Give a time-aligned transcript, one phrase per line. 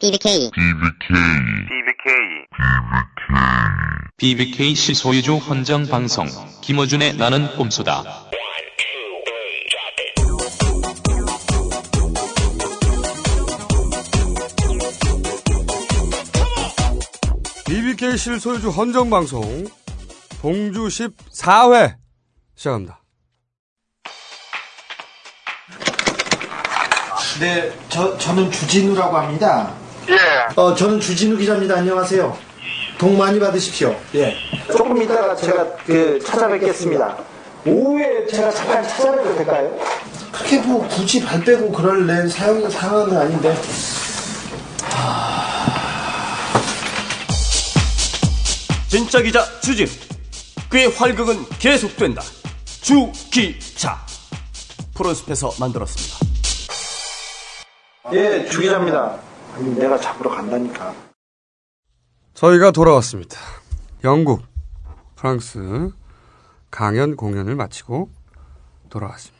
[0.00, 0.48] BBK
[4.16, 6.24] BBK BBK 시 소유주 헌정 방송
[6.62, 8.04] 김어준의 나는 꼼수다.
[17.68, 19.42] BBK 실 소유주 헌정 방송
[20.40, 21.96] 봉주 14회
[22.54, 23.00] 시작합니다.
[27.40, 29.74] 네, 저, 저는 주진우라고 합니다.
[30.08, 30.54] 예.
[30.60, 31.76] 어, 저는 주진우 기자입니다.
[31.76, 32.36] 안녕하세요.
[32.96, 33.94] 복 많이 받으십시오.
[34.14, 34.34] 예.
[34.72, 37.14] 조금 이따가 제가 그 찾아뵙겠습니다.
[37.66, 39.78] 오후에 제가 잠깐 찾아뵙도 될까요?
[40.32, 43.50] 그렇게 뭐 굳이 발 빼고 그럴 내 사용 상황은 아닌데.
[44.82, 44.96] 하...
[44.96, 46.62] 아.
[48.88, 49.88] 진짜 기자 주진우.
[50.70, 52.22] 그의 활극은 계속된다.
[52.80, 53.98] 주기자.
[54.94, 56.16] 프로숲에서 만들었습니다.
[58.14, 59.27] 예, 주기자입니다.
[59.54, 60.94] 아니 내가 잡으러 간다니까.
[62.34, 63.36] 저희가 돌아왔습니다.
[64.04, 64.42] 영국,
[65.16, 65.90] 프랑스
[66.70, 68.10] 강연 공연을 마치고
[68.90, 69.38] 돌아왔습니다.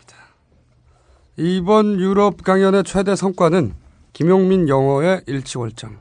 [1.37, 3.75] 이번 유럽 강연의 최대 성과는
[4.12, 5.98] 김용민 영어의 일치월장.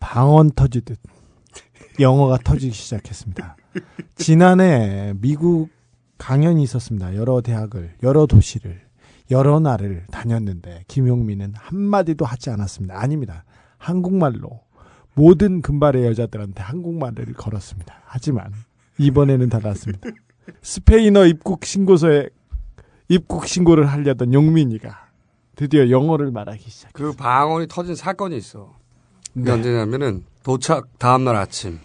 [0.00, 0.98] 방언 터지듯
[2.00, 3.56] 영어가 터지기 시작했습니다.
[4.16, 5.68] 지난해 미국
[6.18, 7.14] 강연이 있었습니다.
[7.14, 8.83] 여러 대학을, 여러 도시를.
[9.30, 12.98] 여러 날을 다녔는데 김용민은 한마디도 하지 않았습니다.
[13.00, 13.44] 아닙니다.
[13.78, 14.62] 한국말로
[15.14, 18.02] 모든 금발의 여자들한테 한국말을 걸었습니다.
[18.04, 18.52] 하지만
[18.98, 20.08] 이번에는 달랐습니다.
[20.62, 22.28] 스페인어 입국 신고서에
[23.08, 25.08] 입국 신고를 하려던 용민이가
[25.56, 26.92] 드디어 영어를 말하기 시작.
[26.92, 28.74] 그 방언이 터진 사건이 있어.
[29.32, 29.50] 그 네.
[29.52, 31.78] 언제냐면은 도착 다음 날 아침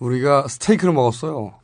[0.00, 1.54] 우리가 스테이크를 먹었어요.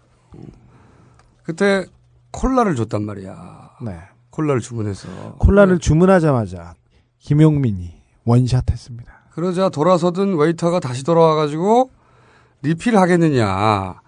[1.42, 1.84] 그때
[2.30, 3.70] 콜라를 줬단 말이야.
[3.84, 3.98] 네.
[4.38, 5.08] 콜라를 주문해서.
[5.38, 5.78] 콜라를 네.
[5.80, 6.74] 주문하자마자
[7.18, 9.12] 김용민이 원샷 했습니다.
[9.30, 11.90] 그러자 돌아서던 웨이터가 다시 돌아와가지고
[12.62, 14.00] 리필 하겠느냐.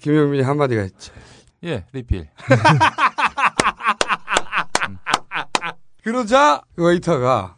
[0.00, 1.10] 김용민이 한마디가 있지.
[1.64, 2.28] 예, 리필.
[6.04, 7.56] 그러자 웨이터가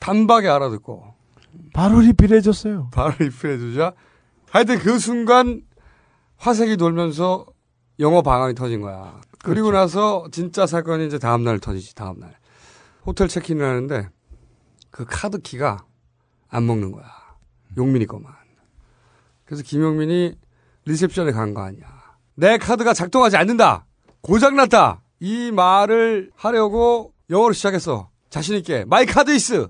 [0.00, 1.14] 단박에 알아듣고
[1.72, 2.88] 바로 리필해줬어요.
[2.92, 3.92] 바로 리필해주자.
[4.50, 5.62] 하여튼 그 순간
[6.38, 7.46] 화색이 돌면서
[8.00, 9.20] 영어 방황이 터진 거야.
[9.42, 9.72] 그리고 그렇죠.
[9.80, 12.36] 나서 진짜 사건이 이제 다음 날 터지지 다음 날
[13.06, 14.08] 호텔 체크인을 하는데
[14.90, 15.84] 그 카드 키가
[16.48, 17.04] 안 먹는 거야
[17.76, 18.32] 용민이 거만
[19.44, 20.36] 그래서 김용민이
[20.84, 21.86] 리셉션에 간 거 아니야
[22.34, 23.86] 내 카드가 작동하지 않는다
[24.20, 29.68] 고장 났다 이 말을 하려고 영어로 시작했어 자신 있게 마이 카드 이스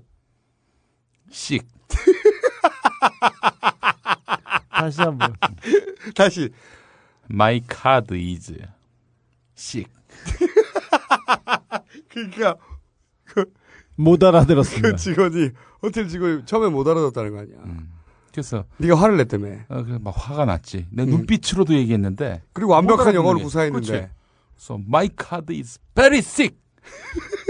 [1.30, 1.66] 씩
[4.72, 5.34] 다시 한번
[6.14, 6.50] 다시
[7.28, 8.56] 마이 카드 이즈
[9.58, 9.88] 씩.
[12.08, 12.56] 그러니까
[13.24, 13.44] 그,
[13.96, 14.90] 못 알아들었습니다.
[14.90, 15.50] 그 직원이
[15.82, 17.56] 호텔 직원이 처음에 못 알아들었다는 거 아니야.
[17.64, 17.90] 음.
[18.30, 19.48] 그래서 네가 화를 냈다며.
[19.68, 20.86] 어, 그래 막 화가 났지.
[20.92, 21.10] 내 음.
[21.10, 22.42] 눈빛으로도 얘기했는데.
[22.52, 24.00] 그리고 완벽한 영어를 구사했는데.
[24.02, 24.08] 그치?
[24.60, 26.56] So my card is very sick.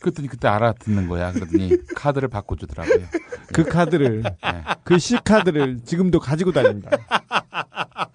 [0.00, 1.32] 그랬더니 그때 알아듣는 거야.
[1.32, 3.06] 그랬더니 카드를 바꿔주더라고요.
[3.52, 4.64] 그 카드를 네.
[4.84, 6.90] 그시 카드를 지금도 가지고 다닙니다.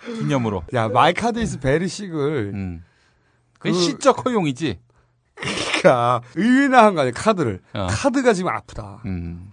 [0.06, 0.64] 기념으로.
[0.74, 2.84] 야, 마이 카드 이스 베르식을 음.
[3.60, 4.80] 그 시적 허용이지.
[5.36, 7.62] 그니까 의외나 한 거 아니야 카드를.
[7.74, 7.88] 어.
[7.90, 9.02] 카드가 지금 아프다.
[9.06, 9.52] 음.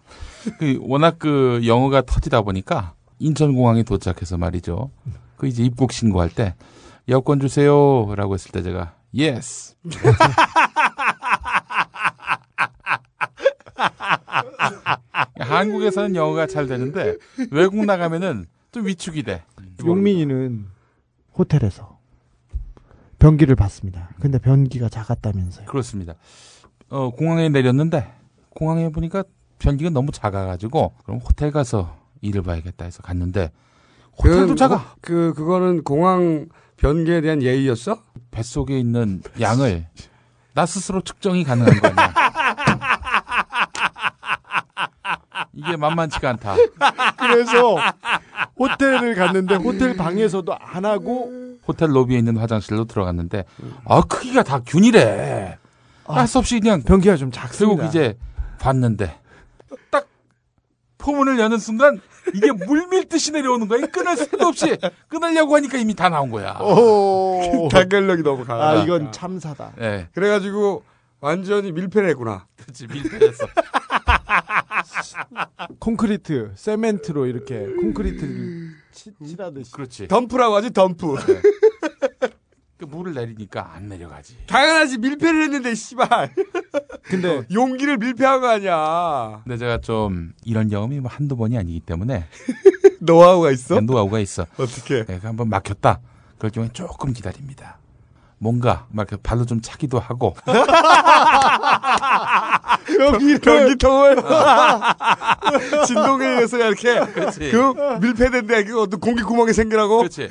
[0.58, 4.90] 그 워낙 그 영어가 터지다 보니까 인천공항에 도착해서 말이죠.
[5.36, 6.54] 그 이제 입국 신고할 때
[7.08, 9.74] 여권 주세요라고 했을 때 제가 yes.
[15.40, 17.16] 한국에서는 영어가 잘 되는데
[17.50, 19.42] 외국 나가면은 또 위축이 돼.
[19.60, 19.76] 음.
[19.84, 20.66] 용민이는
[21.36, 21.98] 호텔에서
[23.18, 24.08] 변기를 봤습니다.
[24.20, 25.66] 근데 변기가 작았다면서요.
[25.66, 26.14] 그렇습니다.
[26.88, 28.12] 어, 공항에 내렸는데
[28.50, 29.24] 공항에 보니까
[29.58, 33.50] 변기가 너무 작아가지고 그럼 호텔 가서 일을 봐야겠다 해서 갔는데
[34.18, 34.76] 호텔도 그 작아.
[34.76, 38.02] 뭐, 그 그거는 공항 변기에 대한 예의였어?
[38.30, 39.86] 뱃속에 있는 양을
[40.54, 42.14] 나 스스로 측정이 가능한 거 아니야.
[45.52, 46.54] 이게 만만치가 않다.
[47.18, 47.76] 그래서
[48.58, 51.30] 호텔을 갔는데 호텔 방에서도 안 하고
[51.66, 53.44] 호텔 로비에 있는 화장실로 들어갔는데
[53.84, 55.58] 아 크기가 다 균이래.
[56.06, 56.14] 아.
[56.14, 57.76] 할수 없이 그냥 변기가 좀 작습니다.
[57.76, 58.16] 결국 그 이제
[58.60, 59.16] 봤는데
[59.90, 60.06] 딱
[60.98, 62.00] 포문을 여는 순간
[62.34, 63.86] 이게 물밀듯이 내려오는 거야.
[63.86, 64.76] 끊을 수도 없이
[65.08, 66.52] 끊으려고 하니까 이미 다 나온 거야.
[66.60, 68.68] 오, 단결력이 너무 강하다.
[68.70, 69.72] 아, 이건 참사다.
[69.78, 70.08] 네.
[70.14, 70.82] 그래가지고
[71.20, 72.46] 완전히 밀폐를 했구나.
[72.62, 73.46] 그렇지, 밀폐했어.
[75.78, 79.72] 콘크리트, 세멘트로 이렇게 콘크리트를 치, 칠하듯이.
[79.72, 80.08] 그렇지.
[80.08, 81.16] 덤프라고 하지, 덤프.
[81.26, 81.42] 네.
[82.76, 84.38] 그 물을 내리니까 안 내려가지.
[84.46, 86.34] 당연하지, 밀폐를 했는데, 씨발.
[87.02, 87.38] 근데.
[87.38, 89.42] 어, 용기를 밀폐한 거 아니야.
[89.44, 92.24] 근데 제가 좀, 이런 경험이 뭐 한두 번이 아니기 때문에.
[93.00, 93.76] 노하우가 있어?
[93.80, 94.46] 네, 노하우가 있어.
[94.56, 95.04] 어떻게?
[95.04, 96.00] 내가 네, 한번 막혔다.
[96.38, 97.78] 그럴 경우에 조금 기다립니다.
[98.38, 100.34] 뭔가 막 발로 좀 차기도 하고
[103.00, 104.16] 여기 변기통을
[105.86, 109.98] 진동에 의해서 이렇게 그렇그 밀폐된 데그 어떤 공기 구멍이 생기라고.
[109.98, 110.30] 그렇지.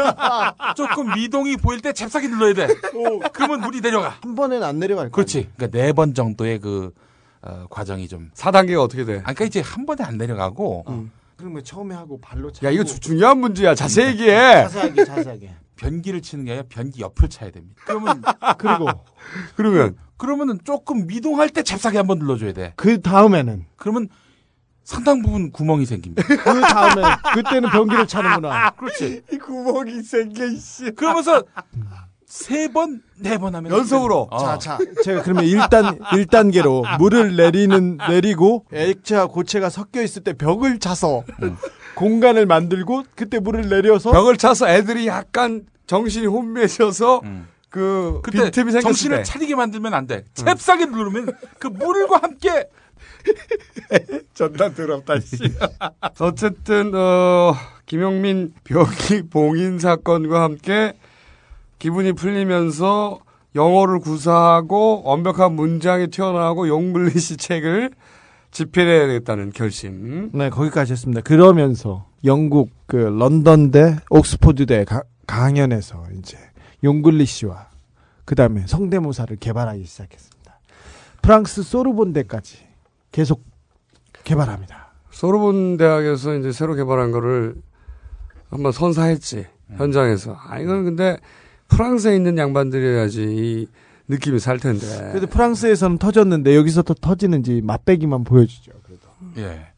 [0.76, 2.68] 조금 미동이 보일 때 잽싸게 눌러야 돼.
[2.94, 3.20] 오.
[3.32, 4.14] 그러면 물이 내려가.
[4.22, 5.48] 한번에는안 내려갈 거 그렇지.
[5.56, 6.92] 그러니까 네 번 정도의 그
[7.42, 8.30] 어, 과정이 좀.
[8.34, 9.14] 4단계가 어떻게 돼?
[9.16, 11.10] 아까 그러니까 이제 한 번에 안 내려가고 음.
[11.40, 12.66] 그럼 뭐 처음에 하고 발로 차.
[12.66, 13.74] 야 이거 중요한 문제야.
[13.74, 14.12] 자세히 음.
[14.12, 14.28] 얘기해.
[14.64, 15.54] 자세하게 자세하게.
[15.76, 17.82] 변기를 치는 게 아니라 변기 옆을 차야 됩니다.
[17.86, 18.22] 그러면
[18.58, 18.86] 그리고
[19.56, 22.74] 그러면 그러면은 조금 미동할 때 잽싸게 한번 눌러줘야 돼.
[22.76, 24.08] 그 다음에는 그러면
[24.84, 26.22] 상당 부분 구멍이 생깁니다.
[26.22, 27.02] 그 다음에
[27.34, 28.70] 그때는 변기를 차는구나.
[28.72, 29.22] 그렇지.
[29.32, 30.90] 이 구멍이 생겨 이씨.
[30.90, 31.42] 그러면서
[32.30, 34.28] 세 번, 네 번 하면 연속으로.
[34.30, 34.38] 어.
[34.38, 34.78] 자, 자.
[35.02, 41.56] 제가 그러면 1단 1단계로 물을 내리는 내리고 액체와 고체가 섞여 있을 때 벽을 차서 음.
[41.96, 47.48] 공간을 만들고 그때 물을 내려서 벽을 차서 애들이 약간 정신이 혼미해져서 음.
[47.68, 49.22] 그 그때 정신을 때.
[49.24, 50.22] 차리게 만들면 안 돼.
[50.34, 50.92] 잽싸게 음.
[50.92, 52.68] 누르면 그 물과 함께
[54.34, 55.36] 전단 더럽다 씨.
[56.22, 57.56] 어쨌든 어
[57.86, 60.94] 김용민 벽이 봉인 사건과 함께
[61.80, 63.20] 기분이 풀리면서
[63.56, 67.90] 영어를 구사하고 완벽한 문장이 튀어나오고 용블리시 책을
[68.52, 70.30] 집필해야 겠다는 결심.
[70.32, 71.22] 네, 거기까지 했습니다.
[71.22, 74.84] 그러면서 영국 그 런던대 옥스포드대
[75.26, 76.36] 강연에서 이제
[76.84, 77.68] 용글리시와
[78.24, 80.60] 그 다음에 성대모사를 개발하기 시작했습니다.
[81.22, 82.58] 프랑스 소르본대까지
[83.10, 83.42] 계속
[84.24, 84.90] 개발합니다.
[85.10, 87.54] 소르본 대학에서 이제 새로 개발한 거를
[88.50, 89.46] 한번 선사했지
[89.76, 90.36] 현장에서.
[90.48, 91.16] 아 이건 근데
[91.70, 93.66] 프랑스에 있는 양반들이라야지 이
[94.08, 94.86] 느낌이 살 텐데.
[95.12, 98.72] 그래도 프랑스에서는 터졌는데 여기서 또 터지는지 맛배기만 보여주죠.
[98.82, 99.06] 그래도.
[99.38, 99.68] 예.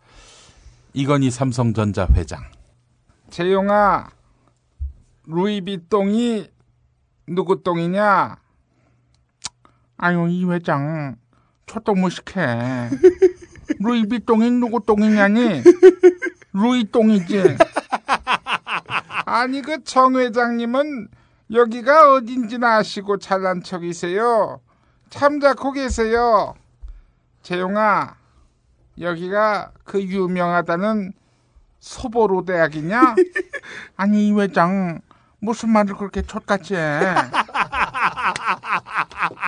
[0.94, 2.40] 이건희 삼성전자 회장.
[3.30, 4.08] 재용아,
[5.26, 6.48] 루이비똥이
[7.28, 8.36] 누구 똥이냐?
[9.98, 11.16] 아유 이 회장
[11.66, 12.88] 초똥 무식해.
[13.80, 15.62] 루이비똥이 누구 똥이냐니?
[16.52, 17.42] 루이똥이지.
[19.26, 21.08] 아니 그 정 회장님은
[21.52, 24.62] 여기가 어딘지나 아시고 잘난 척이세요.
[25.10, 26.54] 참작고 계세요.
[27.42, 28.16] 재용아,
[28.98, 31.12] 여기가 그 유명하다는
[31.78, 33.16] 소보로 대학이냐?
[33.96, 35.02] 아니 이 회장
[35.40, 37.00] 무슨 말을 그렇게 촛같이 해?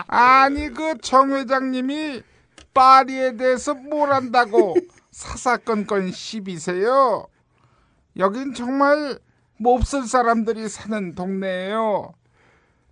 [0.09, 2.23] 아니 그 정 회장님이
[2.75, 4.75] 파리에 대해서 뭘 안다고
[5.11, 7.27] 사사건건 시비세요?
[8.19, 9.19] 여긴 정말
[9.59, 12.15] 몹쓸 사람들이 사는 동네예요.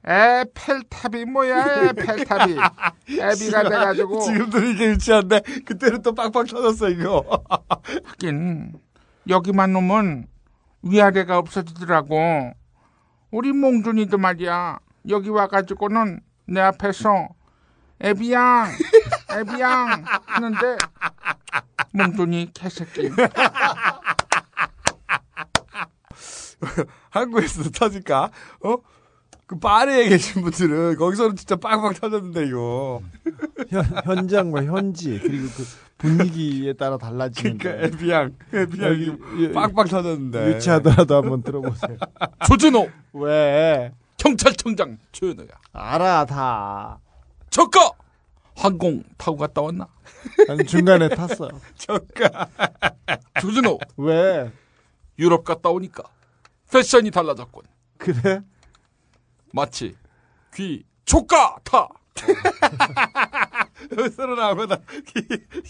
[0.05, 2.55] 에펠탑이 뭐야 에펠탑이
[3.23, 7.25] 애비가 돼가지고 지금도 이게 유치한데 그때는 또 빡빡 터졌어 이거
[8.07, 8.73] 하긴
[9.29, 10.27] 여기만 오면
[10.83, 12.53] 위아래가 없어지더라고
[13.31, 17.29] 우리 몽준이도 말이야 여기 와가지고는 내 앞에서
[18.03, 18.73] 애비양
[19.39, 20.77] 애비양 하는데
[21.95, 23.09] 몽준이 개새끼
[27.11, 28.31] 한국에서도 터질까?
[28.63, 28.77] 어?
[29.47, 33.03] 그 파리에 계신 분들은 거기서는 진짜 빵빵 터졌는데 이거.
[33.69, 35.65] 현, 현장과 뭐 현지 그리고 그
[35.99, 37.59] 분위기에 따라 달라지는.
[37.59, 40.55] 그러니까 에비앙 에비앙이 빵빵 터졌는데.
[40.55, 41.97] 유치하더라도 한번 들어보세요.
[42.47, 43.93] 조준호 왜?
[44.17, 45.49] 경찰청장 조현호야.
[45.73, 46.99] 알아 다.
[47.51, 47.95] 저거
[48.57, 49.87] 항공 타고 갔다 왔나?
[50.49, 51.47] 아니 중간에 탔어.
[51.47, 52.01] 요 저거
[53.41, 54.51] 조준호 왜?
[55.19, 56.05] 유럽 갔다 오니까
[56.73, 57.65] 패션이 달라졌군.
[57.99, 58.41] 그래?
[59.53, 59.95] 마치
[60.55, 61.89] 귀조가 타.
[63.97, 64.79] 여기서는 아무나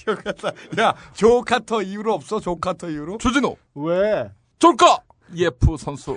[0.04, 0.48] 조카타.
[0.80, 3.18] 야 조카터 이후로 없어 조카터 이후로?
[3.18, 3.56] 조진호.
[3.74, 4.30] 왜?
[4.60, 4.98] 조카
[5.34, 6.16] 예프 선수.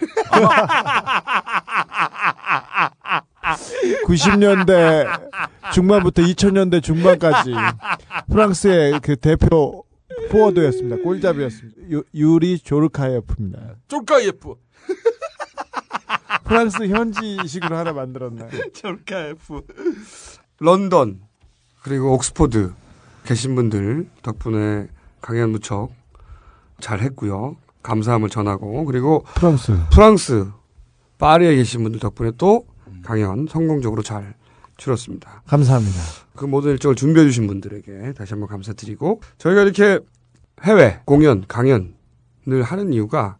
[4.06, 5.08] 90년대
[5.74, 7.54] 중반부터 2000년대 중반까지
[8.32, 9.84] 프랑스의 그 대표
[10.30, 10.98] 포워드였습니다.
[10.98, 11.76] 골잡이였습니다.
[12.14, 13.76] 유, 리 조르카예프입니다.
[13.88, 14.56] 조르카예프.
[16.44, 18.48] 프랑스 현지식으로 하나 만들었나.
[18.74, 19.62] 절렇게 F.
[20.60, 21.22] 런던
[21.82, 22.74] 그리고 옥스포드
[23.26, 24.88] 계신 분들 덕분에
[25.22, 25.90] 강연 무척
[26.80, 27.58] 잘 했고요.
[27.84, 30.48] 감사함을 전하고 그리고 프랑스 프랑스
[31.18, 32.66] 파리에 계신 분들 덕분에 또
[33.04, 34.34] 강연 성공적으로 잘
[34.78, 35.44] 줄었습니다.
[35.48, 35.98] 감사합니다.
[36.36, 40.00] 그 모든 일정을 준비해 주신 분들에게 다시 한번 감사드리고 저희가 이렇게
[40.64, 43.38] 해외 공연 강연을 하는 이유가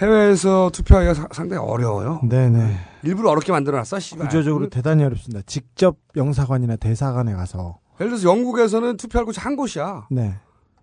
[0.00, 2.20] 해외에서 투표하기가 사, 상당히 어려워요.
[2.28, 2.76] 네네.
[3.02, 3.98] 일부러 어렵게 만들어놨어.
[3.98, 4.26] 씨발.
[4.28, 4.70] 구조적으로 음.
[4.70, 5.42] 대단히 어렵습니다.
[5.46, 7.78] 직접 영사관이나 대사관에 가서.
[8.00, 10.06] 예를 들어서 영국에서는 투표할 곳이 한 곳이야.
[10.10, 10.36] 네.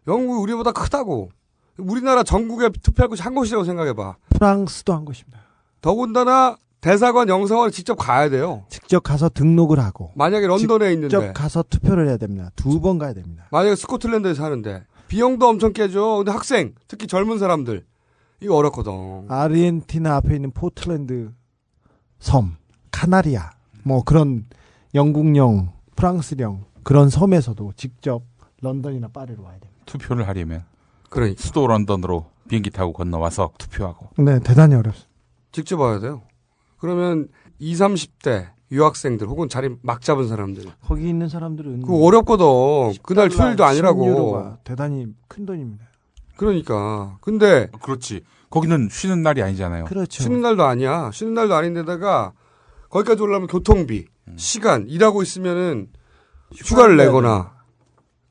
[0.08, 1.30] 영국 이 우리보다 크다고.
[1.78, 4.18] 우리나라 전국에 투표할 곳이 한 곳이라고 생각해봐.
[4.34, 5.40] 프랑스도 한 곳입니다.
[5.82, 8.64] 더군다나 대사관 영사관을 직접 가야 돼요.
[8.70, 10.12] 직접 가서 등록을 하고.
[10.16, 11.08] 만약에 런던에 있는데.
[11.18, 12.50] 직접 가서 투표를 해야 됩니다.
[12.56, 13.46] 두 번 가야 됩니다.
[13.52, 14.84] 만약에 스코틀랜드에 사는데.
[15.08, 16.18] 비용도 엄청 깨죠.
[16.18, 17.86] 근데 학생, 특히 젊은 사람들.
[18.46, 19.26] 이거 어렵거든.
[19.28, 21.34] 아르헨티나 앞에 있는 포틀랜드
[22.20, 22.56] 섬,
[22.92, 23.52] 카나리아,
[23.84, 24.46] 뭐 그런
[24.94, 28.24] 영국령, 프랑스령 그런 섬에서도 직접
[28.62, 29.82] 런던이나 파리로 와야 됩니다.
[29.88, 30.64] 투표를 하려면
[31.10, 31.42] 그러 그러니까.
[31.42, 34.10] 수도 런던으로 비행기 타고 건너와서 투표하고.
[34.22, 35.10] 네, 대단히 어렵습니다.
[35.52, 36.22] 직접 와야 돼요.
[36.78, 37.28] 그러면
[37.60, 40.66] 20, 30대 유학생들 혹은 자리 막 잡은 사람들.
[40.82, 42.46] 거기 있는 사람들은 그 어렵거든.
[43.02, 44.58] 그날 휴일도 아니라고.
[44.64, 45.88] 대단히 큰 돈입니다.
[46.36, 47.18] 그러니까.
[47.22, 48.22] 근데 그렇지.
[48.50, 49.86] 거기는 쉬는 날이 아니잖아요.
[49.86, 50.24] 그렇죠.
[50.24, 51.12] 쉬는 날도 아니야.
[51.14, 52.34] 쉬는 날도 아닌데다가
[52.90, 54.36] 거기까지 오려면 교통비, 음.
[54.38, 55.88] 시간, 일하고 있으면은
[56.54, 57.54] 휴가를 내거나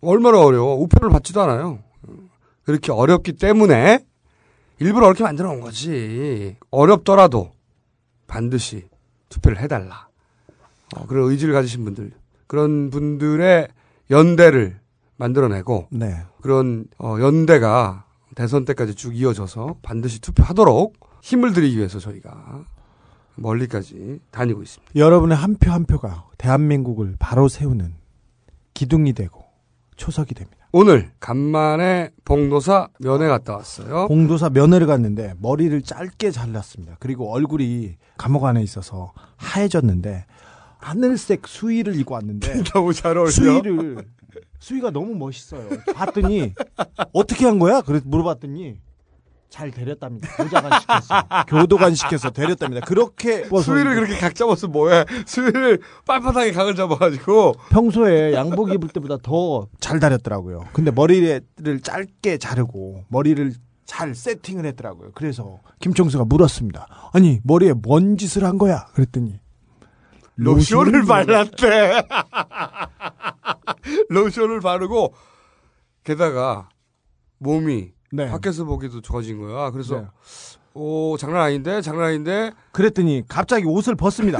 [0.00, 0.76] 얼마나 어려워.
[0.76, 1.80] 우표를 받지도 않아요.
[2.64, 4.04] 그렇게 어렵기 때문에
[4.78, 6.56] 일부러 이렇게 만들어 놓은 거지.
[6.70, 7.52] 어렵더라도
[8.26, 8.84] 반드시
[9.28, 10.08] 투표를 해달라.
[10.96, 12.12] 어, 그런 의지를 가지신 분들,
[12.46, 13.68] 그런 분들의
[14.10, 14.78] 연대를
[15.16, 16.24] 만들어내고 네.
[16.40, 18.04] 그런 어, 연대가
[18.34, 22.64] 대선 때까지 쭉 이어져서 반드시 투표하도록 힘을 들이기 위해서 저희가
[23.36, 24.92] 멀리까지 다니고 있습니다.
[24.96, 27.94] 여러분의 한 표한 한 표가 대한민국을 바로 세우는
[28.74, 29.44] 기둥이 되고
[29.96, 30.58] 초석이 됩니다.
[30.72, 34.08] 오늘 간만에 봉도사 면회 갔다 왔어요.
[34.08, 36.96] 봉도사 면회를 갔는데 머리를 짧게 잘랐습니다.
[36.98, 40.26] 그리고 얼굴이 감옥 안에 있어서 하얘졌는데
[40.78, 43.30] 하늘색 수의를 입고 왔는데 너무 잘 어울려.
[43.30, 44.04] 수의를
[44.60, 45.68] 수희가 너무 멋있어요.
[45.94, 46.54] 봤더니
[47.12, 47.80] 어떻게 한 거야?
[47.82, 48.76] 그래 물어봤더니
[49.50, 50.28] 잘 데렸답니다.
[50.36, 52.84] 교자관 시켜서 교도관 시켜서 데렸답니다.
[52.86, 55.04] 그렇게 뭐 수위를 그렇게 각잡아서 뭐해?
[55.26, 60.64] 수위를 빨판하게 각을 잡아가지고 평소에 양복 입을 때보다 더 잘 다렸더라고요.
[60.72, 61.40] 근데 머리를
[61.82, 63.52] 짧게 자르고 머리를
[63.86, 65.10] 잘 세팅을 했더라고요.
[65.14, 67.10] 그래서 김청수가 물었습니다.
[67.12, 68.86] 아니 머리에 뭔 짓을 한 거야?
[68.94, 69.38] 그랬더니
[70.36, 72.04] 로션을 발랐대.
[74.08, 75.14] 로션을 바르고
[76.02, 76.68] 게다가
[77.38, 78.30] 몸이 네.
[78.30, 79.70] 밖에서 보기도 좋아진 거야.
[79.70, 80.06] 그래서 네.
[80.74, 84.38] 오 장난 아닌데 장난 아닌데 그랬더니 갑자기 옷을 벗습니다.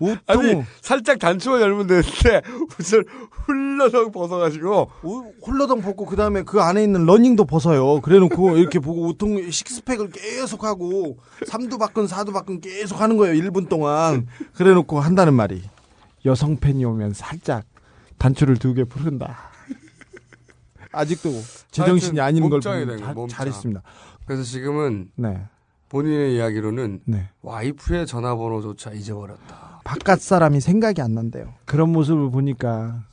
[0.00, 2.42] 옷통 아니, 살짝 단추만 열면 되는데
[2.78, 8.00] 옷을 훌러덩 벗어가지고 오, 훌러덩 벗고 그 다음에 그 안에 있는 러닝도 벗어요.
[8.00, 13.34] 그래놓고 이렇게 보고 옷통 식스팩을 계속 하고 삼두 바꾼 사두 바꾼 계속 하는 거예요.
[13.42, 14.26] 1분 동안
[14.56, 15.62] 그래놓고 한다는 말이
[16.26, 17.64] 여성 팬이 오면 살짝
[18.18, 19.50] 단추를 두개 부른다.
[20.92, 21.30] 아직도
[21.70, 22.76] 제정신이 아닌 걸 자,
[23.28, 23.82] 잘했습니다.
[24.24, 25.42] 그래서 지금은 네.
[25.88, 27.28] 본인의 이야기로는 네.
[27.42, 29.80] 와이프의 전화번호조차 잊어버렸다.
[29.84, 31.54] 바깥 사람이 생각이 안 난대요.
[31.64, 33.04] 그런 모습을 보니까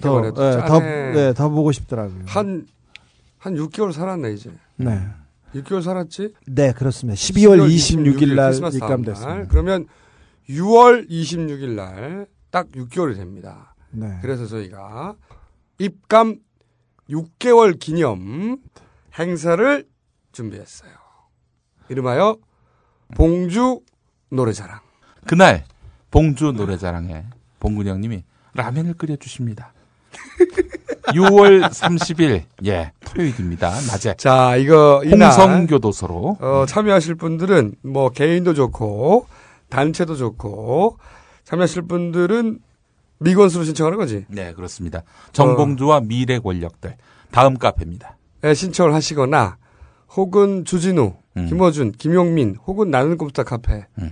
[0.00, 2.22] 더, 네, 더, 네, 더 보고 싶더라고요.
[2.26, 2.66] 한,
[3.38, 4.52] 한 6개월 살았네, 이제.
[4.76, 5.00] 네.
[5.54, 6.34] 6개월 살았지?
[6.46, 7.16] 네, 그렇습니다.
[7.18, 9.46] 12월 26일 날 입감됐습니다.
[9.48, 9.86] 그러면
[10.48, 13.73] 6월 26일 날 딱 6개월이 됩니다.
[13.96, 14.18] 네.
[14.22, 15.14] 그래서 저희가
[15.78, 16.40] 입감
[17.08, 18.58] 6개월 기념
[19.18, 19.86] 행사를
[20.32, 20.90] 준비했어요.
[21.88, 22.38] 이름하여
[23.16, 23.80] 봉주
[24.30, 24.80] 노래자랑.
[25.26, 25.64] 그날
[26.10, 27.26] 봉주 노래자랑에
[27.60, 28.24] 봉근영님이
[28.54, 29.72] 라면을 끓여주십니다.
[31.12, 39.26] 6월 30일 예 토요일입니다 낮에 자 이거 홍성교도소로 어, 참여하실 분들은 뭐 개인도 좋고
[39.68, 40.96] 단체도 좋고
[41.44, 42.60] 참여하실 분들은
[43.18, 44.24] 미건수로 신청하는 거지?
[44.28, 45.02] 네, 그렇습니다.
[45.32, 46.00] 정봉주와 어.
[46.00, 46.96] 미래 권력들.
[47.30, 48.16] 다음 카페입니다.
[48.44, 49.56] 에 신청을 하시거나
[50.16, 51.46] 혹은 주진우, 음.
[51.46, 54.10] 김어준, 김용민 혹은 나는 꼼스타 카페를 음.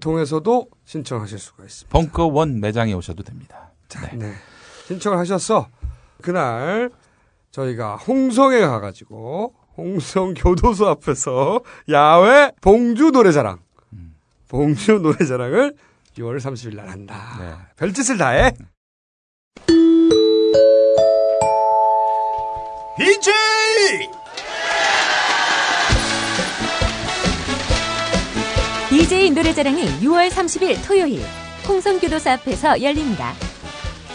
[0.00, 1.92] 통해서도 신청하실 수가 있습니다.
[1.96, 3.70] 벙커 원 매장에 오셔도 됩니다.
[3.88, 4.16] 자, 네.
[4.16, 4.32] 네.
[4.88, 5.68] 신청을 하셨어
[6.20, 6.90] 그날
[7.52, 13.58] 저희가 홍성에 가가지고 홍성 교도소 앞에서 야외 봉주 노래자랑,
[13.94, 14.14] 음.
[14.50, 15.74] 봉주 노래자랑을
[16.16, 17.36] 6월 30일 날 한다.
[17.38, 17.52] 네.
[17.76, 18.52] 별짓을 다해.
[22.98, 23.30] BJ!
[28.90, 31.22] DJ 노래자랑이 6월 30일 토요일
[31.68, 33.32] 홍성교도사 앞에서 열립니다.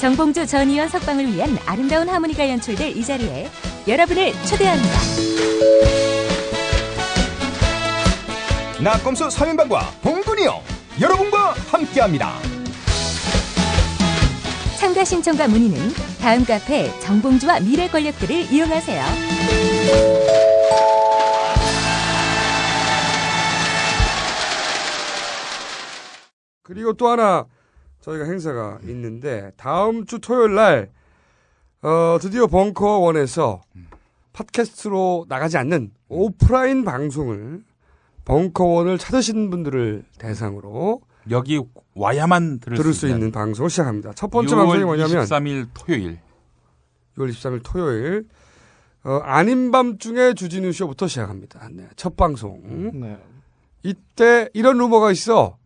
[0.01, 3.49] 정봉주 전 의원 석방을 위한 아름다운 하모니가 연출될 이 자리에
[3.87, 4.95] 여러분을 초대합니다.
[8.83, 12.31] 나꼼수 3인방과 봉군이요 여러분과 함께합니다.
[14.79, 15.77] 참가 신청과 문의는
[16.21, 19.03] 다음 카페 정봉주와 미래 권력들을 이용하세요.
[26.63, 27.45] 그리고 또 하나
[28.01, 30.89] 저희가 행사가 있는데 다음 주 토요일 날
[31.81, 33.61] 어, 드디어 벙커원에서
[34.33, 37.61] 팟캐스트로 나가지 않는 오프라인 방송을
[38.25, 41.61] 벙커원을 찾으신 분들을 대상으로 여기
[41.93, 44.13] 와야만 들을, 들을 수, 있는 방송을 시작합니다.
[44.13, 46.19] 첫 번째 방송이 뭐냐면 23일 토요일.
[47.17, 48.27] 6월 23일 토요일
[49.03, 51.69] 어, 아닌 밤중에 주진우 쇼부터 시작합니다.
[51.71, 52.91] 네, 첫 방송.
[52.95, 53.17] 네.
[53.83, 55.57] 이때 이런 루머가 있어.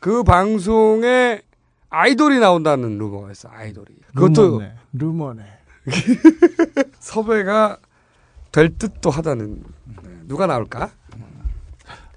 [0.00, 1.42] 그 방송에
[1.90, 3.48] 아이돌이 나온다는 루머가 있어.
[3.50, 3.94] 아이돌이.
[4.14, 4.72] 그것도 루머네.
[4.92, 5.42] 루머네.
[6.98, 7.78] 섭외가
[8.52, 9.62] 될 듯도 하다는
[10.02, 10.10] 네.
[10.26, 10.90] 누가 나올까?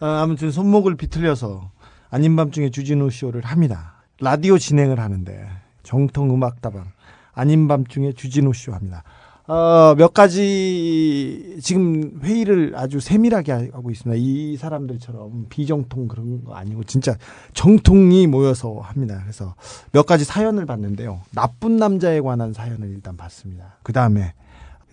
[0.01, 1.71] 어, 아무튼 손목을 비틀려서
[2.09, 4.03] 아닌 밤중에 주진우 쇼를 합니다.
[4.19, 5.47] 라디오 진행을 하는데
[5.83, 6.85] 정통 음악다방
[7.33, 9.03] 아닌 밤중에 주진우 쇼 합니다.
[9.47, 14.19] 어, 몇 가지 지금 회의를 아주 세밀하게 하고 있습니다.
[14.23, 17.15] 이 사람들처럼 비정통 그런 거 아니고 진짜
[17.53, 19.19] 정통이 모여서 합니다.
[19.21, 19.55] 그래서
[19.91, 21.21] 몇 가지 사연을 봤는데요.
[21.33, 23.75] 나쁜 남자에 관한 사연을 일단 봤습니다.
[23.83, 24.33] 그 다음에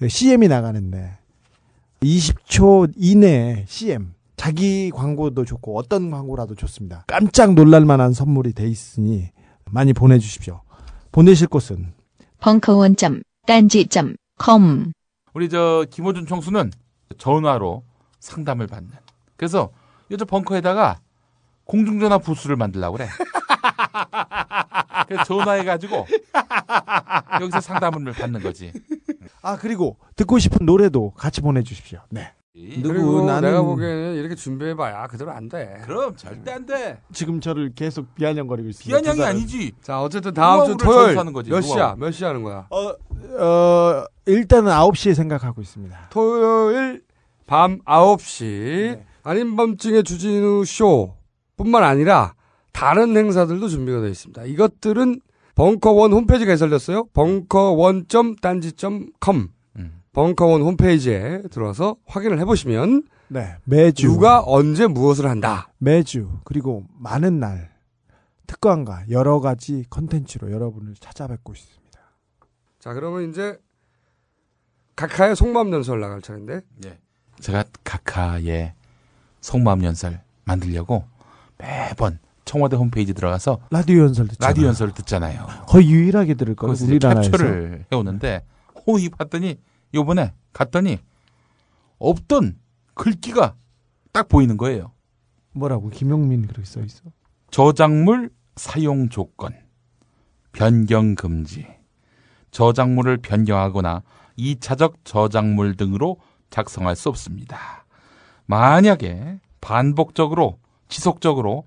[0.06, 1.16] CM이 그 나가는데
[2.02, 7.04] 20초 이내에 CM 자기 광고도 좋고 어떤 광고라도 좋습니다.
[7.09, 9.26] 깜짝 놀랄만한 선물이 돼 있으니
[9.64, 10.62] 많이 보내주십시오.
[11.12, 11.92] 보내실 곳은
[12.38, 12.95] 벙커원
[13.49, 13.87] 딴지
[14.40, 14.92] com
[15.35, 16.71] 우리 저 김호준 총수는
[17.18, 17.83] 전화로
[18.21, 18.90] 상담을 받는.
[19.37, 19.71] 그래서
[20.12, 21.00] 요즘 벙커에다가
[21.64, 23.09] 공중전화 부스를 만들라고 그래.
[25.09, 26.07] 그래서 전화해가지고
[27.40, 28.73] 여기서 상담을 받는 거지.
[29.42, 32.00] 아 그리고 듣고 싶은 노래도 같이 보내주십시오.
[32.11, 32.33] 네.
[32.82, 35.80] 누구 나는 내가 보기에는 이렇게 준비해봐야 그대로 안 돼.
[35.86, 36.98] 그럼 절대 안 돼.
[37.12, 39.00] 지금 저를 계속 비아냥거리고 있습니다.
[39.00, 39.72] 비아냥이 아니지.
[39.80, 41.94] 자 어쨌든 다음 주 토요일 거지, 몇 시야?
[41.96, 42.66] 몇 시 하는 거야?
[42.70, 42.88] 어,
[43.44, 46.08] 어 일단은 9시에 생각하고 있습니다.
[46.10, 47.02] 토요일
[47.46, 48.44] 밤 9시
[48.96, 49.06] 네.
[49.22, 52.34] 아닌 밤중에 주진우 쇼뿐만 아니라
[52.72, 54.44] 다른 행사들도 준비가 되어 있습니다.
[54.46, 55.20] 이것들은
[55.54, 58.90] 벙커원 홈페이지가 설됐어요벙커원점단지 c o
[59.30, 59.48] m
[60.18, 65.68] 벙커원 홈페이지에 들어와서 확인을 해보시면 네, 매주 누가 언제 무엇을 한다.
[65.78, 67.70] 매주 그리고 많은 날
[68.48, 72.00] 특강과 여러 가지 컨텐츠로 여러분을 찾아뵙고 있습니다.
[72.81, 73.61] 자 그러면 이제
[74.96, 76.98] 각하의 속마음 연설 나갈 차례인데 예.
[77.38, 78.72] 제가 각하의
[79.40, 81.04] 속마음 연설 만들려고
[81.59, 84.50] 매번 청와대 홈페이지 들어가서 라디오 연설 듣잖아요.
[84.50, 85.46] 라디오 연설을 듣잖아요.
[85.68, 86.74] 거의 유일하게 들을 거예요.
[86.83, 88.42] 우리나라에서 캡처를 해오는데
[88.85, 89.11] 오이 네.
[89.11, 89.59] 봤더니
[89.94, 90.98] 요번에 갔더니
[91.98, 92.59] 없던
[92.94, 93.55] 글귀가
[94.12, 94.92] 딱 보이는 거예요.
[95.53, 97.03] 뭐라고 김용민 그렇게 써 있어.
[97.51, 99.53] 저작물 사용 조건
[100.53, 101.66] 변경 금지.
[102.51, 104.03] 저작물을 변경하거나
[104.38, 106.18] 2차적 저작물 등으로
[106.51, 107.59] 작성할 수 없습니다.
[108.46, 111.64] 만약에 반복적으로 지속적으로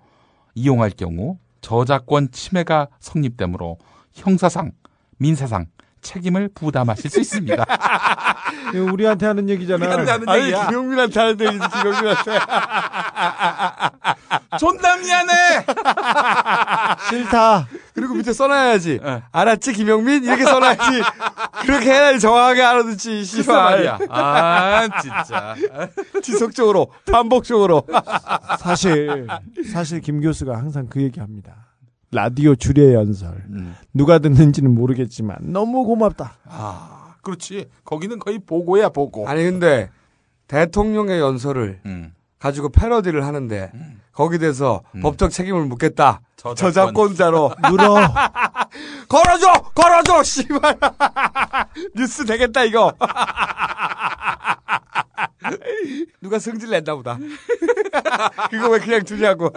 [0.55, 3.77] 이용할 경우 저작권 침해가 성립되므로
[4.13, 4.71] 형사상,
[5.17, 5.67] 민사상
[6.01, 7.65] 책임을 부담하실 수 있습니다.
[8.91, 9.85] 우리한테 하는 얘기잖아.
[9.85, 10.67] 우리한테 하는 아니, 얘기야.
[10.67, 12.39] 김용민한테 하는 얘기지, 김용민한테.
[14.59, 15.33] 존나 미안해!
[17.09, 17.67] 싫다.
[17.93, 18.99] 그리고 밑에 써놔야지.
[19.03, 19.23] 네.
[19.31, 20.23] 알았지, 김용민?
[20.23, 20.81] 이렇게 써놔야지.
[21.65, 23.87] 그렇게 해야지 정확하게 알아듣지, 씨발.
[24.09, 25.55] 아, 진짜.
[26.21, 27.83] 지속적으로, 반복적으로.
[28.59, 29.27] 사실,
[29.71, 31.70] 사실 김 교수가 항상 그 얘기 합니다.
[32.13, 33.29] 라디오 주례 연설.
[33.51, 33.73] 음.
[33.93, 36.33] 누가 듣는지는 모르겠지만 너무 고맙다.
[36.45, 37.67] 아, 그렇지.
[37.85, 39.27] 거기는 거의 보고야 보고.
[39.29, 39.89] 아니 근데
[40.47, 42.13] 대통령의 연설을 음.
[42.37, 44.01] 가지고 패러디를 하는데 음.
[44.11, 45.01] 거기 대해서 음.
[45.01, 46.19] 법적 책임을 묻겠다.
[46.35, 46.55] 저작권.
[46.57, 47.95] 저작권자로 물어.
[49.07, 50.77] 걸어줘, 걸어줘, 씨발.
[51.95, 52.91] 뉴스 되겠다 이거.
[56.21, 57.17] 누가 승질 낸다 보다.
[58.49, 59.49] 그거 왜 그냥 두냐고.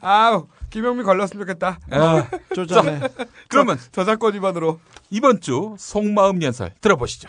[0.00, 1.78] 아우 김영미 걸렸으면 좋겠다.
[1.90, 3.00] 아, 쪼잔해.
[3.00, 3.08] 자,
[3.48, 4.80] 그러면 저작권 위반으로
[5.10, 7.28] 이번 주 속마음 연설 들어보시죠.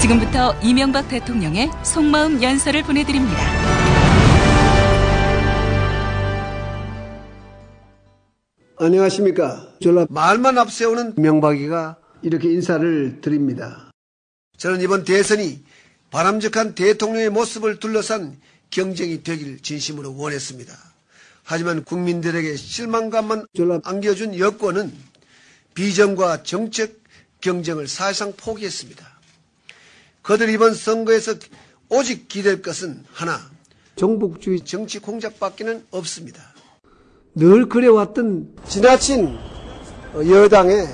[0.00, 3.38] 지금부터 이명박 대통령의 속마음 연설을 보내드립니다.
[8.78, 9.66] 안녕하십니까.
[9.80, 13.85] 졸라 말만 앞세우는 명박이가 이렇게 인사를 드립니다.
[14.56, 15.62] 저는 이번 대선이
[16.10, 18.38] 바람직한 대통령의 모습을 둘러싼
[18.70, 20.74] 경쟁이 되길 진심으로 원했습니다.
[21.42, 23.46] 하지만 국민들에게 실망감만
[23.84, 24.92] 안겨준 여권은
[25.74, 27.00] 비전과 정책
[27.40, 29.06] 경쟁을 사실상 포기했습니다.
[30.22, 31.34] 그들 이번 선거에서
[31.88, 33.38] 오직 기댈 것은 하나
[33.96, 36.42] 정복주의 정치 공작밖에는 없습니다.
[37.34, 39.36] 늘 그래왔던 지나친
[40.14, 40.88] 여당의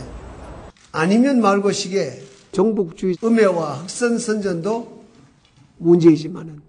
[0.91, 5.05] 아니면 말고식의 정복주의 음해와 흑선 선전도
[5.79, 6.61] 문제이지만은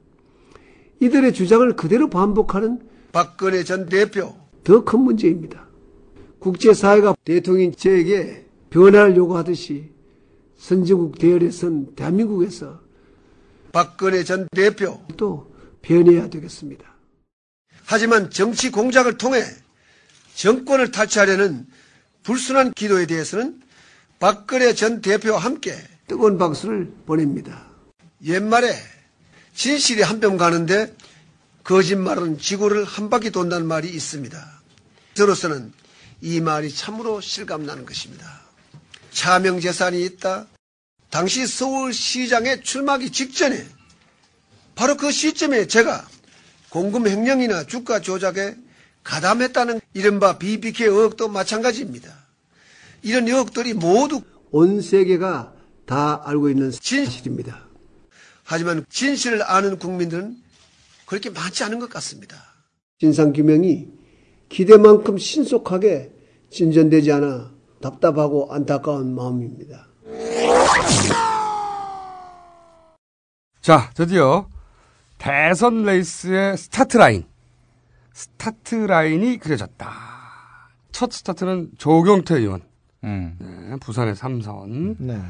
[1.01, 2.79] 이들의 주장을 그대로 반복하는
[3.11, 5.67] 박근혜 전 대표 더 큰 문제입니다.
[6.39, 9.89] 국제사회가 대통령 제에게 변화를 요구하듯이
[10.57, 12.79] 선진국 대열에선 대한민국에서
[13.73, 16.85] 박근혜 전 대표 또 변해야 되겠습니다.
[17.85, 19.41] 하지만 정치 공작을 통해
[20.35, 21.65] 정권을 탈취하려는
[22.23, 23.59] 불순한 기도에 대해서는
[24.23, 25.75] 박근혜 전 대표와 함께
[26.07, 27.67] 뜨거운 박수를 보냅니다.
[28.23, 28.73] 옛말에
[29.53, 30.95] 진실이 한뼘 가는데
[31.65, 34.61] 거짓말은 지구를 한 바퀴 돈다는 말이 있습니다.
[35.15, 35.73] 저로서는
[36.21, 38.43] 이 말이 참으로 실감나는 것입니다.
[39.11, 40.47] 차명재산이 있다.
[41.09, 43.67] 당시 서울시장에 출마하기 직전에
[44.75, 46.07] 바로 그 시점에 제가
[46.69, 48.55] 공금 횡령이나 주가 조작에
[49.03, 52.22] 가담했다는 이른바 BBK 의혹도 마찬가지입니다.
[53.03, 55.53] 이런 역들이 모두 온 세계가
[55.85, 57.67] 다 알고 있는 진실입니다.
[58.45, 60.37] 하지만 진실을 아는 국민들은
[61.05, 62.35] 그렇게 많지 않은 것 같습니다.
[62.99, 63.87] 진상규명이
[64.47, 66.11] 기대만큼 신속하게
[66.49, 69.87] 진전되지 않아 답답하고 안타까운 마음입니다.
[73.61, 74.47] 자, 드디어
[75.17, 77.25] 대선 레이스의 스타트 라인.
[78.13, 79.89] 스타트 라인이 그려졌다.
[80.93, 82.61] 첫 스타트는 조경태 의원.
[83.03, 83.35] 음.
[83.69, 84.95] 네, 부산의 삼선.
[84.99, 85.21] 네.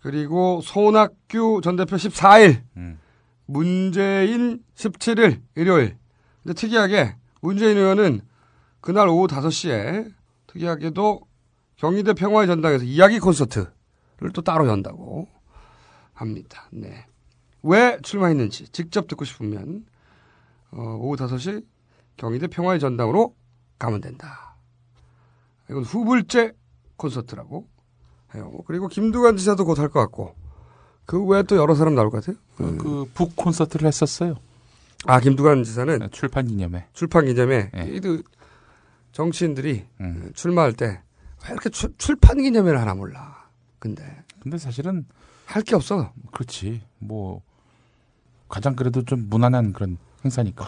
[0.00, 2.98] 그리고 손학규 전 대표 14일, 음.
[3.46, 5.96] 문재인 17일 일요일.
[6.42, 8.20] 근데 특이하게 문재인 의원은
[8.80, 10.12] 그날 오후 5시에
[10.46, 11.20] 특이하게도
[11.76, 13.66] 경희대 평화의 전당에서 이야기 콘서트를
[14.32, 15.28] 또 따로 연다고
[16.14, 16.68] 합니다.
[16.72, 17.06] 네.
[17.62, 19.84] 왜 출마했는지 직접 듣고 싶으면
[20.70, 21.64] 어, 오후 5시
[22.16, 23.34] 경희대 평화의 전당으로
[23.78, 24.56] 가면 된다.
[25.70, 26.52] 이건 후불제
[26.98, 27.66] 콘서트라고
[28.38, 28.52] 해요.
[28.66, 30.34] 그리고 김두관 지사도 곧 할 것 같고
[31.06, 32.36] 그 외에 또 여러 사람 나올 것 같아요.
[32.58, 33.06] 그북 그, 음.
[33.14, 34.34] 그 콘서트를 했었어요.
[35.06, 36.86] 아 김두관 지사는 네, 출판 기념회.
[36.92, 37.70] 출판 기념회.
[37.72, 37.88] 네.
[37.94, 38.18] 이도
[39.12, 40.32] 정치인들이 음.
[40.34, 41.02] 출마할 때
[41.44, 43.48] 왜 이렇게 출, 출판 기념회를 하나 몰라.
[43.78, 44.04] 근데
[44.42, 45.06] 근데 사실은
[45.46, 46.12] 할 게 없어.
[46.32, 46.82] 그렇지.
[46.98, 47.42] 뭐
[48.48, 50.66] 가장 그래도 좀 무난한 그런 행사니까.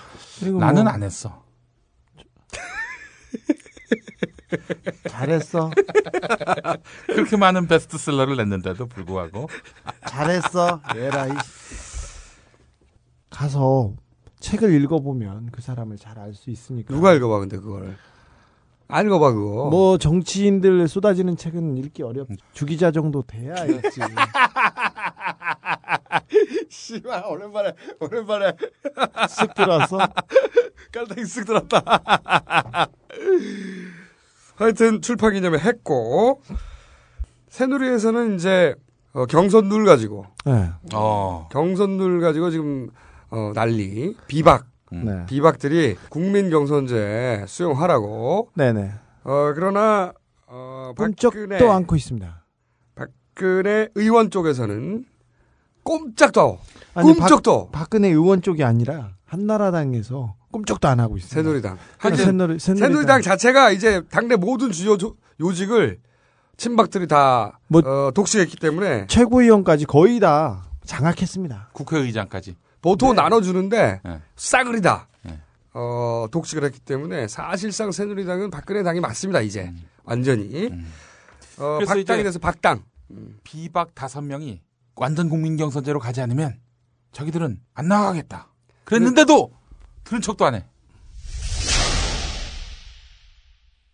[0.60, 1.42] 나는 뭐안 했어.
[5.08, 5.70] 잘했어.
[7.06, 9.48] 그렇게 많은 베스트셀러를 냈는데도 불구하고
[10.08, 10.80] 잘했어.
[10.96, 11.30] 에라이.
[13.30, 13.92] 가서
[14.50, 16.92] 책을 읽어보면 그 사람을 잘 알 수 있으니까.
[16.94, 17.96] 누가 읽어봐 근데 그걸.
[18.88, 19.70] 안 읽어봐 그거.
[19.70, 22.26] 뭐 정치인들 쏟아지는 책은 읽기 어렵.
[22.52, 24.00] 주기자 정도 돼야 읽지.
[26.68, 28.52] 씨발 오랜만에 오랜만에
[29.30, 29.98] 쓱 들어왔어.
[30.92, 32.88] 깔딱이 쓱 들었다.
[34.60, 36.42] 하여튼 출판 기념회 했고
[37.48, 38.74] 새누리에서는 이제
[39.14, 40.68] 어, 경선룰 가지고 네.
[40.94, 41.48] 어.
[41.50, 42.90] 경선룰 가지고 지금
[43.30, 45.04] 어, 난리 비박 음.
[45.06, 45.26] 네.
[45.26, 48.50] 비박들이 국민 경선제 수용하라고.
[48.54, 48.82] 네네.
[48.82, 48.92] 네.
[49.22, 50.12] 어 그러나
[50.46, 52.44] 어 본적도 박근혜, 않고 있습니다.
[52.94, 55.04] 박근혜 의원 쪽에서는
[55.84, 56.58] 꼼짝도
[56.94, 61.76] 아니, 꼼짝도 박, 박근혜 의원 쪽이 아니라 한나라당에서 꿈쩍도 안 하고 있어요 새누리당.
[61.78, 62.88] 그러니까 하긴 새누리, 새누리당.
[62.88, 66.00] 새누리당 자체가 이제 당내 모든 주요 조, 요직을
[66.56, 71.70] 친박들이 다 뭐, 어, 독식했기 때문에 최고위원까지 거의 다 장악했습니다.
[71.72, 72.56] 국회의장까지.
[72.82, 73.22] 보통 네.
[73.22, 74.20] 나눠주는데 네.
[74.36, 75.08] 싸그리다.
[75.24, 75.38] 네.
[75.72, 79.40] 어, 독식을 했기 때문에 사실상 새누리당은 박근혜 당이 맞습니다.
[79.40, 79.82] 이제 음.
[80.04, 80.66] 완전히.
[80.66, 80.92] 음.
[81.58, 82.82] 어, 그래서 박당이 돼서 박당.
[83.10, 84.60] 음, 비박 다섯 명이
[84.96, 86.58] 완전 국민경선제로 가지 않으면
[87.12, 88.48] 자기들은 안 나가겠다.
[88.84, 89.50] 그랬는데도
[90.10, 90.64] 들은 척도 안 해.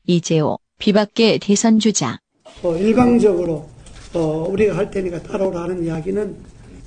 [0.07, 2.19] 이재호 비박계 대선 주자.
[2.63, 3.69] 어, 일방적으로
[4.15, 6.37] 어, 우리가 할 테니까 따라오라는 이야기는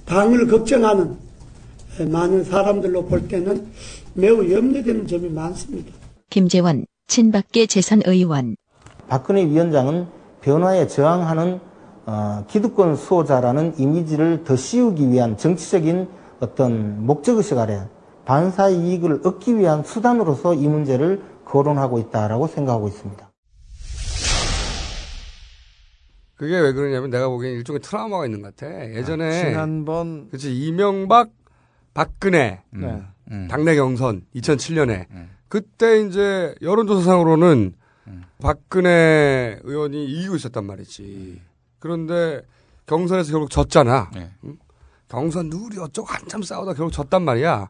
[0.06, 1.18] 당을 걱정하는
[2.10, 3.68] 많은 사람들로 볼 때는
[4.16, 5.92] 매우 염려되는 점이 많습니다.
[6.32, 8.56] 김재원 친박계 재선 의원.
[9.08, 10.08] 박근혜 위원장은
[10.42, 11.60] 변화에 저항하는
[12.08, 16.08] 어, 기득권 수호자라는 이미지를 더 씌우기 위한 정치적인
[16.40, 17.84] 어떤 목적의식 아래
[18.26, 23.30] 반사 이익을 얻기 위한 수단으로서 이 문제를 거론하고 있다라고 생각하고 있습니다.
[26.36, 28.70] 그게 왜 그러냐면 내가 보기엔 일종의 트라우마가 있는 것 같아.
[28.94, 31.32] 예전에 아, 지난번 그렇지 이명박
[31.94, 33.04] 박근혜 음, 네.
[33.32, 33.48] 음.
[33.50, 35.30] 당내 경선 2007년에 음.
[35.50, 37.74] 그때 이제 여론조사상으로는
[38.08, 38.24] 음.
[38.42, 41.42] 박근혜 의원이 이기고 있었단 말이지.
[41.80, 42.42] 그런데
[42.86, 44.10] 경선에서 결국 졌잖아.
[44.14, 44.32] 네.
[45.10, 47.68] 경선 누리 어쩌고 한참 싸우다 결국 졌단 말이야.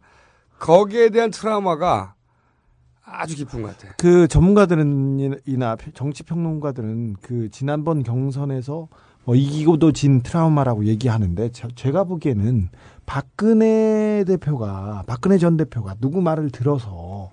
[0.59, 2.13] 거기에 대한 트라우마가
[3.03, 3.93] 아주 깊은 것 같아요.
[3.97, 8.87] 그 전문가들이나 정치 평론가들은 그 지난번 경선에서
[9.25, 12.69] 뭐 이기고도 진 트라우마라고 얘기하는데 제가 보기에는
[13.07, 17.31] 박근혜 대표가 박근혜 전 대표가 누구 말을 들어서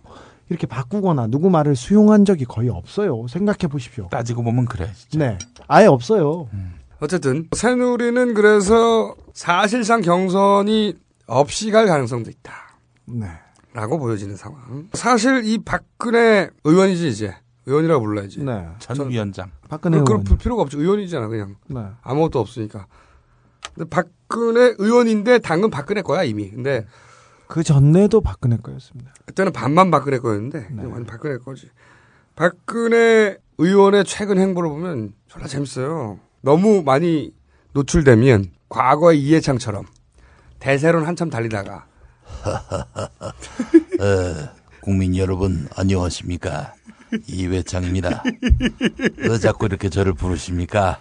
[0.48, 3.26] 이렇게 바꾸거나 누구 말을 수용한 적이 거의 없어요.
[3.28, 4.08] 생각해 보십시오.
[4.10, 4.90] 따지고 보면 그래.
[4.96, 5.18] 진짜.
[5.18, 6.48] 네, 아예 없어요.
[6.52, 6.74] 음.
[7.00, 10.94] 어쨌든 새누리는 그래서 사실상 경선이
[11.26, 12.65] 없이 갈 가능성도 있다.
[13.06, 13.26] 네.
[13.72, 14.88] 라고 보여지는 상황.
[14.94, 17.34] 사실 이 박근혜 의원이지 이제
[17.66, 18.42] 의원이라고 불러야지.
[18.42, 18.66] 네.
[18.78, 19.50] 전 위원장.
[19.68, 20.24] 박근혜 의원.
[20.24, 20.80] 그럴 필요가 없죠.
[20.80, 21.56] 의원이잖아 그냥.
[21.68, 21.84] 네.
[22.02, 22.86] 아무것도 없으니까.
[23.74, 26.50] 근데 박근혜 의원인데 당은 박근혜 거야 이미.
[26.50, 26.86] 근데
[27.46, 29.12] 그 전에도 박근혜 거였습니다.
[29.26, 30.82] 그때는 반만 박근혜 거였는데 네.
[30.84, 31.68] 완전 박근혜 거지.
[32.34, 36.18] 박근혜 의원의 최근 행보를 보면 졸라 재밌어요.
[36.40, 37.32] 너무 많이
[37.72, 39.84] 노출되면 과거의 이해창처럼
[40.58, 41.86] 대세론 한참 달리다가
[42.46, 42.54] 어,
[44.80, 46.74] 국민 여러분 안녕하십니까?
[47.28, 48.22] 이회창입니다.
[49.18, 51.00] 왜 어, 자꾸 이렇게 저를 부르십니까?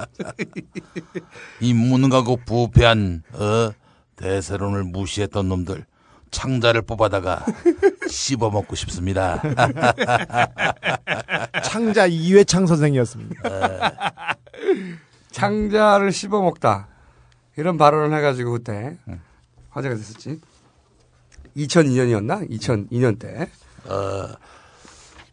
[1.60, 3.70] 이 무능하고 부패한 어,
[4.16, 5.84] 대세론을 무시했던 놈들
[6.30, 7.44] 창자를 뽑아다가
[8.08, 9.40] 씹어먹고 싶습니다.
[11.64, 13.48] 창자 이회창 선생이었습니다.
[13.48, 13.88] 어.
[15.30, 16.88] 창자를 씹어먹다
[17.56, 19.20] 이런 발언을 해가지고 그때 응.
[19.74, 20.40] 화제가 됐었지.
[21.56, 22.48] 2002년이었나?
[22.50, 23.48] 2002년 때.
[23.90, 24.28] 어,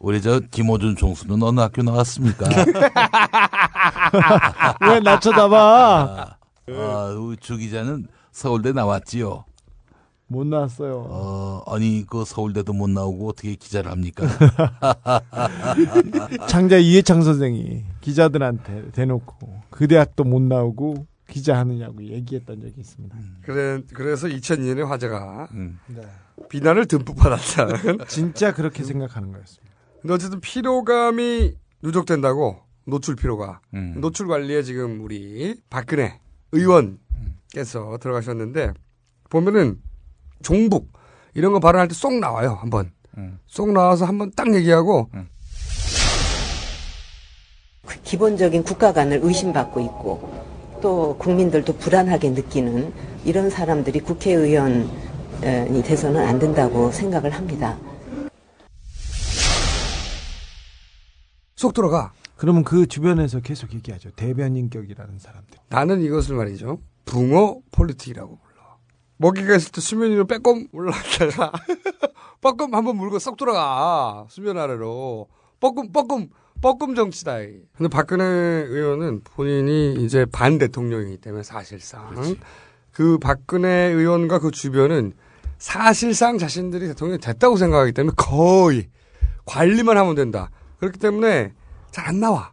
[0.00, 2.46] 우리 저 김호준 총수는 어느 학교 나왔습니까?
[4.82, 5.56] 왜나 쳐다봐?
[5.56, 6.36] 아,
[6.68, 9.44] 아, 주 기자는 서울대 나왔지요.
[10.26, 11.06] 못 나왔어요.
[11.08, 14.26] 어, 아니 그 서울대도 못 나오고 어떻게 기자를 합니까?
[16.48, 19.36] 창자 이해창 선생이 기자들한테 대놓고
[19.70, 23.16] 그 대학도 못 나오고 기자하느냐고 얘기했던 적이 있습니다.
[23.16, 23.36] 음.
[23.42, 25.78] 그래, 그래서 2002년에 화제가 음.
[25.86, 26.02] 네.
[26.50, 28.04] 비난을 듬뿍 받았다.
[28.06, 29.74] 진짜 그렇게 생각하는 거였습니다.
[30.02, 33.94] 근데 어쨌든 피로감이 누적된다고 노출 피로가 음.
[34.00, 36.20] 노출 관리에 지금 우리 박근혜
[36.52, 37.98] 의원께서 음.
[37.98, 38.72] 들어가셨는데
[39.30, 39.80] 보면은
[40.42, 40.92] 종북
[41.34, 43.38] 이런 거 발언할 때 쏙 나와요 한번 음.
[43.46, 45.28] 쏙 나와서 한번 딱 얘기하고 음.
[48.02, 50.50] 기본적인 국가관을 의심받고 있고
[50.82, 52.92] 또 국민들도 불안하게 느끼는
[53.24, 54.90] 이런 사람들이 국회의원이
[55.84, 57.78] 돼서는 안 된다고 생각을 합니다.
[61.56, 62.12] 속 들어가.
[62.36, 64.10] 그러면 그 주변에서 계속 얘기하죠.
[64.16, 65.58] 대변인격이라는 사람들.
[65.68, 66.80] 나는 이것을 말이죠.
[67.04, 68.62] 붕어 폴리틱이라고 불러.
[69.18, 71.52] 먹이가 있을 때 수면 위로 빼꼼 올라다가
[72.42, 74.26] 뻐끔 한번 물고 쏙 들어가.
[74.28, 75.28] 수면 아래로.
[75.60, 76.30] 뻐끔 뻐끔
[76.62, 77.38] 뻐끔 정치다.
[77.76, 82.38] 근데 박근혜 의원은 본인이 이제 반 대통령이기 때문에 사실상 그렇지.
[82.92, 85.12] 그 박근혜 의원과 그 주변은
[85.58, 88.88] 사실상 자신들이 대통령이 됐다고 생각하기 때문에 거의
[89.44, 90.50] 관리만 하면 된다.
[90.78, 91.52] 그렇기 때문에
[91.90, 92.52] 잘 안 나와.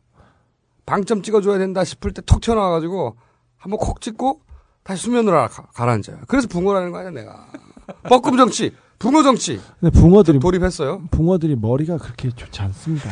[0.86, 3.15] 방점 찍어줘야 된다 싶을 때 톡 튀어나와가지고
[3.58, 4.41] 한번 콕 찍고
[4.84, 6.22] 다시 수면으로 가라앉아요.
[6.28, 7.45] 그래서 붕어라는 거 아니야, 내가.
[8.04, 8.74] 뻐끔 정치!
[9.00, 9.62] 붕어 정치.
[9.80, 11.04] 근데 붕어들이 돌입했어요.
[11.10, 13.10] 붕어들이 머리가 그렇게 좋지 않습니다.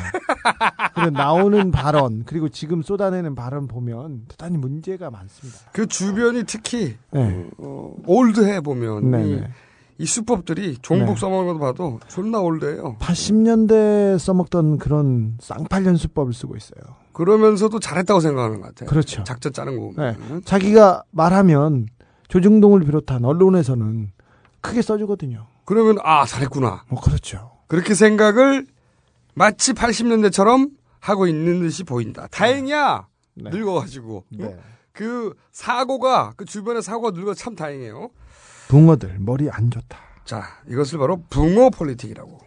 [0.93, 5.57] 그래 나오는 발언 그리고 지금 쏟아내는 발언 보면 대단히 문제가 많습니다.
[5.71, 7.45] 그 주변이 특히 네.
[7.57, 9.47] 어, 올드해 보면 네, 이, 네.
[9.99, 11.19] 이, 수법들이 종북 네.
[11.21, 12.97] 써먹는 것도 봐도 존나 올드해요.
[12.99, 16.81] 80년대 써먹던 그런 쌍팔년 수법을 쓰고 있어요.
[17.13, 18.89] 그러면서도 잘했다고 생각하는 것 같아요.
[18.89, 19.23] 그렇죠.
[19.23, 20.15] 작전 짜는 거 네.
[20.43, 21.87] 자기가 말하면
[22.27, 24.11] 조중동을 비롯한 언론에서는
[24.59, 25.47] 크게 써주거든요.
[25.67, 26.85] 그러면 아 잘했구나.
[26.87, 27.51] 뭐 그렇죠.
[27.67, 28.65] 그렇게 생각을
[29.35, 32.25] 마치 80년대처럼 하고 있는 듯이 보인다.
[32.31, 33.05] 다행이야.
[33.35, 33.49] 네.
[33.49, 33.49] 네.
[33.49, 34.55] 늙어가지고 네.
[34.93, 38.09] 그 사고가 그 주변의 사고가 늙어 참 다행이에요.
[38.69, 39.97] 붕어들 머리 안 좋다.
[40.23, 42.39] 자 이것을 바로 붕어 폴리틱이라고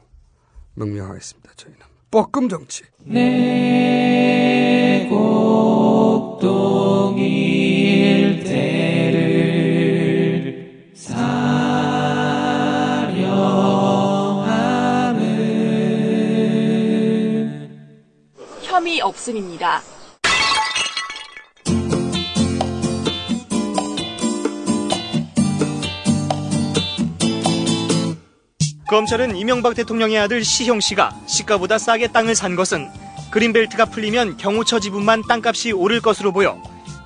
[0.77, 1.51] 명명하겠습니다.
[1.57, 1.79] 저희는
[2.11, 2.85] 뻐끔 정치.
[3.05, 7.50] 내 곡동이
[19.11, 19.83] 없음입니다.
[28.89, 32.91] 검찰은 이명박 대통령의 아들 시형 씨가 시가보다 싸게 땅을 산 것은
[33.31, 36.61] 그린벨트가 풀리면 경호처 지분만 땅값이 오를 것으로 보여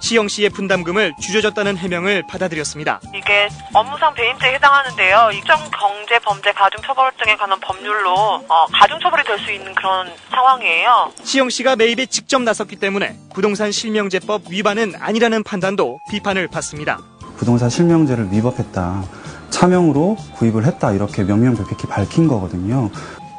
[0.04, 3.00] 시영 씨의 분담금을 줄여줬다는 해명을 받아들였습니다.
[3.14, 5.30] 이게 업무상 배임죄에 해당하는데요.
[5.32, 11.12] 일정 경제 범죄 가중처벌 등에 관한 법률로 어, 가중처벌이 될 수 있는 그런 상황이에요.
[11.24, 16.98] 시영 씨가 매입에 직접 나섰기 때문에 부동산 실명제법 위반은 아니라는 판단도 비판을 받습니다.
[17.38, 19.02] 부동산 실명제를 위법했다.
[19.50, 22.90] 차명으로 구입을 했다 이렇게 명명백백히 밝힌 거거든요.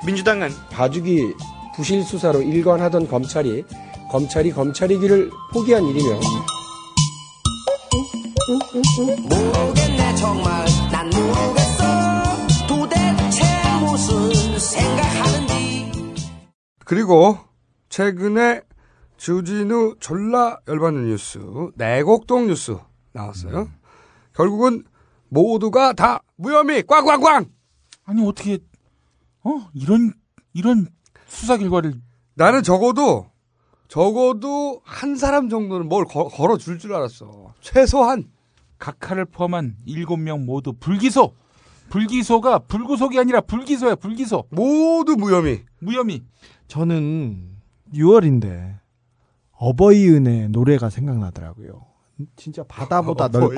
[0.07, 1.31] 민주당은 봐주기
[1.75, 3.63] 부실 수사로 일관하던 검찰이
[4.11, 6.19] 검찰이 검찰이기를 포기한 일이며
[8.47, 13.43] 모르겠네 정말 난 모르겠어 도대체
[13.83, 16.25] 무슨 생각하는지
[16.85, 17.37] 그리고
[17.89, 18.61] 최근에
[19.17, 21.39] 주진우 졸라 열받는 뉴스
[21.75, 22.77] 내곡동 네 뉴스
[23.13, 23.73] 나왔어요 음.
[24.35, 24.83] 결국은
[25.29, 27.45] 모두가 다 무혐의 꽝꽝꽝
[28.05, 28.59] 아니 어떻게
[29.43, 30.13] 어 이런
[30.53, 30.87] 이런
[31.25, 31.95] 수사 결과를
[32.35, 33.31] 나는 적어도
[33.87, 38.34] 적어도 한 사람 정도는 뭘 걸어줄 줄 알았어 최소한
[38.77, 41.35] 각하를 포함한 7명 모두 불기소.
[41.89, 44.45] 불기소가 불구속이 아니라 불기소야, 불기소.
[44.49, 45.65] 모두 무혐의.
[45.79, 46.23] 무혐의.
[46.67, 47.55] 저는
[47.93, 48.79] 6월인데
[49.51, 51.85] 어버이 은혜 노래가 생각나더라고요.
[52.35, 53.55] 진짜 바다보다 어버이, 넓고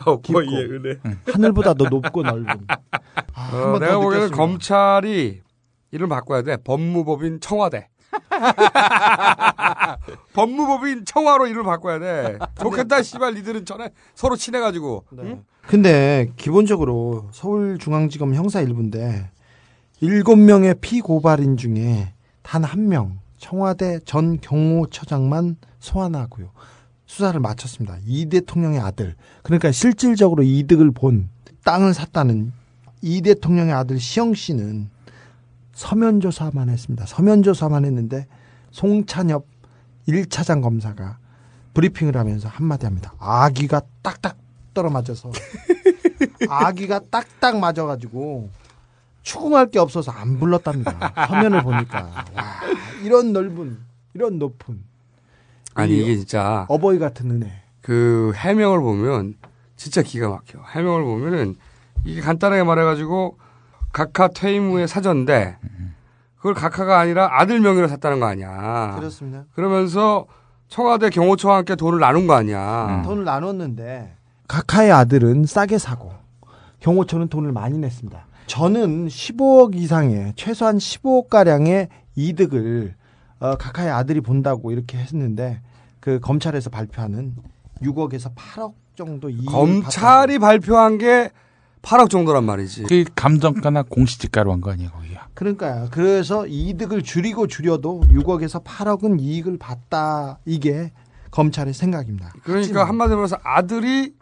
[0.00, 0.98] 어버이의 깊고, 은혜
[1.32, 2.50] 하늘보다 더 높고 넓은.
[2.68, 2.98] 어,
[3.34, 5.40] 아, 어, 내가 보기에는 검찰이
[5.92, 6.56] 이름 바꿔야 돼.
[6.58, 7.88] 법무법인 청와대.
[10.34, 12.38] 법무법인 청와로 이름을 바꿔야 돼.
[12.60, 13.34] 좋겠다, 씨발.
[13.34, 15.04] 니들은 전에 서로 친해가지고.
[15.12, 15.22] 네.
[15.24, 15.44] 응?
[15.66, 22.12] 근데 기본적으로 서울중앙지검 형사 1부인데일 명의 피고발인 중에
[22.42, 26.50] 단 한 명 청와대 전 경호처장만 소환하고요.
[27.06, 27.98] 수사를 마쳤습니다.
[28.06, 29.14] 이 대통령의 아들.
[29.42, 31.28] 그러니까 실질적으로 이득을 본
[31.64, 32.52] 땅을 샀다는
[33.02, 34.90] 이 대통령의 아들 시영 씨는
[35.74, 37.04] 서면 조사만 했습니다.
[37.06, 38.26] 서면 조사만 했는데
[38.70, 39.46] 송찬엽
[40.08, 41.18] 1차장 검사가
[41.74, 43.14] 브리핑을 하면서 한마디 합니다.
[43.18, 44.36] 아기가 딱딱
[44.74, 45.30] 떨어맞아서
[46.48, 48.50] 아기가 딱딱 맞아가지고
[49.22, 51.12] 추궁할 게 없어서 안 불렀답니다.
[51.14, 52.52] 화면을 보니까 와,
[53.04, 53.78] 이런 넓은
[54.14, 54.82] 이런 높은
[55.74, 57.62] 아니 이게 진짜 어버이 같은 은혜.
[57.80, 59.34] 그 해명을 보면
[59.76, 60.58] 진짜 기가 막혀.
[60.74, 61.56] 해명을 보면은
[62.04, 63.38] 이게 간단하게 말해가지고
[63.92, 65.56] 각하 퇴임 후의 사전인데
[66.42, 68.96] 그걸 각하가 아니라 아들 명의로 샀다는 거 아니야.
[68.98, 69.44] 그렇습니다.
[69.54, 70.26] 그러면서
[70.66, 72.88] 청와대 경호처와 함께 돈을 나눈 거 아니야.
[72.90, 73.02] 음.
[73.04, 74.16] 돈을 나눴는데
[74.48, 76.12] 각하의 아들은 싸게 사고
[76.80, 78.26] 경호처는 돈을 많이 냈습니다.
[78.48, 82.96] 저는 15억 이상의 최소한 15억 가량의 이득을
[83.38, 85.60] 어, 각하의 아들이 본다고 이렇게 했는데
[86.00, 87.36] 그 검찰에서 발표하는
[87.84, 91.30] 6억에서 8억 정도 이 검찰이 발표한 게
[91.82, 92.84] 8억 정도란 말이지.
[92.88, 95.21] 그 감정가나 공시지가로 한 거 아니에요, 거기야.
[95.34, 95.88] 그러니까요.
[95.90, 100.38] 그래서 이득을 줄이고 줄여도 6억에서 8억은 이익을 봤다.
[100.44, 100.92] 이게
[101.30, 102.32] 검찰의 생각입니다.
[102.42, 104.12] 그러니까 한마디로 해서 아들이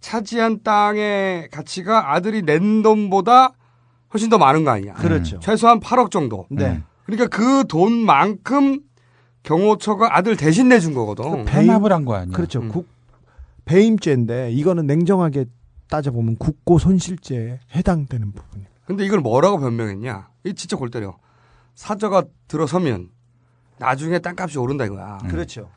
[0.00, 3.52] 차지한 땅의 가치가 아들이 낸 돈보다
[4.14, 4.94] 훨씬 더 많은 거 아니야.
[4.94, 5.36] 그렇죠.
[5.36, 5.40] 음.
[5.40, 6.46] 최소한 8억 정도.
[6.50, 6.66] 네.
[6.66, 6.84] 음.
[7.04, 8.80] 그러니까 그 돈만큼
[9.42, 11.44] 경호처가 아들 대신 내준 거거든.
[11.44, 12.34] 그 배납을 한거 아니야.
[12.34, 12.60] 그렇죠.
[12.60, 12.68] 음.
[12.68, 12.86] 국,
[13.66, 15.46] 배임죄인데 이거는 냉정하게
[15.90, 18.67] 따져보면 국고 손실죄에 해당되는 부분이에요.
[18.88, 20.28] 근데 이걸 뭐라고 변명했냐?
[20.44, 21.18] 이 진짜 골 때려.
[21.74, 23.10] 사저가 들어서면
[23.76, 25.18] 나중에 땅값이 오른다 이거야.
[25.24, 25.28] 음.
[25.28, 25.70] 그렇죠.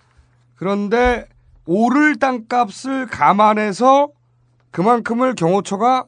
[0.56, 1.28] 그런데
[1.66, 4.08] 오를 땅값을 감안해서
[4.72, 6.06] 그만큼을 경호처가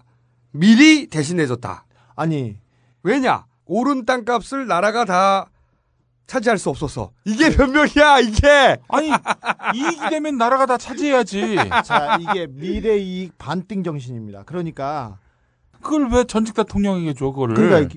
[0.52, 1.86] 미리 대신해줬다.
[2.16, 2.58] 아니
[3.04, 3.48] 왜냐?
[3.66, 5.50] 오른 땅값을 나라가 다
[6.26, 7.58] 차지할 수 없어서 이게 네.
[7.58, 9.12] 변명이야 이게 아니
[9.76, 15.18] 이익이 되면 나라가 다 차지해야지 자 이게 미래 이익 반띵 정신입니다 그러니까
[15.84, 17.54] 그걸 왜 전직 대통령에게 줘 그거를?
[17.56, 17.94] 그러니까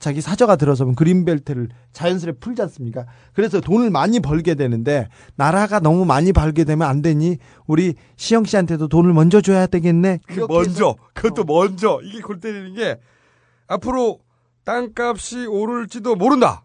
[0.00, 3.06] 자기 사저가 들어서면 그린벨트를 자연스레 풀지 않습니까?
[3.32, 8.88] 그래서 돈을 많이 벌게 되는데 나라가 너무 많이 벌게 되면 안 되니 우리 시영 씨한테도
[8.88, 10.20] 돈을 먼저 줘야 되겠네.
[10.26, 11.44] 그 먼저 그것도 어.
[11.48, 12.98] 먼저 이게 골 때리는 게
[13.66, 14.20] 앞으로
[14.64, 16.64] 땅값이 오를지도 모른다.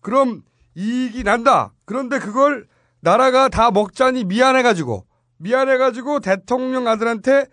[0.00, 0.42] 그럼
[0.74, 1.74] 이익이 난다.
[1.84, 2.66] 그런데 그걸
[3.00, 5.04] 나라가 다 먹자니 미안해가지고
[5.38, 7.46] 미안해가지고 대통령 아들한테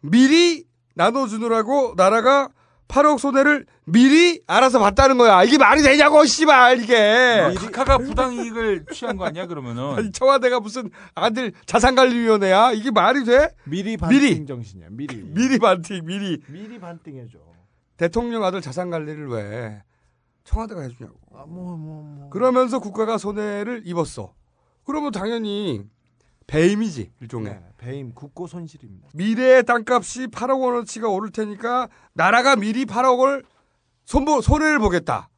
[0.00, 2.48] 미리 나눠주느라고 나라가
[2.88, 5.42] 8억 손해를 미리 알아서 봤다는 거야.
[5.44, 7.40] 이게 말이 되냐고, 씨발, 이게.
[7.56, 9.94] 카카가 아, 부당이익을 취한 거 아니야, 그러면은.
[9.96, 12.72] 아니, 청와대가 무슨 아들 자산관리위원회야?
[12.72, 13.48] 이게 말이 돼?
[13.64, 15.22] 미리 반띵 정신이야, 미리.
[15.22, 16.38] 미리 반띵, 미리.
[16.48, 17.38] 미리 반띵해줘.
[17.96, 19.82] 대통령 아들 자산관리를 왜
[20.44, 21.14] 청와대가 해주냐고.
[21.34, 22.30] 아, 뭐, 뭐, 뭐.
[22.30, 24.34] 그러면서 국가가 손해를 입었어.
[24.84, 25.84] 그러면 당연히
[26.46, 27.52] 배임이지 일종의.
[27.52, 29.08] 네, 배임 국고 손실입니다.
[29.14, 33.44] 미래의 땅값이 8억 원어치가 오를 테니까 나라가 미리 8억을
[34.04, 35.28] 손보, 손해를 보겠다.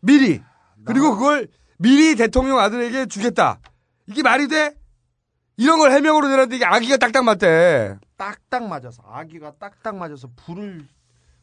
[0.00, 0.40] 미리.
[0.42, 0.46] 아,
[0.84, 1.48] 그리고 그걸
[1.78, 3.60] 미리 대통령 아들에게 주겠다.
[4.06, 4.72] 이게 말이 돼?
[5.56, 7.96] 이런 걸 해명으로 내놨는데 이게 아기가 딱딱 맞대.
[8.16, 10.86] 딱딱 맞아서 아기가 딱딱 맞아서 불을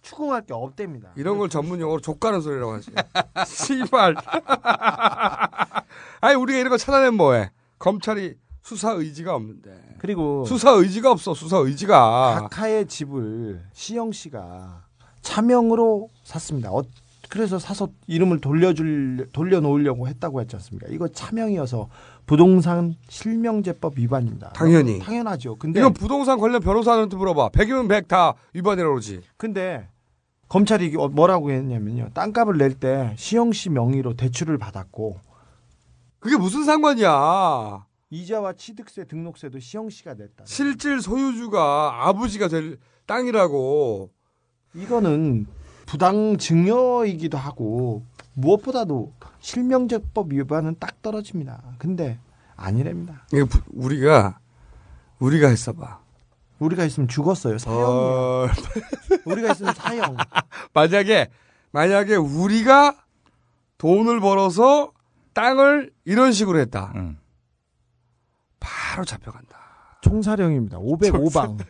[0.02, 1.12] 추궁할 게 없답니다.
[1.16, 1.60] 이런 걸 그렇죠?
[1.60, 2.92] 전문 용어로 족가는 소리라고 하지.
[3.46, 4.16] 씨발.
[6.22, 7.52] 아니 우리가 이런 거 찾아낸 뭐해?
[7.80, 8.36] 검찰이
[8.66, 9.70] 수사 의지가 없는데.
[10.00, 11.36] 그리고 수사 의지가 없어.
[11.36, 12.48] 수사 의지가.
[12.50, 14.86] 각하의 집을 시영 씨가
[15.22, 16.72] 차명으로 샀습니다.
[16.72, 16.82] 어,
[17.30, 20.88] 그래서 사서 이름을 돌려줄 돌려놓으려고 했다고 했지 않습니까?
[20.90, 21.90] 이거 차명이어서
[22.26, 24.50] 부동산 실명제법 위반입니다.
[24.54, 24.98] 당연히.
[24.98, 25.58] 당연하죠.
[25.58, 27.50] 근데 이건 부동산 관련 변호사한테 물어봐.
[27.50, 29.22] 백이면백0다 위반이라고 그러지.
[29.38, 29.88] 근데
[30.50, 32.10] 검찰이 어, 뭐라고 했냐면요.
[32.16, 35.20] 땅값을 낼 때 시영 씨 명의로 대출을 받았고
[36.18, 37.84] 그게 무슨 상관이야.
[38.10, 40.46] 이자와 취득세, 등록세도 시영씨가 냈다.
[40.46, 42.78] 실질 소유주가 아버지가 될
[43.08, 44.12] 땅이라고.
[44.76, 45.48] 이거는
[45.86, 51.64] 부당 증여이기도 하고 무엇보다도 실명제법 위반은 딱 떨어집니다.
[51.80, 52.20] 근데
[52.56, 53.26] 아니랍니다.
[53.34, 54.40] 이게 우리가
[55.20, 56.00] 우리가 했어봐.
[56.60, 57.58] 우리가 했으면 죽었어요.
[57.58, 58.48] 사형 어...
[59.26, 60.16] 우리가 했으면 사형.
[60.74, 61.30] 만약에
[61.72, 62.96] 만약에 우리가
[63.78, 64.92] 돈을 벌어서
[65.34, 66.92] 땅을 이런 식으로 했다.
[66.96, 67.18] 음.
[68.66, 69.56] 바로 잡혀간다.
[70.02, 70.78] 총사령입니다.
[70.80, 71.60] 505방.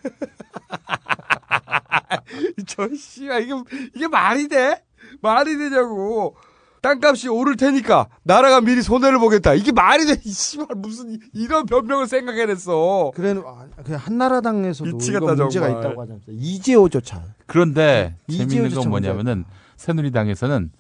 [2.68, 3.54] 저 씨야 이게
[3.96, 4.82] 이게 말이 돼?
[5.22, 6.36] 말이 되냐고.
[6.82, 9.54] 땅값이 오를 테니까 나라가 미리 손해를 보겠다.
[9.56, 10.16] 이게 말이 돼?
[10.22, 13.12] 씨발 무슨 이런 변명을 생각해냈어.
[13.16, 15.72] 그래 아, 그냥 한나라당에서도 이거 문제가 정말.
[15.80, 16.22] 있다고 하잖아요.
[16.30, 17.24] 이재호조차.
[17.48, 18.38] 그런데 네.
[18.38, 19.43] 재밌는 이재호조건 뭐냐면은
[19.78, 20.72] 새누리당에서는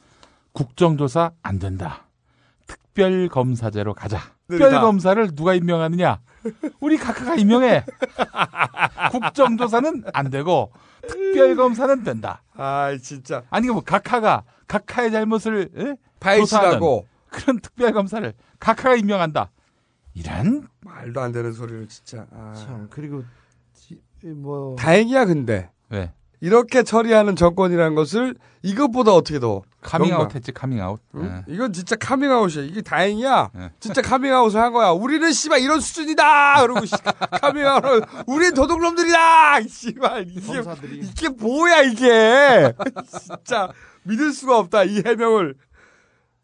[0.53, 2.04] 국정조사 안 된다.
[2.67, 4.19] 특별검사제로 가자.
[4.49, 6.19] 특별검사를 누가 임명하느냐?
[6.79, 7.83] 우리 각하가 임명해.
[9.11, 10.71] 국정조사는 안 되고
[11.07, 12.43] 특별검사는 된다.
[12.53, 13.43] 아 진짜.
[13.49, 15.95] 아니 뭐 각하가 각하의 잘못을 에?
[16.19, 19.51] 파헤치라고 그런 특별검사를 각하가 임명한다.
[20.13, 22.25] 이런 말도 안 되는 소리를 진짜.
[22.31, 22.53] 아.
[22.55, 23.23] 참 그리고
[24.23, 25.71] 뭐 다행이야 근데.
[25.89, 26.11] 왜?
[26.45, 31.01] 이렇게 처리하는 정권이라는 것을 이것보다 어떻게 더 카밍아웃 했지 카밍아웃.
[31.15, 31.23] 응?
[31.23, 31.43] 네.
[31.53, 32.65] 이건 진짜 카밍아웃이야.
[32.65, 33.49] 이게 다행이야.
[33.55, 33.71] 네.
[33.79, 34.89] 진짜 카밍아웃을 한 거야.
[34.91, 36.61] 우리는 씨발 이런 수준이다.
[36.61, 36.81] 그러고
[37.41, 37.83] 카밍아웃.
[38.27, 39.61] 우리는 도둑놈들이다.
[39.63, 40.51] 씨발 이게
[41.01, 42.73] 이게 뭐야 이게.
[43.11, 43.67] 진짜
[44.03, 45.55] 믿을 수가 없다 이 해명을.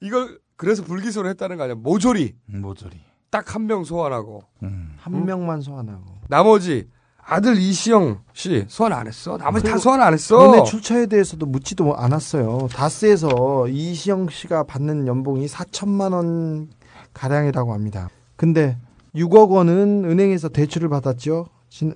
[0.01, 1.75] 이걸 그래서 불기소를 했다는 거 아니야?
[1.75, 2.33] 모조리.
[2.55, 2.99] 음, 모조리.
[3.29, 4.41] 딱 한 명 소환하고.
[4.63, 4.95] 음.
[4.97, 6.05] 한 명만 소환하고.
[6.27, 6.87] 나머지
[7.33, 9.37] 아들 이시영 씨 소환 안 했어.
[9.37, 10.35] 나머지 다 소환 안 했어.
[10.37, 12.67] 너네 출처에 대해서도 묻지도 않았어요.
[12.73, 16.67] 다스에서 이시영 씨가 받는 연봉이 4천만 원
[17.13, 18.09] 가량이라고 합니다.
[18.35, 18.75] 근데
[19.15, 21.45] 6억 원은 은행에서 대출을 받았죠.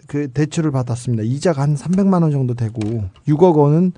[0.07, 1.23] 그 대출을 받았습니다.
[1.25, 2.79] 이자가 한 300만 원 정도 되고
[3.27, 3.91] 6억 원은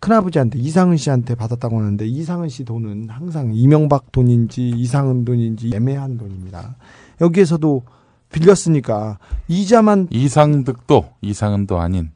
[0.00, 6.74] 큰아버지한테 이상은 씨한테 받았다고 하는데 이상은 씨 돈은 항상 이명박 돈인지 이상은 돈인지 애매한 돈입니다.
[7.20, 7.84] 여기에서도
[8.32, 9.18] 빌렸으니까
[9.48, 12.12] 이자만 이상득도 이상은도 아닌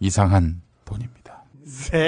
[0.00, 1.12] 이상한 돈입니다.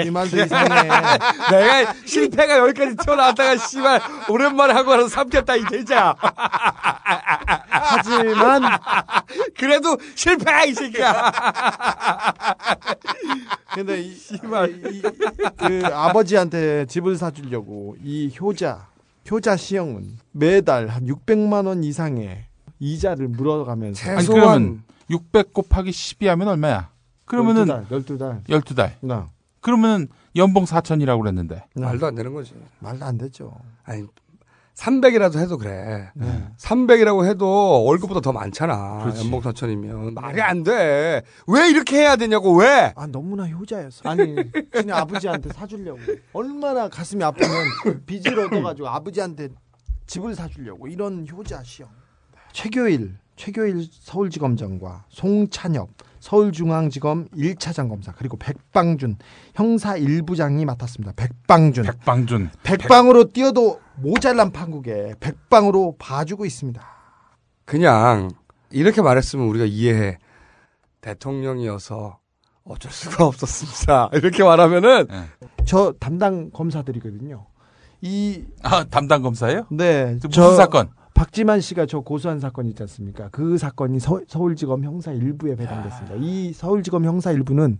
[0.05, 0.81] 이 말도 이상해.
[1.51, 6.15] 내가 실패가 여기까지 튀어나왔다가 씨발 오랜만에 하고 나서 삼켰다 이 대자.
[7.69, 8.63] 하지만
[9.59, 11.31] 그래도 실패 이 새끼야.
[13.73, 14.81] 근데 이, 씨발
[15.57, 18.87] 그 아버지한테 집을 사주려고 이 효자
[19.29, 22.45] 효자 시형은 매달 한 600만 원 이상의
[22.79, 24.11] 이자를 물어가면서.
[24.11, 26.89] 아니, 그러면 600 곱하기 12 하면 얼마야?
[27.25, 28.43] 그러면은 12달.
[28.45, 28.45] 12달.
[28.47, 28.91] 12달.
[29.01, 29.21] 네.
[29.61, 31.65] 그러면은 연봉 4천이라고 그랬는데.
[31.73, 31.81] 네.
[31.81, 32.53] 말도 안 되는 거지.
[32.79, 33.53] 말도 안 되죠.
[33.83, 34.05] 아니
[34.75, 36.11] 300이라도 해도 그래.
[36.13, 36.47] 네.
[36.57, 38.99] 300이라고 해도 월급보다 더 많잖아.
[39.05, 39.23] 그렇지.
[39.23, 41.21] 연봉 4천이면 말이 안 돼.
[41.47, 42.93] 왜 이렇게 해야 되냐고 왜?
[42.95, 44.07] 아 너무나 효자였어.
[44.07, 44.35] 아니
[44.69, 45.99] 그냥 아버지한테 사주려고
[46.33, 49.49] 얼마나 가슴이 아프면 빚을 얻어가지고 아버지한테
[50.07, 51.87] 집을 사주려고 이런 효자시여.
[52.55, 55.89] 최교일 최교일 서울지검장과 송찬엽
[56.21, 59.17] 서울중앙지검 1차장 검사 그리고 백방준
[59.53, 61.13] 형사 1부장이 맡았습니다.
[61.17, 61.83] 백방준.
[61.83, 62.49] 백방준.
[62.63, 66.81] 백방으로 뛰어도 모자란 판국에 백방으로 봐주고 있습니다.
[67.65, 68.29] 그냥
[68.71, 70.17] 이렇게 말했으면 우리가 이해해.
[71.01, 72.17] 대통령이어서
[72.63, 74.09] 어쩔 수가 없었습니다.
[74.17, 75.25] 이렇게 말하면은 네.
[75.65, 77.45] 저 담당 검사들이거든요.
[78.01, 79.67] 이 아, 담당 검사예요?
[79.69, 80.13] 네.
[80.13, 80.89] 무슨 저, 사건?
[81.15, 83.29] 박지만 씨가 저 고소한 사건 있지 않습니까?
[83.31, 86.13] 그 사건이 서, 울지검 형사 일부에 배당됐습니다.
[86.17, 86.19] 야.
[86.21, 87.79] 이 서울지검 형사 일부는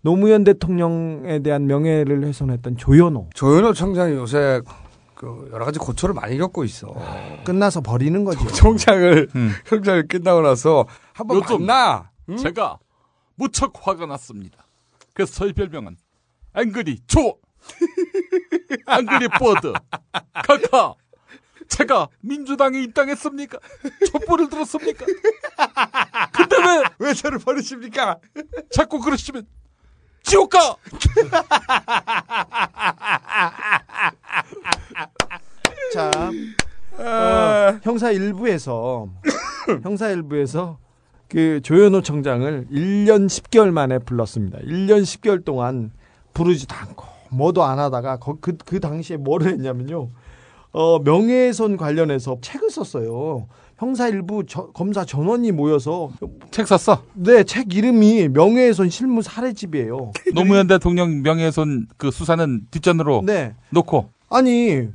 [0.00, 3.30] 노무현 대통령에 대한 명예를 훼손했던 조현호.
[3.34, 4.60] 조현호 청장이 요새
[5.16, 6.94] 그 여러 가지 고초를 많이 겪고 있어.
[6.94, 8.46] 아, 끝나서 버리는 거죠.
[8.46, 9.50] 총장을 음.
[9.66, 12.12] 형장을 끝나고 나서 한번 만나.
[12.28, 12.36] 응?
[12.36, 12.78] 제가
[13.34, 14.66] 무척 화가 났습니다.
[15.14, 15.96] 그래서 저희 별명은
[16.54, 17.18] 앵그리 조,
[18.88, 19.72] 앵그리 버드,
[20.46, 20.94] 카카.
[21.68, 23.58] 제가 민주당에 입당했습니까?
[24.10, 25.04] 촛불을 들었습니까?
[26.32, 26.56] 근데
[26.98, 27.06] 왜?
[27.08, 28.18] 왜 저를 버리십니까?
[28.70, 29.46] 자꾸 그러시면
[30.22, 30.76] 지옥 가!
[35.92, 36.10] 자,
[36.92, 39.08] 어, 형사 1부에서,
[39.84, 40.78] 형사 1부에서
[41.28, 44.58] 그 조현호 청장을 1년 10개월 만에 불렀습니다.
[44.58, 45.92] 1년 10개월 동안
[46.34, 50.10] 부르지도 않고, 뭐도 안 하다가 그, 그, 당시에 뭐를 했냐면요.
[50.72, 53.46] 어, 명예훼손 관련해서 책을 썼어요.
[53.78, 56.10] 형사 일부 저, 검사 전원이 모여서
[56.50, 57.02] 책 썼어.
[57.14, 60.12] 네, 책 이름이 명예훼손 실무 사례집이에요.
[60.34, 63.54] 노무현 대통령 명예훼손 그 수사는 뒷전으로 네.
[63.70, 64.88] 놓고 아니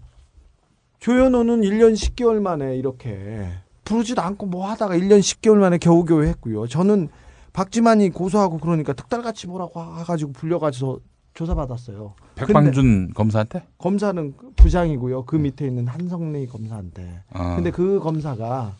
[0.99, 3.47] 조현호는 1년 10개월 만에 이렇게
[3.85, 6.67] 부르지도 않고 뭐 하다가 1년 10개월 만에 겨우겨우 했고요.
[6.67, 7.09] 저는
[7.53, 10.99] 박지만이 고소하고 그러니까 특달같이 뭐라고 해가지고 불려가서
[11.33, 12.13] 조사받았어요.
[12.35, 13.65] 백방준 검사한테?
[13.77, 15.25] 검사는 부장이고요.
[15.25, 17.23] 그 밑에 있는 한성리 검사한테.
[17.31, 17.55] 아.
[17.55, 18.73] 근데 그 검사가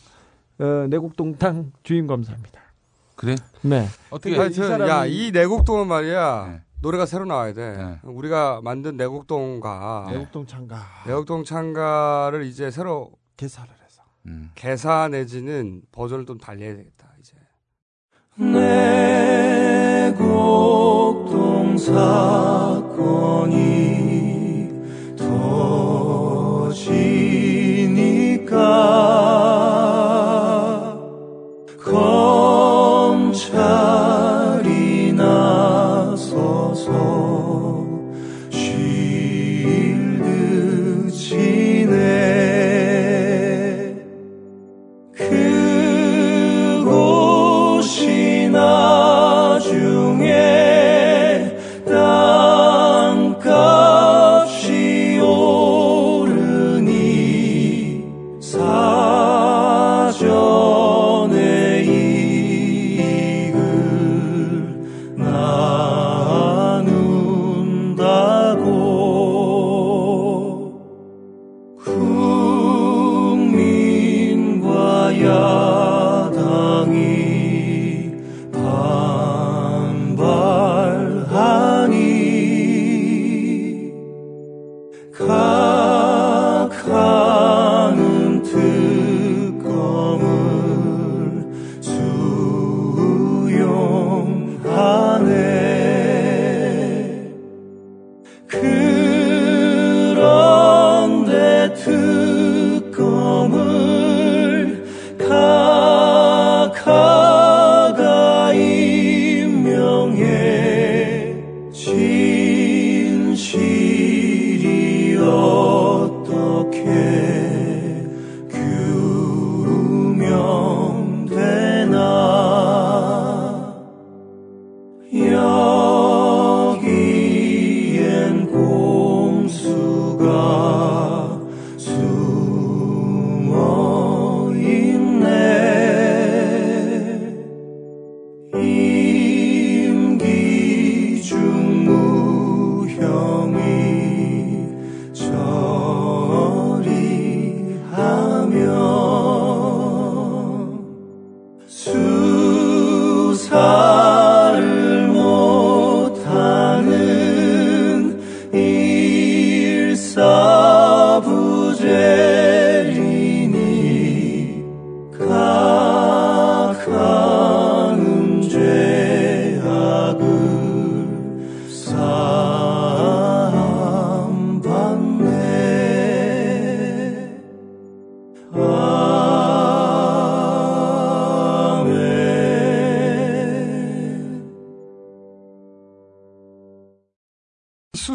[0.59, 2.61] 어, 내곡동탕 주임 검사입니다.
[3.15, 3.35] 그래?
[3.61, 3.87] 네.
[4.09, 4.39] 어떻게?
[4.39, 4.89] 아니, 저, 이 사람이...
[4.91, 6.47] 야, 이 내곡동은 말이야.
[6.51, 6.61] 네.
[6.81, 7.77] 노래가 새로 나와야 돼.
[7.77, 7.99] 네.
[8.03, 10.05] 우리가 만든 내곡동가.
[10.07, 10.13] 네.
[10.17, 10.77] 내곡동 창가.
[11.07, 14.51] 내곡동 창가를 이제 새로 개사를 해서 음.
[14.55, 17.33] 개사 내지는 버전을 좀 달리해야 되겠다 이제.
[18.37, 20.92] 내곡
[21.85, 23.82] 사건이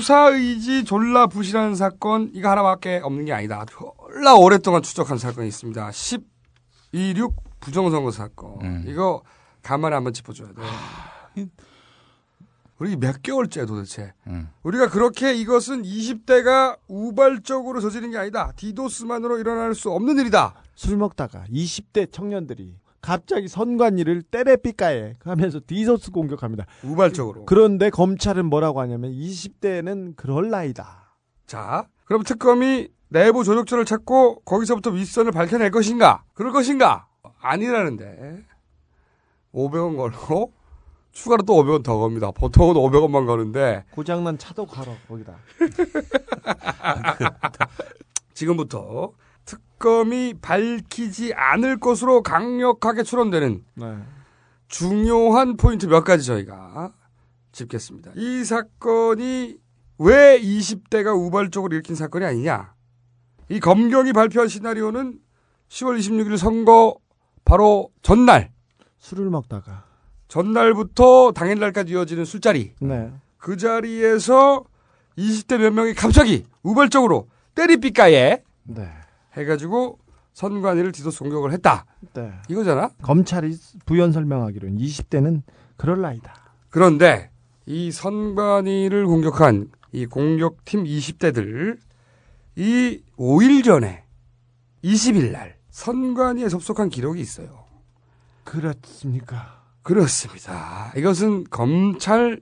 [0.09, 3.67] 수사 의지 졸라 부실한 사건 이거 하나밖에 없는 게 아니다.
[3.69, 5.91] 졸라 오랫동안 추적한 사건이 있습니다.
[6.93, 8.57] 126 부정선거 사건.
[8.63, 8.85] 음.
[8.87, 9.23] 이거
[9.63, 10.49] 가만히 한번 짚어줘야
[11.35, 11.43] 돼.
[12.79, 14.15] 우리 몇 개월째 도대체.
[14.29, 14.49] 음.
[14.63, 18.51] 우리가 그렇게 이것은 20대가 우발적으로 저지른 게 아니다.
[18.57, 20.55] 디도스만으로 일어날 수 없는 일이다.
[20.75, 26.67] 술 먹다가 20대 청년들이 갑자기 선관위를 때레삐까에 하면서 디저스 공격합니다.
[26.85, 27.45] 우발적으로.
[27.47, 31.17] 그런데 검찰은 뭐라고 하냐면 20대에는 그럴 나이다.
[31.47, 36.25] 자, 그럼 특검이 내부 조력처를 찾고 거기서부터 윗선을 밝혀낼 것인가?
[36.35, 37.09] 그럴 것인가?
[37.41, 38.45] 아니라는데
[39.55, 40.53] 500원 걸고
[41.13, 42.31] 추가로 또 500원 더 겁니다.
[42.33, 45.37] 보통은 500원만 거는데 고장난 차도 가러 거기다.
[48.35, 49.15] 지금부터
[49.79, 53.99] 특검이 밝히지 않을 것으로 강력하게 추론되는 네.
[54.67, 56.93] 중요한 포인트 몇 가지 저희가
[57.53, 58.13] 짚겠습니다.
[58.17, 59.57] 이 사건이
[59.99, 62.75] 왜 20대가 우발적으로 일으킨 사건이 아니냐?
[63.49, 65.19] 이 검경이 발표한 시나리오는
[65.71, 66.97] 10월 26일 선거
[67.45, 68.53] 바로 전날
[68.99, 69.85] 술을 먹다가
[70.29, 73.13] 전날부터 당일날까지 이어지는 술자리 네.
[73.39, 74.65] 그 자리에서
[75.17, 78.91] 20대 몇 명이 갑자기 우발적으로 때리삐까에 네.
[79.37, 79.99] 해가지고
[80.33, 81.85] 선관위를 뒤져서 공격을 했다.
[82.15, 82.33] 네.
[82.49, 82.91] 이거잖아.
[83.03, 83.57] 검찰이
[83.87, 85.43] 부연 설명하기로는 20대는
[85.77, 86.35] 그럴 나이다.
[86.71, 87.31] 그런데
[87.67, 91.79] 이 선관위를 공격한 이 공격팀 20대들
[92.57, 94.05] 이 5일 전에
[94.85, 97.65] 20일 날 선관위에 접속한 기록이 있어요.
[98.45, 99.63] 그렇습니까?
[99.83, 100.93] 그렇습니다.
[100.97, 102.41] 이것은 검찰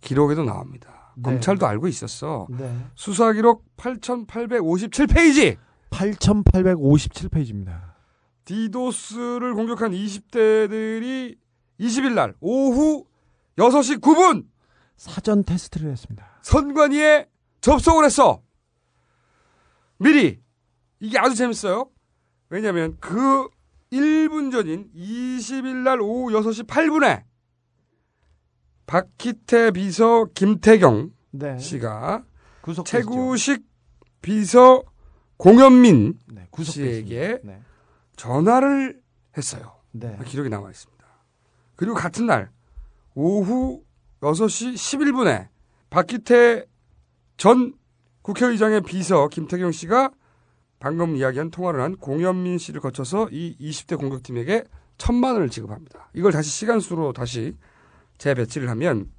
[0.00, 1.12] 기록에도 나옵니다.
[1.16, 1.22] 네.
[1.22, 2.46] 검찰도 알고 있었어.
[2.50, 2.76] 네.
[2.94, 5.56] 수사 기록 8,857페이지.
[5.90, 7.94] 8,857페이지입니다.
[8.44, 11.36] 디도스를 공격한 20대들이
[11.80, 13.06] 20일 날 오후
[13.58, 14.46] 6시 9분
[14.96, 16.26] 사전 테스트를 했습니다.
[16.42, 17.28] 선관위에
[17.60, 18.42] 접속을 했어.
[19.98, 20.40] 미리
[21.00, 21.90] 이게 아주 재밌어요.
[22.48, 23.48] 왜냐하면 그
[23.92, 27.24] 1분 전인 20일 날 오후 6시 8분에
[28.86, 31.58] 박희태 비서 김태경 네.
[31.58, 32.24] 씨가
[32.60, 32.84] 구속됐죠.
[32.98, 33.64] 최구식
[34.22, 34.82] 비서
[35.36, 37.60] 공현민 네, 씨에게 네.
[38.16, 39.00] 전화를
[39.36, 39.74] 했어요.
[39.92, 40.18] 네.
[40.24, 41.04] 기록이 남아 있습니다.
[41.76, 42.50] 그리고 같은 날
[43.14, 43.82] 오후
[44.20, 45.48] 6시 11분에
[45.90, 46.64] 박기태
[47.36, 47.74] 전
[48.22, 50.10] 국회의장의 비서 김태경 씨가
[50.78, 54.64] 방금 이야기한 통화를 한 공현민 씨를 거쳐서 이 20대 공격팀에게
[54.98, 56.10] 천만 원을 지급합니다.
[56.14, 57.54] 이걸 다시 시간수로 다시
[58.18, 59.10] 재배치를 하면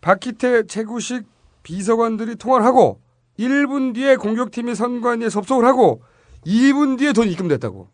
[0.00, 1.24] 박기태 최구식
[1.62, 3.00] 비서관들이 통화를 하고
[3.38, 6.02] 1분 뒤에 공격팀이 선관위에 접속을 하고
[6.46, 7.88] 2분 뒤에 돈이 입금됐다고.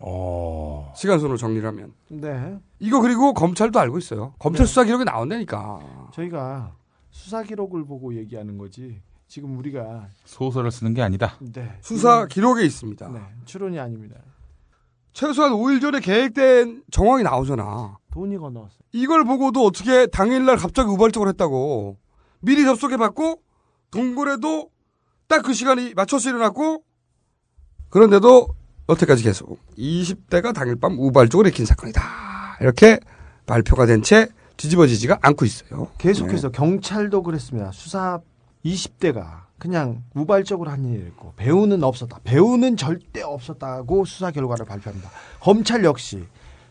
[0.00, 0.92] 어...
[0.96, 1.92] 시간선으로 정리를 하면.
[2.08, 2.58] 네.
[2.80, 4.34] 이거 그리고 검찰도 알고 있어요.
[4.38, 4.68] 검찰 네.
[4.68, 6.08] 수사 기록이 나온다니까.
[6.12, 6.74] 저희가
[7.10, 9.00] 수사 기록을 보고 얘기하는 거지.
[9.28, 11.36] 지금 우리가 소설을 쓰는 게 아니다.
[11.40, 11.72] 네.
[11.80, 13.08] 수사 기록에 있습니다.
[13.08, 13.20] 네.
[13.46, 14.16] 추론이 아닙니다.
[15.14, 17.96] 최소한 5일 전에 계획된 정황이 나오잖아.
[18.12, 18.74] 돈이 건너왔어.
[18.74, 21.96] 요 이걸 보고도 어떻게 당일날 갑자기 우발적으로 했다고
[22.40, 23.40] 미리 접속해봤고
[23.90, 24.68] 동굴에도
[25.32, 26.82] 딱그 시간이 맞춰서 일어났고
[27.88, 28.48] 그런데도
[28.90, 32.58] 여태까지 계속 20대가 당일 밤 우발적으로 일으킨 사건이다.
[32.60, 33.00] 이렇게
[33.46, 34.28] 발표가 된 채
[34.58, 35.88] 뒤집어지지가 않고 있어요.
[35.98, 36.56] 계속해서 네.
[36.56, 37.72] 경찰도 그랬습니다.
[37.72, 38.20] 수사
[38.64, 42.18] 20대가 그냥 우발적으로 한 일이고 배우는 없었다.
[42.24, 45.10] 배우는 절대 없었다고 수사 결과를 발표합니다.
[45.40, 46.24] 검찰 역시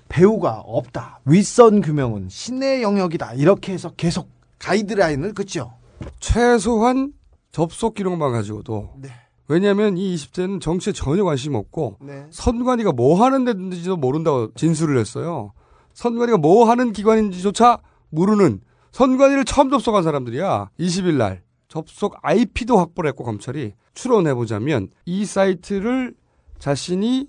[0.08, 1.22] 배우가 없다.
[1.26, 3.34] 윗선 규명은 신의 영역이다.
[3.34, 5.74] 이렇게 해서 계속 가이드라인을 그죠
[6.20, 7.14] 최소한
[7.52, 9.10] 접속 기록만 가지고도 네.
[9.48, 12.26] 왜냐하면 이 20대는 정치에 전혀 관심 없고 네.
[12.32, 15.52] 선관위가 뭐 하는 데인지도 모른다고 진술을 했어요.
[15.94, 17.80] 선관위가 뭐 하는 기관인지조차
[18.10, 20.70] 모르는 선관위를 처음 접속한 사람들이야.
[20.80, 26.16] 20일 날 접속 IP도 확보를 했고 검찰이 추론해 보자면 이 사이트를
[26.60, 27.28] 자신이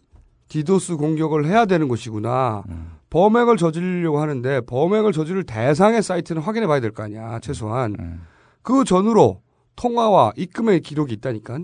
[0.48, 2.62] 디도스 공격을 해야 되는 곳이구나.
[2.68, 2.92] 음.
[3.10, 7.40] 범행을 저지르려고 하는데 범행을 저지를 대상의 사이트는 확인해 봐야 될 거 아니야.
[7.40, 8.22] 최소한 음.
[8.62, 9.40] 그전후로
[9.76, 11.58] 통화와 입금의 기록이 있다니까.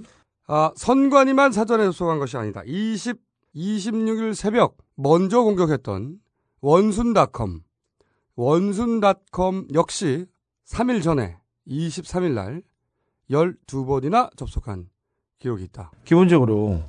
[0.46, 2.62] 아, 선관위만 사전에 접속한 것이 아니다.
[2.64, 3.18] 20,
[3.54, 6.18] 26일 새벽 먼저 공격했던
[6.60, 7.62] 원순닷컴.
[8.36, 10.26] 원순닷컴 역시
[10.66, 11.36] 3일 전에
[11.66, 12.62] 23일 날
[13.30, 14.88] 12번이나 접속한
[15.38, 15.90] 기록이 있다.
[16.04, 16.82] 기본적으로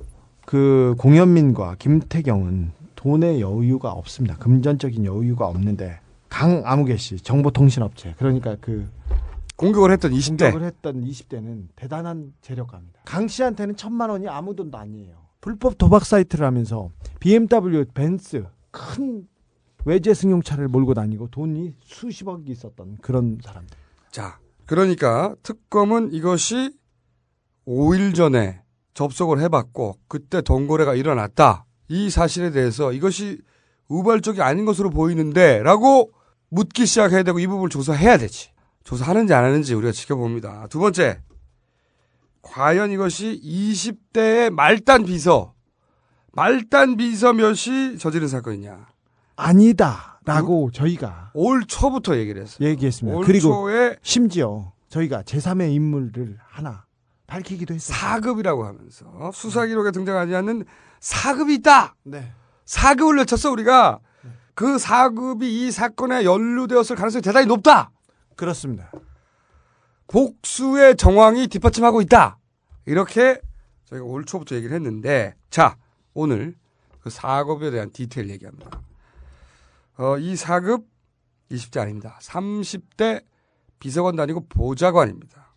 [0.46, 4.36] 그 공현민과 김태경은 돈의 여유가 없습니다.
[4.36, 8.88] 금전적인 여유가 없는데 강아무개 씨 정보통신업체 그러니까 그
[9.60, 10.38] 공격을 했던 20대.
[10.52, 13.00] 공격을 했던 20대는 대단한 재력가입니다.
[13.04, 15.16] 강 씨한테는 천만 원이 아무 돈도 아니에요.
[15.42, 16.88] 불법 도박 사이트를하면서
[17.20, 19.28] BMW, 벤츠 큰
[19.84, 23.76] 외제 승용차를 몰고 다니고 돈이 수십억이 있었던 그런 사람들.
[24.10, 26.74] 자, 그러니까 특검은 이것이
[27.66, 28.62] 5일 전에
[28.94, 31.66] 접속을 해봤고 그때 돈거래가 일어났다.
[31.88, 33.38] 이 사실에 대해서 이것이
[33.88, 36.12] 우발적이 아닌 것으로 보이는데라고
[36.48, 38.50] 묻기 시작해야 되고 이 부분을 조사해야 되지.
[38.84, 40.66] 조사하는지 안 하는지 우리가 지켜봅니다.
[40.68, 41.20] 두 번째,
[42.42, 45.54] 과연 이것이 20대의 말단 비서,
[46.32, 48.88] 말단 비서몇이 저지른 사건이냐?
[49.36, 50.70] 아니다라고 응?
[50.72, 52.68] 저희가 올 초부터 얘기를 했어요.
[52.68, 53.18] 얘기했습니다.
[53.18, 56.84] 올 그리고 초에 심지어 저희가 제3의 인물을 하나
[57.26, 57.96] 밝히기도 했어요.
[57.96, 60.64] 4급이라고 하면서 수사 기록에 등장하지 않는
[61.00, 61.94] 4급이 있다.
[62.04, 62.32] 네.
[62.66, 63.98] 4급을 외쳤어 우리가
[64.54, 67.90] 그 4급이 이 사건에 연루되었을 가능성이 대단히 높다.
[68.40, 68.90] 그렇습니다.
[70.06, 72.38] 복수의 정황이 뒷받침하고 있다.
[72.86, 73.38] 이렇게
[73.84, 75.76] 저희가 올 초부터 얘기를 했는데 자
[76.14, 76.56] 오늘
[77.00, 78.80] 그 4급에 대한 디테일 얘기합니다.
[79.98, 80.84] 어, 이 4급
[81.50, 82.18] 20대 아닙니다.
[82.22, 83.24] 30대
[83.78, 85.54] 비서관도 아니고 보좌관입니다.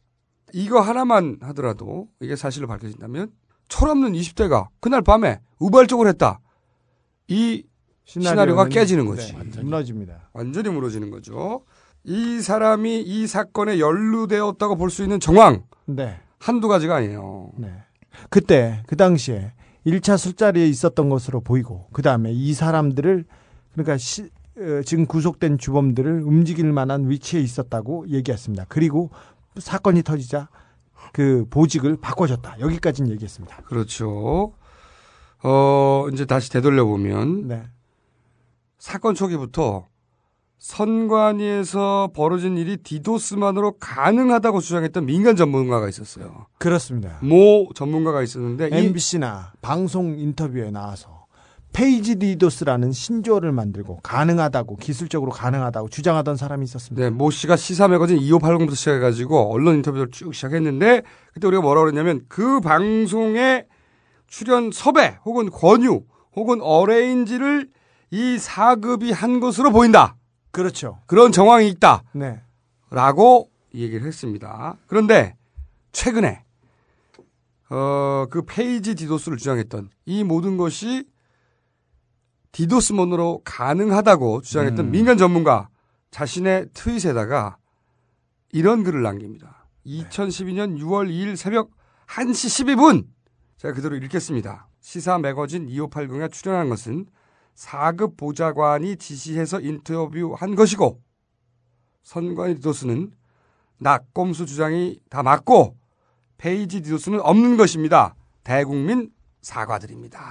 [0.54, 3.32] 이거 하나만 하더라도 이게 사실로 밝혀진다면
[3.70, 6.40] 철없는 20대가 그날 밤에 우발적으로 했다.
[7.30, 7.66] 이
[8.06, 9.32] 시나리오가 깨지는 거지.
[9.32, 10.30] 네, 완전히 무너집니다.
[10.34, 11.64] 완전히 무너지는 거죠.
[12.06, 16.20] 이 사람이 이 사건에 연루되었다고 볼 수 있는 정황 네.
[16.40, 17.52] 한두 가지가 아니에요.
[17.58, 17.72] 네.
[18.30, 19.54] 그때 그 당시에
[19.86, 23.26] 1차 술자리에 있었던 것으로 보이고 그 다음에 이 사람들을
[23.74, 24.24] 그러니까 시,
[24.58, 28.66] 어, 지금 구속된 주범들을 움직일 만한 위치에 있었다고 얘기했습니다.
[28.70, 29.10] 그리고
[29.58, 30.50] 사건이 터지자
[31.14, 32.60] 그 보직을 바꿔줬다.
[32.60, 33.58] 여기까지는 얘기했습니다.
[33.64, 34.54] 그렇죠.
[35.44, 37.64] 어, 이제 다시 되돌려 보면 네.
[38.78, 39.86] 사건 초기부터
[40.64, 46.46] 선관위에서 벌어진 일이 디도스만으로 가능하다고 주장했던 민간 전문가가 있었어요.
[46.58, 47.18] 그렇습니다.
[47.22, 51.26] 모 전문가가 있었는데 MBC나 방송 인터뷰에 나와서
[51.74, 57.10] 페이지 디도스라는 신조어를 만들고 가능하다고 기술적으로 가능하다고 주장하던 사람이 있었습니다.
[57.10, 61.02] 네, 모 씨가 시사 매거진 2580부터 시작해가지고 언론 인터뷰를 쭉 시작했는데
[61.34, 63.66] 그때 우리가 뭐라 그랬냐면 그 방송에
[64.28, 66.04] 출연 섭외 혹은 권유
[66.38, 67.68] 혹은 어레인지를
[68.12, 70.16] 이 사급이 한 것으로 보인다.
[70.54, 71.02] 그렇죠.
[71.08, 72.04] 그런 정황이 있다.
[72.14, 72.40] 네.
[72.92, 74.78] 라고 얘기를 했습니다.
[74.88, 75.36] 그런데
[75.92, 76.44] 최근에
[77.72, 81.06] 어, 그 페이지 디도스를 주장했던 이 모든 것이
[82.52, 84.92] 디도스몬으로 가능하다고 주장했던 음.
[84.92, 85.70] 민간 전문가
[86.12, 87.58] 자신의 트윗에다가
[88.52, 89.66] 이런 글을 남깁니다.
[89.88, 91.72] 2012년 6월 2일 새벽
[92.08, 93.08] 1시 12분
[93.58, 94.68] 제가 그대로 읽겠습니다.
[94.82, 97.08] 시사 매거진 2 5 8 0에 출연한 것은
[97.56, 101.00] 4급 보좌관이 지시해서 인터뷰한 것이고
[102.02, 103.12] 선관위 디도스는
[103.78, 105.76] 낙검수 주장이 다 맞고
[106.38, 108.16] 페이지 디도스는 없는 것입니다.
[108.44, 110.22] 대국민 사과드립니다.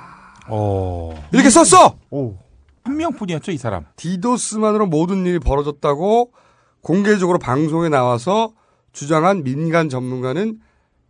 [0.50, 1.12] 오.
[1.12, 1.24] 어.
[1.32, 1.96] 이렇게 썼어.
[2.10, 2.36] 오.
[2.84, 3.84] 한 명뿐이었죠 이 사람.
[3.96, 6.32] 디도스만으로 모든 일이 벌어졌다고
[6.82, 8.52] 공개적으로 방송에 나와서
[8.92, 10.58] 주장한 민간 전문가는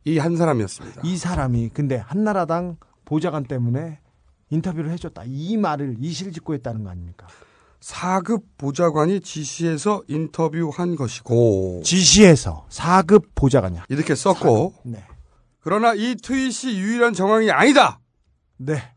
[0.04, 1.02] 이 한 사람이었습니다.
[1.04, 4.00] 이 사람이 근데 한나라당 보좌관 때문에
[4.52, 5.22] 인터뷰를 해줬다.
[5.26, 7.26] 이 말을 이실직고했다는 거 아닙니까?
[7.80, 13.86] 4급 보좌관이 지시해서 인터뷰한 것이고 지시해서 4급 보좌관이야.
[13.88, 14.88] 이렇게 썼고 4급.
[14.90, 15.02] 네.
[15.60, 18.00] 그러나 이 트윗이 유일한 정황이 아니다.
[18.58, 18.92] 네.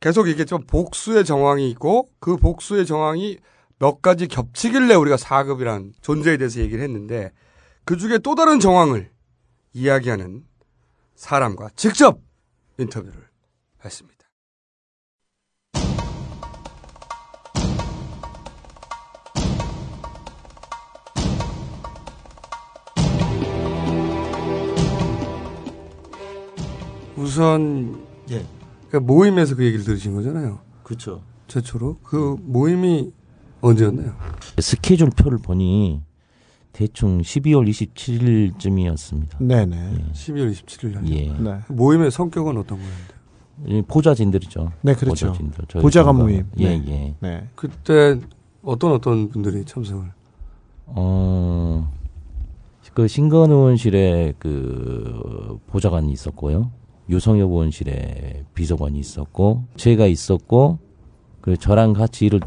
[0.00, 3.38] 계속 이게 좀 복수의 정황이 있고 그 복수의 정황이
[3.80, 7.32] 몇 가지 겹치길래 우리가 4급이란 존재에 대해서 얘기를 했는데
[7.84, 9.10] 그 중에 또 다른 정황을
[9.74, 10.44] 이야기하는
[11.16, 12.20] 사람과 직접
[12.78, 13.14] 인터뷰를
[13.84, 14.15] 했습니다.
[27.16, 28.44] 우선 예.
[28.88, 30.58] 그러니까 모임에서 그 얘기를 들으신 거잖아요.
[30.82, 31.22] 그렇죠.
[31.48, 33.12] 최초로 그 모임이
[33.60, 34.12] 언제였나요?
[34.58, 36.02] 스케줄표를 보니
[36.72, 39.38] 대충 12월 27일쯤이었습니다.
[39.42, 39.76] 네네.
[39.94, 40.12] 예.
[40.12, 41.08] 12월 27일 날.
[41.08, 41.28] 예.
[41.32, 41.58] 네.
[41.66, 43.16] 그 모임의 성격은 어떤 거였는데?
[43.68, 44.70] 예, 보좌진들이죠.
[44.82, 45.28] 네, 그렇죠.
[45.28, 45.64] 보좌진들.
[45.80, 46.46] 보좌관 모임.
[46.58, 46.84] 예, 네.
[46.88, 47.14] 예.
[47.20, 47.48] 네.
[47.54, 48.20] 그때
[48.62, 50.10] 어떤 어떤 분들이 참석을?
[50.88, 51.90] 어,
[52.92, 56.70] 그 신건의원실에 그 보좌관이 있었고요.
[57.08, 60.78] 유성혁 의원실에 비서관이 있었고 제가 있었고
[61.40, 62.40] 그 저랑 같이 일을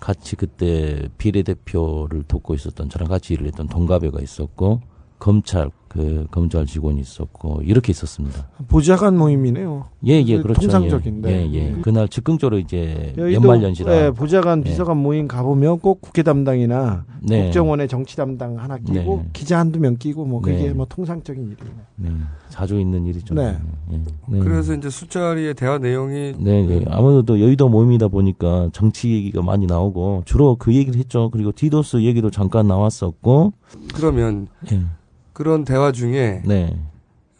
[0.00, 4.80] 같이 그때 비례대표를 돕고 있었던 저랑 같이 일을 했던 동갑애가 있었고
[5.18, 8.46] 검찰 그 검찰 직원이 있었고 이렇게 있었습니다.
[8.68, 9.86] 보좌관 모임이네요.
[10.06, 10.60] 예예 예, 그 그렇죠.
[10.62, 11.70] 통상적인데 예예 예.
[11.70, 11.82] 음.
[11.82, 17.44] 그날 즉흥적으로 이제 연말연시라 예, 보좌관 비서관 모임 가보면 꼭 국회 담당이나 네.
[17.44, 19.00] 국정원의 정치 담당 하나 네.
[19.00, 19.28] 끼고 네.
[19.32, 20.72] 기자 한두명 끼고 뭐 그게 네.
[20.74, 21.76] 뭐 통상적인 일이에요.
[21.96, 22.10] 네.
[22.50, 23.34] 자주 있는 일이죠.
[23.34, 23.56] 네.
[23.92, 24.00] 예.
[24.28, 24.38] 네.
[24.40, 30.22] 그래서 이제 숫자리의 대화 내용이 네, 네, 아무래도 여의도 모임이다 보니까 정치 얘기가 많이 나오고
[30.26, 31.30] 주로 그 얘기를 했죠.
[31.30, 33.54] 그리고 디도스 얘기도 잠깐 나왔었고
[33.94, 34.48] 그러면.
[35.38, 36.76] 그런 대화 중에 네.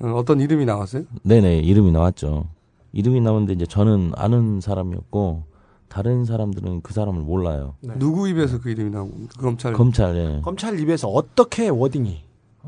[0.00, 1.02] 어, 어떤 이름이 나왔어요?
[1.24, 2.44] 네네 이름이 나왔죠.
[2.92, 5.42] 이름이 나왔는데 이제 저는 아는 사람이었고
[5.88, 7.74] 다른 사람들은 그 사람을 몰라요.
[7.80, 7.94] 네.
[7.98, 10.40] 누구 입에서 그 이름이 나오고 검찰 검찰 예.
[10.44, 12.20] 검찰 입에서 어떻게 워딩이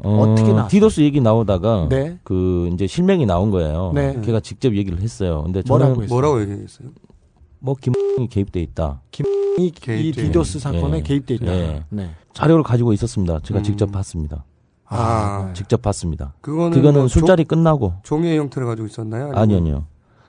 [0.02, 0.66] 어, 떻게 나?
[0.66, 2.18] 디도스 얘기 나오다가 네.
[2.24, 3.92] 그 이제 실명이 나온 거예요.
[3.94, 4.20] 네.
[4.24, 5.44] 걔가 직접 얘기를 했어요.
[5.44, 6.88] 근데 뭐라고 뭐라고 얘기했어요?
[7.60, 7.94] 뭐 김이
[8.26, 9.00] 개입돼 있다.
[9.12, 11.02] 김이 개입돼 이 디도스 사건에 예.
[11.02, 11.54] 개입돼 있다.
[11.56, 11.84] 예.
[11.90, 12.10] 네.
[12.32, 13.38] 자료를 가지고 있었습니다.
[13.44, 13.62] 제가 음.
[13.62, 14.44] 직접 봤습니다.
[14.90, 15.52] 아, 아 네.
[15.54, 16.34] 직접 봤습니다.
[16.40, 19.30] 그거는, 그거는 뭐 술자리 조, 끝나고 종이의 형태를 가지고 있었나요?
[19.34, 19.86] 아니 아니요.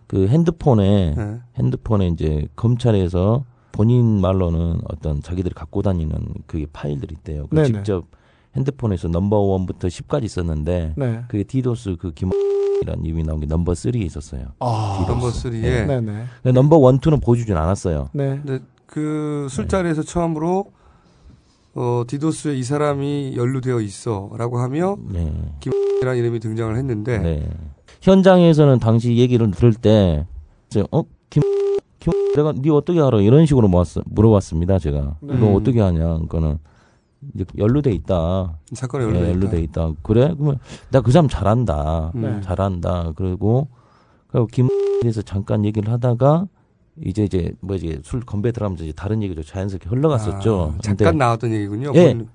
[0.07, 1.39] 그 핸드폰에 네.
[1.57, 7.47] 핸드폰에 이제 검찰에서 본인 말로는 어떤 자기들이 갖고 다니는 그게 파일들이 있대요.
[7.47, 8.05] 그 직접
[8.55, 11.22] 핸드폰에서 넘버 원부터 10까지 있었는데 네.
[11.28, 12.32] 그게 디도스 그 김.
[12.84, 14.43] 이란 이름이 나온 게 넘버 3에 있었어요.
[14.57, 15.53] 아, 넘버 3에.
[15.62, 15.86] 예.
[15.86, 16.01] 네.
[16.01, 16.24] 네네.
[16.51, 18.09] 넘버 1, 2는 보여주진 않았어요.
[18.12, 18.41] 네.
[18.43, 20.72] 근데 그 술자리에서 처음으로
[21.74, 25.34] 어, 디도스에 이 사람이 연루되어 있어라고 하며 네.
[25.61, 27.49] 김이라는 이름이 등장을 했는데 네.
[28.01, 31.03] 현장에서는 당시 얘기를 들을 때제 어?
[31.30, 31.43] 김
[31.99, 33.22] 김, 내가 네 어떻게 알아?
[33.22, 35.17] 이런 식으로 모았어, 물어봤습니다, 제가.
[35.22, 35.38] 네.
[35.38, 36.17] 너 어떻게 하냐?
[36.22, 36.57] 그거는
[37.55, 38.57] 연루돼 있다.
[38.74, 39.86] 사건에 연루돼, 네, 연루돼 있다.
[39.89, 39.95] 있다.
[40.01, 40.34] 그래?
[40.36, 40.57] 그러면
[40.89, 42.11] 나그 사람 잘한다.
[42.15, 42.41] 네.
[42.41, 43.13] 잘한다.
[43.15, 43.67] 그리고
[44.28, 46.47] 그리고 김에서 잠깐 얘기를 하다가
[47.04, 50.74] 이제 이제 뭐지 술 건배 들어가면서 이제 다른 얘기도 자연스럽게 흘러갔었죠.
[50.78, 51.91] 아, 잠깐 근데, 나왔던 얘기군요.
[51.95, 52.14] 예.
[52.14, 52.26] 네,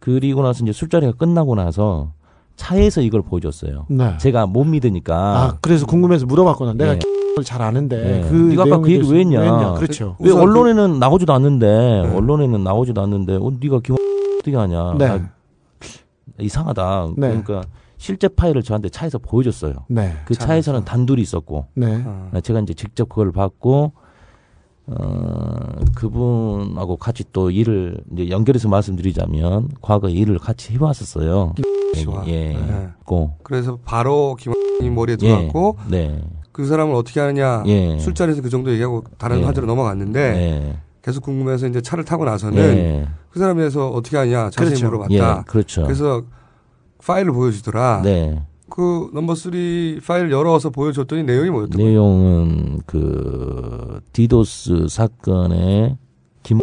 [0.00, 2.12] 그리고 나서 이제 술자리가 끝나고 나서
[2.56, 3.86] 차에서 이걸 보여줬어요.
[3.90, 4.16] 네.
[4.18, 5.14] 제가 못 믿으니까.
[5.16, 6.98] 아, 그래서 궁금해서 물어봤거나 내가 네.
[7.44, 8.28] 잘 아는데 네.
[8.30, 9.40] 그 네가 아까 그 얘기 왜 했냐?
[9.40, 9.74] 왜 했냐?
[9.74, 10.16] 그렇죠.
[10.20, 10.98] 왜 언론에는 그...
[10.98, 12.14] 나오지도 않는데 네.
[12.16, 13.94] 언론에는 나오지도 않는데 어, 네가 김
[14.40, 14.94] 어떻게 하냐?
[14.98, 15.06] 네.
[15.06, 15.20] 아,
[16.40, 17.08] 이상하다.
[17.18, 17.28] 네.
[17.28, 17.62] 그러니까
[17.98, 19.74] 실제 파일을 저한테 차에서 보여줬어요.
[19.88, 20.14] 네.
[20.24, 20.46] 그 차에서.
[20.48, 22.02] 차에서는 단둘이 있었고 네.
[22.06, 22.40] 아.
[22.42, 23.92] 제가 이제 직접 그걸 봤고
[24.88, 25.56] 어,
[25.94, 31.54] 그분하고 같이 또 일을 이제 연결해서 말씀드리자면 과거 일을 같이 해왔었어요.
[31.94, 32.24] 씨와.
[32.28, 32.48] 예.
[32.52, 32.88] 네.
[33.04, 33.34] 고.
[33.42, 35.90] 그래서 바로 김원이 머리에 들어갔고 예.
[35.90, 36.24] 네.
[36.52, 37.98] 그 사람을 어떻게 하느냐 예.
[37.98, 39.44] 술자리에서 그 정도 얘기하고 다른 예.
[39.44, 40.76] 화제로 넘어갔는데 예.
[41.02, 43.08] 계속 궁금해서 이제 차를 타고 나서는 예.
[43.30, 44.86] 그 사람에서 어떻게 하냐 자세히 그렇죠.
[44.86, 45.12] 물어봤다.
[45.38, 45.82] 예, 그렇죠.
[45.82, 46.22] 그래서
[46.98, 48.02] 파일을 보여주더라.
[48.04, 48.40] 네.
[48.68, 51.90] 그 넘버 쓰리 파일 열어서 보여줬더니 내용이 뭐였던 거예요?
[51.90, 55.96] 내용은 그 디도스 사건에
[56.42, 56.60] 김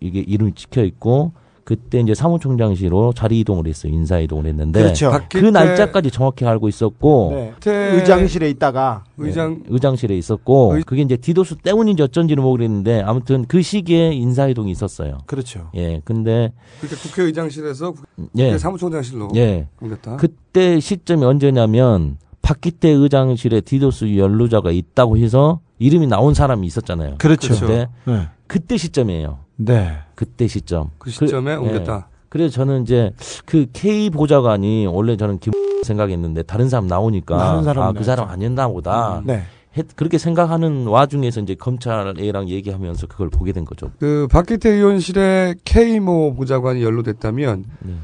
[0.00, 1.32] 이게 이름이 찍혀 있고
[1.64, 3.92] 그때 이제 사무총장실로 자리 이동을 했어요.
[3.92, 5.12] 인사 이동을 했는데 그렇죠.
[5.30, 7.72] 그 날짜까지 정확히 알고 있었고 네.
[7.94, 9.64] 의장실에 있다가 네, 의장 네.
[9.68, 10.82] 의장실에 있었고 의...
[10.82, 15.18] 그게 이제 디도스 때문인지 어쩐지는 모르겠는데 아무튼 그 시기에 인사 이동이 있었어요.
[15.26, 15.70] 그렇죠.
[15.76, 16.00] 예.
[16.04, 18.06] 근데 그러 국회의장실에서 국회
[18.38, 18.52] 예.
[18.52, 19.68] 그 사무총장실로 예.
[19.80, 20.16] 옮겼다.
[20.16, 27.16] 그때 시점이 언제냐면 박기태 의장실에 디도스 연루자가 있다고 해서 이름이 나온 사람이 있었잖아요.
[27.18, 27.54] 그렇죠.
[27.54, 27.88] 그때, 그렇죠.
[28.22, 28.28] 네.
[28.48, 29.38] 그때 시점이에요.
[29.56, 29.90] 네.
[30.24, 30.90] 그때 시점.
[30.98, 32.06] 그 시점에 그, 옮겼다.
[32.08, 32.16] 예.
[32.28, 33.10] 그래서 저는 이제
[33.44, 35.52] 그 K 보좌관이 원래 저는 김
[35.82, 39.18] 생각했는데 다른 사람 나오니까 다른 아, 그 사람 아니었나 보다.
[39.18, 39.42] 음, 네.
[39.76, 43.90] 했, 그렇게 생각하는 와중에서 이제 검찰이랑 얘기하면서 그걸 보게 된 거죠.
[43.98, 47.94] 그 박기태 의원실에 K 모 보좌관이 연루됐다면 네.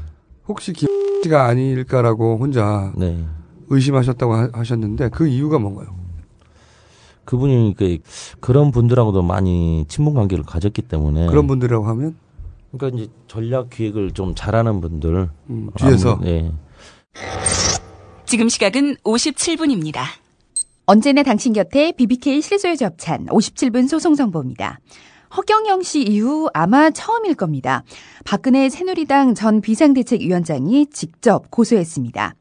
[0.47, 0.89] 혹시 김
[1.23, 3.25] 씨가 아닐까라고 혼자 네.
[3.67, 5.98] 의심하셨다고 하, 셨는데그 이유가 뭔가요?
[7.29, 7.99] 그분이 그
[8.39, 12.15] 그런 분들하고도 많이 친분 관계를 가졌기 때문에 그런 분들이라고 하면
[12.71, 16.51] 그러니까 이제 전략 기획을 좀 잘하는 분들 음, 뒤에서 아무, 예.
[18.25, 19.99] 지금 시각은 57분입니다.
[20.87, 24.79] 언제나 당신 곁에 BBK 실소유 접찬 57분 소송 정보입니다.
[25.37, 27.83] 허경영 씨 이후 아마 처음일 겁니다.
[28.25, 32.33] 박근혜 새누리당 전 비상대책위원장이 직접 고소했습니다.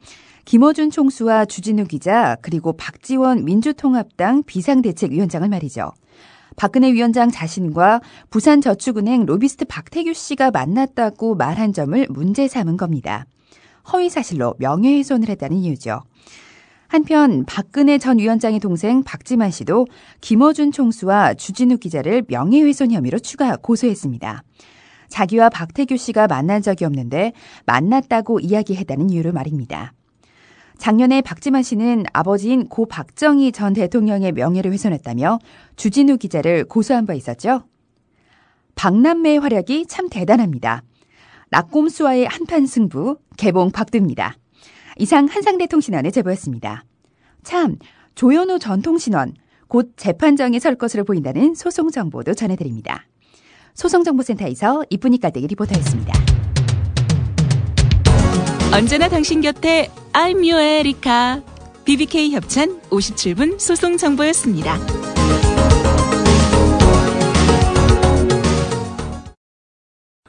[0.48, 5.92] 김어준 총수와 주진우 기자 그리고 박지원 민주통합당 비상대책위원장을 말이죠.
[6.56, 13.26] 박근혜 위원장 자신과 부산저축은행 로비스트 박태규 씨가 만났다고 말한 점을 문제 삼은 겁니다.
[13.92, 16.00] 허위 사실로 명예훼손을 했다는 이유죠.
[16.86, 19.86] 한편 박근혜 전 위원장의 동생 박지만 씨도
[20.22, 24.44] 김어준 총수와 주진우 기자를 명예훼손 혐의로 추가 고소했습니다.
[25.10, 27.34] 자기와 박태규 씨가 만난 적이 없는데
[27.66, 29.92] 만났다고 이야기했다는 이유로 말입니다.
[30.78, 35.40] 작년에 박지만 씨는 아버지인 고 박정희 전 대통령의 명예를 훼손했다며
[35.76, 37.64] 주진우 기자를 고소한 바 있었죠.
[38.76, 40.84] 박남매의 활약이 참 대단합니다.
[41.50, 44.36] 낙곰수와의 한판 승부, 개봉 박두입니다.
[44.98, 46.84] 이상 한상대 통신원의 제보였습니다.
[47.42, 47.76] 참,
[48.14, 49.34] 조현우 전 통신원,
[49.68, 53.04] 곧재판장에설 것으로 보인다는 소송 정보도 전해드립니다.
[53.74, 56.27] 소송정보센터에서 이쁜이까대기 리포터였습니다.
[58.76, 61.40] 언제나 당신 곁에 I'm your 에리카.
[61.84, 64.76] BBK 협찬 57분 소송 정보였습니다.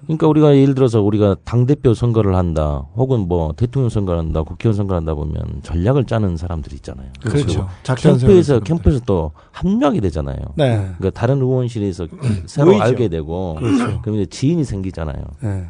[0.03, 4.97] 그러니까 우리가 예를 들어서 우리가 당대표 선거를 한다 혹은 뭐 대통령 선거를 한다 국회의원 선거를
[5.01, 7.09] 한다 보면 전략을 짜는 사람들이 있잖아요.
[7.21, 7.69] 그렇죠.
[7.83, 10.39] 캠프에서 캠프에서 또 합류하게 되잖아요.
[10.55, 10.89] 네.
[10.97, 12.07] 그러니까 다른 의원실에서
[12.47, 14.01] 새로 알게 되고 그렇죠.
[14.01, 15.23] 그럼 이제 지인이 생기잖아요.
[15.43, 15.67] 네.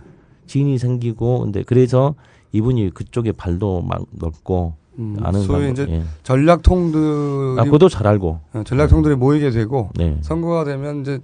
[0.49, 2.15] 지인이 생기고 근데 그래서
[2.51, 6.03] 이분이 그쪽에 발도 막 넓고 음, 아는 소위 이제 예.
[6.23, 9.17] 전략통들 아, 그도 잘 알고 어, 전략통들이 네.
[9.19, 10.17] 모이게 되고 네.
[10.21, 11.19] 선거가 되면 이제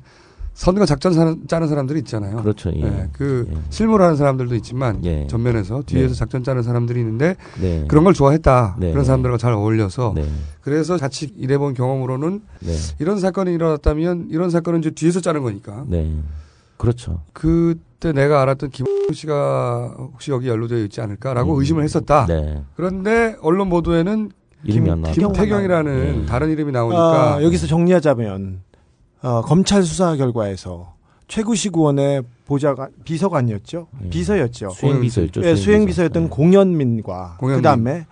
[0.53, 2.37] 선거 작전 사는, 짜는 사람들이 있잖아요.
[2.37, 2.71] 그렇죠.
[2.73, 2.81] 예.
[2.81, 3.57] 네, 그 예.
[3.71, 5.27] 실무하는 사람들도 있지만 예.
[5.27, 6.17] 전면에서 뒤에서 네.
[6.17, 7.83] 작전 짜는 사람들이 있는데 네.
[7.89, 8.77] 그런 걸 좋아했다.
[8.79, 8.91] 네.
[8.91, 10.13] 그런 사람들과 잘 어울려서
[10.61, 12.41] 그래서 같이 일해본 경험으로는
[12.99, 15.83] 이런 사건이 일어났다면 이런 사건은 이제 뒤에서 짜는 거니까
[16.77, 17.21] 그렇죠.
[17.33, 21.59] 그때 내가 알았던 김 씨가 혹시 여기 연루되어 있지 않을까라고 음.
[21.59, 22.25] 의심을 했었다.
[22.27, 22.63] 네.
[22.75, 24.31] 그런데 언론 보도에는
[24.63, 26.21] 이름이 김, 김태경이라는 네.
[26.21, 26.25] 예.
[26.25, 28.61] 다른 이름이 나오니까 아, 여기서 정리하자면
[29.21, 30.95] 어, 검찰 수사 결과에서
[31.27, 33.87] 최구식 의원의 보좌관 비서관이었죠.
[34.01, 34.09] 네.
[34.09, 34.69] 비서였죠.
[34.71, 35.41] 수행비서였죠.
[35.45, 36.03] 예, 수행비서.
[36.05, 37.61] 였던 공연민과 공연민.
[37.61, 38.05] 그다음에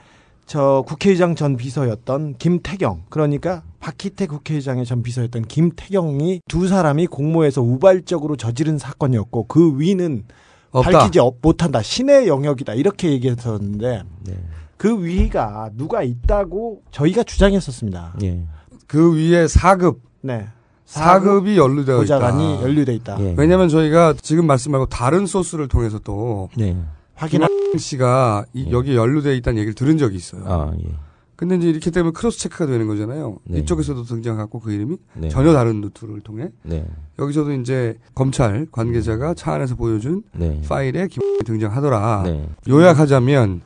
[0.46, 8.36] 저 국회의장 전 비서였던 김태경 그러니까 박희태 국회의장의 전 비서였던 김태경이 두 사람이 공모해서 우발적으로
[8.36, 10.26] 저지른 사건이었고 그 위는
[10.72, 11.00] 없다.
[11.00, 14.34] 밝히지 못한다 신의 영역이다 이렇게 얘기했었는데 네.
[14.78, 18.16] 그 위가 누가 있다고 저희가 주장했었습니다.
[18.20, 18.46] 네.
[18.88, 20.48] 그 위에 4급 네.
[20.86, 22.62] 사급이 연루되어 있다.
[22.62, 23.18] 연루돼 있다.
[23.22, 23.34] 예.
[23.38, 26.76] 왜냐하면 저희가 지금 말씀하고 다른 소스를 통해서 또 예.
[27.16, 27.78] 확인한 음.
[27.78, 28.72] 씨가 이, 예.
[28.72, 30.44] 여기 연루돼 있다는 얘기를 들은 적이 있어요.
[30.46, 30.90] 아, 예.
[31.36, 33.38] 근데 이제 이렇게 되면 크로스 체크가 되는 거잖아요.
[33.46, 33.60] 네.
[33.60, 35.30] 이쪽에서도 등장하고 그 이름이 네.
[35.30, 36.86] 전혀 다른 루트를 통해 네.
[37.20, 40.62] 여기서도 이제 검찰 관계자가 차 안에서 보여준 네.
[40.70, 42.22] 파일에 김이 등장하더라.
[42.24, 42.50] 네.
[42.70, 43.62] 요약하자면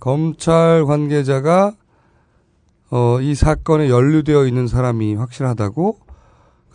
[0.00, 1.72] 검찰 관계자가
[2.90, 6.00] 어, 이 사건에 연루되어 있는 사람이 확실하다고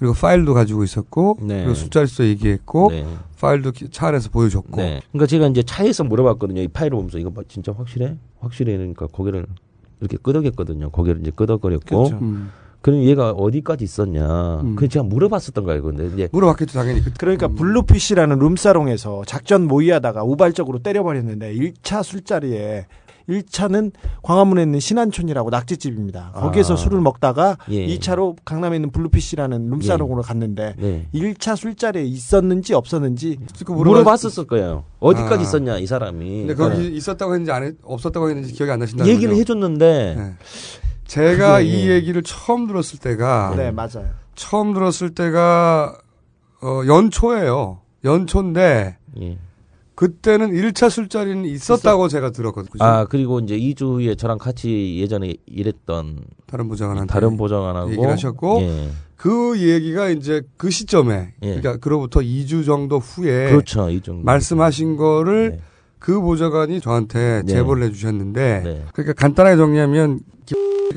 [0.04, 1.60] 그리고 파일도 가지고 있었고 네.
[1.60, 3.06] 그리고 숫자리서 얘기했고 네.
[3.40, 5.00] 파일도 차 안에서 보여줬고 네.
[5.14, 9.46] 그러니까 제가 이제 차에서 물어봤거든요 이 파일을 보면서 이거 뭐 진짜 확실해 확실해 그러니까 고개를
[10.02, 12.18] 이렇게 끄덕였거든요 고개를 이제 끄덕거렸고 그렇죠.
[12.22, 12.52] 음.
[12.82, 14.60] 그럼 얘가 어디까지 있었냐.
[14.60, 14.76] 음.
[14.76, 15.84] 그 제가 물어봤었던 거예요.
[15.84, 17.02] 근데 이제 물어봤겠죠 당연히.
[17.18, 17.56] 그러니까 음.
[17.56, 22.88] 블루피쉬라는 룸사롱에서 작전 모의하다가 우발적으로 때려버렸는데 1차 술자리에
[23.30, 26.32] 1차는 광화문에 있는 신한촌이라고 낙지집입니다.
[26.36, 26.78] 거기에서 아.
[26.78, 27.86] 술을 먹다가 예.
[27.98, 30.28] 2차로 강남에 있는 블루피쉬라는 룸사롱으로 예.
[30.28, 31.08] 갔는데 네.
[31.14, 34.84] 1차 술자리에 있었는지 없었는지 물어봤었을 거예요.
[35.00, 35.42] 어디까지 아.
[35.42, 36.48] 있었냐 이 사람이.
[36.48, 36.88] 근데 거기 네.
[36.88, 39.06] 있었다고 했는지 안 했, 없었다고 했는지 기억이 안 나신다.
[39.08, 40.34] 얘기를 해줬는데 네.
[41.08, 41.94] 제가 그이 예.
[41.94, 44.10] 얘기를 처음 들었을 때가 네 맞아요.
[44.36, 45.98] 처음 들었을 때가
[46.62, 47.80] 어, 연초예요.
[48.04, 48.98] 연초인데.
[49.20, 49.38] 예.
[49.96, 52.12] 그때는 1차 술자리는 있었다고 있었...
[52.18, 52.84] 제가 들었거든요.
[52.84, 58.62] 아, 그리고 이제 2주 후에 저랑 같이 예전에 일했던 다른 보좌관한테 다른 보좌관하고 얘기를 하셨고
[58.62, 58.90] 예.
[59.16, 61.56] 그 얘기가 이제 그 시점에 예.
[61.56, 63.88] 그러니까 그로부터 2주 정도 후에 그렇죠.
[64.02, 64.24] 정도.
[64.24, 65.60] 말씀하신 거를 네.
[66.00, 67.54] 그 보좌관이 저한테 네.
[67.54, 68.86] 제보를 해 주셨는데 네.
[68.94, 70.20] 그러니까 간단하게 정리하면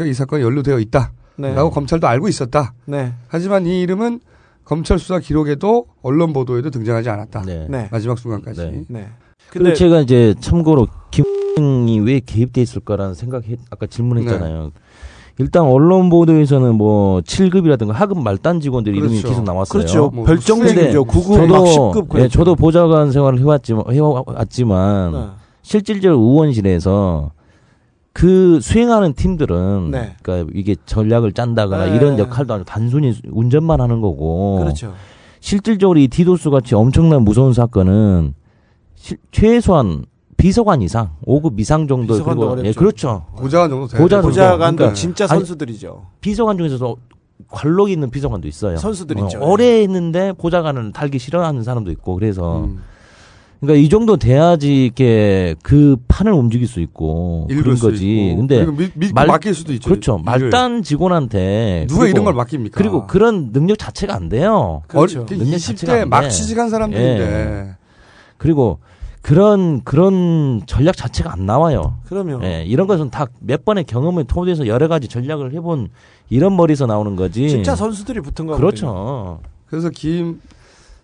[0.07, 1.13] 이 사건에 연루되어 있다.
[1.39, 1.75] 라고 네.
[1.75, 2.73] 검찰도 알고 있었다.
[2.87, 3.13] 네.
[3.29, 4.21] 하지만 이 이름은
[4.67, 7.43] 검찰 수사 기록에도 언론 보도에도 등장하지 않았다.
[7.43, 7.67] 네.
[7.71, 7.89] 네.
[7.91, 8.85] 마지막 순간까지.
[8.89, 9.07] 네.
[9.49, 9.75] 그리고 네.
[9.75, 14.63] 제가 이제 참고로 김이 왜 개입돼 있을까라는 생각해 아까 질문했잖아요.
[14.65, 14.71] 네.
[15.39, 19.15] 일단 언론 보도에서는 뭐 7급이라든가 하급 말단 직원들 그렇죠.
[19.15, 19.71] 이름이 계속 나왔어요.
[19.71, 20.11] 그렇죠.
[20.13, 21.05] 뭐 별정직이죠.
[21.05, 21.55] 9급, 저도,
[21.93, 22.19] 10급.
[22.19, 25.27] 예, 저도 보좌관 생활을 해왔지만, 해왔지만 네.
[25.63, 27.31] 실질적으로 의원실에서
[28.17, 30.17] 그 수행하는 팀들은 네.
[30.23, 31.97] 그러니까 이게 전략을 짠다거나 네.
[31.97, 34.95] 이런 역할도 아니고 단순히 운전만 하는 거고 그렇죠.
[35.41, 38.33] 실질적으로 이 디도스 같이 엄청난 무서운 사건은
[38.95, 40.07] 시, 최소한
[40.39, 43.25] 비서관 이상, 5급 이상 정도 그리고 예, 그렇죠.
[43.37, 44.01] 보좌관 정도 돼요.
[44.03, 45.87] 고자관, 고자관 그러니까 진짜 선수들이죠.
[45.89, 46.97] 아니, 비서관 중에서도
[47.49, 48.79] 관록이 있는 비서관도 있어요.
[48.79, 49.41] 선수들이죠.
[49.41, 52.79] 어, 오래 했는데 보좌관은 달기 싫어하는 사람도 있고 그래서 음.
[53.61, 58.29] 그러니까 이 정도 돼야지 이렇게 그 판을 움직일 수 있고 그런 거지.
[58.29, 58.37] 있고.
[58.39, 59.89] 근데 믿, 말, 맡길 수도 있죠.
[59.89, 60.17] 그렇죠.
[60.21, 60.25] 예.
[60.25, 62.77] 말단 직원한테 누가 그리고, 이런 걸 맡깁니까?
[62.77, 64.83] 그리고 그런 능력 자체가 안 돼요.
[64.89, 65.23] 그렇죠.
[65.23, 67.23] 어, 능력 20대 막 취직한 사람들인데.
[67.23, 67.69] 예.
[68.37, 68.79] 그리고
[69.23, 71.97] 그런 그런 전략 자체가 안 나와요.
[72.07, 72.45] 그럼요.
[72.45, 75.89] 예, 이런 것은 다 몇 번의 경험을 통해서 여러 가지 전략을 해본
[76.29, 77.49] 이런 머리에서 나오는 거지.
[77.49, 78.59] 진짜 선수들이 붙은 거예요.
[78.59, 79.41] 그렇죠.
[79.69, 80.41] 그래서 김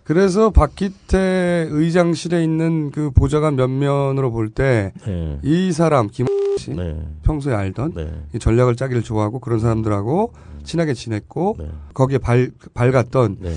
[0.03, 4.89] 그래서 박기태 의장실에 있는 그 보좌관 면 면으로 볼 때이
[5.41, 5.71] 네.
[5.71, 6.27] 사람 김
[6.57, 6.99] 씨, 네.
[7.23, 8.11] 평소에 알던 네.
[8.35, 10.33] 이 전략을 짜기를 좋아하고 그런 사람들하고
[10.63, 11.69] 친하게 지냈고 네.
[11.93, 13.55] 거기에 발 밝았던 네.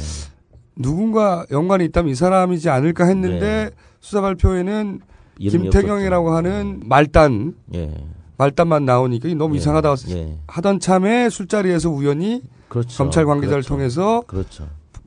[0.78, 3.70] 누군가 연관이 있다면 이 사람이지 않을까 했는데 네.
[4.00, 5.00] 수사 발표에는
[5.40, 7.92] 김태경이라고 하는 말단 예.
[8.38, 9.58] 말단만 나오니까 너무 예.
[9.58, 10.38] 이상하다 예.
[10.46, 12.96] 하던 참에 술자리에서 우연히 그렇죠.
[13.02, 13.68] 검찰 관계자를 그렇죠.
[13.74, 14.66] 통해서 그렇죠.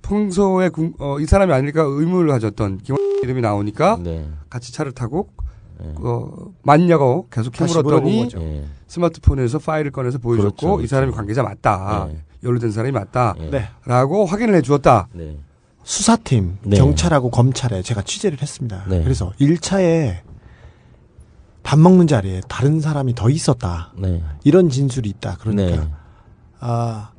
[0.09, 4.27] 평소에 궁, 어, 이 사람이 아닐까 의문을 가졌던 김원 이름이 나오니까 네.
[4.49, 5.29] 같이 차를 타고
[5.79, 5.93] 네.
[5.97, 6.31] 어,
[6.63, 8.65] 맞냐고 계속 캐물었더니 네.
[8.87, 10.83] 스마트폰에서 파일을 꺼내서 보여줬고 그렇죠, 그렇죠.
[10.83, 11.15] 이 사람이 그렇죠.
[11.17, 12.07] 관계자 맞다.
[12.09, 12.21] 네.
[12.43, 13.35] 연루된 사람이 맞다.
[13.37, 13.49] 네.
[13.51, 13.69] 네.
[13.85, 15.09] 라고 확인을 해주었다.
[15.13, 15.37] 네.
[15.83, 18.83] 수사팀, 경찰하고 검찰에 제가 취재를 했습니다.
[18.87, 20.17] 그래서 1차에
[21.63, 23.91] 밥 먹는 자리에 다른 사람이 더 있었다.
[24.43, 25.37] 이런 진술이 있다.
[25.39, 25.89] 그러니까
[26.59, 27.09] 아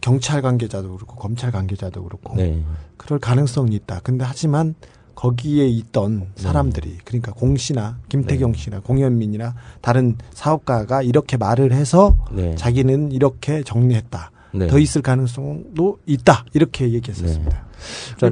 [0.00, 2.62] 경찰 관계자도 그렇고 검찰 관계자도 그렇고 네.
[2.96, 4.00] 그럴 가능성이 있다.
[4.02, 4.74] 근데 하지만
[5.14, 6.28] 거기에 있던 네.
[6.42, 8.58] 사람들이 그러니까 공 씨나 김태경 네.
[8.58, 12.54] 씨나 공현민이나 다른 사업가가 이렇게 말을 해서 네.
[12.54, 14.30] 자기는 이렇게 정리했다.
[14.68, 16.44] 더 있을 가능성도 있다.
[16.54, 17.64] 이렇게 얘기했었습니다.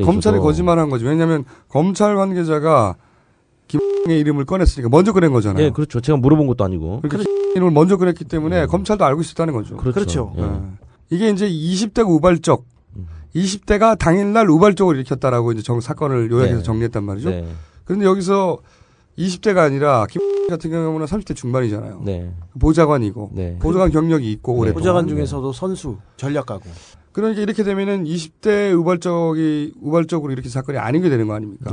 [0.04, 1.04] 검찰이 거짓말한 거지.
[1.04, 2.96] 왜냐하면 검찰 관계자가
[3.68, 5.62] 김의 이름을 꺼냈으니까 먼저 꺼낸 거잖아요.
[5.66, 6.00] 예, 그렇죠.
[6.00, 7.02] 제가 물어본 것도 아니고.
[7.02, 8.66] 그러니 이름을 먼저 꺼냈기 때문에 예.
[8.66, 9.76] 검찰도 알고 있었다는 거죠.
[9.76, 10.32] 그렇죠.
[10.32, 10.34] 그렇죠.
[10.38, 10.87] 예.
[11.10, 12.64] 이게 이제 2 0대 우발적,
[13.34, 16.62] 20대가 당일날 우발적으로 일으켰다라고 이제 정, 사건을 요약해서 네.
[16.62, 17.30] 정리했단 말이죠.
[17.30, 17.48] 네.
[17.84, 18.58] 그런데 여기서
[19.18, 22.00] 20대가 아니라 김 같은 경우는 30대 중반이잖아요.
[22.06, 22.32] 네.
[22.58, 23.58] 보좌관이고 네.
[23.60, 24.60] 보좌관 경력이 있고 네.
[24.60, 25.14] 오래 보좌관 네.
[25.14, 26.62] 중에서도 선수, 전략가고.
[27.12, 31.70] 그러니까 이렇게 되면은 20대 우발적이 우발적으로 이렇게 사건이 아니게 되는 거 아닙니까?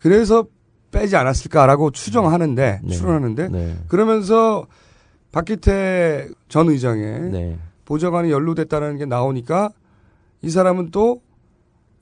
[0.00, 0.46] 그래서
[0.90, 4.66] 빼지 않았을까라고 추정하는데 추론하는데 그러면서
[5.32, 7.58] 박기태 전 의장의
[7.88, 9.70] 보좌관이 연루됐다는 게 나오니까
[10.42, 11.22] 이 사람은 또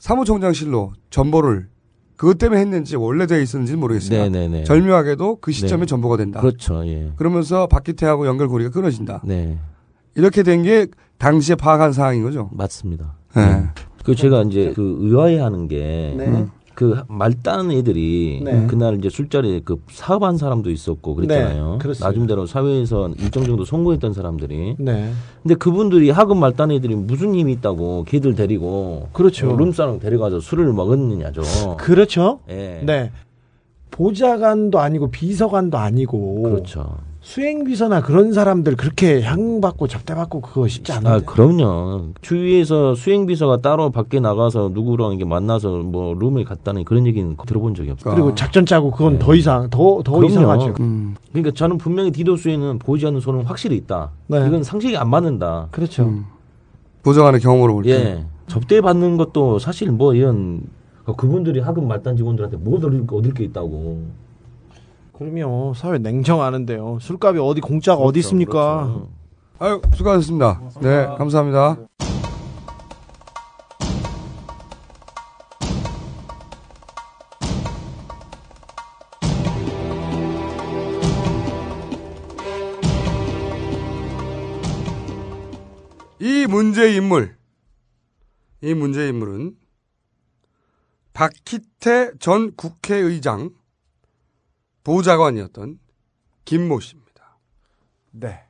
[0.00, 1.68] 사무총장실로 전보를
[2.16, 4.22] 그것 때문에 했는지 원래 돼 있었는지는 모르겠습니다.
[4.24, 4.48] 네네네.
[4.48, 4.64] 네, 네.
[4.64, 5.86] 절묘하게도 그 시점에 네.
[5.86, 6.40] 전보가 된다.
[6.40, 6.84] 그렇죠.
[6.86, 7.12] 예.
[7.16, 9.22] 그러면서 박기태하고 연결고리가 끊어진다.
[9.24, 9.58] 네.
[10.16, 10.86] 이렇게 된 게
[11.18, 12.50] 당시에 파악한 사항인 거죠.
[12.52, 13.16] 맞습니다.
[13.36, 13.60] 네.
[13.60, 13.66] 네.
[14.04, 16.26] 그 제가 이제 그 의아해하는 게 네.
[16.26, 16.50] 음.
[16.76, 18.66] 그 말단 애들이 네.
[18.68, 21.78] 그날 이제 술자리에 그 사업한 사람도 있었고 그랬잖아요.
[21.82, 24.76] 네, 나름대로 사회에서 일정 정도 성공했던 사람들이.
[24.78, 25.10] 네.
[25.42, 29.46] 근데 그분들이 학업 말단 애들이 무슨 힘이 있다고 걔들 데리고 그렇죠.
[29.46, 31.76] 뭐 룸사롱 데려가서 술을 먹었느냐죠.
[31.78, 32.40] 그렇죠.
[32.46, 32.82] 네.
[32.84, 33.10] 네.
[33.90, 36.98] 보좌관도 아니고 비서관도 아니고 그렇죠.
[37.26, 41.10] 수행비서나 그런 사람들 그렇게 향받고 접대받고 그거 쉽지 아, 않은데.
[41.10, 42.10] 아, 그럼요.
[42.20, 47.90] 주위에서 수행비서가 따로 밖에 나가서 누구랑 이게 만나서 뭐 룸을 갔다는 그런 얘기는 들어본 적이
[47.90, 48.14] 없어요.
[48.14, 48.34] 그리고 아.
[48.36, 49.18] 작전 짜고 그건 네.
[49.18, 50.74] 더 이상 더더 이상하죠.
[50.78, 51.16] 음.
[51.32, 54.12] 그러니까 저는 분명히 디도스에는 보지 않는 손은 확실히 있다.
[54.28, 54.46] 네.
[54.46, 55.66] 이건 상식이 안 맞는다.
[55.72, 56.04] 그렇죠.
[56.04, 56.26] 음.
[57.02, 57.90] 보정하는 경험으로 볼 때.
[57.90, 58.24] 예.
[58.46, 60.60] 접대받는 것도 사실 뭐 이런
[61.16, 64.04] 그분들이 하급 말단 직원들한테 뭐 얻을 게 있다고.
[65.18, 65.72] 그럼요.
[65.74, 66.98] 사회 냉정하는데요.
[67.00, 68.84] 술값이 어디 공짜가 그렇죠, 어디 있습니까?
[68.86, 69.08] 그렇죠.
[69.58, 70.58] 아유, 수고하셨습니다.
[70.58, 70.90] 고맙습니다.
[70.90, 71.78] 네, 감사합니다.
[86.20, 87.36] 이 문제의 인물.
[88.62, 89.54] 이 문제의 인물은
[91.12, 93.50] 박희태 전 국회의장
[94.86, 95.80] 보좌관이었던
[96.44, 97.38] 김모 씨입니다.
[98.12, 98.44] 네.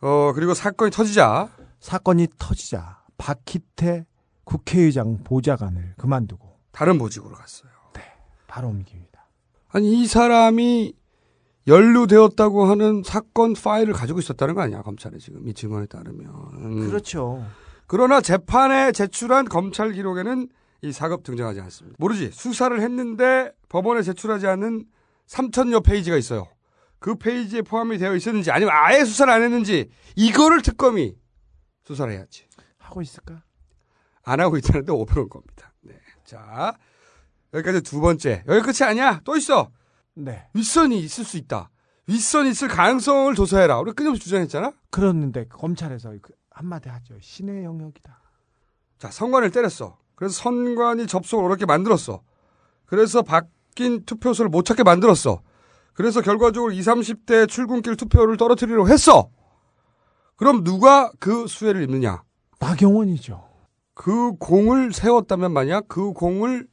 [0.00, 1.48] 어, 그리고 사건이 터지자.
[1.80, 3.02] 사건이 터지자.
[3.18, 4.06] 박희태
[4.44, 6.46] 국회의장 보좌관을 그만두고.
[6.70, 7.72] 다른 보직으로 갔어요.
[7.92, 8.02] 네.
[8.46, 9.26] 바로 옮깁니다.
[9.72, 10.94] 아니, 이 사람이
[11.66, 15.48] 연루되었다고 하는 사건 파일을 가지고 있었다는 거 아니야, 검찰에 지금.
[15.48, 16.86] 이 증언에 따르면.
[16.88, 17.44] 그렇죠.
[17.88, 20.48] 그러나 재판에 제출한 검찰 기록에는
[20.82, 21.96] 이 사급 등장하지 않습니다.
[21.98, 22.30] 모르지.
[22.30, 24.84] 수사를 했는데 법원에 제출하지 않은
[25.32, 26.46] 3천여 페이지가 있어요.
[26.98, 31.16] 그 페이지에 포함이 되어 있었는지 아니면 아예 수사를 안 했는지 이거를 특검이
[31.84, 32.44] 수사를 해야지.
[32.78, 33.42] 하고 있을까?
[34.24, 35.72] 안 하고 있다는데 오버온 겁니다.
[35.80, 35.94] 네.
[36.24, 36.74] 자,
[37.54, 38.44] 여기까지 두 번째.
[38.46, 39.20] 여기 끝이 아니야.
[39.24, 39.70] 또 있어.
[40.14, 40.46] 네.
[40.54, 41.70] 윗선이 있을 수 있다.
[42.06, 43.80] 윗선이 있을 가능성을 조사해라.
[43.80, 44.72] 우리 끊임없이 주장했잖아?
[44.90, 47.14] 그랬는데 검찰에서 그 한마디 하죠.
[47.20, 48.20] 신의 영역이다.
[48.98, 49.98] 자, 선관을 때렸어.
[50.14, 52.22] 그래서 선관이 접속을 어렵게 만들었어.
[52.84, 55.40] 그래서 박낀 투표소를 못 찾게 만들었어.
[55.94, 59.30] 그래서 결과적으로 20, 30대 출근길 투표를 떨어뜨리려고 했어.
[60.36, 62.22] 그럼 누가 그 수혜를 입느냐?
[62.60, 63.42] 나경원이죠.
[63.94, 66.66] 그 공을 세웠다면 만약 그 공을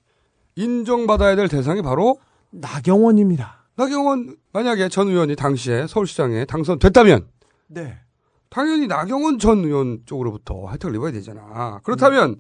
[0.56, 2.18] 인정받아야 될 대상이 바로
[2.52, 3.60] 나경원입니다.
[3.76, 7.28] 나경원 만약에 전 의원이 당시에 서울시장에 당선됐다면
[7.68, 7.98] 네.
[8.50, 11.80] 당연히 나경원 전 의원 쪽으로부터 혜택을 입어야 되잖아.
[11.84, 12.36] 그렇다면 음.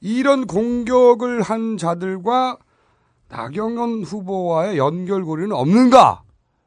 [0.00, 2.58] 이런 공격을 한 자들과
[3.32, 6.22] 나경원 후보와의 연결고리는 없는가?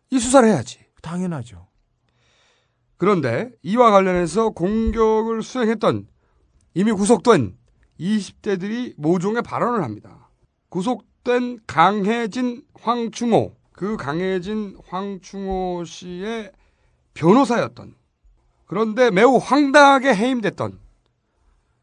[0.10, 0.80] 이 수사를 해야지.
[1.04, 1.68] 당연하죠.
[2.98, 6.08] 그런데 이와 관련해서 공격을 수행했던
[6.74, 7.56] 이미 구속된
[8.00, 10.30] 20대들이 모종의 발언을 합니다.
[10.70, 16.52] 구속된 강혜진 황충호, 그 강혜진 황충호 씨의
[17.14, 17.94] 변호사였던
[18.66, 20.80] 그런데 매우 황당하게 해임됐던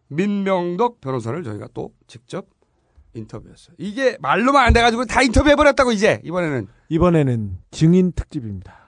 [0.09, 2.47] 민명덕 변호사를 저희가 또 직접
[3.15, 3.75] 인터뷰였어요.
[3.79, 8.81] 이게 말로만 안 돼가지고 다 인터뷰해버렸다고 이제 이번에는 이번에는 증인 특집입니다.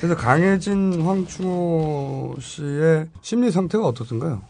[0.00, 4.42] 그래서 강혜진, 황충호 씨의 심리 상태가 어떻던가요?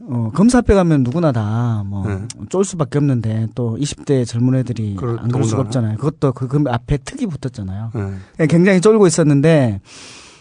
[0.00, 2.20] 어, 검사뼈 가면 누구나 다, 뭐, 네.
[2.50, 5.96] 쫄 수밖에 없는데, 또 20대 젊은 애들이 그렇, 안 그럴 수가 없잖아요.
[5.96, 7.90] 그것도 그, 그 앞에 특이 붙었잖아요.
[7.94, 8.14] 네.
[8.40, 9.80] 예, 굉장히 쫄고 있었는데,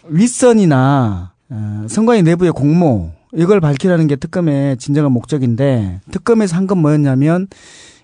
[0.09, 7.47] 윗선이나, 어, 선관위 내부의 공모, 이걸 밝히라는 게 특검의 진정한 목적인데, 특검에서 한 건 뭐였냐면,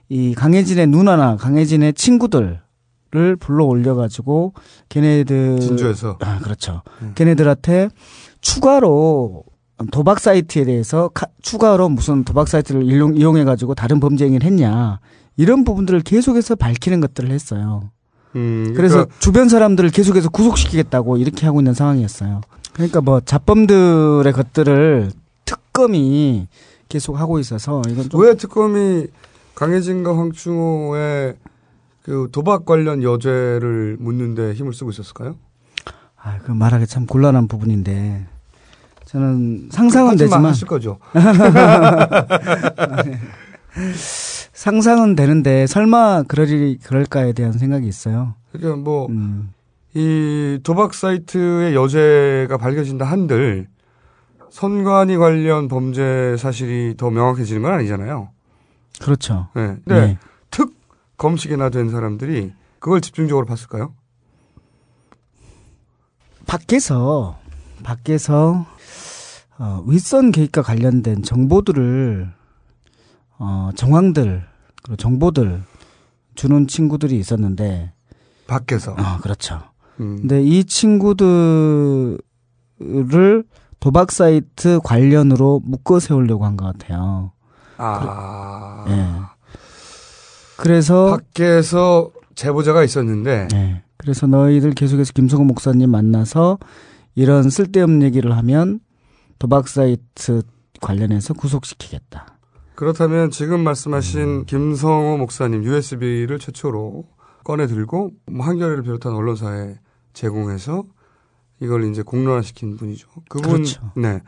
[0.10, 2.62] 이 강혜진의 누나나 강혜진의 친구들,
[3.16, 4.56] 을 불러 올려가지고
[4.90, 7.12] 걔네들 진주에서 아 그렇죠 음.
[7.14, 7.90] 걔네들한테
[8.42, 9.44] 추가로
[9.92, 15.00] 도박 사이트에 대해서 카, 추가로 무슨 도박 사이트를 이용, 이용해가지고 다른 범죄 행위를 했냐
[15.38, 17.90] 이런 부분들을 계속해서 밝히는 것들을 했어요.
[18.36, 19.16] 음, 그래서 그러니까.
[19.20, 22.42] 주변 사람들을 계속해서 구속시키겠다고 이렇게 하고 있는 상황이었어요.
[22.74, 25.12] 그러니까 뭐 잡범들의 것들을
[25.46, 26.48] 특검이
[26.90, 29.08] 계속 하고 있어서 이건 왜 특검이
[29.56, 31.36] 강혜진과 황충호의
[32.04, 35.36] 그 도박 관련 여죄를 묻는데 힘을 쓰고 있었을까요?
[36.18, 38.26] 아, 그 말하기 참 곤란한 부분인데
[39.14, 40.98] 저는 상상은 되지만 하실 거죠.
[44.52, 48.34] 상상은 되는데 설마 그러리 그럴까에 대한 생각이 있어요.
[48.52, 50.60] 그러니까 뭐이 음.
[50.64, 53.68] 도박 사이트의 여죄가 밝혀진다 한들
[54.50, 58.30] 선관위 관련 범죄 사실이 더 명확해지는 건 아니잖아요.
[59.00, 59.48] 그렇죠.
[59.56, 59.78] 네.
[59.86, 60.18] 근데 네.
[60.50, 60.74] 특
[61.18, 63.94] 검식이나 된 사람들이 그걸 집중적으로 봤을까요?
[66.48, 67.38] 밖에서
[67.84, 68.66] 밖에서
[69.66, 72.34] 어, 윗선 계획과 관련된 정보들을
[73.40, 74.44] 어, 정황들
[74.84, 75.64] 그리고 정보들
[76.36, 77.94] 주는 친구들이 있었는데
[78.46, 79.62] 밖에서 어, 그렇죠.
[80.02, 80.18] 음.
[80.20, 82.20] 근데 이 친구들을
[83.80, 87.32] 도박 사이트 관련으로 묶어 세우려고 한 것 같아요.
[87.78, 89.06] 아, 그, 예.
[90.58, 93.84] 그래서 밖에서 제보자가 있었는데, 예.
[93.98, 96.58] 그래서 너희들 계속해서 김성호 목사님 만나서
[97.16, 98.80] 이런 쓸데없는 얘기를 하면
[99.40, 100.42] 도박 사이트
[100.82, 102.28] 관련해서 구속시키겠다.
[102.76, 104.46] 그렇다면 지금 말씀하신 음.
[104.46, 107.06] 김성호 목사님 USB를 최초로
[107.44, 109.76] 꺼내 들고 뭐 한겨레를 비롯한 언론사에
[110.14, 110.84] 제공해서
[111.60, 113.08] 이걸 이제 공론화시킨 분이죠.
[113.30, 113.92] 그분 그렇죠.
[113.96, 114.22] 네.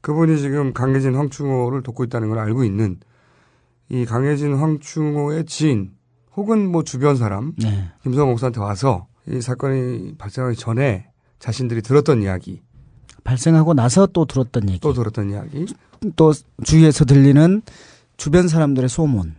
[0.00, 3.00] 그분이 지금 강혜진 황충호를 돕고 있다는 걸 알고 있는
[3.88, 5.96] 이 강혜진 황충호의 지인
[6.36, 7.90] 혹은 뭐 주변 사람 네.
[8.04, 12.62] 김성호 목사한테 와서 이 사건이 발생하기 전에 자신들이 들었던 이야기
[13.26, 14.80] 발생하고 나서 또 들었던 얘기.
[14.80, 15.66] 또 들었던 이야기.
[16.14, 16.32] 또
[16.64, 17.60] 주위에서 들리는
[18.16, 19.34] 주변 사람들의 소문.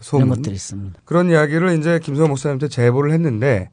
[0.00, 0.26] 소문.
[0.26, 1.00] 이런 것들이 있습니다.
[1.04, 3.68] 그런 이야기를 이제 김성호 목사님한테 제보를 했는데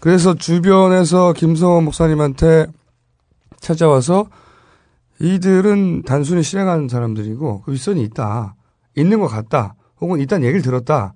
[0.00, 2.66] 그래서 주변에서 김성호 목사님한테
[3.60, 4.28] 찾아와서
[5.18, 8.54] 이들은 단순히 실행하는 사람들이고 그 윗선이 있다.
[8.96, 9.74] 있는 것 같다.
[10.00, 11.14] 혹은 일단 얘기를 들었다.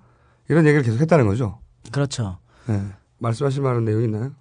[0.48, 1.58] 이런 얘기를 계속 했다는 거죠.
[1.92, 2.38] 그렇죠.
[2.66, 2.82] 네.
[3.18, 4.32] 말씀하실 만한 내용 이 있나요?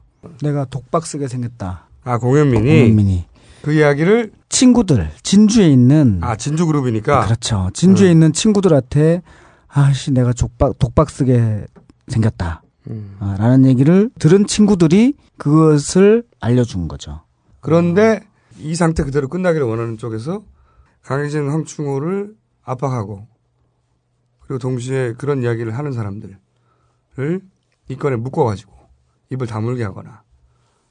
[0.42, 1.89] 내가 독박 쓰게 생겼다.
[2.04, 2.70] 아, 공현민이.
[2.80, 3.26] 공현민이.
[3.62, 8.12] 그 이야기를 친구들 진주에 있는 아 진주 그룹이니까 그렇죠 진주에 음.
[8.14, 9.22] 있는 친구들한테
[9.68, 11.66] 아씨 내가 족박 독박 쓰게
[12.08, 13.18] 생겼다 음.
[13.20, 17.22] 아, 라는 얘기를 들은 친구들이 그것을 알려준 거죠
[17.60, 18.58] 그런데 음.
[18.60, 20.42] 이 상태 그대로 끝나기를 원하는 쪽에서
[21.04, 23.28] 강해진 황충호를 압박하고
[24.40, 26.40] 그리고 동시에 그런 이야기를 하는 사람들을
[27.90, 28.72] 이건에 묶어가지고
[29.32, 30.24] 입을 다물게 하거나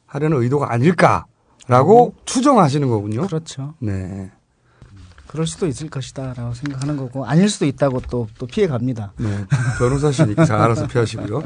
[0.09, 2.13] 하려는 의도가 아닐까라고 음.
[2.25, 3.27] 추정하시는 거군요.
[3.27, 3.75] 그렇죠.
[3.79, 4.31] 네.
[5.27, 9.13] 그럴 수도 있을 것이다라고 생각하는 거고 아닐 수도 있다고 또 또 피해 갑니다.
[9.19, 9.27] 네.
[9.79, 11.43] 변호사시니까 잘 알아서 피하시고요.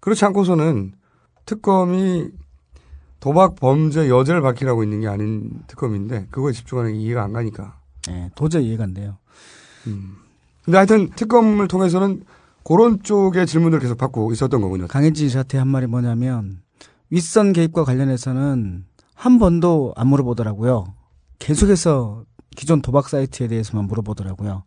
[0.00, 0.92] 그렇지 않고서는
[1.44, 2.28] 특검이
[3.20, 7.78] 도박 범죄 여죄를 밝히라고 있는 게 아닌 특검인데 그거에 집중하는 게 이해가 안 가니까.
[8.08, 9.18] 네, 도저히 이해가 안 돼요.
[9.86, 10.16] 음.
[10.64, 12.24] 근데 하여튼 특검을 통해서는
[12.64, 14.88] 그런 쪽의 질문을 계속 받고 있었던 거군요.
[14.88, 16.62] 강혜진 사태 한 말이 뭐냐면
[17.10, 18.84] 윗선 개입과 관련해서는
[19.14, 20.94] 한 번도 안 물어보더라고요.
[21.38, 22.24] 계속해서
[22.56, 24.64] 기존 도박 사이트에 대해서만 물어보더라고요.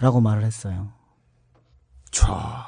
[0.00, 0.88] 라고 말을 했어요.
[2.10, 2.66] 자.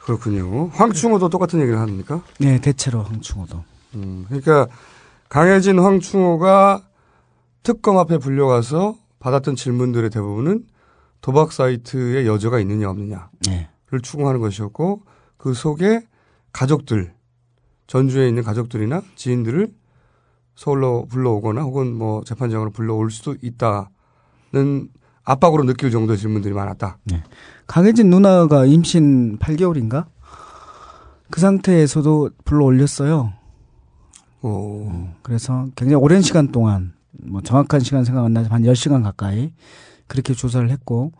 [0.00, 0.68] 그렇군요.
[0.68, 2.22] 황충호도 똑같은 얘기를 합니까?
[2.38, 3.62] 네, 대체로 황충호도.
[3.94, 4.66] 음, 그러니까
[5.28, 6.82] 강해진 황충호가
[7.62, 10.66] 특검 앞에 불려가서 받았던 질문들의 대부분은
[11.20, 13.68] 도박 사이트에 여자가 있느냐 없느냐를 네.
[14.02, 15.02] 추궁하는 것이었고
[15.36, 16.06] 그 속에
[16.58, 17.12] 가족들
[17.86, 19.72] 전주에 있는 가족들이나 지인들을
[20.56, 24.88] 서울로 불러오거나 혹은 뭐 재판장으로 불러올 수도 있다는
[25.22, 26.98] 압박으로 느낄 정도의 질문들이 많았다.
[27.04, 27.22] 네.
[27.68, 30.06] 강혜진 누나가 임신 8개월인가?
[31.30, 33.32] 그 상태에서도 불러올렸어요.
[34.42, 34.86] 오.
[34.90, 39.52] 음, 그래서 굉장히 오랜 시간 동안 뭐 정확한 시간 생각 안 나지만 한 10시간 가까이
[40.08, 41.12] 그렇게 조사를 했고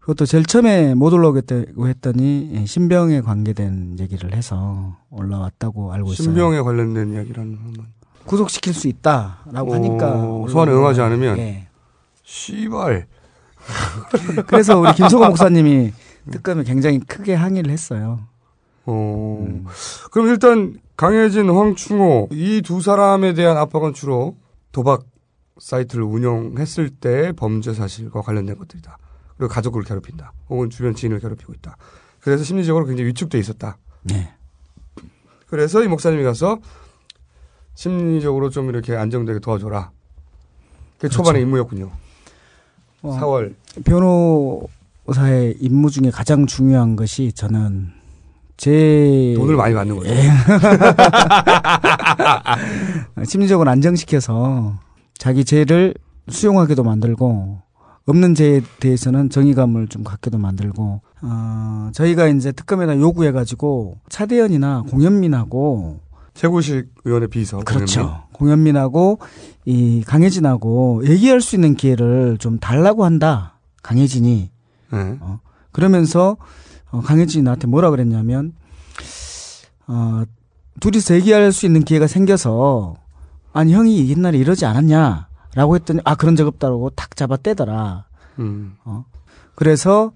[0.00, 6.24] 그것도 제일 처음에 못 올라오겠다고 했더니 예, 신병에 관계된 얘기를 해서 올라왔다고 알고 있어요.
[6.24, 7.84] 신병에 관련된 이야기라는 건 뭐.
[8.24, 11.68] 구속시킬 수 있다라고 하니까 어, 소환에 응하지 않으면 예.
[12.24, 13.06] 씨발.
[14.48, 15.92] 그래서 우리 김소호 목사님이
[16.30, 18.20] 특검에 굉장히 크게 항의를 했어요.
[18.86, 19.44] 어.
[19.46, 19.66] 음.
[20.08, 24.36] 그럼 일단 강혜진, 황충호 이 두 사람에 대한 압박은 주로
[24.72, 25.04] 도박
[25.58, 28.96] 사이트를 운영했을 때 범죄 사실과 관련된 것들이다.
[29.40, 30.34] 그리고 가족을 괴롭힌다.
[30.50, 31.78] 혹은 주변 지인을 괴롭히고 있다.
[32.20, 33.78] 그래서 심리적으로 굉장히 위축돼 있었다.
[34.02, 34.30] 네.
[35.46, 36.58] 그래서 이 목사님이 가서
[37.74, 39.84] 심리적으로 좀 이렇게 안정되게 도와줘라.
[39.86, 41.14] 그게 그렇죠.
[41.16, 41.90] 초반의 임무였군요.
[43.02, 43.54] 어, 4월.
[45.06, 47.92] 변호사의 임무 중에 가장 중요한 것이 저는
[48.58, 50.10] 제 돈을 많이 받는 거죠.
[50.10, 50.30] 예.
[53.24, 54.78] 심리적으로 안정시켜서
[55.16, 55.94] 자기 죄를
[56.28, 57.62] 수용하게도 만들고
[58.10, 66.00] 없는 죄에 대해서는 정의감을 좀 갖게도 만들고 어, 저희가 이제 특검에다 요구해 가지고 차대현이나 공현민하고
[66.34, 68.22] 최고식 의원의 비서 그렇죠.
[68.32, 68.76] 공현민.
[68.76, 73.58] 하고이 강혜진하고 얘기할 수 있는 기회를 좀 달라고 한다.
[73.82, 74.50] 강혜진이
[74.92, 75.16] 네.
[75.20, 75.40] 어,
[75.72, 76.36] 그러면서
[76.90, 78.54] 어, 강혜진이 나한테 뭐라 그랬냐면
[79.86, 80.22] 어,
[80.80, 82.96] 둘이서 얘기할 수 있는 기회가 생겨서
[83.52, 88.04] 아니 형이 옛날에 이러지 않았냐 라고 했더니 아 그런 적 없다라고 탁 잡아 떼더라.
[88.38, 88.76] 음.
[88.84, 89.04] 어.
[89.54, 90.12] 그래서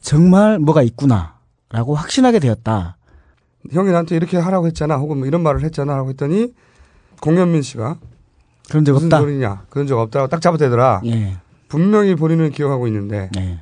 [0.00, 2.96] 정말 뭐가 있구나라고 확신하게 되었다.
[3.72, 4.96] 형이 나한테 이렇게 하라고 했잖아.
[4.96, 5.96] 혹은 뭐 이런 말을 했잖아.
[5.96, 6.52] 라고 했더니
[7.20, 7.98] 공현민 씨가
[8.68, 9.18] 그런 적 무슨 없다.
[9.20, 9.64] 소리냐.
[9.70, 11.02] 그런 적 없다라고 딱 잡아 떼더라.
[11.06, 11.36] 예.
[11.68, 13.28] 분명히 본인은 기억하고 있는데.
[13.38, 13.60] 예.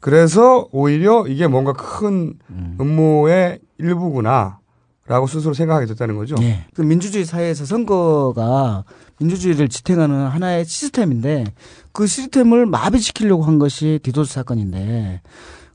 [0.00, 2.76] 그래서 오히려 이게 뭔가 큰 음.
[2.80, 4.60] 음모의 일부구나.
[5.06, 6.36] 라고 스스로 생각하게 됐다는 거죠.
[6.36, 6.64] 네.
[6.74, 8.84] 그 민주주의 사회에서 선거가
[9.18, 11.44] 민주주의를 지탱하는 하나의 시스템인데
[11.92, 15.20] 그 시스템을 마비시키려고 한 것이 디도스 사건인데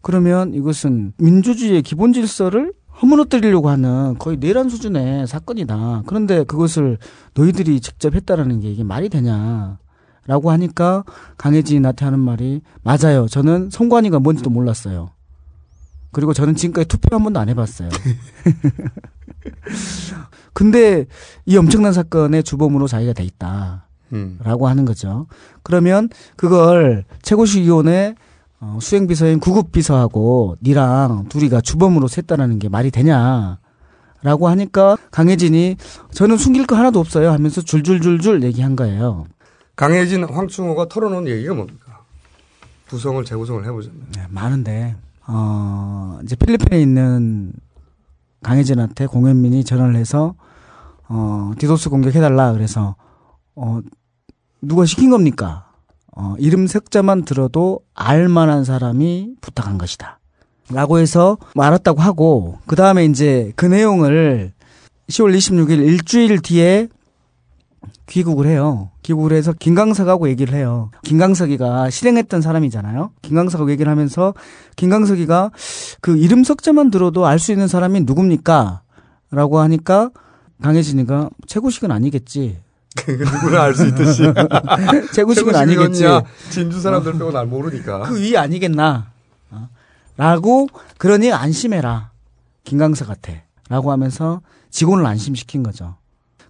[0.01, 2.71] 그러면 이것은 민주주의의 기본 질서를
[3.01, 6.03] 허물어뜨리려고 하는 거의 내란 수준의 사건이다.
[6.07, 6.97] 그런데 그것을
[7.33, 9.77] 너희들이 직접 했다라는 게 이게 말이 되냐.
[10.25, 11.03] 라고 하니까
[11.37, 13.27] 강혜진한테 이 하는 말이 맞아요.
[13.27, 15.11] 저는 선관위가 뭔지도 몰랐어요.
[16.11, 17.89] 그리고 저는 지금까지 투표 한 번도 안 해봤어요.
[20.53, 21.05] 근데
[21.45, 23.85] 이 엄청난 사건의 주범으로 자기가 돼 있다.
[24.13, 24.39] 음.
[24.41, 25.27] 라고 하는 거죠.
[25.63, 28.15] 그러면 그걸 최고시의원의
[28.59, 33.59] 어, 수행비서인 구급비서하고 니랑 둘이가 주범으로 셌다라는 게 말이 되냐.
[34.23, 35.77] 라고 하니까 강혜진이
[36.09, 39.25] 저는 숨길 거 하나도 없어요 하면서 줄줄줄줄 얘기한 거예요.
[39.75, 42.01] 강혜진, 황충호가 털어놓은 얘기가 뭡니까?
[42.89, 44.01] 구성을 재구성을 해보자면.
[44.15, 44.95] 네, 많은데,
[45.27, 47.53] 어, 이제 필리핀에 있는
[48.43, 50.35] 강혜진한테 공현민이 전화를 해서
[51.09, 52.95] 어 디도스 공격해달라 그래서
[53.55, 53.80] 어
[54.61, 55.68] 누가 시킨 겁니까?
[56.15, 60.19] 어 이름 색자만 들어도 알만한 사람이 부탁한 것이다.
[60.69, 64.51] 라고 해서 뭐 알았다고 하고 그 다음에 이제 그 내용을
[65.09, 66.89] 10월 26일 일주일 뒤에
[68.07, 68.89] 귀국을 해요.
[69.07, 70.91] 기구를 해서 김강석하고 얘기를 해요.
[71.03, 73.11] 김강석이가 실행했던 사람이잖아요.
[73.21, 74.34] 김강석하고 얘기를 하면서
[74.75, 78.81] 김강석이가 그 이름 석자만 들어도 알 수 있는 사람이 누굽니까?
[79.29, 80.09] 라고 하니까
[80.61, 82.57] 강혜진이가 최고식은 아니겠지.
[83.07, 84.23] 누구나 알 수 있듯이.
[85.13, 86.03] 최고식은 아니겠지.
[86.49, 87.99] 진주 사람들 빼고 날 모르니까.
[88.09, 89.07] 그 위 아니겠나.
[89.51, 89.69] 어?
[90.17, 90.67] 라고
[90.97, 92.09] 그러니 안심해라.
[92.65, 93.31] 김강석 같아.
[93.69, 95.95] 라고 하면서 직원을 안심시킨 거죠.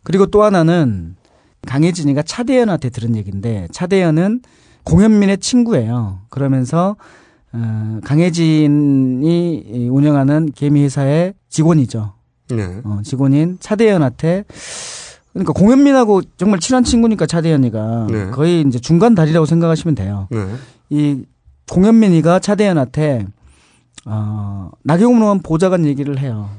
[0.04, 1.18] 그리고 또 하나는
[1.66, 4.42] 강혜진이가 차대현한테 들은 얘기인데 차대현은
[4.84, 6.20] 공현민의 친구예요.
[6.30, 6.96] 그러면서
[7.52, 12.14] 어, 강혜진이 운영하는 개미회사의 직원이죠.
[12.50, 12.82] 네.
[12.84, 14.46] 어, 직원인 차대현한테
[15.34, 18.26] 그러니까 공현민하고 정말 친한 친구니까 차대현이가 네.
[18.32, 20.28] 거의 이제 중간 다리라고 생각하시면 돼요.
[20.30, 20.40] 네.
[20.90, 21.26] 이
[21.72, 23.26] 공현민이가 차대현한테
[24.06, 26.50] 어, 나경원 의원 보좌관 얘기를 해요.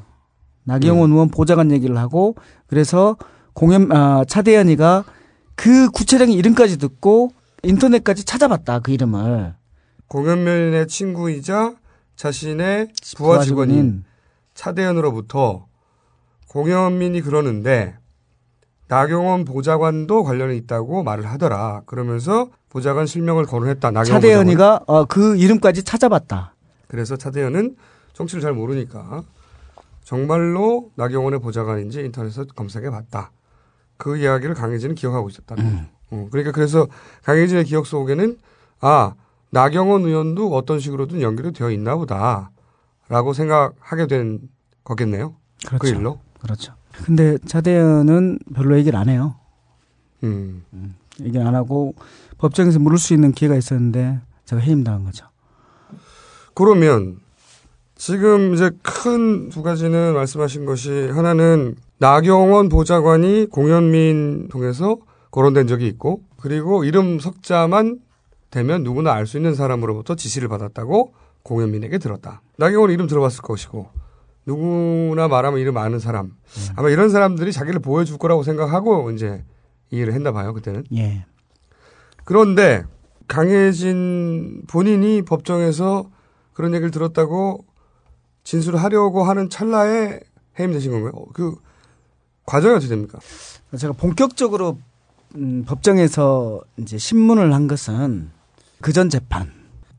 [0.64, 1.14] 나경원 네.
[1.14, 2.34] 의원 보좌관 얘기를 하고
[2.66, 3.16] 그래서
[3.58, 5.02] 공연 아, 차대현이가
[5.56, 7.32] 그 구체적인 이름까지 듣고
[7.64, 9.52] 인터넷까지 찾아봤다 그 이름을
[10.06, 11.74] 공연면의 친구이자
[12.14, 14.04] 자신의 부하 직원인
[14.54, 15.66] 차대현으로부터
[16.48, 17.96] 공연민이 그러는데
[18.86, 21.82] 나경원 보좌관도 관련이 있다고 말을 하더라.
[21.84, 23.90] 그러면서 보좌관 실명을 거론했다.
[23.90, 26.54] 나경원 차대현이가 어, 그 이름까지 찾아봤다.
[26.86, 27.76] 그래서 차대현은
[28.14, 29.24] 정치를 잘 모르니까
[30.04, 33.32] 정말로 나경원의 보좌관인지 인터넷에서 검색해 봤다.
[33.98, 35.70] 그 이야기를 강혜진은 기억하고 있었다는 음.
[35.70, 35.88] 거죠.
[36.12, 36.28] 음.
[36.30, 36.86] 그러니까 그래서
[37.24, 38.38] 강혜진의 기억 속에는
[38.80, 39.12] 아
[39.50, 44.40] 나경원 의원도 어떤 식으로든 연결이 되어 있나 보다라고 생각하게 된
[44.84, 45.34] 거겠네요.
[45.64, 45.94] 그 그렇죠.
[45.94, 46.20] 그 일로.
[46.40, 46.72] 그렇죠.
[47.04, 49.34] 근데 차대현은 별로 얘기를 안 해요.
[50.24, 50.64] 음.
[50.72, 50.94] 음.
[51.20, 51.94] 얘기를 안 하고
[52.38, 55.26] 법정에서 물을 수 있는 기회가 있었는데 제가 해임당한 거죠.
[56.54, 57.18] 그러면
[57.98, 64.98] 지금 이제 큰 두 가지는 말씀하신 것이 하나는 나경원 보좌관이 공현민 통해서
[65.30, 67.98] 거론된 적이 있고 그리고 이름 석자만
[68.50, 71.12] 되면 누구나 알 수 있는 사람으로부터 지시를 받았다고
[71.42, 72.40] 공현민에게 들었다.
[72.56, 73.88] 나경원 이름 들어봤을 것이고
[74.46, 76.66] 누구나 말하면 이름 아는 사람 음.
[76.76, 79.44] 아마 이런 사람들이 자기를 보여줄 거라고 생각하고 이제
[79.90, 80.84] 이해를 했나 봐요 그때는.
[80.94, 81.26] 예.
[82.24, 82.84] 그런데
[83.26, 86.08] 강혜진 본인이 법정에서
[86.52, 87.64] 그런 얘기를 들었다고
[88.44, 90.20] 진술을 하려고 하는 찰나에
[90.58, 91.12] 해임되신 건가요?
[91.14, 91.54] 어, 그
[92.46, 93.18] 과정이 어떻게 됩니까?
[93.76, 94.78] 제가 본격적으로
[95.36, 98.30] 음, 법정에서 이제 신문을 한 것은
[98.80, 99.50] 그 전 재판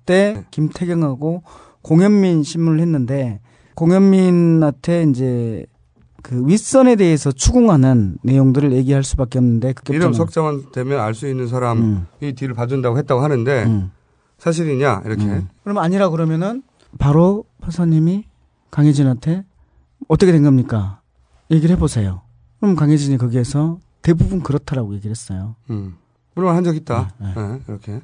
[0.05, 0.45] 때 네.
[0.51, 1.43] 김태경하고
[1.81, 3.39] 공현민 신문을 했는데
[3.75, 5.65] 공현민한테 이제
[6.23, 11.47] 그 윗선에 대해서 추궁하는 내용들을 얘기할 수밖에 없는데 그게 이름 석자만 되면 알 수 있는
[11.49, 12.07] 사람이 음.
[12.21, 13.91] 뒤를 봐준다고 했다고 하는데 음.
[14.39, 15.49] 사실이냐 이렇게 음.
[15.63, 16.63] 그럼 아니라 그러면은
[16.97, 18.28] 바로 판사님이
[18.71, 19.43] 강혜진한테
[20.07, 21.01] 어떻게 된 겁니까?
[21.51, 22.21] 얘기를 해보세요.
[22.59, 25.55] 그럼 강혜진이 거기에서 대부분 그렇다라고 얘기를 했어요.
[25.69, 25.95] 음.
[26.35, 27.11] 물론 한 적 있다.
[27.19, 27.47] 네, 네.
[27.47, 27.99] 네, 이렇게.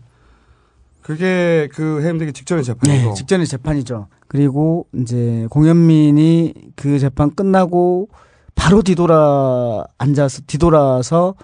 [1.01, 3.09] 그게 그 해임되기 직전의 네, 재판이고.
[3.09, 4.07] 네, 직전의 재판이죠.
[4.27, 8.09] 그리고 이제 공현민이 그 재판 끝나고
[8.55, 11.35] 바로 뒤돌아 앉아서 뒤돌아서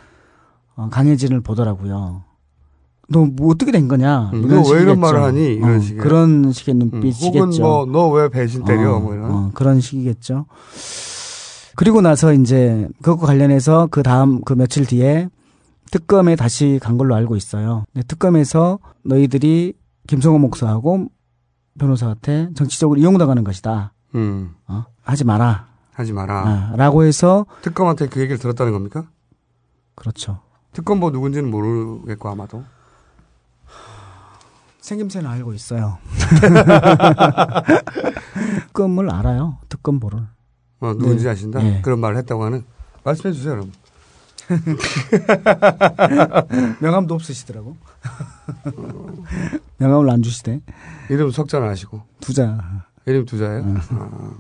[0.76, 2.24] 어, 강혜진을 보더라고요.
[3.12, 4.32] 너뭐 어떻게 된 거냐?
[4.34, 5.46] 음, 너왜 이런 말을 하니?
[5.56, 7.40] 이런 어, 식의 그런 식의 눈빛이겠죠.
[7.40, 8.96] 음, 혹은 뭐 너 왜 배신 때려?
[8.96, 10.46] 어, 뭐 이런 어, 그런 식이겠죠.
[11.76, 15.30] 그리고 나서 이제 그것과 관련해서 그 다음 그 며칠 뒤에
[15.92, 17.84] 특검에 다시 간 걸로 알고 있어요.
[18.08, 19.74] 특검에서 너희들이
[20.08, 21.08] 김성호 목사하고
[21.80, 23.94] 변호사한테 정치적으로 이용당하는 것이다.
[24.16, 24.52] 음.
[24.68, 24.84] 어?
[25.04, 25.68] 하지 마라.
[25.94, 26.48] 하지 마라.
[26.48, 29.06] 아, 라고 해서 특검한테 그 얘기를 들었다는 겁니까?
[29.96, 30.40] 그렇죠.
[30.74, 32.64] 특검뭐 누군지는 모르겠고 아마도.
[34.82, 36.00] 생김새는 알고 있어요.
[38.74, 39.58] 특검을 알아요.
[39.70, 40.20] 특검보를.
[40.80, 41.30] 어, 누군지 네.
[41.30, 41.62] 아신다?
[41.62, 41.82] 네.
[41.84, 42.64] 그런 말을 했다고 하는?
[43.04, 43.72] 말씀해 주세요, 여러분.
[46.82, 47.78] 명함도 없으시더라고.
[48.76, 49.08] 어.
[49.78, 50.62] 명함을 안 주시대.
[51.12, 52.02] 이름 석자는 아시고.
[52.20, 52.58] 두자.
[53.06, 53.64] 이름 두자예요?
[53.92, 54.32] 어.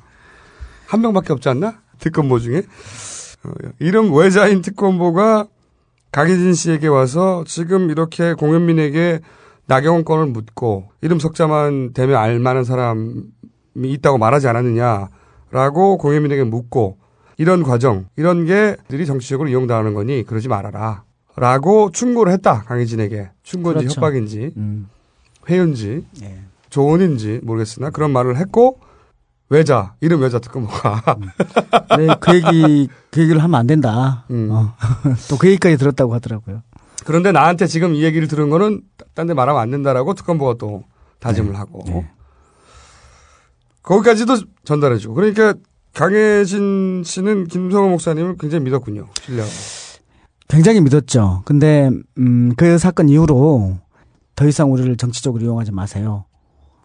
[0.87, 1.79] 한 명밖에 없지 않나?
[1.99, 2.63] 특검보 중에?
[3.43, 3.71] 어, 예.
[3.79, 5.47] 이름 외자인 특검보가
[6.11, 9.21] 강희진 씨에게 와서 지금 이렇게 공현민에게
[9.71, 13.13] 나경원 건을 묻고 이름 석자만 되면 알만한 사람이
[13.85, 16.97] 있다고 말하지 않았느냐라고 공혜민에게 묻고
[17.37, 21.03] 이런 과정 이런 게들이 정치적으로 이용당하는 거니 그러지 말아라.
[21.37, 23.95] 라고 충고를 했다 강혜진에게 충고인지 그렇죠.
[24.01, 24.89] 협박인지 음.
[25.49, 26.39] 회유인지 예.
[26.69, 28.81] 조언인지 모르겠으나 그런 말을 했고
[29.47, 31.27] 외자 이름 외자 특검호가 음.
[31.97, 34.49] 네, 그 얘기 그 얘기를 하면 안 된다 음.
[34.51, 34.75] 어.
[35.31, 36.63] 또그 얘기까지 들었다고 하더라고요
[37.05, 38.81] 그런데 나한테 지금 이 얘기를 들은 거는
[39.15, 40.83] 딴 데 말하면 안 된다라고 특검부가 또
[41.19, 41.57] 다짐을 네.
[41.57, 42.09] 하고 네.
[43.83, 45.53] 거기까지도 전달해 주고 그러니까
[45.93, 49.07] 강혜진 씨는 김성호 목사님을 굉장히 믿었군요.
[49.21, 49.53] 신뢰하고.
[50.47, 51.43] 굉장히 믿었죠.
[51.45, 53.77] 근데 음, 그 사건 이후로
[54.35, 56.25] 더 이상 우리를 정치적으로 이용하지 마세요.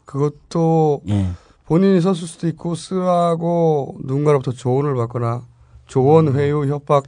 [0.05, 1.31] 그것도 예.
[1.67, 5.43] 본인이 썼을 수도 있고 쓰라고 누군가로부터 조언을 받거나
[5.87, 6.37] 조언 음.
[6.37, 7.05] 회유 협박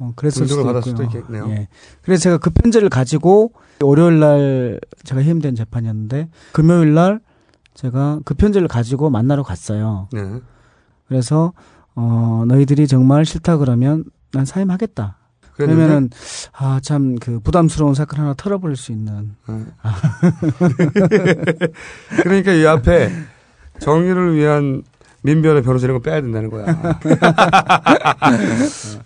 [0.00, 1.46] 어, 그랬을 수도 받았을 수도 있겠네요.
[1.50, 1.68] 예.
[2.02, 3.52] 그래서 제가 그 편지를 가지고
[3.82, 7.20] 월요일 날 제가 힘든 재판이었는데 금요일 날
[7.74, 10.08] 제가 그 편지를 가지고 만나러 갔어요.
[10.12, 10.22] 네.
[11.06, 11.52] 그래서
[11.94, 15.16] 어 너희들이 정말 싫다 그러면 난 사임하겠다.
[15.54, 19.34] 그랬러면은아 참 그 부담스러운 사건 하나 털어버릴 수 있는.
[19.48, 19.64] 네.
[22.22, 23.10] 그러니까 이 앞에
[23.80, 24.82] 정의를 위한
[25.22, 26.64] 민변의 변호사 이런 거 빼야 된다는 거야.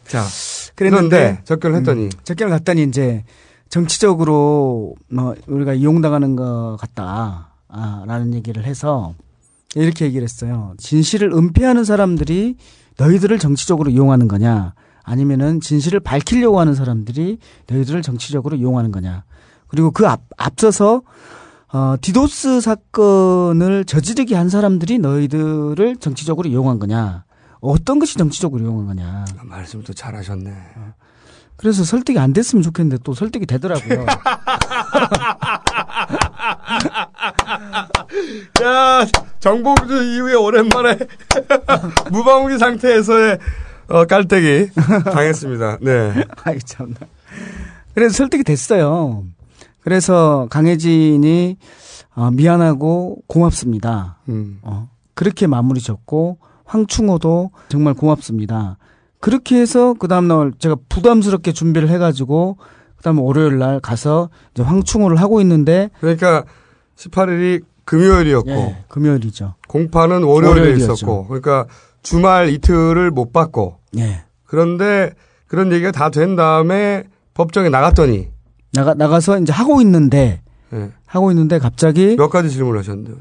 [0.07, 0.23] 자.
[0.75, 3.25] 그랬는데 접견을 네, 했더니 음, 접견을 갔더니 이제
[3.69, 9.15] 정치적으로 뭐 우리가 이용당하는 것 같다라는 얘기를 해서
[9.75, 10.75] 이렇게 얘기를 했어요.
[10.79, 12.57] 진실을 은폐하는 사람들이
[12.99, 14.75] 너희들을 정치적으로 이용하는 거냐?
[15.03, 17.39] 아니면은 진실을 밝히려고 하는 사람들이
[17.69, 19.25] 너희들을 정치적으로 이용하는 거냐?
[19.67, 21.03] 그리고 그 앞, 앞서서
[21.73, 27.25] 어, 디도스 사건을 저지르게 한 사람들이 너희들을 정치적으로 이용한 거냐?
[27.65, 30.51] 어떤 것이 정치적으로 이용거냐말씀도 아, 잘하셨네.
[30.77, 30.93] 어.
[31.57, 34.05] 그래서 설득이 안 됐으면 좋겠는데 또 설득이 되더라고요.
[38.63, 39.05] 야,
[39.41, 40.99] 정봉주 이후에 오랜만에
[42.13, 43.39] 무방위 상태에서의
[43.89, 44.69] 어, 깔때기
[45.11, 45.79] 당했습니다.
[45.81, 46.23] 네.
[46.45, 46.97] 아이, 참나.
[47.95, 49.25] 그래서 설득이 됐어요.
[49.81, 51.57] 그래서 강혜진이
[52.15, 54.19] 어, 미안하고 고맙습니다.
[54.29, 54.59] 음.
[54.63, 58.79] 어, 그렇게 마무리 졌고 황충호도 정말 고맙습니다.
[59.21, 62.59] 그렇게 해서 그 다음날 제가 부담스럽게 준비를 해가지고
[62.97, 66.45] 그 다음 월요일 날 가서 이제 황충호를 하고 있는데 그러니까
[66.97, 69.55] 18일이 금요일이었고 예, 금요일이죠.
[69.69, 70.93] 공판은 월요일에 월요일이었죠.
[70.93, 71.67] 있었고 그러니까
[72.03, 74.25] 주말 이틀을 못 받고 예.
[74.45, 75.13] 그런데
[75.47, 77.05] 그런 얘기가 다 된 다음에
[77.35, 78.29] 법정에 나갔더니
[78.73, 80.41] 나가 나가서 이제 하고 있는데
[80.73, 80.93] 예.
[81.07, 83.13] 하고 있는데 갑자기 몇 가지 질문을 하셨는데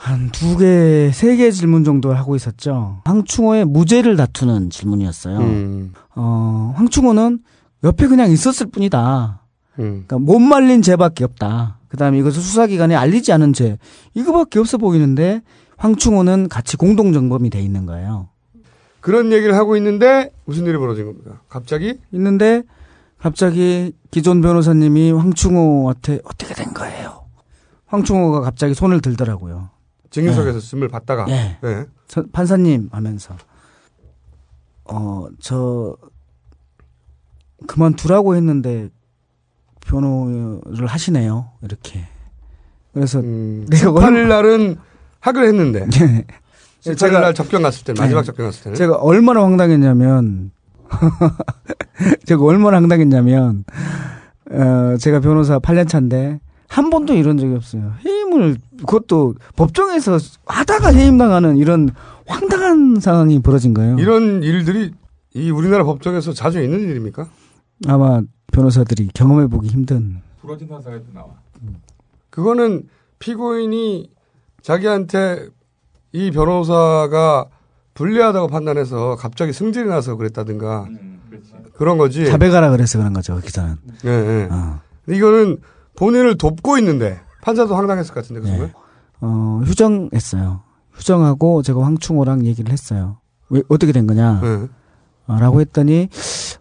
[0.00, 3.00] 한두 개, 세 개 질문 정도 하고 있었죠.
[3.04, 5.38] 황충호의 무죄를 다투는 질문이었어요.
[5.38, 5.92] 음.
[6.16, 7.40] 어, 황충호는
[7.84, 9.42] 옆에 그냥 있었을 뿐이다.
[9.78, 10.04] 음.
[10.08, 11.78] 그러니까 못 말린 죄밖에 없다.
[11.88, 13.76] 그다음에 이것을 수사기관에 알리지 않은 죄
[14.14, 15.42] 이거밖에 없어 보이는데
[15.76, 18.28] 황충호는 같이 공동정범이 돼 있는 거예요.
[19.00, 21.40] 그런 얘기를 하고 있는데 무슨 일이 벌어진 겁니까?
[21.50, 22.62] 갑자기 있는데
[23.18, 27.20] 갑자기 기존 변호사님이 황충호한테 어떻게 된 거예요?
[27.86, 29.68] 황충호가 갑자기 손을 들더라고요.
[30.10, 30.60] 증인석에서 네.
[30.60, 31.56] 숨을 받다가 네.
[31.62, 31.84] 네.
[32.32, 33.34] 판사님 하면서
[34.84, 35.96] 어 저
[37.66, 38.88] 그만 두라고 했는데
[39.82, 42.08] 변호를 하시네요 이렇게
[42.94, 44.76] 그래서 음, 내일 네, 날은
[45.20, 46.26] 하기로 했는데 네.
[46.84, 48.26] 1 8날 접견 갔을 때 마지막 네.
[48.26, 50.50] 접견 갔을 때 제가 얼마나 황당했냐면
[52.24, 53.64] 제가 얼마나 황당했냐면
[54.50, 57.94] 어, 제가 변호사 8년 차인데 한 번도 이런 적이 없어요.
[58.04, 58.56] 해임을
[58.86, 61.90] 그것도 법정에서 하다가 해임당하는 이런
[62.26, 63.98] 황당한 상황이 벌어진 거예요.
[63.98, 64.92] 이런 일들이
[65.34, 67.28] 이 우리나라 법정에서 자주 있는 일입니까?
[67.88, 68.22] 아마
[68.52, 71.28] 변호사들이 경험해 보기 힘든 부러진 사사에도 나와.
[72.30, 72.84] 그거는
[73.18, 74.08] 피고인이
[74.62, 75.48] 자기한테
[76.12, 77.46] 이 변호사가
[77.94, 81.18] 불리하다고 판단해서 갑자기 승질이 나서 그랬다든가 음,
[81.74, 82.26] 그런 거지.
[82.26, 83.74] 자백하라 그래서 그런 거죠 기사는.
[84.04, 84.30] 네, 예, 네.
[84.44, 84.48] 예.
[84.52, 84.78] 어.
[85.08, 85.58] 이거는
[86.00, 88.66] 본인을 돕고 있는데 판사도 황당했을 것 같은데 그 순간.
[88.68, 88.72] 네.
[89.20, 90.62] 어, 휴정했어요.
[90.94, 93.18] 휴정하고 제가 황충호랑 얘기를 했어요.
[93.50, 94.40] 왜 어떻게 된 거냐?
[94.40, 94.66] 네.
[95.26, 96.08] 어, 라고 했더니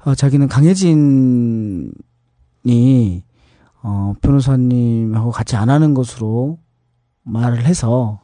[0.04, 1.88] 어, 자기는 강혜진이
[3.82, 6.60] 어, 변호사님하고 같이 안 하는 것으로
[7.24, 8.20] 말을 해서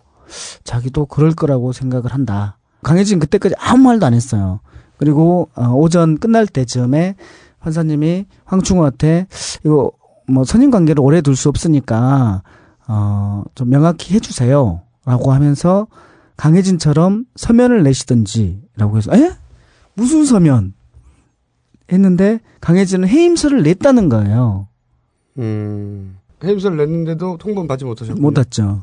[0.65, 2.57] 자기도 그럴 거라고 생각을 한다.
[2.83, 4.59] 강혜진 그때까지 아무 말도 안 했어요.
[4.97, 7.15] 그리고 어, 오전 끝날 때쯤에
[7.61, 9.27] 판사님이 황충호한테
[9.65, 9.91] 이거
[10.27, 12.43] 뭐 선임 관계를 오래 둘 수 없으니까
[12.88, 14.81] 어, 좀 명확히 해주세요.
[15.06, 15.88] 라고 하면서
[16.38, 19.31] 강혜진처럼 서면을 내시든지라고 해서 에?
[19.93, 20.73] 무슨 서면?
[21.91, 24.68] 했는데 강혜진은 해임서를 냈다는 거예요.
[25.38, 26.18] 음.
[26.43, 28.81] 해임서를 냈는데도 통보는 받지 못하셨고 못 받죠.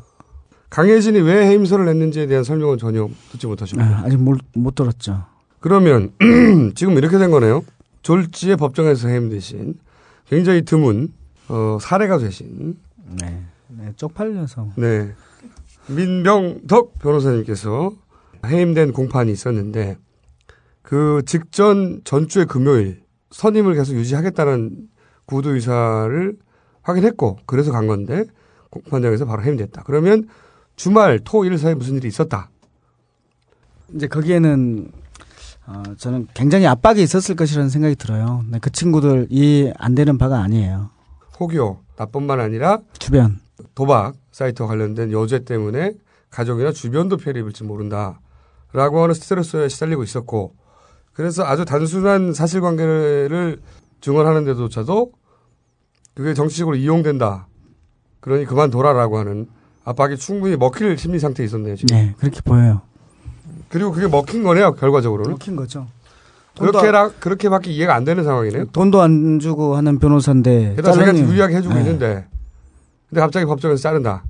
[0.71, 5.25] 강혜진이 왜 해임서를 냈는지에 대한 설명은 전혀 듣지 못하셨고 아, 아직 못, 못 들었죠.
[5.61, 6.13] 그러면
[6.77, 7.63] 지금 이렇게 된 거네요.
[8.03, 9.75] 졸지에 법정에서 해임 대신
[10.29, 11.13] 굉장히 드문
[11.53, 12.79] 어, 사례가 되신
[13.21, 13.43] 네.
[13.69, 14.71] 네, 쪽팔려서.
[14.77, 15.13] 네.
[15.89, 17.93] 민병덕 변호사님께서
[18.47, 19.99] 해임된 공판이 있었는데
[20.83, 24.89] 그 직전 전주의 금요일 선임을 계속 유지하겠다는
[25.27, 26.37] 구두 의사를
[26.83, 28.25] 확인했고 그래서 간 건데
[28.71, 29.83] 공판장에서 바로 해임됐다.
[29.85, 30.29] 그러면
[30.77, 32.51] 주말 토일 사이 에 무슨 일이 있었다.
[33.95, 34.91] 이제 거기에는
[35.67, 38.43] 어, 저는 굉장히 압박이 있었을 것이라는 생각이 들어요.
[38.51, 40.91] 네, 그 친구들 이 안 되는 바가 아니에요.
[41.49, 43.39] 포요 나뿐만 아니라 주변
[43.75, 45.95] 도박 사이트와 관련된 여죄 때문에
[46.31, 50.55] 가족이나 주변도 피해를 입을지 모른다라고 하는 스트레스에 시달리고 있었고
[51.13, 53.61] 그래서 아주 단순한 사실관계를
[54.01, 55.13] 증언하는 데조차도
[56.15, 57.47] 그게 정치적으로 이용된다.
[58.21, 59.49] 그러니 그만둬라라고 하는
[59.85, 61.77] 압박이 충분히 먹힐 심리 상태에 있었네요.
[61.77, 61.97] 지금.
[61.97, 62.81] 네, 그렇게 보여요.
[63.69, 65.31] 그리고 그게 먹힌 거네요, 결과적으로는.
[65.33, 65.87] 먹힌 거죠.
[66.59, 68.67] 그렇게라 그렇게밖에 이해가 안 되는 상황이네요.
[68.67, 70.75] 돈도 안 주고 하는 변호사인데.
[70.77, 71.81] 게다가 자기가 유리하게 해주고 네.
[71.81, 72.27] 있는데,
[73.09, 74.25] 근데 갑자기 법정에서 자른다.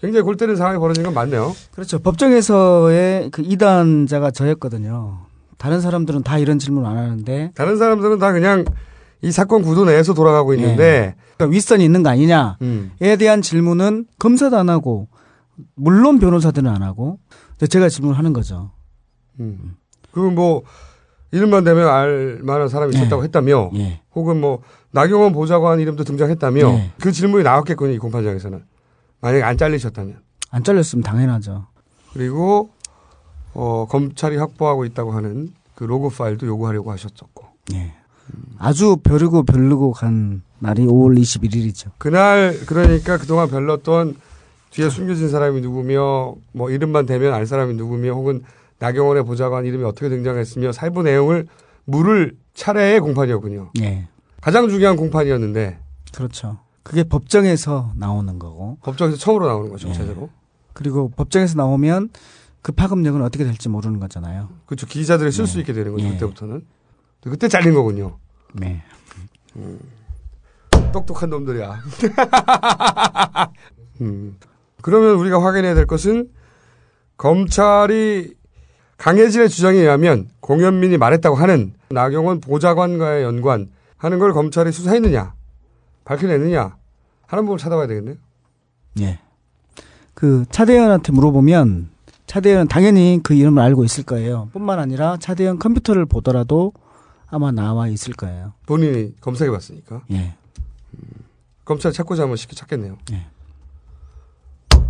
[0.00, 1.54] 굉장히 골때리는 상황이 벌어진 건 맞네요.
[1.72, 1.98] 그렇죠.
[2.00, 5.20] 법정에서의 그 이단자가 저였거든요.
[5.56, 7.52] 다른 사람들은 다 이런 질문 안 하는데.
[7.54, 8.64] 다른 사람들은 다 그냥
[9.22, 10.58] 이 사건 구도 내에서 돌아가고 예.
[10.60, 10.84] 있는데.
[10.84, 11.14] 네.
[11.38, 12.92] 그러니까 윗선이 있는 거 아니냐에 음.
[13.18, 15.08] 대한 질문은 검사도 안 하고,
[15.74, 17.18] 물론 변호사들은 안 하고,
[17.68, 18.72] 제가 질문을 하는 거죠.
[19.40, 19.74] 음.
[20.12, 20.62] 그럼 뭐,
[21.34, 22.96] 이름만 되면 알 만한 사람이 예.
[22.98, 23.26] 있었다고 네.
[23.26, 24.00] 했다며 네.
[24.14, 24.62] 혹은 뭐
[24.92, 26.92] 나경원 보좌관 이름도 등장했다며 네.
[27.02, 28.62] 그 질문이 나왔겠군요 이 공판장에서는
[29.20, 30.20] 만약에 안 잘리셨다면
[30.52, 31.66] 안 잘렸으면 당연하죠
[32.12, 32.70] 그리고
[33.52, 37.92] 어 검찰이 확보하고 있다고 하는 그로그 파일도 요구하려고 하셨었고 네.
[38.58, 44.14] 아주 벼르고 벼르고간 날이 5월 21일이죠 그날 그러니까 그동안 별렀던
[44.70, 48.44] 뒤에 숨겨진 사람이 누구며 뭐 이름만 대면 알 사람이 누구며 혹은
[48.84, 51.46] 나경원의 보좌관 이름이 어떻게 등장했으며 살부 내용을
[51.86, 53.70] 물을 차례의 공판이었군요.
[53.80, 54.08] 예.
[54.42, 55.78] 가장 중요한 공판이었는데.
[56.14, 56.58] 그렇죠.
[56.82, 58.76] 그게 법정에서 나오는 거고.
[58.82, 59.92] 법정에서 처음으로 나오는 거죠, 예.
[59.94, 60.28] 제대로.
[60.74, 62.10] 그리고 법정에서 나오면
[62.60, 64.48] 그 파급력은 어떻게 될지 모르는 거잖아요.
[64.66, 64.86] 그렇죠.
[64.86, 65.60] 기자들이 쓸수 네.
[65.60, 66.12] 있게 되는 거죠, 네.
[66.14, 66.66] 그때부터는.
[67.22, 68.18] 그때 잘린 거군요.
[68.52, 68.82] 네.
[69.56, 69.78] 음.
[70.92, 71.80] 똑똑한 놈들이야.
[74.02, 74.36] 음.
[74.82, 76.28] 그러면 우리가 확인해야 될 것은
[77.16, 78.34] 검찰이
[78.96, 85.34] 강혜진의 주장에 의하면 공현민이 말했다고 하는 나경원 보좌관과의 연관 하는 걸 검찰이 수사했느냐
[86.04, 86.76] 밝혀냈느냐
[87.26, 88.16] 하는 부분을 찾아봐야 되겠네요.
[89.00, 89.18] 예.
[90.14, 91.88] 그 차대현한테 물어보면
[92.26, 94.48] 차대현 당연히 그 이름을 알고 있을 거예요.
[94.52, 96.72] 뿐만 아니라 차대현 컴퓨터를 보더라도
[97.28, 98.52] 아마 나와 있을 거예요.
[98.66, 100.02] 본인이 검색해 봤으니까.
[100.12, 100.34] 예.
[100.94, 100.98] 음,
[101.64, 102.96] 검찰 찾고자 하면 쉽게 찾겠네요.
[103.12, 103.26] 예.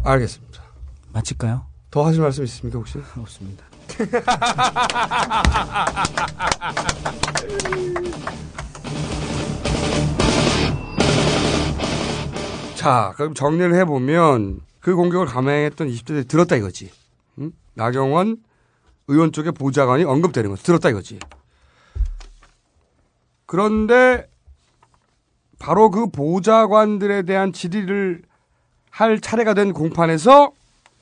[0.05, 0.63] 알겠습니다.
[1.13, 1.65] 마칠까요?
[1.91, 2.99] 더 하실 말씀 있습니까 혹시?
[3.19, 3.65] 없습니다.
[12.75, 16.91] 자, 그럼 정리를 해보면 그 공격을 감행했던 20대들이 들었다 이거지.
[17.39, 17.53] 응?
[17.75, 18.39] 나경원
[19.07, 21.19] 의원 쪽의 보좌관이 언급되는 거 들었다 이거지.
[23.47, 24.29] 그런데
[25.61, 28.23] 바로 그 보좌관들에 대한 질의를
[28.91, 30.51] 할 차례가 된 공판에서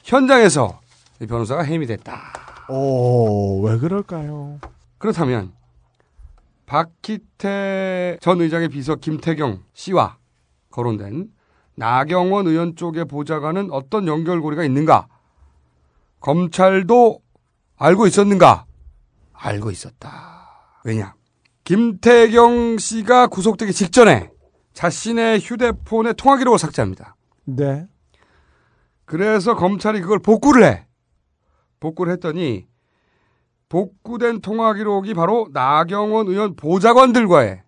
[0.05, 0.81] 현장에서
[1.27, 2.52] 변호사가 해임이 됐다.
[2.69, 4.59] 오, 어, 왜 그럴까요?
[4.99, 5.53] 그렇다면
[6.67, 10.17] 박희태 전 의장의 비서 김태경 씨와
[10.71, 11.29] 거론된
[11.75, 15.09] 나경원 의원 쪽의 보좌관은 어떤 연결고리가 있는가?
[16.21, 17.21] 검찰도
[17.77, 18.67] 알고 있었는가?
[19.33, 20.43] 알고 있었다.
[20.85, 21.15] 왜냐?
[21.65, 24.31] 김태경 씨가 구속되기 직전에
[24.73, 27.17] 자신의 휴대폰에 통화 기록을 삭제합니다.
[27.45, 27.87] 네.
[29.05, 30.87] 그래서 검찰이 그걸 복구를 해.
[31.83, 32.67] 복구를 했더니
[33.69, 37.63] 복구된 통화 기록이 바로 나경원 의원 보좌관들과의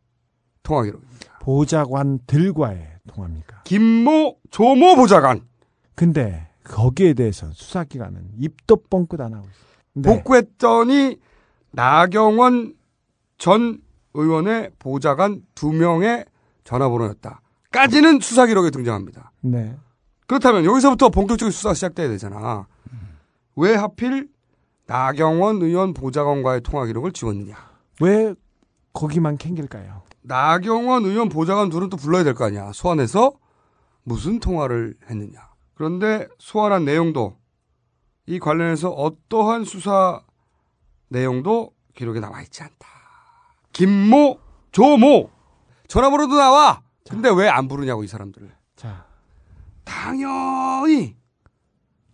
[0.62, 1.04] 통화 기록입
[1.40, 3.62] 보좌관들과의 통화입니까?
[3.64, 5.40] 김모 조모 보좌관.
[5.96, 10.02] 근데 거기에 대해서 수사기관은 입도 뻥끗 안 하고 있어요.
[10.14, 11.18] 복구했더니
[11.72, 12.74] 나경원
[13.36, 13.80] 전
[14.14, 16.24] 의원의 보좌관 두 명의
[16.62, 17.40] 전화번호였다.
[17.72, 19.32] 까지는 수사 기록에 등장합니다.
[19.40, 19.76] 네.
[20.28, 22.66] 그렇다면 여기서부터 본격적인 수사가 시작돼야 되잖아.
[23.56, 24.28] 왜 하필
[24.86, 27.56] 나경원 의원 보좌관과의 통화 기록을 지웠느냐?
[28.00, 28.34] 왜
[28.92, 30.02] 거기만 캥길까요?
[30.22, 32.72] 나경원 의원 보좌관 둘은 또 불러야 될 거 아니야.
[32.72, 33.32] 소환해서
[34.02, 35.40] 무슨 통화를 했느냐.
[35.74, 37.36] 그런데 소환한 내용도
[38.26, 40.22] 이 관련해서 어떠한 수사
[41.08, 42.88] 내용도 기록에 남아있지 않다.
[43.72, 44.38] 김모,
[44.72, 45.30] 조모
[45.88, 46.82] 전화번호도 나와.
[47.08, 48.50] 근데 왜 안 부르냐고 이 사람들을.
[48.76, 49.06] 자.
[49.84, 51.16] 당연히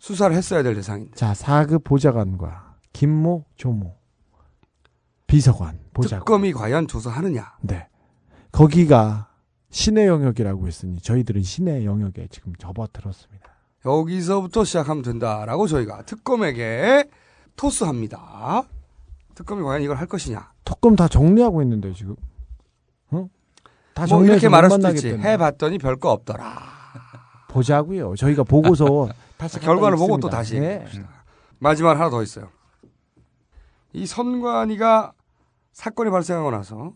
[0.01, 1.15] 수사를 했어야 될 대상인데.
[1.15, 3.95] 자, 4급 보좌관과 김모, 조모
[5.29, 6.21] 비서관, 보좌관.
[6.25, 7.59] 특검이 과연 조사하느냐.
[7.61, 7.87] 네.
[8.51, 9.29] 거기가
[9.69, 13.49] 시내 영역이라고 했으니 저희들은 시내 영역에 지금 접어들었습니다.
[13.85, 17.09] 여기서부터 시작하면 된다라고 저희가 특검에게
[17.55, 18.65] 토스합니다.
[19.37, 20.53] 특검이 과연 이걸 할 것이냐?
[20.65, 22.17] 특검 다 정리하고 있는데 지금.
[23.13, 23.29] 응?
[23.95, 25.11] 다뭐 이렇게 말할 수도 있지.
[25.17, 26.63] 해봤더니 별거 없더라.
[27.51, 28.17] 보자고요.
[28.17, 29.09] 저희가 보고서
[29.59, 30.21] 결과를 보고 있습니다.
[30.21, 30.85] 또 다시 네.
[31.59, 32.49] 마지막 하나 더 있어요.
[33.93, 35.13] 이 선관위가
[35.73, 36.93] 사건이 발생하고 나서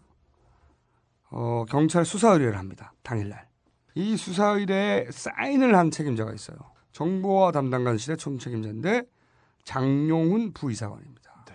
[1.30, 2.92] 어, 경찰 수사 의뢰를 합니다.
[3.02, 3.46] 당일날.
[3.94, 6.56] 이 수사 의뢰에 사인을 한 책임자가 있어요.
[6.92, 9.02] 정보화 담당관실의 총 책임자인데
[9.64, 11.44] 장용훈 부이사관입니다.
[11.48, 11.54] 네.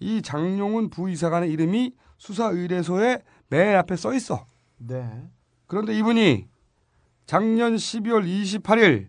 [0.00, 4.46] 이 장용훈 부이사관의 이름이 수사 의뢰소에 맨 앞에 써 있어.
[4.78, 5.28] 네.
[5.66, 6.46] 그런데 이분이
[7.26, 9.08] 작년 12월 28일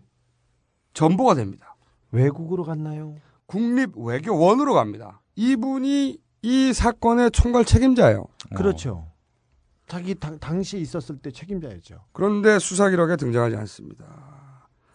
[0.96, 1.76] 전보가 됩니다.
[2.10, 3.14] 외국으로 갔나요?
[3.44, 5.20] 국립외교원으로 갑니다.
[5.36, 8.20] 이분이 이 사건의 총괄 책임자예요.
[8.22, 8.54] 어.
[8.56, 9.06] 그렇죠.
[9.86, 12.00] 자기 당, 당시 있었을 때 책임자였죠.
[12.12, 14.06] 그런데 수사 기록에 등장하지 않습니다.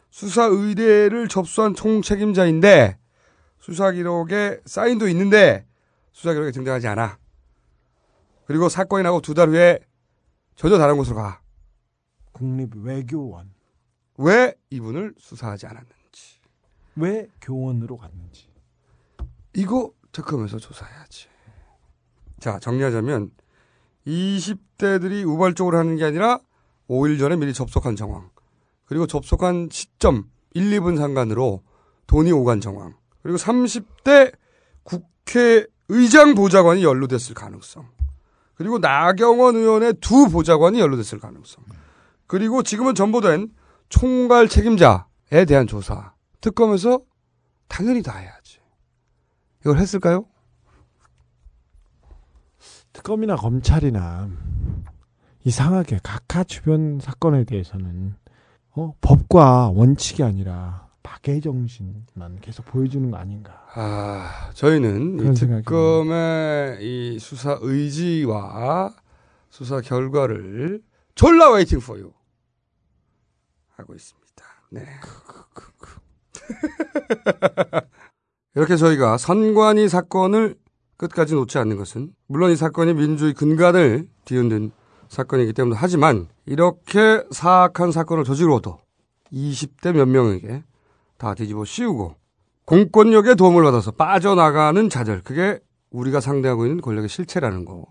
[0.10, 2.98] 수사 의뢰를 접수한 총 책임자인데
[3.60, 5.66] 수사 기록에 사인도 있는데
[6.12, 7.20] 수사 기록에 등장하지 않아.
[8.48, 9.80] 그리고 사건이 나고 두 달 후에
[10.56, 11.42] 전혀 다른 곳으로 가.
[12.34, 13.51] 국립 외교원.
[14.22, 16.40] 왜 이분을 수사하지 않았는지.
[16.98, 18.48] 왜 교원으로 갔는지.
[19.56, 21.28] 이거 특검에서 조사해야지.
[22.40, 23.32] 자, 정리하자면
[24.06, 26.40] 20대들이 우발적으로 하는 게 아니라
[26.90, 28.30] 5일 전에 미리 접속한 정황.
[28.86, 31.64] 그리고 접속한 시점 1, 2분 상관으로
[32.08, 32.94] 돈이 오간 정황.
[33.24, 34.34] 그리고 30대
[34.84, 37.90] 국회의장 보좌관이 연루됐을 가능성.
[38.56, 41.64] 그리고 나경원 의원의 두 보좌관이 연루됐을 가능성.
[42.28, 43.52] 그리고 지금은 전보된
[43.92, 46.14] 총괄 책임자에 대한 조사.
[46.40, 47.02] 특검에서
[47.68, 48.58] 당연히 다 해야지.
[49.62, 50.26] 이걸 했을까요?
[52.94, 54.30] 특검이나 검찰이나
[55.44, 58.16] 이상하게 각하 주변 사건에 대해서는
[58.76, 63.66] 어, 법과 원칙이 아니라 박해 정신만 계속 보여주는 거 아닌가.
[63.76, 68.94] 아, 저희는 이 특검의 이 수사 의지와
[69.50, 70.82] 수사 결과를
[71.14, 72.14] 졸라 웨이팅 포유.
[73.82, 74.46] 하고 있습니다.
[74.72, 74.82] 네.
[78.56, 80.56] 이렇게 저희가 선관위 사건을
[80.98, 84.70] 끝까지 놓지 않는 것은 물론 이 사건이 민주의 근간을 뒤흔든
[85.10, 88.80] 사건이기 때문에 하지만 이렇게 사악한 사건을 저지르어도
[89.34, 90.64] 20대 몇 명에게
[91.18, 92.16] 다 뒤집어 씌우고
[92.66, 95.60] 공권력의 도움을 받아서 빠져나가는 자들 그게
[95.90, 97.88] 우리가 상대하고 있는 권력의 실체라는 거고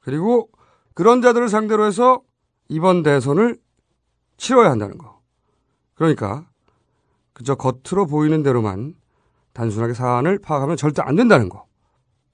[0.00, 0.48] 그리고
[0.94, 2.20] 그런 자들을 상대로 해서
[2.68, 3.56] 이번 대선을
[4.38, 5.20] 치러야 한다는 거.
[5.94, 6.48] 그러니까
[7.34, 8.94] 그저 겉으로 보이는 대로만
[9.52, 11.66] 단순하게 사안을 파악하면 절대 안 된다는 거.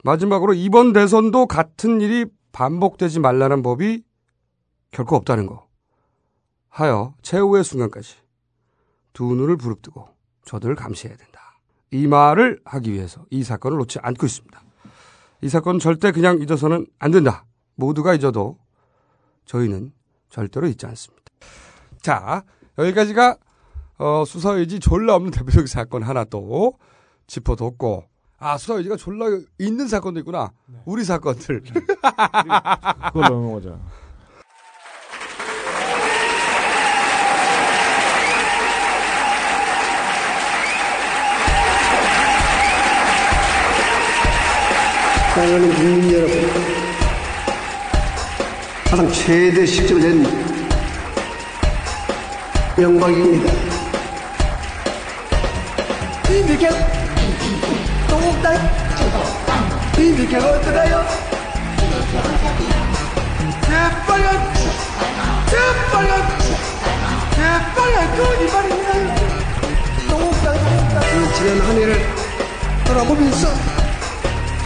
[0.04, 4.04] 마지막으로 이번 대선도 같은 일이 반복되지 말라는 법이
[4.92, 5.66] 결코 없다는 거.
[6.68, 8.16] 하여 최후의 순간까지
[9.12, 10.08] 두 눈을 부릅뜨고
[10.44, 11.40] 저들을 감시해야 된다.
[11.90, 14.60] 이 말을 하기 위해서 이 사건을 놓지 않고 있습니다.
[15.42, 17.46] 이 사건 절대 그냥 잊어서는 안 된다.
[17.76, 18.58] 모두가 잊어도
[19.46, 19.92] 저희는
[20.28, 21.13] 절대로 잊지 않습니다.
[22.04, 22.42] 자,
[22.76, 23.38] 여기까지가
[23.96, 26.74] 어, 수사의지 졸라 없는 대표적 사건 하나 또
[27.28, 28.04] 짚어뒀고,
[28.38, 29.24] 아, 수사의지가 졸라
[29.58, 30.52] 있는 사건도 있구나.
[30.66, 30.78] 네.
[30.84, 31.62] 우리 사건들.
[31.62, 31.72] 네.
[33.14, 33.78] 그걸 넘어가자.
[45.34, 46.34] 사랑하는 국민 여러분,
[48.90, 50.53] 가장 최대 시점을 낸
[52.80, 53.52] 영광입니다.
[56.28, 56.68] 이렇게
[58.08, 58.54] 동국당
[59.96, 61.04] 이게 어떠나요?
[63.62, 64.54] 재빨간
[65.48, 66.38] 재빨간
[67.30, 68.92] 재빨간 거짓말입니다.
[70.10, 70.34] 동국
[71.36, 71.96] 지난 한 해를
[72.88, 73.48] 돌아보면서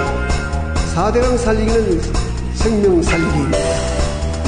[0.94, 2.00] 4대강 살리기는
[2.54, 3.58] 생명 살리기입니다.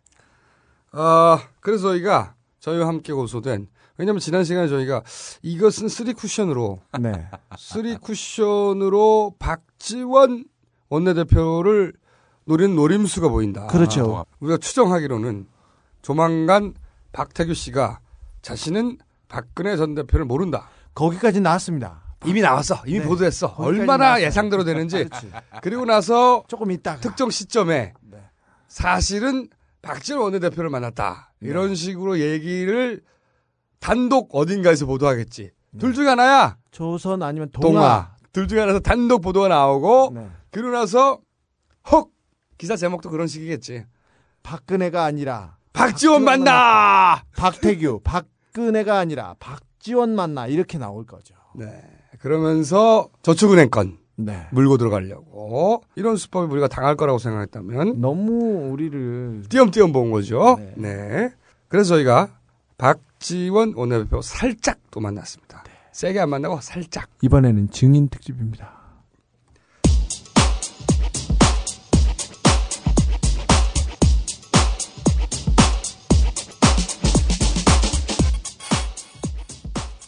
[0.92, 5.04] 아, 그래서 저희가 저희와 함께 고소된 왜냐면 지난 시간에 저희가
[5.42, 7.30] 이것은 쓰리 쿠션으로 네.
[7.58, 10.44] 쓰리 쿠션으로 박지원
[10.92, 11.94] 원내대표를
[12.46, 13.66] 노린 노림수가 보인다.
[13.68, 14.26] 그렇죠.
[14.40, 15.48] 우리가 추정하기로는
[16.02, 16.74] 조만간
[17.14, 18.00] 박태규 씨가
[18.42, 18.98] 자신은
[19.28, 20.70] 박근혜 전 대표를 모른다.
[20.94, 22.02] 거기까지 나왔습니다.
[22.26, 22.82] 이미 나왔어.
[22.86, 23.06] 이미 네.
[23.06, 23.56] 보도했어.
[23.58, 24.26] 얼마나 나왔어요.
[24.26, 25.08] 예상대로 되는지.
[25.64, 28.18] 그리고 나서 조금 있다 특정 시점에 네.
[28.68, 29.48] 사실은
[29.82, 31.32] 박지원 원내대표를 만났다.
[31.40, 31.50] 네.
[31.50, 33.02] 이런 식으로 얘기를
[33.80, 35.52] 단독 어딘가에서 보도하겠지.
[35.80, 35.96] 둘 네.
[35.96, 36.58] 중에 하나야.
[36.70, 38.12] 조선 아니면 동화 동아.
[38.34, 40.28] 둘 중에 하나에서 단독 보도가 나오고 네.
[40.52, 41.20] 그러 나서
[41.92, 42.10] 헉
[42.58, 43.86] 기사 제목도 그런 식이겠지.
[44.44, 47.24] 박근혜가 아니라 박지원, 박지원 만나.
[47.38, 51.34] 박태규, 박근혜가 아니라 박지원 만나 이렇게 나올 거죠.
[51.56, 51.82] 네.
[52.20, 54.48] 그러면서 저축은행 건 네.
[54.52, 60.58] 물고 들어가려고 이런 수법이 우리가 당할 거라고 생각했다면 너무 우리를 띄엄띄엄 본 거죠.
[60.60, 60.74] 네.
[60.78, 61.30] 네.
[61.70, 62.38] 그래서 저희가
[62.78, 65.64] 박지원 원내대표 살짝 또 만났습니다.
[65.64, 65.72] 네.
[65.94, 67.08] 세게 안 만나고 살짝.
[67.22, 68.81] 이번에는 증인 특집입니다.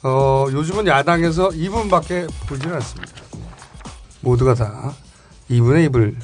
[0.04, 3.14] 어, 요즘은 야당에서 2분밖에 불지는 않습니다.
[4.20, 4.94] 모두가 다
[5.50, 6.18] 2분의 입을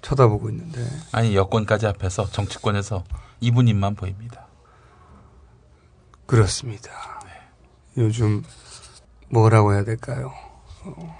[0.00, 0.86] 쳐다보고 있는데.
[1.12, 3.04] 아니, 여권까지 앞에서 정치권에서
[3.42, 4.46] 2분 입만 보입니다.
[6.24, 6.90] 그렇습니다.
[7.26, 8.02] 네.
[8.02, 8.42] 요즘
[9.28, 10.32] 뭐라고 해야 될까요?
[10.86, 11.18] 어,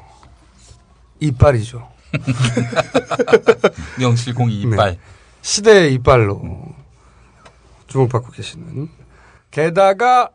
[1.20, 1.87] 이빨이죠.
[4.01, 4.93] 명실공히 이빨.
[4.93, 5.01] 네.
[5.43, 6.65] 시대의 이빨로
[7.89, 8.89] 주목받고 계시는.
[9.51, 10.31] 게다가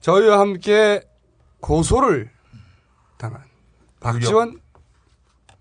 [0.00, 1.02] 저희와 함께
[1.60, 2.30] 고소를
[3.16, 3.42] 당한
[4.00, 4.60] 박지원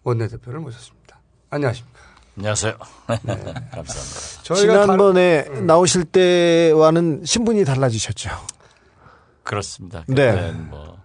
[0.04, 1.20] 원내대표를 모셨습니다.
[1.50, 2.00] 안녕하십니까.
[2.38, 2.74] 안녕하세요.
[3.08, 3.18] 네.
[3.72, 4.44] 감사합니다.
[4.44, 5.58] 저희가 지난번에 다른...
[5.62, 5.68] 음.
[5.68, 8.30] 나오실 때와는 신분이 달라지셨죠.
[9.44, 10.04] 그렇습니다.
[10.08, 10.52] 네.
[10.52, 11.00] 뭐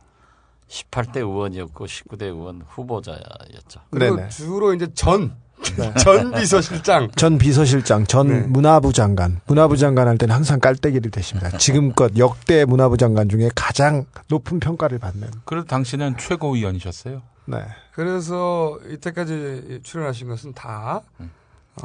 [0.69, 3.81] 18대 의원이었고 19대 의원 후보자였죠.
[3.91, 4.29] 그리고 네네.
[4.29, 5.37] 주로 이제 전
[5.77, 5.93] 네.
[6.01, 7.11] 전 비서실장.
[7.13, 8.41] 전 비서실장, 전 네.
[8.41, 9.41] 문화부 장관.
[9.47, 11.57] 문화부 장관 할 때는 항상 깔때기를 대십니다.
[11.59, 15.29] 지금껏 역대 문화부 장관 중에 가장 높은 평가를 받는.
[15.45, 17.23] 그래도 당신은 최고위원이셨어요?
[17.47, 17.59] 네.
[17.95, 21.31] 그래서 이때까지 출연하신 것은 다 음.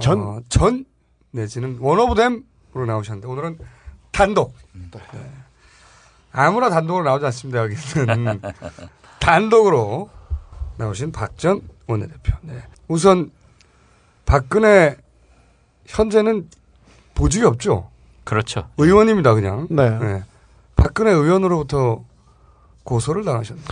[0.01, 0.19] 전?
[0.19, 0.85] 어, 전?
[1.31, 3.57] 내지는 원오브댐으로 나오셨는데 오늘은
[4.11, 4.55] 단독.
[4.73, 5.31] 네.
[6.31, 7.61] 아무나 단독으로 나오지 않습니다.
[7.69, 8.41] 여기는
[9.19, 10.09] 단독으로
[10.77, 12.33] 나오신 박 전 원내대표.
[12.41, 12.63] 네.
[12.87, 13.29] 우선
[14.26, 14.97] 박근혜
[15.85, 16.49] 현재는
[17.14, 17.89] 보직이 없죠.
[18.23, 18.68] 그렇죠.
[18.77, 19.68] 의원입니다, 그냥.
[19.69, 19.89] 네.
[19.99, 20.23] 네.
[20.76, 22.03] 박근혜 의원으로부터
[22.84, 23.65] 고소를 당하셨네요.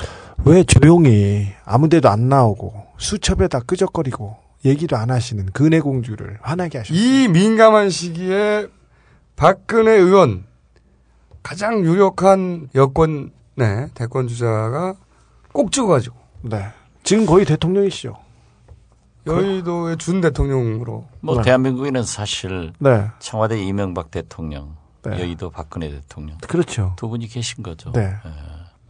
[0.46, 6.98] 왜 조용히 아무데도 안 나오고 수첩에다 끄적거리고 얘기도 안 하시는 근혜 공주를 화나게 하셨어요.
[7.04, 8.68] 이 민감한 시기에
[9.36, 10.46] 박근혜 의원
[11.42, 14.96] 가장 유력한 여권 네 대권 주자가
[15.52, 16.16] 꼭 찍어가지고.
[16.44, 16.68] 네.
[17.04, 18.18] 지금 거의 대통령이시죠.
[19.26, 21.08] 여의도의 준 대통령으로.
[21.22, 21.44] 뭐 네.
[21.44, 23.08] 대한민국에는 사실 네.
[23.20, 25.20] 청와대 이명박 대통령, 네.
[25.20, 26.38] 여의도 박근혜 대통령.
[26.40, 26.94] 그렇죠.
[26.98, 27.92] 두 분이 계신 거죠.
[27.94, 28.02] 네.
[28.02, 28.30] 예.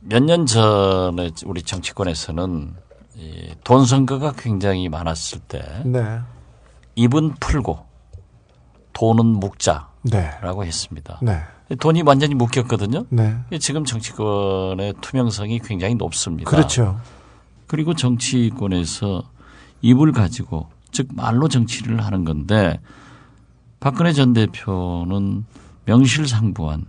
[0.02, 2.74] 몇년 전에 우리 정치권에서는
[3.16, 6.04] 이돈 선거가 굉장히 많았을 때 네.
[6.96, 7.80] 입은 풀고
[8.94, 9.88] 돈은 묵자라고
[10.62, 10.68] 네.
[10.68, 11.20] 했습니다.
[11.22, 11.40] 네.
[11.80, 13.06] 돈이 완전히 묶였거든요.
[13.60, 16.50] 지금 정치권의 투명성이 굉장히 높습니다.
[16.50, 17.00] 그렇죠.
[17.68, 19.24] 그리고 정치권에서
[19.84, 22.80] 입을 가지고 즉 말로 정치를 하는 건데
[23.80, 25.46] 박근혜 전 대표는
[25.86, 26.86] 명실상부한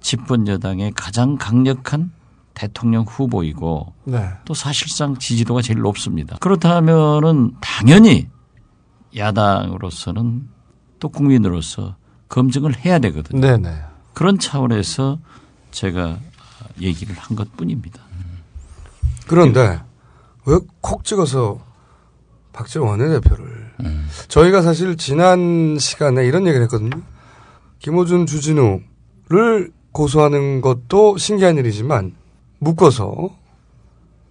[0.00, 2.10] 집권 여당의 가장 강력한
[2.54, 4.30] 대통령 후보이고 네.
[4.44, 6.36] 또 사실상 지지도가 제일 높습니다.
[6.40, 8.28] 그렇다면은 당연히
[9.14, 10.48] 야당으로서는
[11.00, 11.96] 또 국민으로서
[12.28, 13.40] 검증을 해야 되거든요.
[13.40, 13.68] 네네.
[13.68, 13.82] 네.
[14.14, 15.18] 그런 차원에서
[15.70, 16.18] 제가
[16.80, 18.00] 얘기를 한 것 뿐입니다.
[19.26, 19.82] 그런데
[20.46, 21.58] 왜 콕 찍어서
[22.54, 24.08] 박지원 원내대표를 음.
[24.28, 26.90] 저희가 사실 지난 시간에 이런 얘기를 했거든요.
[27.80, 32.14] 김호준 주진우를 고소하는 것도 신기한 일이지만
[32.60, 33.30] 묶어서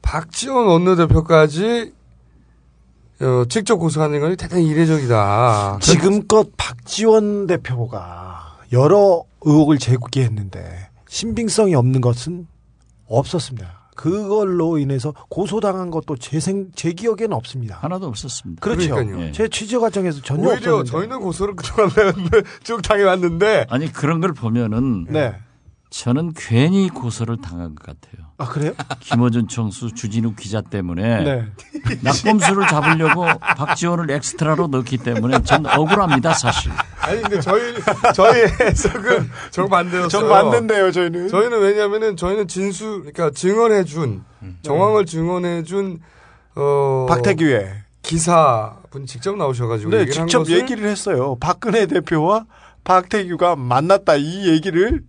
[0.02, 1.94] 박지원 원내대표까지
[3.22, 5.80] 어, 직접 고소하는 건 대단히 이례적이다.
[5.82, 12.48] 지금껏 박지원 대표가 여러 의혹을 제기했는데 신빙성이 없는 것은
[13.08, 13.82] 없었습니다.
[13.95, 17.78] 그걸로 인해서 고소당한 것도 제, 생, 제 기억에는 없습니다.
[17.80, 18.61] 하나도 없었습니다.
[18.61, 18.95] 그렇죠.
[18.95, 19.24] 그러니까요.
[19.28, 19.32] 예.
[19.32, 20.90] 제 취재 과정에서 전혀 오히려 없었는데.
[20.91, 21.90] 저희는 고소를 그동안
[22.64, 25.36] 쭉 당해왔는데 아니 그런 걸 보면은 네.
[25.90, 28.23] 저는 괜히 고소를 당한 것 같아요.
[28.44, 28.74] 아 그래요?
[28.99, 31.44] 김어준 청수 주진우 기자 때문에 네.
[32.02, 36.70] 낙범수를 잡으려고 박지원을 엑스트라로 넣기 때문에 전 억울합니다 사실.
[36.99, 37.74] 아니 근데 저희
[38.14, 40.07] 저희 해석은 정반대였어요.
[40.10, 41.30] 정반대인데요 저희는.
[41.30, 44.24] 저희는 왜냐하면은 저희는 진수 그러니까 증언해준
[44.61, 45.99] 정황을 증언해준
[46.56, 47.70] 어 박태규의
[48.02, 51.38] 기사 분 직접 나오셔가지고 네, 직접 얘기를 했어요.
[51.40, 52.45] 박근혜 대표와
[52.84, 54.99] 박태규가 만났다 이 얘기를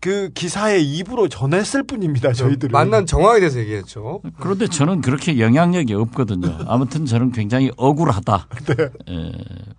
[0.00, 2.28] 그 기사에 입으로 전했을 뿐입니다.
[2.28, 2.44] 그렇죠.
[2.44, 4.22] 저희들은 만난 정황에 대해서 얘기했죠.
[4.40, 6.58] 그런데 저는 그렇게 영향력이 없거든요.
[6.66, 8.46] 아무튼 저는 굉장히 억울하다.
[8.66, 8.82] 네.
[8.84, 9.32] 에, 예,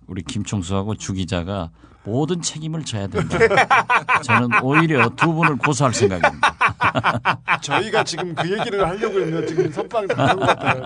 [0.06, 1.70] 우리 김총수하고 주 기자가
[2.04, 3.36] 모든 책임을 져야 된다.
[4.22, 6.56] 저는 오히려 두 분을 고소할 생각입니다.
[7.60, 10.82] 저희가 지금 그 얘기를 하려고 했는데 지금 선빵하는 것 같아요.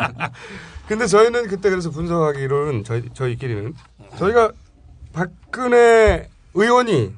[0.89, 3.75] 근데 저희는 그때 그래서 분석하기로는 저희 저희끼리는
[4.19, 4.53] 저희가
[5.13, 7.13] 박근혜 의원이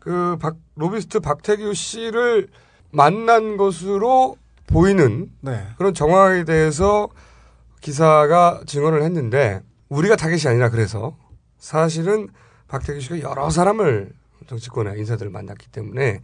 [0.00, 2.48] 그 박, 로비스트 박태규 씨를
[2.90, 5.66] 만난 것으로 보이는 네.
[5.76, 7.08] 그런 정황에 대해서
[7.80, 11.16] 기사가 증언을 했는데 우리가 타겟이 아니라 그래서
[11.58, 12.28] 사실은
[12.68, 14.12] 박태규 씨가 여러 사람을
[14.46, 16.20] 정치권의 인사들을 만났기 때문에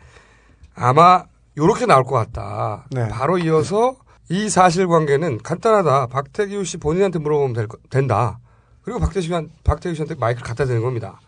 [0.74, 1.24] 아마
[1.56, 2.86] 요렇게 나올 것 같다.
[2.90, 3.08] 네.
[3.08, 3.96] 바로 이어서
[4.28, 6.06] 이 사실관계는 간단하다.
[6.06, 8.38] 박태규 씨 본인한테 물어보면 될, 된다.
[8.82, 11.20] 그리고 박태규 씨한 박태규 씨한테 마이크를 갖다 대는 겁니다.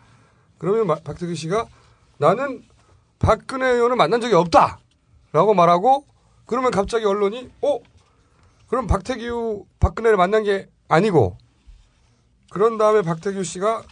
[0.57, 1.67] 그러면 박태규 씨가
[2.19, 2.63] 나는
[3.19, 4.79] 박근혜 의원을 만난 적이 없다!
[5.31, 6.05] 라고 말하고,
[6.45, 7.79] 그러면 갑자기 언론이, 어?
[8.67, 11.37] 그럼 박태규, 박근혜를 만난 게 아니고,
[12.49, 13.83] 그런 다음에 박태규 씨가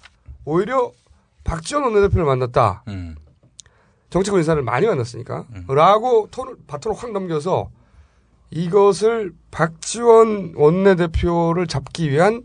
[0.45, 0.91] 오히려
[1.43, 2.83] 박지원 원내대표를 만났다.
[2.87, 3.15] 음.
[4.09, 5.45] 정치권 인사를 많이 만났으니까.
[5.53, 5.65] 음.
[5.69, 7.69] 라고 톤을, 바톤로확 넘겨서
[8.51, 12.43] 이것을 박지원 원내대표를 잡기 위한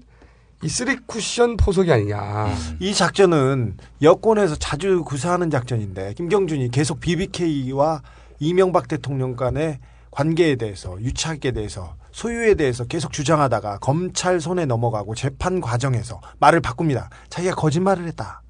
[0.63, 2.55] 이 쓰리 쿠션 포석이 아니냐.
[2.81, 8.03] 이 작전은 여권에서 자주 구사하는 작전인데 김경준이 계속 BBK와
[8.41, 9.79] 이명박 대통령 간의
[10.11, 17.09] 관계에 대해서 유착에 대해서 소유에 대해서 계속 주장하다가 검찰 손에 넘어가고 재판 과정에서 말을 바꿉니다.
[17.31, 18.43] 자기가 거짓말을 했다.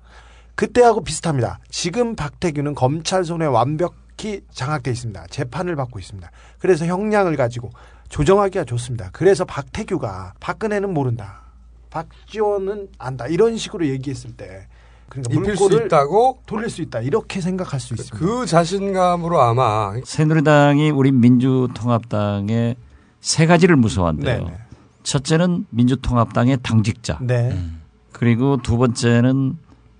[0.56, 1.60] 그때하고 비슷합니다.
[1.68, 5.26] 지금 박태규는 검찰 손에 완벽히 장악돼 있습니다.
[5.30, 6.28] 재판을 받고 있습니다.
[6.58, 7.70] 그래서 형량을 가지고
[8.08, 9.10] 조정하기가 좋습니다.
[9.12, 11.44] 그래서 박태규가 박근혜는 모른다.
[11.90, 14.66] 박지원은 안다 이런 식으로 얘기했을 때
[15.08, 18.16] 그러니까 입힐 수 있다고 돌릴 수 있다 이렇게 생각할 수 그 있습니다.
[18.26, 22.76] 그 자신감으로 아마 새누리당이 우리 민주통합당의
[23.20, 24.38] 세 가지를 무서워한대요.
[24.38, 24.50] 네네.
[24.50, 24.58] 네.
[25.02, 27.18] 첫째는 민주통합당의 당직자.
[27.22, 27.50] 네.
[27.52, 27.82] 음.
[28.12, 29.58] 그리고 두 번째는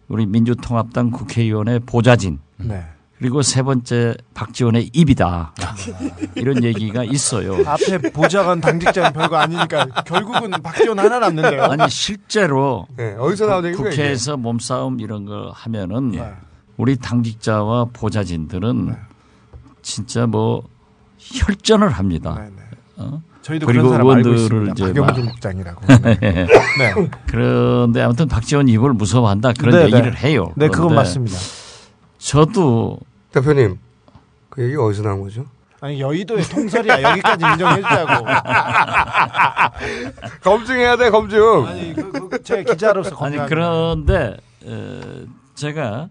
[0.09, 2.39] 우리 민주통합당 국회의원의 보좌진.
[2.59, 2.85] 네.
[3.21, 5.53] 그리고 세 번째 박지원의 입이다.
[6.37, 7.53] 이런 얘기가 있어요.
[7.69, 11.65] 앞에 보좌관 당직자는 별거 아니니까 결국은 박지원 하나 남는데요.
[11.65, 14.41] 아니 실제로 네, 어디서 나오는 국회에서 이게?
[14.41, 16.33] 몸싸움 이런 걸 하면은 네.
[16.79, 18.97] 우리 당직자와 보좌진들은 네.
[19.83, 20.63] 진짜 뭐
[21.19, 22.37] 혈전을 합니다.
[22.39, 22.63] 네, 네.
[23.05, 23.21] 어?
[23.43, 25.87] 저희도 그리고 의원들을 이제 박영준 국장이라고.
[26.05, 26.19] 네.
[26.21, 26.47] 네.
[26.79, 27.11] 네.
[27.27, 30.53] 그런데 아무튼 박지원 이걸 무서워한다 그런 얘기를 해요.
[30.57, 31.37] 네, 그건 맞습니다.
[32.17, 32.99] 저도
[33.33, 33.79] 대표님,
[34.51, 35.47] 그 얘기 어디서 나온 거죠?
[35.83, 38.27] 아니 여의도의 통설이야 여기까지 인정해주자고
[40.45, 44.37] 검증해야 돼 검증 아니 그, 그, 그 제 기자로서 아니 그런데
[44.67, 45.01] 어,
[45.55, 46.11] 제가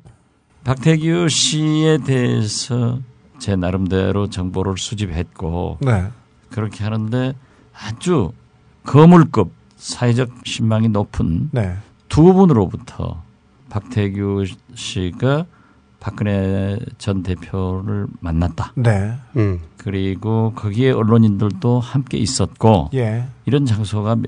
[0.64, 2.98] 박태규 씨에 대해서
[3.38, 6.08] 제 나름대로 정보를 수집했고 네.
[6.50, 7.36] 그렇게 하는데
[7.80, 8.32] 아주
[8.86, 11.76] 거물급 사회적 신망이 높은 네.
[12.08, 13.22] 두 분으로부터
[13.70, 15.46] 박태규 씨가
[16.00, 18.72] 박근혜 전 대표를 만났다.
[18.76, 19.14] 네.
[19.36, 19.60] 음.
[19.78, 23.26] 그리고 거기에 언론인들도 함께 있었고 예.
[23.46, 24.28] 이런 장소가 몇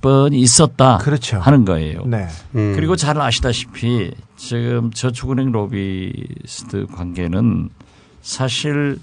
[0.00, 1.38] 번 있었다 그렇죠.
[1.38, 2.02] 하는 거예요.
[2.04, 2.26] 네.
[2.56, 2.72] 음.
[2.74, 7.68] 그리고 잘 아시다시피 지금 저축은행 로비스트 관계는
[8.20, 8.98] 사실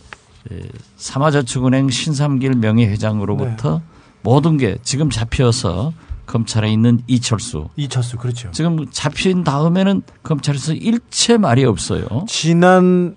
[0.98, 3.84] 사마저축은행 예, 신삼길 명예회장으로부터 네.
[4.22, 5.94] 모든 게 지금 잡혀서
[6.26, 7.70] 검찰에 있는 이철수.
[7.76, 8.52] 이철수, 그렇죠.
[8.52, 12.06] 지금 잡힌 다음에는 검찰에서 일체 말이 없어요.
[12.28, 13.16] 지난해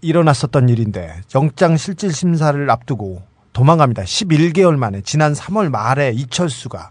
[0.00, 3.22] 일어났었던 일인데 영장 실질 심사를 앞두고
[3.52, 4.02] 도망갑니다.
[4.02, 6.90] 11개월 만에 지난 3월 말에 이철수가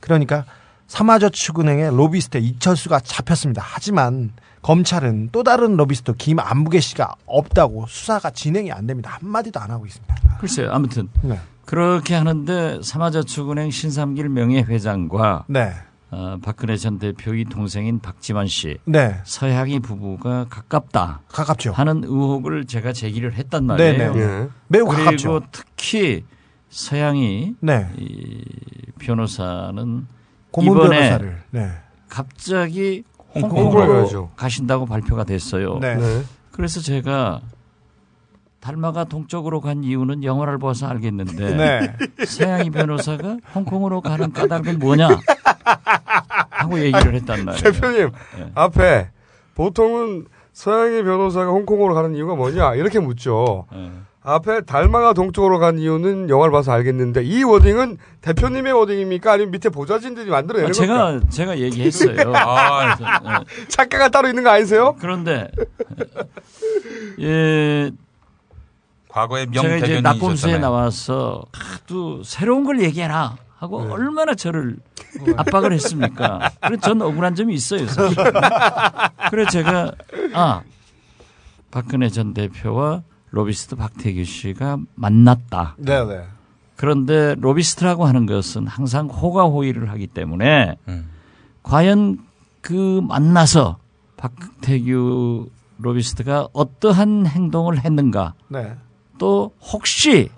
[0.00, 0.44] 그러니까
[0.86, 3.62] 삼화저축은행의 로비스트 이철수가 잡혔습니다.
[3.64, 4.32] 하지만
[4.62, 9.16] 검찰은 또 다른 로비스트 김안부계 씨가 없다고 수사가 진행이 안 됩니다.
[9.20, 10.14] 한마디도 안 하고 있습니다.
[10.40, 10.70] 글쎄요.
[10.72, 11.38] 아무튼 네.
[11.66, 15.72] 그렇게 하는데 삼화저축은행 신삼길 명예회장과 네.
[16.10, 19.20] 어, 박근혜 전 대표의 동생인 박지만 씨, 네.
[19.24, 21.22] 서양이 부부가 가깝다.
[21.28, 21.72] 가깝죠.
[21.72, 23.92] 하는 의혹을 제가 제기를 했단 말이에요.
[23.96, 24.10] 네.
[24.12, 24.20] 네.
[24.20, 24.48] 예.
[24.68, 25.30] 매우 그리고 가깝죠.
[25.30, 26.24] 그리고 특히
[26.68, 27.88] 서양이 네.
[27.96, 28.44] 이
[29.00, 30.06] 변호사는
[30.52, 31.42] 고문 이번에 변호사를.
[31.50, 31.70] 네.
[32.08, 33.02] 갑자기
[33.34, 35.78] 홍콩으로 가신다고 발표가 됐어요.
[35.80, 35.96] 네.
[36.52, 37.40] 그래서 제가
[38.64, 42.24] 달마가 동쪽으로 간 이유는 영화를 봐서 알겠는데 네.
[42.24, 45.06] 서양이 변호사가 홍콩으로 가는 까닭은 뭐냐
[46.48, 47.72] 하고 얘기를 했단 말이에요.
[47.72, 48.52] 대표님 네.
[48.54, 49.10] 앞에
[49.54, 53.66] 보통은 서양의 변호사가 홍콩으로 가는 이유가 뭐냐 이렇게 묻죠.
[53.70, 53.92] 네.
[54.22, 60.30] 앞에 달마가 동쪽으로 간 이유는 영화를 봐서 알겠는데 이 워딩은 대표님의 워딩입니까 아니면 밑에 보좌진들이
[60.30, 61.28] 만들어내는 아, 제가 겁니까?
[61.28, 62.32] 제가 얘기했어요.
[62.34, 63.44] 아, 그래서, 아, 네.
[63.68, 64.96] 작가가 따로 있는 거 아니세요?
[64.98, 65.50] 그런데
[67.20, 67.90] 예,
[69.14, 71.44] 과거에 명 제가 이제 나쁨수에 나와서
[71.86, 73.92] 또 새로운 걸 얘기해라 하고 네.
[73.92, 74.76] 얼마나 저를
[75.36, 76.50] 압박을 했습니까?
[76.60, 77.86] 그래전 억울한 점이 있어요.
[77.86, 78.16] 사실.
[79.30, 79.92] 그래서 제가
[80.34, 80.62] 아
[81.70, 85.76] 박근혜 전 대표와 로비스트 박태규 씨가 만났다.
[85.78, 86.24] 네, 네.
[86.74, 91.08] 그런데 로비스트라고 하는 것은 항상 호가호의를 하기 때문에 음.
[91.62, 92.18] 과연
[92.60, 93.78] 그 만나서
[94.16, 98.74] 박태규 로비스트가 어떠한 행동을 했는가 네.
[99.18, 100.28] 또 혹시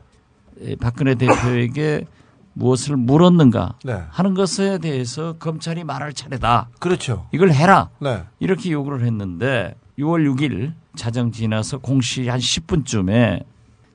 [0.81, 2.07] 박근혜 대표에게
[2.53, 4.03] 무엇을 물었는가 네.
[4.11, 6.71] 하는 것에 대해서 검찰이 말할 차례다.
[6.79, 7.27] 그렇죠.
[7.33, 7.91] 이걸 해라.
[8.01, 8.25] 네.
[8.41, 13.45] 이렇게 요구를 했는데 6월 6일 자정 지나서 공시 한 10분쯤에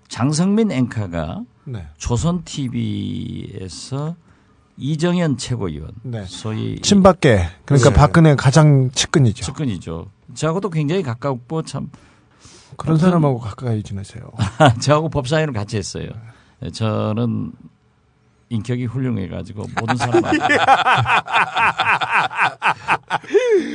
[0.08, 1.88] 장성민 앵커가 네.
[1.98, 4.16] 조선 TV에서
[4.78, 6.26] 이정현 최고위원 네.
[6.28, 7.96] 소위 친박계 그러니까 네.
[7.96, 9.44] 박근혜 가장 측근이죠.
[9.44, 10.06] 측근이죠.
[10.36, 11.90] 저하고도 굉장히 가깝고 참
[12.78, 14.32] 그런 사람하고 가까이 지내세요.
[14.60, 16.10] 아, 저하고 법사위를 같이 했어요.
[16.60, 17.52] 네, 저는
[18.50, 20.22] 인격이 훌륭해가지고 모든 사람.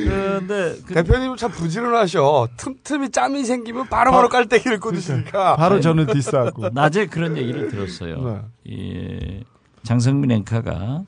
[0.07, 2.49] 그런데 그 대표님은 참 부지런하셔.
[2.57, 5.57] 틈틈이 짬이 생기면 바로바로 바로 깔때기를 꽂으시니까.
[5.57, 6.71] 바로 저는 디스하고.
[6.71, 8.23] 낮에 그런 얘기를 들었어요.
[8.23, 8.41] 네.
[8.65, 9.45] 이
[9.83, 11.05] 장성민 앵카가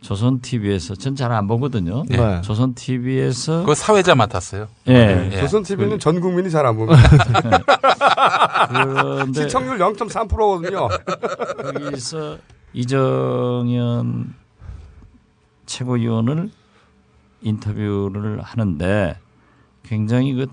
[0.00, 2.04] 조선 TV에서 전 잘 안 보거든요.
[2.08, 2.16] 네.
[2.16, 2.40] 네.
[2.40, 4.66] 조선 TV에서 그 사회자 맡았어요.
[4.88, 4.92] 예.
[4.92, 5.30] 네.
[5.34, 5.38] 예.
[5.40, 5.98] 조선 TV는 그...
[5.98, 6.98] 전 국민이 잘안 봅니다.
[8.68, 10.88] 그런데 시청률 0.3%거든요.
[11.82, 12.38] 거기서
[12.72, 14.34] 이정현
[15.66, 16.50] 최고위원을
[17.42, 19.16] 인터뷰를 하는데
[19.82, 20.46] 굉장히 그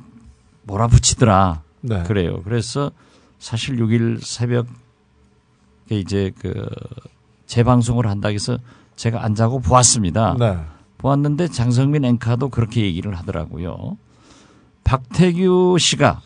[0.63, 1.61] 몰아붙이더라.
[1.81, 2.03] 네.
[2.03, 2.41] 그래요.
[2.43, 2.91] 그래서
[3.39, 4.67] 사실 6일 새벽에
[5.91, 6.67] 이제 그
[7.45, 8.57] 재방송을 한다 그래서
[8.97, 10.35] 제가 안자고 보았습니다.
[10.37, 10.57] 네.
[10.97, 13.97] 보았는데 장성민 앵커도 그렇게 얘기를 하더라고요.
[14.83, 16.21] 박태규 씨가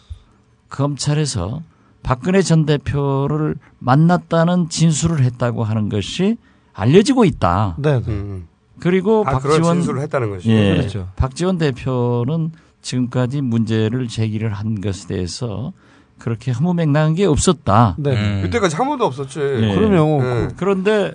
[0.70, 1.62] 검찰에서
[2.02, 6.38] 박근혜 전 대표를 만났다는 진술을 했다고 하는 것이
[6.74, 7.76] 알려지고 있다.
[7.78, 8.00] 네.
[8.00, 8.08] 네.
[8.08, 8.48] 음, 음.
[8.80, 10.52] 그리고 아, 박지원 진술을 했다는 것이죠.
[10.52, 11.10] 예, 그렇죠.
[11.18, 15.72] 박지원 대표는 지금까지 문제를 제기를 한 것에 대해서
[16.18, 17.96] 그렇게 허무맹랑한 게 없었다.
[18.00, 18.12] 네.
[18.16, 18.46] 음.
[18.48, 19.40] 이때까지 아무도 없었지.
[19.40, 19.60] 예.
[19.60, 19.76] 네.
[19.76, 20.42] 그러면 예.
[20.48, 20.48] 네.
[20.58, 21.14] 그런데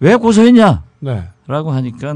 [0.00, 0.82] 왜 고소했냐?
[1.00, 1.28] 네.
[1.46, 2.14] 라고 하니까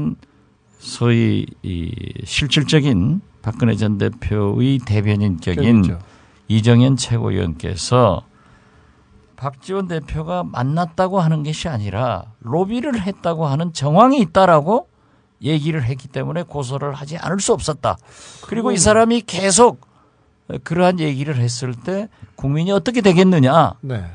[0.79, 1.91] 소위 이
[2.25, 6.03] 실질적인 박근혜 전 대표의 대변인격인 그렇죠.
[6.47, 8.23] 이정현 최고위원께서
[9.35, 14.87] 박지원 대표가 만났다고 하는 것이 아니라 로비를 했다고 하는 정황이 있다라고
[15.43, 17.97] 얘기를 했기 때문에 고소를 하지 않을 수 없었다.
[18.47, 19.85] 그리고 이 사람이 계속
[20.63, 23.73] 그러한 얘기를 했을 때 국민이 어떻게 되겠느냐.
[23.81, 24.05] 네.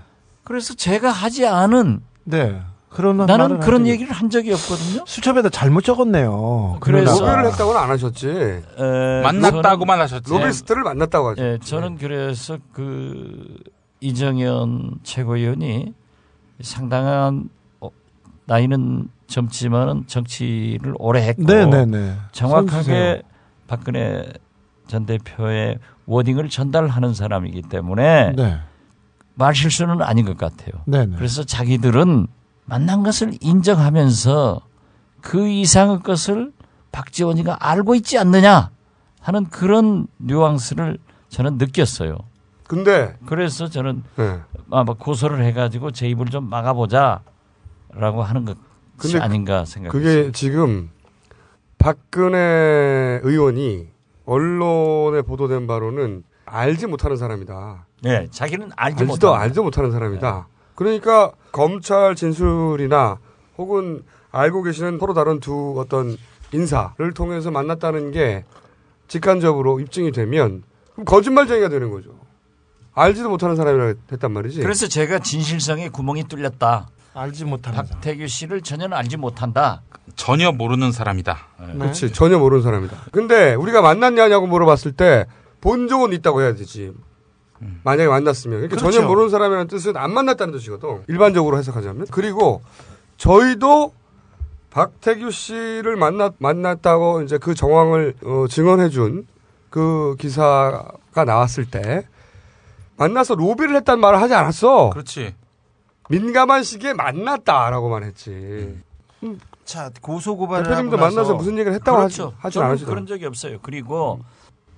[0.42, 2.62] 그래서 제가 하지 않은 네.
[2.90, 5.04] 그런 나는 그런 얘기를 한 적이 없거든요.
[5.06, 6.78] 수첩에다 잘못 적었네요.
[6.80, 8.28] 그래서 로비를 했다고는 안 하셨지.
[8.28, 10.28] 에, 만났다고만 하셨지.
[10.30, 11.42] 로비스트를 만났다고 하죠.
[11.44, 13.46] 예, 저는 그래서 그
[14.00, 15.94] 이정현 최고위원이
[16.62, 17.48] 상당한
[17.80, 17.90] 어,
[18.46, 21.86] 나이는 젊지만은 정치를 오래 했고 네네네.
[21.86, 22.14] 네, 네.
[22.32, 23.20] 정확하게 선수세요.
[23.68, 24.24] 박근혜
[24.88, 28.58] 전 대표의 워딩을 전달하는 사람이기 때문에 네.
[29.36, 30.82] 말실수는 아닌 것 같아요.
[30.86, 31.06] 네네.
[31.06, 31.12] 네.
[31.16, 32.26] 그래서 자기들은
[32.70, 34.60] 만난 것을 인정하면서
[35.20, 36.52] 그 이상의 것을
[36.92, 38.70] 박지원이가 알고 있지 않느냐
[39.20, 40.96] 하는 그런 뉘앙스를
[41.30, 42.16] 저는 느꼈어요.
[42.68, 44.40] 근데 그래서 저는 네.
[44.70, 49.90] 아마 뭐 고소를 해가지고 제 입을 좀 막아보자라고 하는 것이 그 아닌가 생각했어요.
[49.90, 50.90] 그게 지금
[51.78, 53.88] 박근혜 의원이
[54.26, 57.86] 언론에 보도된 바로는 알지 못하는 사람이다.
[58.02, 60.46] 네, 자기는 알지 못하는 알지도 못하는 사람이다.
[60.48, 60.54] 네.
[60.76, 63.18] 그러니까 검찰 진술이나
[63.58, 66.16] 혹은 알고 계시는 서로 다른 두 어떤
[66.52, 68.44] 인사를 통해서 만났다는 게
[69.08, 70.62] 직관적으로 입증이 되면
[70.92, 72.10] 그럼 거짓말쟁이가 되는 거죠.
[72.94, 74.60] 알지도 못하는 사람이라 했단 말이지.
[74.60, 76.88] 그래서 제가 진실성에 구멍이 뚫렸다.
[77.14, 77.82] 알지 못한다.
[77.82, 79.82] 박태규 씨를 전혀 알지 못한다.
[80.14, 81.38] 전혀 모르는 사람이다.
[81.60, 81.72] 네.
[81.78, 82.12] 그렇지.
[82.12, 83.06] 전혀 모르는 사람이다.
[83.12, 85.26] 근데 우리가 만났냐냐고 물어봤을 때
[85.62, 86.90] 본 적은 있다고 해야 되지.
[87.62, 87.80] 음.
[87.84, 88.58] 만약에 만났으면.
[88.60, 88.92] 그러니까 그렇죠.
[88.96, 91.04] 전혀 모르는 사람이라는 뜻은 안 만났다는 뜻이거든.
[91.08, 92.06] 일반적으로 해석하자면.
[92.10, 92.62] 그리고
[93.16, 93.92] 저희도
[94.70, 99.26] 박태규 씨를 만났, 만났다고 이제 그 정황을 어, 증언해준
[99.68, 102.06] 그 기사가 나왔을 때
[102.96, 104.90] 만나서 로비를 했단 말을 하지 않았어.
[104.90, 105.34] 그렇지.
[106.08, 108.30] 민감한 시기에 만났다라고만 했지.
[108.30, 108.82] 음.
[109.22, 109.40] 음.
[109.64, 112.32] 자 고소 고발을 대표님도 만나서 무슨 얘기를 했다고 그렇죠.
[112.38, 112.86] 하지, 하지 않았죠.
[112.86, 113.58] 그런 적이 없어요.
[113.62, 114.18] 그리고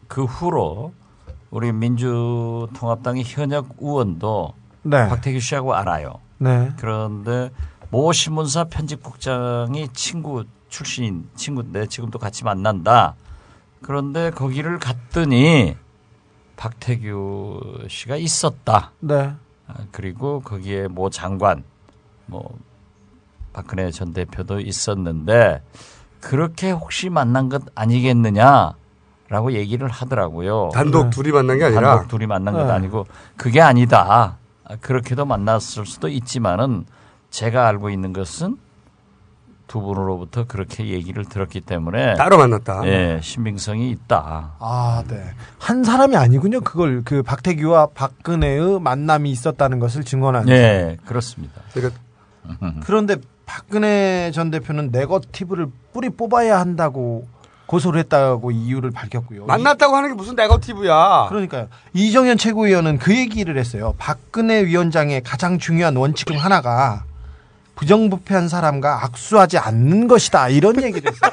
[0.08, 0.92] 그 후로
[1.52, 4.54] 우리 민주통합당의 현역 의원도
[4.84, 5.06] 네.
[5.08, 6.14] 박태규 씨하고 알아요.
[6.38, 6.72] 네.
[6.78, 7.50] 그런데
[7.90, 13.14] 모 신문사 편집국장이 친구 출신인 친구인데 지금도 같이 만난다.
[13.82, 15.76] 그런데 거기를 갔더니
[16.56, 18.90] 박태규 씨가 있었다.
[19.00, 19.34] 네.
[19.68, 21.64] 아, 그리고 거기에 모 장관,
[22.24, 22.56] 뭐
[23.52, 25.60] 박근혜 전 대표도 있었는데
[26.18, 28.72] 그렇게 혹시 만난 것 아니겠느냐
[29.32, 30.70] 라고 얘기를 하더라고요.
[30.74, 31.10] 단독 네.
[31.10, 32.70] 둘이 만난 게 아니라 단독 둘이 만난 것도 네.
[32.70, 33.06] 아니고
[33.38, 34.36] 그게 아니다.
[34.82, 36.84] 그렇게도 만났을 수도 있지만은
[37.30, 38.58] 제가 알고 있는 것은
[39.68, 42.82] 두 분으로부터 그렇게 얘기를 들었기 때문에 따로 만났다.
[42.84, 44.56] 예, 신빙성이 있다.
[44.58, 45.24] 아, 네.
[45.58, 46.60] 한 사람이 아니군요.
[46.60, 50.50] 그걸 그 박태규와 박근혜의 만남이 있었다는 것을 증언하는.
[50.50, 51.62] 예, 그렇습니다.
[52.60, 52.82] 음.
[52.84, 57.26] 그런데 박근혜 전 대표는 네거티브를 뿌리 뽑아야 한다고
[57.66, 59.46] 고소를 했다고 이유를 밝혔고요.
[59.46, 61.26] 만났다고 하는 게 무슨 네거티브야.
[61.28, 61.68] 그러니까요.
[61.94, 63.94] 이정현 최고위원은 그 얘기를 했어요.
[63.98, 67.04] 박근혜 위원장의 가장 중요한 원칙 중 하나가
[67.76, 70.48] 부정부패한 사람과 악수하지 않는 것이다.
[70.50, 71.30] 이런 얘기를 했어요.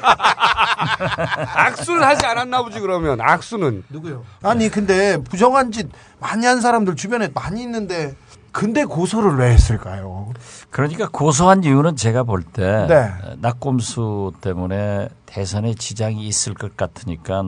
[1.54, 4.24] 악수는 하지 않았나 보지 그러면 악수는 누구요?
[4.42, 5.86] 아니 근데 부정한 짓
[6.18, 8.14] 많이 한 사람들 주변에 많이 있는데
[8.52, 10.28] 근데 고소를 왜 했을까요?
[10.70, 13.12] 그러니까 고소한 이유는 제가 볼때 네.
[13.40, 17.42] 낙검수 때문에 대선에 지장이 있을 것 같으니까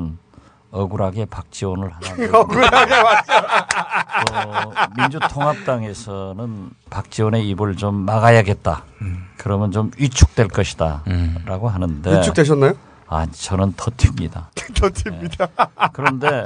[0.71, 2.39] 억울하게 박지원을 하나.
[2.39, 8.85] 억울하게 어, 민주통합당에서는 박지원의 입을 좀 막아야겠다.
[9.03, 9.27] 음.
[9.37, 11.67] 그러면 좀 위축될 것이다라고 음.
[11.75, 12.75] 하는데 위축되셨나요?
[13.09, 14.47] 아 저는 터튑니다.
[14.55, 15.47] 터튑니다.
[15.57, 15.89] 네.
[15.93, 16.45] 그런데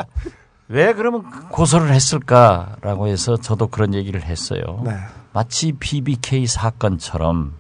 [0.69, 4.83] 왜 그러면 고소를 했을까라고 해서 저도 그런 얘기를 했어요.
[4.85, 4.97] 네.
[5.33, 7.53] 마치 BBK 사건처럼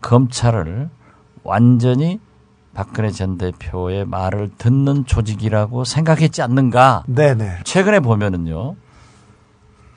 [0.00, 0.88] 검찰을
[1.42, 2.18] 완전히
[2.72, 7.04] 박근혜 전 대표의 말을 듣는 조직이라고 생각했지 않는가.
[7.06, 7.58] 네네.
[7.64, 8.74] 최근에 보면은요.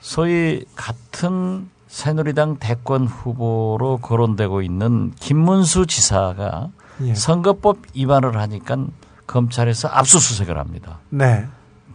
[0.00, 6.68] 소위 같은 새누리당 대권 후보로 거론되고 있는 김문수 지사가
[7.02, 7.14] 예.
[7.14, 8.86] 선거법 위반을 하니까
[9.26, 10.98] 검찰에서 압수수색을 합니다.
[11.08, 11.46] 네.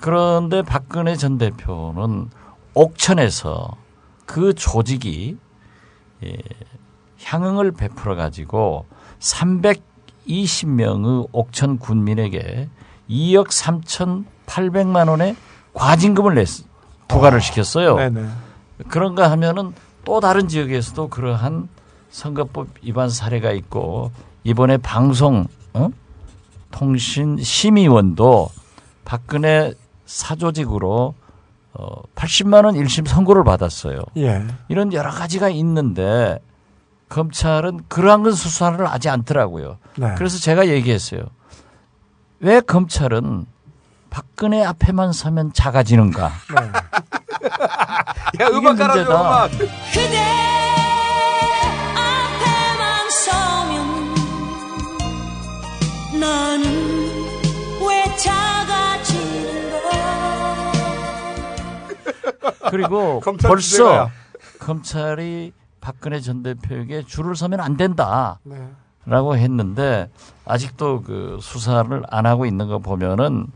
[0.04, 2.30] 그런데 박근혜 전 대표는
[2.74, 3.70] 옥천에서
[4.26, 5.38] 그 조직이
[6.26, 6.36] 예,
[7.24, 8.86] 향응을 베풀어 가지고
[9.22, 12.68] 320명의 옥천 군민에게
[13.10, 15.38] 2억 3,800만 원의
[15.74, 16.48] 과징금을 냈,
[17.08, 17.96] 부과를 아, 시켰어요.
[17.96, 18.10] 네
[18.90, 19.72] 그런가 하면은
[20.04, 21.70] 또 다른 지역에서도 그러한
[22.10, 24.12] 선거법 위반 사례가 있고
[24.44, 25.88] 이번에 방송 어?
[26.72, 28.50] 통신 심의원도
[29.06, 29.74] 박근혜
[30.14, 31.16] 사조직으로
[31.74, 34.00] 어 80만 원 1심 선고를 받았어요.
[34.18, 34.46] 예.
[34.68, 36.38] 이런 여러 가지가 있는데
[37.10, 39.78] 검찰은 그러한 건 수사를 하지 않더라고요.
[39.98, 40.14] 네.
[40.18, 41.22] 그래서 제가 얘기했어요.
[42.40, 43.46] 왜 검찰은
[44.12, 46.32] 박근혜 앞에만 서면 작아지는가?
[48.30, 48.46] 네.
[48.46, 49.52] 야 음악 깔아줘 음악.
[56.20, 57.04] 나는
[57.88, 58.63] 왜 참.
[62.72, 64.10] 그리고 검찰 벌써
[64.60, 68.40] 검찰이 박근혜 전 대표에게 줄을 서면 안 된다.
[68.44, 68.70] 네.
[69.06, 70.10] 라고 했는데
[70.46, 73.48] 아직도 그 수사를 안 하고 있는 거 보면은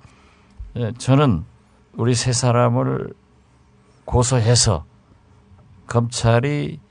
[0.76, 1.45] 예, 저는
[1.94, 3.14] 우리 세 사람을
[4.03, 4.84] 고소해서
[5.88, 6.81] 검찰이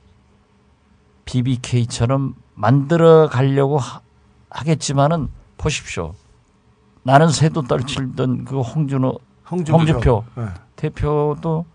[1.25, 4.01] BBK처럼 만들어 가려고 하,
[4.65, 5.27] 겠지만은
[5.59, 6.15] 보십시오.
[7.03, 9.19] 나는 새도 떨칠던 그 홍준호,
[9.51, 10.23] 홍준표, 홍준표.
[10.35, 10.47] 네.
[10.77, 11.65] 대표도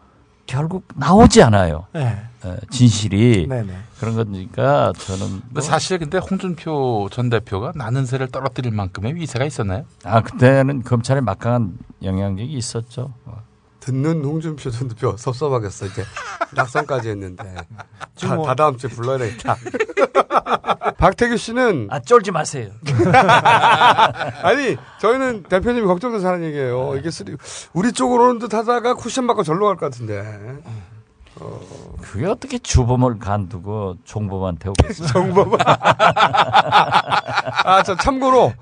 [0.46, 1.86] 결국 나오지 않아요.
[1.92, 2.16] 네.
[2.44, 3.66] 예, 진실이 네네.
[3.68, 3.76] 네.
[4.00, 9.84] 그런 거니까 저는 뭐 사실 근데 홍준표 전 대표가 나는 새를 떨어뜨릴 만큼의 위세가 있었나요?
[10.02, 13.12] 아 그때는 검찰에 막강한 영향력이 있었죠.
[13.82, 15.86] 듣는 홍준표 전 대표 섭섭하겠어.
[15.86, 16.04] 이제
[16.54, 17.56] 낙선까지 했는데.
[18.20, 18.46] 다, 뭐.
[18.46, 19.56] 다 다음 주에 불러야 되겠다.
[20.98, 22.70] 박태규 씨는 아 쫄지 마세요.
[24.42, 26.92] 아니 저희는 대표님이 걱정돼서 하는 얘기예요.
[26.92, 27.00] 네.
[27.00, 27.36] 이게 쓰리
[27.72, 30.60] 우리 쪽으로 오는 듯하다가 쿠션 받고 절로 갈 것 같은데.
[31.40, 31.60] 어.
[32.00, 35.09] 그게 어떻게 주범을 간두고 종범한테 오겠어요?
[35.09, 35.54] 종범.
[37.64, 38.52] 아저 참고로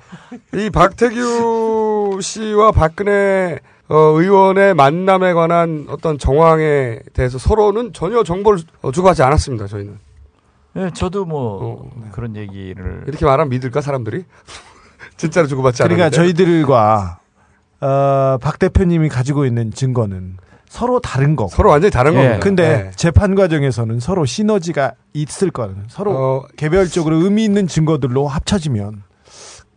[0.54, 3.58] 이 박태규 씨와 박근혜
[3.90, 9.66] 어, 의원의 만남에 관한 어떤 정황에 대해서 서로는 전혀 정보를 어, 주고하지 않았습니다.
[9.66, 9.98] 저희는.
[10.74, 12.06] 네, 저도 뭐 어, 네.
[12.12, 14.24] 그런 얘기를 이렇게 말하면 믿을까 사람들이
[15.18, 16.32] 진짜로 주고받지 그러니까 않았는데.
[16.32, 17.18] 그러니까 저희들과
[17.80, 20.36] 어, 박 대표님이 가지고 있는 증거는
[20.68, 21.48] 서로 다른 거.
[21.48, 22.16] 서로 완전히 다른 예.
[22.18, 22.38] 겁니다.
[22.44, 22.90] 근데 네.
[22.94, 29.02] 재판 과정에서는 서로 시너지가 있을 거는 서로 어, 개별적으로 의미 있는 증거들로 합쳐지면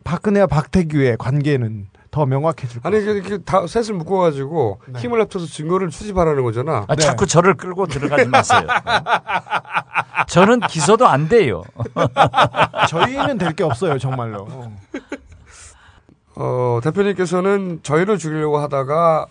[0.04, 5.00] 박근혜와 박태규의 관계는 더 명확해질 것 아니 같니다이다 셋을 묶어가지고 네.
[5.00, 6.86] 힘을 합쳐서 증거를 수집하라는 거잖아.
[6.88, 7.02] 아, 네.
[7.04, 8.62] 자꾸 저를 끌고 들어가지 마세요.
[10.28, 11.64] 저는 기소도 안 돼요.
[12.90, 14.48] 저희는 될 게 없어요 정말로.
[16.36, 19.28] 어, 대표님께서는 저희를 죽이려고 하다가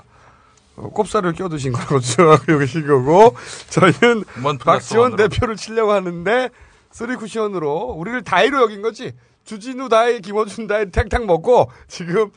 [0.77, 3.35] 어, 꼽사를 껴두신 걸로 주장하고 계신 거고
[3.69, 4.25] 저희는
[4.61, 6.51] 박지원 대표를 치려고 하는데
[6.93, 9.13] 쓰리 쿠션으로 우리를 다이로 여긴 거지
[9.45, 12.31] 주진우 다이 김어준 다이 탱탱 먹고 지금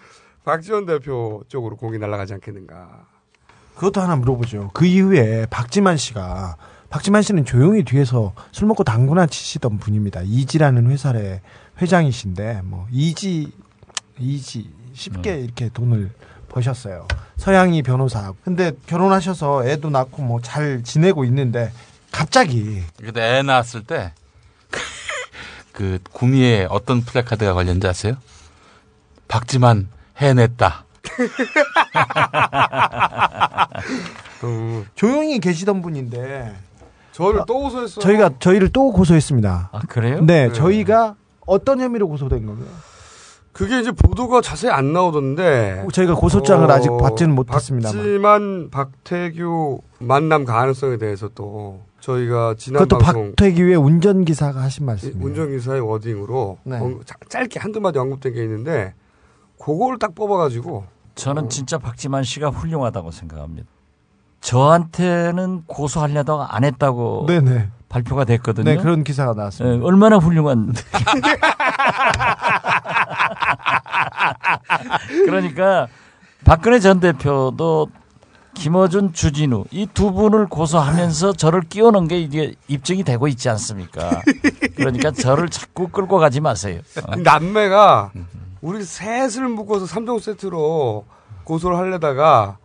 [0.45, 3.07] 박지원 대표 쪽으로 공이 날아가지 않겠는가.
[3.73, 4.69] 그것도 하나 물어보죠.
[4.73, 6.55] 그 이후에 박지만 씨가
[6.89, 10.21] 박지만 씨는 조용히 뒤에서 술 먹고 당구나 치시던 분입니다.
[10.21, 11.41] 이지라는 회사의
[11.81, 13.51] 회장이신데 뭐 이지
[14.19, 15.43] 이지 쉽게 음.
[15.43, 16.11] 이렇게 돈을
[16.47, 17.07] 버셨어요.
[17.35, 18.31] 서양이 변호사.
[18.47, 21.71] 근데 결혼하셔서 애도 낳고 뭐 잘 지내고 있는데
[22.13, 24.13] 갑자기 그때 애 낳았을 때
[25.73, 28.15] 그 구미에 어떤 플래카드가 걸렸는지 아세요?
[29.27, 29.89] 박지만
[30.21, 30.85] 해냈다.
[34.95, 36.53] 조용히 계시던 분인데
[37.11, 38.01] 저를 아, 또 고소했어요.
[38.03, 39.69] 저희가 저희를 또 고소했습니다.
[39.71, 40.21] 아 그래요?
[40.21, 40.53] 네, 네.
[40.53, 41.15] 저희가
[41.45, 42.63] 어떤 혐의로 고소된 거예요
[43.53, 47.89] 그게 이제 보도가 자세히 안 나오던데 저희가 고소장을 어, 아직 받지는 못했습니다.
[47.89, 55.79] 하지만 박태규 만남 가능성에 대해서 또 저희가 지난 그것도 방송 박태규의 운전기사가 하신 말씀 운전기사의
[55.81, 56.77] 워딩으로 네.
[56.77, 58.93] 어, 짧게 한두 마디 언급된 게 있는데
[59.65, 60.85] 그걸 딱 뽑아가지고
[61.15, 61.49] 저는 어.
[61.49, 63.67] 진짜 박지만 씨가 훌륭하다고 생각합니다.
[64.39, 67.69] 저한테는 고소하려다가 안 했다고 네네.
[67.89, 68.65] 발표가 됐거든요.
[68.65, 69.77] 네, 그런 기사가 나왔습니다.
[69.77, 70.71] 네, 얼마나 훌륭한.
[75.25, 75.87] 그러니까
[76.43, 77.87] 박근혜 전 대표도
[78.53, 84.21] 김어준, 주진우 이 두 분을 고소하면서 저를 끼워넣은 게 이게 입증이 되고 있지 않습니까?
[84.75, 86.81] 그러니까 저를 자꾸 끌고 가지 마세요.
[87.23, 88.27] 남매가 음.
[88.65, 91.05] 우리 셋을 묶어서 3종 세트로
[91.43, 92.57] 고소를 하려다가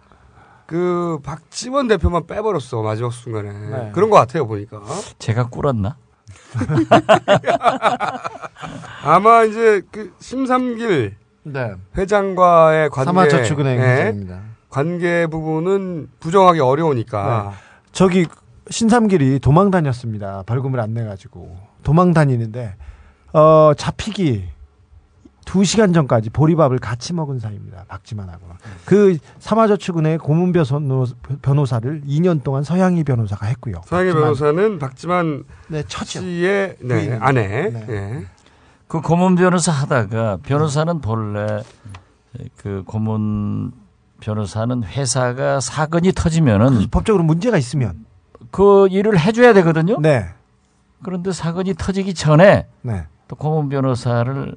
[0.65, 3.93] 그 박지원 대표만 빼버렸어 마지막 순간에 네.
[3.93, 4.81] 그런 것 같아요 보니까
[5.19, 5.99] 제가 꿇었나?
[9.05, 11.73] 아마 이제 그 심삼길 네.
[11.99, 13.37] 회장과의 관계
[13.77, 14.27] 네.
[14.71, 17.59] 관계 부분은 부정하기 어려우니까 네.
[17.93, 18.27] 저기
[18.71, 20.45] 신삼길이 도망 다녔습니다.
[20.47, 22.77] 벌금을 안 내가지고 도망 다니는데
[23.35, 24.49] 어 잡히기
[25.51, 27.85] 2시간 전까지 보리밥을 같이 먹은 사이입니다.
[27.89, 28.57] 박지만하고는.
[28.85, 30.63] 그 사마저축은의 고문배
[31.43, 33.81] 변호사를 2년 동안 서양희 변호사가 했고요.
[33.87, 34.23] 서양희 박지만.
[34.23, 36.21] 변호사는 박지만 네, 처죠.
[36.25, 37.19] 의 네, 네.
[37.21, 37.47] 아내.
[37.71, 37.87] 네.
[37.87, 38.27] 네.
[38.87, 41.47] 그 고문 변호사 하다가 변호사는 본래
[42.57, 43.73] 그 고문
[44.21, 48.05] 변호사는 회사가 사건이 터지면은 법적으로 문제가 있으면
[48.51, 49.99] 그 일을 해줘야 되거든요.
[50.01, 50.27] 네.
[51.03, 53.07] 그런데 사건이 터지기 전에 네.
[53.29, 54.57] 또 고문 변호사를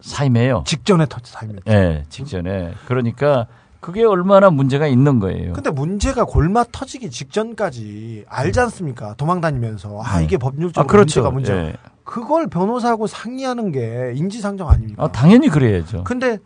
[0.00, 0.64] 사임해요.
[0.66, 1.62] 직전에 사임했죠.
[1.64, 2.74] 네, 예, 직전에.
[2.86, 3.46] 그러니까
[3.80, 5.52] 그게 얼마나 문제가 있는 거예요.
[5.52, 8.60] 근데 문제가 골마 터지기 직전까지 알지 네.
[8.64, 9.14] 않습니까?
[9.14, 10.24] 도망 다니면서 아 네.
[10.24, 11.28] 이게 법률적으로 아, 그렇죠.
[11.30, 11.54] 문제가 문제.
[11.54, 11.68] 네.
[11.70, 11.76] 예.
[12.04, 15.04] 그걸 변호사하고 상의하는 게 인지상정 아닙니까?
[15.04, 16.04] 아, 당연히 그래야죠.
[16.04, 16.38] 근데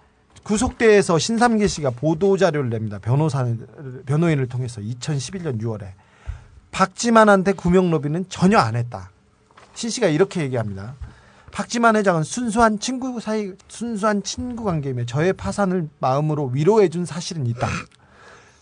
[0.42, 2.98] 구속대에서 신삼계 씨가 보도 자료를 냅니다.
[3.00, 3.46] 변호사
[4.06, 5.86] 변호인을 통해서 2011년 6월에
[6.72, 9.10] 박지만한테 구명 로비는 전혀 안 했다.
[9.74, 10.94] 신 씨가 이렇게 얘기합니다.
[11.52, 17.68] 박지만 회장은 순수한 친구 사이 순수한 친구 관계며 저의 파산을 마음으로 위로해 준 사실은 있다.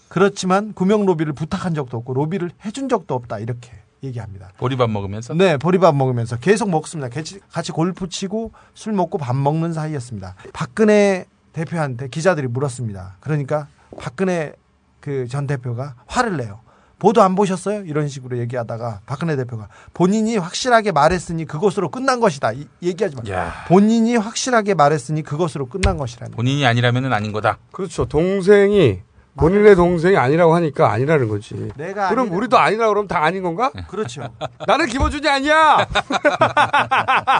[0.08, 3.70] 그렇지만 구명 로비를 부탁한 적도 없고 로비를 해 준 적도 없다 이렇게
[4.02, 4.48] 얘기합니다.
[4.58, 5.34] 보리밥 먹으면서?
[5.34, 7.08] 네, 보리밥 먹으면서 계속 먹습니다.
[7.50, 10.34] 같이 골프 치고 술 먹고 밥 먹는 사이였습니다.
[10.52, 13.16] 박근혜 대표한테 기자들이 물었습니다.
[13.20, 13.68] 그러니까
[13.98, 14.52] 박근혜
[14.98, 16.60] 그 전 대표가 화를 내요.
[17.00, 17.82] 보도 안 보셨어요?
[17.86, 22.52] 이런 식으로 얘기하다가 박근혜 대표가 본인이 확실하게 말했으니 그것으로 끝난 것이다.
[22.52, 23.22] 이, 얘기하지 마.
[23.32, 23.64] 야.
[23.66, 26.36] 본인이 확실하게 말했으니 그것으로 끝난 것이라는.
[26.36, 27.58] 본인이 아니라면은 아닌 거다.
[27.72, 28.04] 그렇죠.
[28.04, 29.00] 동생이
[29.36, 31.70] 본인의 동생이 아니라고 하니까 아니라는 거지.
[31.76, 32.36] 내가 그럼 아니라...
[32.36, 33.70] 우리도 아니라 그럼다 아닌 건가?
[33.74, 33.82] 네.
[33.88, 34.28] 그렇죠.
[34.68, 35.86] 나는 김어준이 아니야.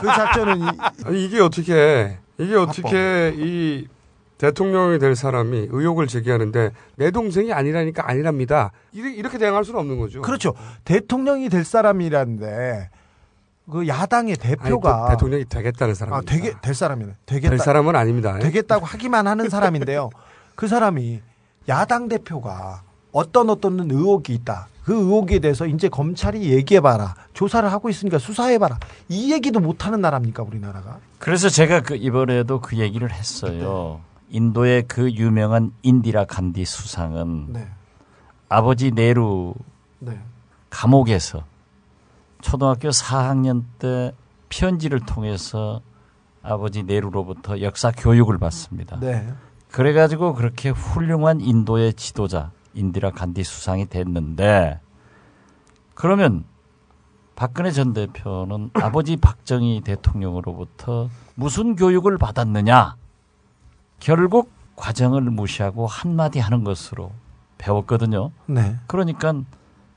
[0.01, 0.61] 그 작전은
[1.13, 1.29] 이...
[1.29, 3.87] 게 어떻게 이게 어떻게 이
[4.41, 8.71] 대통령이 될 사람이 의혹을 제기하는데 내 동생이 아니라니까 아니랍니다.
[8.91, 10.23] 이렇게 대응할 수는 없는 거죠.
[10.23, 10.55] 그렇죠.
[10.83, 12.89] 대통령이 될 사람이란데
[13.71, 16.15] 그 야당의 대표가 아니, 대통령이 되겠다는 사람.
[16.15, 17.11] 아, 되게 될 사람이네.
[17.27, 17.49] 되겠다.
[17.51, 18.39] 될 사람은 아닙니다.
[18.39, 20.09] 되겠다고 하기만 하는 사람인데요.
[20.55, 21.21] 그 사람이
[21.69, 22.81] 야당 대표가
[23.11, 24.69] 어떤 어떤 의혹이 있다.
[24.83, 27.13] 그 의혹에 대해서 이제 검찰이 얘기해봐라.
[27.33, 28.79] 조사를 하고 있으니까 수사해봐라.
[29.07, 30.97] 이 얘기도 못하는 나라입니까, 우리나라가?
[31.19, 33.99] 그래서 제가 그 이번에도 그 얘기를 했어요.
[34.03, 34.10] 네.
[34.31, 37.67] 인도의 그 유명한 인디라 간디 수상은 네.
[38.49, 39.53] 아버지 네루
[39.99, 40.19] 네.
[40.69, 41.43] 감옥에서
[42.41, 44.13] 초등학교 4학년 때
[44.49, 45.81] 편지를 통해서
[46.41, 48.99] 아버지 네루로부터 역사 교육을 받습니다.
[48.99, 49.31] 네.
[49.69, 54.79] 그래가지고 그렇게 훌륭한 인도의 지도자 인디라 간디 수상이 됐는데
[55.93, 56.45] 그러면
[57.35, 62.95] 박근혜 전 대표는 아버지 박정희 대통령으로부터 무슨 교육을 받았느냐?
[64.01, 67.11] 결국 과정을 무시하고 한마디 하는 것으로
[67.57, 68.31] 배웠거든요.
[68.47, 68.75] 네.
[68.87, 69.33] 그러니까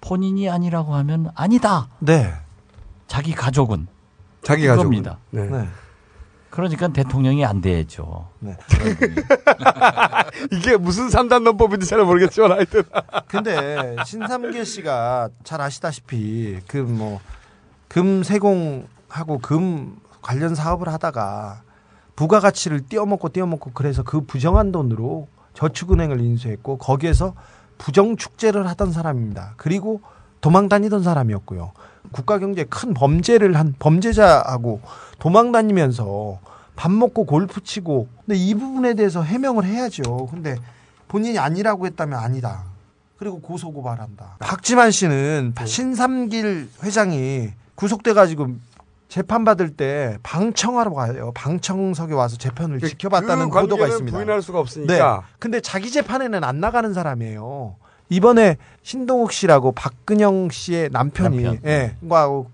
[0.00, 1.88] 본인이 아니라고 하면 아니다.
[1.98, 2.32] 네.
[3.08, 3.86] 자기 가족은
[4.42, 5.18] 자기 가족입니다.
[5.30, 5.46] 네.
[5.48, 5.68] 네.
[6.50, 8.28] 그러니까 대통령이 안 되죠.
[8.38, 8.56] 네.
[10.52, 12.82] 이게 무슨 삼단론법인지 잘 모르겠지만 하여튼.
[13.26, 17.20] 근데 신삼길 씨가 잘 아시다시피 그뭐
[17.88, 21.62] 금세공하고 금 관련 사업을 하다가
[22.16, 27.34] 부가가치를 띄어먹고 띄어먹고 그래서 그 부정한 돈으로 저축은행을 인수했고 거기에서
[27.78, 29.54] 부정축제를 하던 사람입니다.
[29.56, 30.00] 그리고
[30.40, 31.72] 도망 다니던 사람이었고요.
[32.12, 34.80] 국가 경제에 큰 범죄를 한 범죄자하고
[35.18, 36.38] 도망 다니면서
[36.76, 40.26] 밥 먹고 골프 치고 근데 이 부분에 대해서 해명을 해야죠.
[40.30, 40.56] 근데
[41.08, 42.64] 본인이 아니라고 했다면 아니다.
[43.16, 44.36] 그리고 고소 고발한다.
[44.40, 45.66] 박지만 씨는 네.
[45.66, 48.48] 신삼길 회장이 구속돼 가지고
[49.08, 51.32] 재판받을 때 방청하러 가요.
[51.34, 54.16] 방청석에 와서 재판을 그, 지켜봤다는 그 보도가 있습니다.
[54.16, 55.22] 부인할 수가 없으니까.
[55.22, 55.34] 네.
[55.38, 57.76] 근데 자기 재판에는 안 나가는 사람이에요.
[58.10, 61.60] 이번에 신동욱 씨라고 박근영 씨의 남편이 남편.
[61.70, 61.96] 예,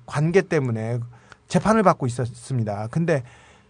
[0.07, 1.01] 관계 때문에
[1.49, 2.87] 재판을 받고 있었습니다.
[2.91, 3.23] 근데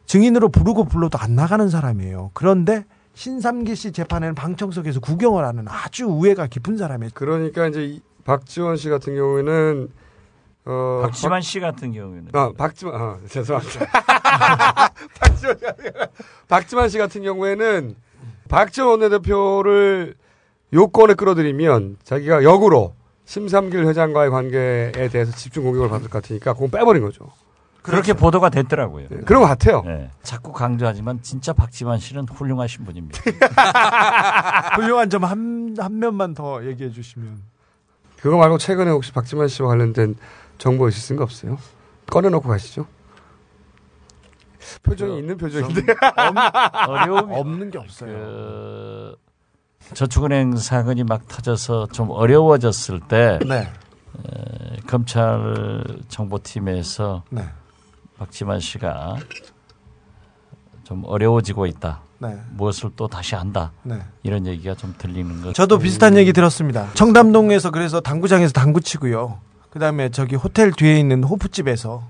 [0.07, 2.31] 증인으로 부르고 불러도 안 나가는 사람이에요.
[2.35, 2.85] 그런데
[3.15, 7.11] 신삼기 씨 재판에는 방청석에서 구경을 하는 아주 우애가 깊은 사람이에요.
[7.15, 9.89] 그러니까 이제 박지원 씨 같은 경우에는
[10.73, 12.29] 어, 박지만 박, 씨 같은 경우에는.
[12.33, 13.85] 아, 박지만, 아, 죄송합니다.
[15.21, 15.57] 박지만,
[16.49, 17.97] 박지만 씨 같은 경우에는
[18.49, 20.15] 박지원 원내대표를
[20.73, 22.95] 요건에 끌어들이면 자기가 역으로
[23.25, 27.25] 심삼길 회장과의 관계에 대해서 집중 공격을 받을 것 같으니까 그건 빼버린 거죠.
[27.83, 28.21] 그렇게 그렇죠.
[28.23, 29.07] 보도가 됐더라고요.
[29.09, 29.83] 네, 그런 것 같아요.
[29.85, 30.11] 네.
[30.23, 33.21] 자꾸 강조하지만 진짜 박지만 씨는 훌륭하신 분입니다.
[34.77, 37.41] 훌륭한 점한한 면만 더 얘기해 주시면.
[38.21, 40.15] 그거 말고 최근에 혹시 박지만 씨와 관련된
[40.61, 41.59] 정보 있실 수가 없어요.
[42.07, 42.87] 꺼내놓고 가시죠.
[44.82, 45.82] 표정이 있는 표정인데
[46.87, 48.12] 어려움 없는 게 없어요.
[48.12, 49.16] 그
[49.95, 53.73] 저축은행 사건이 막 터져서 좀 어려워졌을 때 네.
[54.27, 57.49] 에, 검찰 정보팀에서 네.
[58.19, 59.16] 박지만 씨가
[60.85, 62.03] 좀 어려워지고 있다.
[62.19, 62.39] 네.
[62.51, 63.73] 무엇을 또 다시 한다.
[63.82, 63.99] 네.
[64.23, 65.55] 이런 얘기가 좀 들리는 것.
[65.55, 66.91] 저도 비슷한 얘기 들었습니다.
[66.93, 69.41] 청담동에서 그래서 당구장에서 당구 치고요.
[69.71, 72.03] 그다음에 저기 호텔 뒤에 있는 호프집에서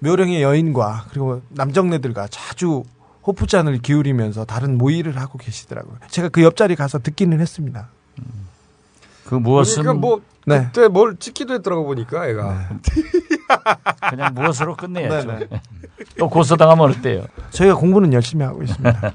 [0.00, 2.84] 묘령의 여인과 그리고 남정네들과 자주
[3.26, 5.96] 호프잔을 기울이면서 다른 모의를 하고 계시더라고요.
[6.08, 7.88] 제가 그 옆자리 가서 듣기는 했습니다.
[9.26, 10.66] 그 무엇은 그러니까 뭐 네.
[10.72, 13.02] 그때 뭘 찍기도 했더라고 보니까 애가 네.
[14.10, 15.28] 그냥 무엇으로 끝내야죠.
[15.30, 15.46] 네네.
[15.50, 15.60] 네.
[16.18, 17.24] 또 고소당하면 어때요?
[17.50, 19.14] 저희가 공부는 열심히 하고 있습니다.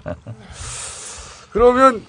[1.51, 2.05] 그러면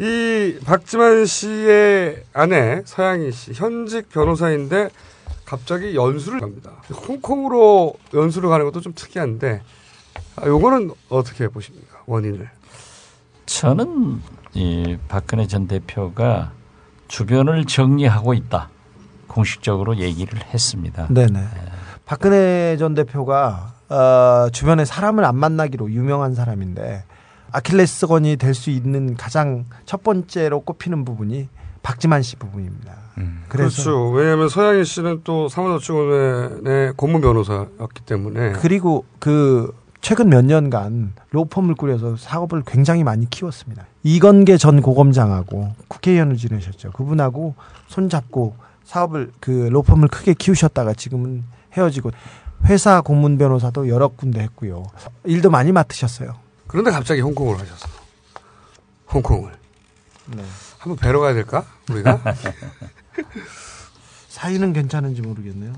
[0.00, 4.88] 이 박지만 씨의 아내 서양희 씨 현직 변호사인데
[5.44, 6.70] 갑자기 연수를 갑니다.
[7.06, 9.60] 홍콩으로 연수를 가는 것도 좀 특이한데
[10.36, 12.48] 아, 요거는 어떻게 보십니까 원인을?
[13.44, 14.22] 저는
[14.54, 16.52] 이 박근혜 전 대표가
[17.08, 18.70] 주변을 정리하고 있다
[19.26, 21.08] 공식적으로 얘기를 했습니다.
[21.10, 21.28] 네네.
[21.32, 21.42] 네.
[22.06, 27.04] 박근혜 전 대표가 어, 주변에 사람을 안 만나기로 유명한 사람인데
[27.52, 31.48] 아킬레스건이 될 수 있는 가장 첫 번째로 꼽히는 부분이
[31.82, 32.92] 박지만 씨 부분입니다.
[33.18, 33.44] 음.
[33.48, 34.10] 그렇죠.
[34.10, 42.62] 왜냐하면 서양희 씨는 또사무소치원의 고문 변호사였기 때문에 그리고 그 최근 몇 년간 로펌을 꾸려서 사업을
[42.66, 43.86] 굉장히 많이 키웠습니다.
[44.02, 46.90] 이건계 전 고검장하고 국회의원을 지내셨죠.
[46.92, 47.54] 그분하고
[47.88, 51.44] 손잡고 사업을 그 로펌을 크게 키우셨다가 지금은
[51.74, 52.10] 헤어지고
[52.66, 54.82] 회사 고문 변호사도 여러 군데 했고요.
[55.24, 56.34] 일도 많이 맡으셨어요.
[56.70, 57.86] 그런데 갑자기 홍콩을로 가셨어.
[59.12, 59.52] 홍콩을.
[60.26, 60.44] 네.
[60.78, 61.64] 한번 뵈러 가야 될까?
[61.90, 62.20] 우리가?
[64.30, 65.72] 사이는 괜찮은지 모르겠네요.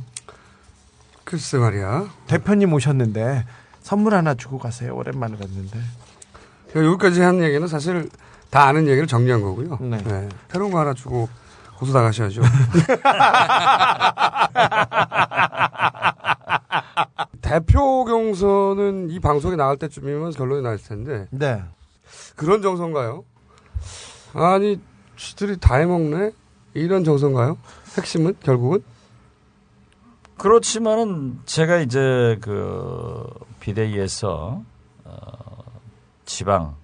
[1.25, 2.09] 글쎄 말이야.
[2.27, 3.47] 대표님 오셨는데
[3.81, 4.95] 선물 하나 주고 가세요.
[4.97, 5.81] 오랜만에 갔는데.
[6.77, 8.11] 여기까지 한 얘기는 사실
[8.51, 9.79] 다 아는 얘기를 정리한 거고요.
[9.81, 9.97] 네.
[10.05, 10.29] 네.
[10.51, 11.29] 새로운 거 하나 주고
[11.79, 12.43] 고소 당가셔야죠
[17.53, 21.27] 대표 경선은 이 방송이 나갈 때쯤이면 결론이 날 텐데.
[21.31, 21.63] 네.
[22.35, 23.25] 그런 정선가요
[24.33, 24.81] 아니,
[25.17, 26.33] 쥐들이 다 해먹네?
[26.73, 27.59] 이런 정선가요
[27.99, 28.37] 핵심은?
[28.43, 28.83] 결국은?
[30.39, 33.27] 그렇지만은 제가 이제 그
[33.61, 34.63] 비대위에서
[35.05, 35.15] 어,
[36.25, 36.75] 지방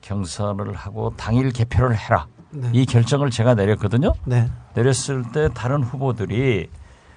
[0.00, 2.26] 경선을 하고 당일 개표를 해라.
[2.50, 2.68] 네.
[2.72, 4.12] 이 결정을 제가 내렸거든요.
[4.24, 4.50] 네.
[4.74, 6.68] 내렸을 때 다른 후보들이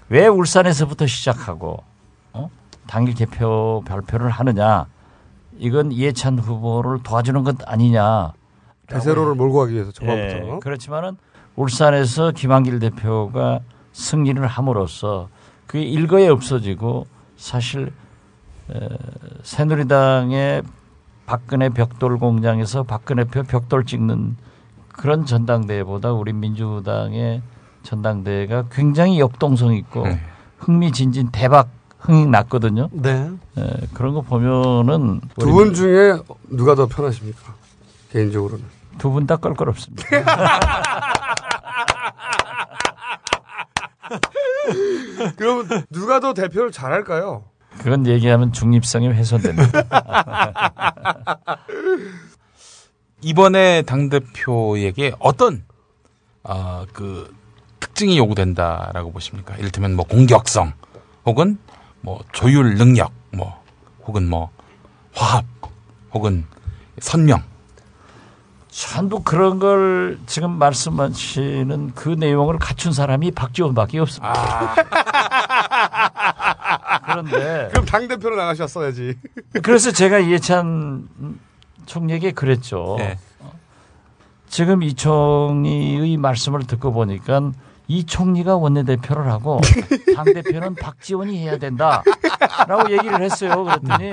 [0.09, 1.83] 왜 울산에서부터 시작하고
[2.33, 2.49] 어?
[2.87, 4.85] 당일 개표 발표를 하느냐
[5.57, 8.33] 이건 이해찬 후보를 도와주는 것 아니냐
[8.87, 11.17] 대세로를 몰고 가기 위해서 저번부터 예, 그렇지만은
[11.55, 13.59] 울산에서 김한길 대표가
[13.91, 15.27] 승리를 함으로써
[15.65, 17.91] 그게 일거에 없어지고 사실
[18.71, 18.89] 에,
[19.43, 20.63] 새누리당의
[21.25, 24.37] 박근혜 벽돌 공장에서 박근혜표 벽돌 찍는
[24.89, 27.41] 그런 전당대회보다 우리 민주당의
[27.87, 30.19] 전당대회가 굉장히 역동성 있고 네.
[30.59, 31.69] 흥미진진 대박
[31.99, 32.89] 흥이 났거든요.
[32.91, 33.29] 네.
[33.55, 36.19] 네 그런 거 보면은 두 분 중에
[36.49, 37.53] 누가 더 편하십니까?
[38.11, 38.65] 개인적으로는
[38.97, 40.03] 두 분 다껄껄없습니다
[45.37, 47.45] 그럼 누가 더 대표를 잘할까요?
[47.77, 49.85] 그건 얘기하면 중립성이 훼손됩니다.
[53.21, 55.63] 이번에 당대표에게 어떤
[56.43, 57.33] 아, 그
[57.79, 59.53] 특징이 요구된다라고 보십니까?
[59.55, 60.73] 이를테면 뭐 공격성
[61.25, 61.57] 혹은
[62.01, 63.59] 뭐 조율 능력 뭐
[64.05, 64.49] 혹은 뭐
[65.13, 65.45] 화합
[66.13, 66.45] 혹은
[66.99, 67.41] 선명
[68.69, 74.31] 전부 뭐 그런 걸 지금 말씀하시는 그 내용을 갖춘 사람이 박지원밖에 없습니다.
[74.31, 74.75] 아.
[77.07, 79.15] 그런데 그럼 당 대표로 나가셨어야지.
[79.63, 81.07] 그래서 제가 이해찬
[81.87, 82.95] 총리에게 그랬죠.
[82.99, 83.17] 네.
[84.47, 87.51] 지금 이총리의 말씀을 듣고 보니까
[87.87, 89.61] 이 총리가 원내대표를 하고
[90.15, 92.03] 당대표는 박지원이 해야 된다.
[92.67, 93.63] 라고 얘기를 했어요.
[93.63, 94.11] 그랬더니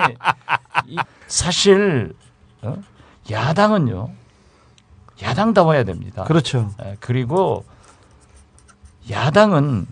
[1.27, 2.15] 사실
[2.63, 2.77] 어?
[3.31, 4.11] 야당은요.
[5.23, 6.25] 야당다워야 됩니다.
[6.25, 6.71] 그렇죠.
[6.85, 7.65] 예, 그리고
[9.11, 9.87] 야당은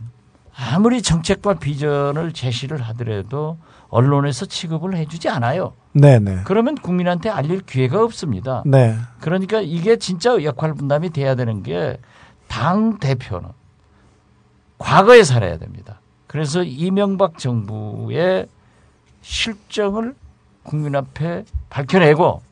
[0.55, 5.73] 아무리 정책과 비전을 제시를 하더라도 언론에서 취급을 해주지 않아요.
[5.93, 6.19] 네네.
[6.37, 6.41] 네.
[6.45, 8.63] 그러면 국민한테 알릴 기회가 없습니다.
[8.65, 8.97] 네.
[9.21, 11.97] 그러니까 이게 진짜 역할 분담이 돼야 되는 게
[12.49, 13.49] 당 대표는
[14.83, 16.01] 과거에 살아야 됩니다.
[16.27, 18.47] 그래서 이명박 정부의
[19.23, 20.15] 실정을
[20.65, 22.43] 국민 앞에 밝혀내고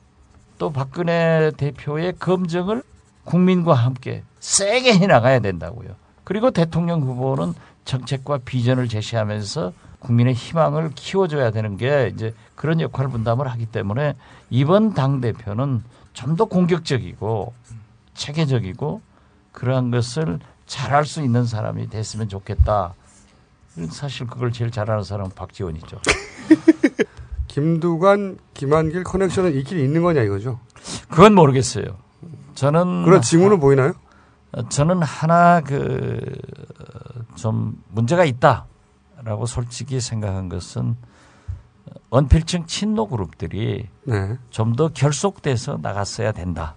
[0.59, 2.83] 또 박근혜 대표의 검증을
[3.25, 5.91] 국민과 함께 세게 해나가야 된다고요.
[6.25, 7.53] 그리고 대통령 후보는
[7.85, 14.15] 정책과 비전을 제시하면서 국민의 희망을 키워줘야 되는 게 이제 그런 역할 분담을 하기 때문에
[14.51, 15.83] 이번 당 대표는
[16.13, 17.53] 좀 더 공격적이고
[18.15, 19.01] 체계적이고
[19.53, 20.39] 그러한 것을
[20.71, 22.95] 잘할 수 있는 사람이 됐으면 좋겠다.
[23.91, 25.99] 사실 그걸 제일 잘하는 사람은 박지원이죠.
[27.49, 30.61] 김두관, 김한길 커넥션은 이 길이 있는 거냐 이거죠?
[31.09, 31.87] 그건 모르겠어요.
[32.55, 33.93] 저는 그런 징후는 보이나요?
[34.71, 36.31] 저는 하나 그
[37.37, 40.97] 좀 문제가 있다라고 솔직히 생각한 것은
[42.11, 44.37] 언필층 친노 그룹들이 네.
[44.51, 46.75] 좀더 결속돼서 나갔어야 된다.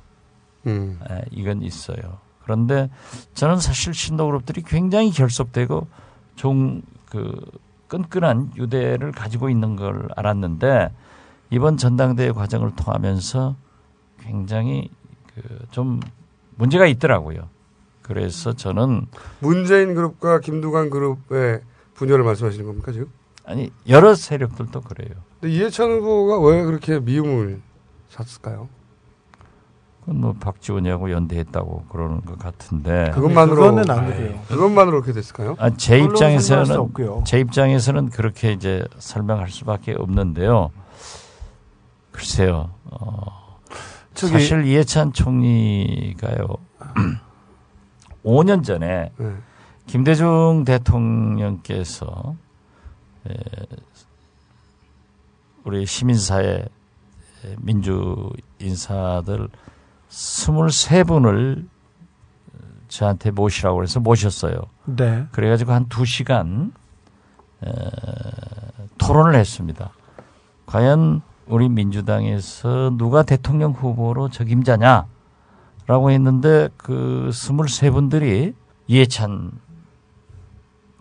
[0.67, 0.99] 음.
[1.09, 2.19] 예, 이건 있어요.
[2.43, 2.89] 그런데
[3.33, 5.87] 저는 사실 신도 그룹들이 굉장히 결속되고
[6.35, 7.41] 좀그
[7.87, 10.89] 끈끈한 유대를 가지고 있는 걸 알았는데
[11.51, 13.55] 이번 전당대회 과정을 통하면서
[14.21, 14.89] 굉장히
[15.33, 15.99] 그 좀
[16.57, 17.49] 문제가 있더라고요.
[18.03, 19.07] 그래서 저는
[19.39, 21.61] 문재인 그룹과 김두관 그룹의
[21.95, 23.07] 분열을 말씀하시는 겁니까 지금?
[23.43, 25.15] 아니 여러 세력들도 그래요.
[25.41, 27.59] 근데 이해찬 후보가 왜 그렇게 미움을
[28.09, 28.69] 샀을까요?
[30.05, 34.31] 그건 뭐 박지원이하고 연대했다고 그러는 것 같은데 네, 그것만으로 네, 안 돼요.
[34.33, 34.41] 네.
[34.49, 35.55] 그것만으로 그렇게 됐을까요?
[35.57, 36.65] 아, 제 입장에서는
[37.25, 40.71] 제 입장에서는 그렇게 이제 설명할 수밖에 없는데요.
[42.11, 42.71] 글쎄요.
[42.91, 43.57] 어,
[44.13, 44.33] 저기...
[44.33, 46.47] 사실 이해찬 총리가요.
[48.25, 49.31] 5년 전에 네.
[49.87, 52.35] 김대중 대통령께서
[53.29, 53.65] 에, 예,
[55.63, 56.65] 우리 시민사회
[57.45, 59.47] 예, 민주 인사들
[60.13, 61.65] 23분을
[62.87, 64.53] 저한테 모시라고 해서 모셨어요.
[64.85, 65.25] 네.
[65.31, 66.71] 그래가지고 한 2시간
[67.65, 67.67] 에,
[68.99, 69.89] 토론을 했습니다.
[70.67, 75.07] 과연 우리 민주당에서 누가 대통령 후보로 적임자냐?
[75.87, 78.53] 라고 했는데 그 23분들이
[78.87, 79.51] 이해찬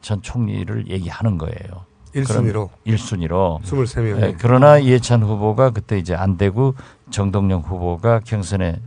[0.00, 1.84] 전 총리를 얘기하는 거예요.
[2.14, 2.68] 1순위로.
[2.86, 3.60] 1순위로.
[3.62, 4.20] 23명.
[4.20, 6.74] 네, 그러나 이해찬 후보가 그때 이제 안 되고
[7.10, 8.80] 정동영 후보가 경선에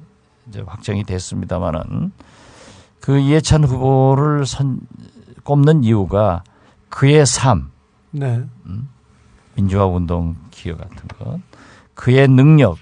[0.47, 2.11] 이제 확정이 됐습니다만은
[2.99, 4.79] 그 이해찬 후보를 선,
[5.43, 6.43] 꼽는 이유가
[6.89, 7.71] 그의 삶,
[8.11, 8.37] 네.
[8.65, 8.89] 음,
[9.55, 11.39] 민주화 운동 기여 같은 것,
[11.93, 12.77] 그의 능력,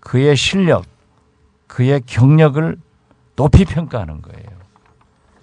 [0.00, 0.84] 그의 실력,
[1.66, 2.76] 그의 경력을
[3.36, 4.48] 높이 평가하는 거예요.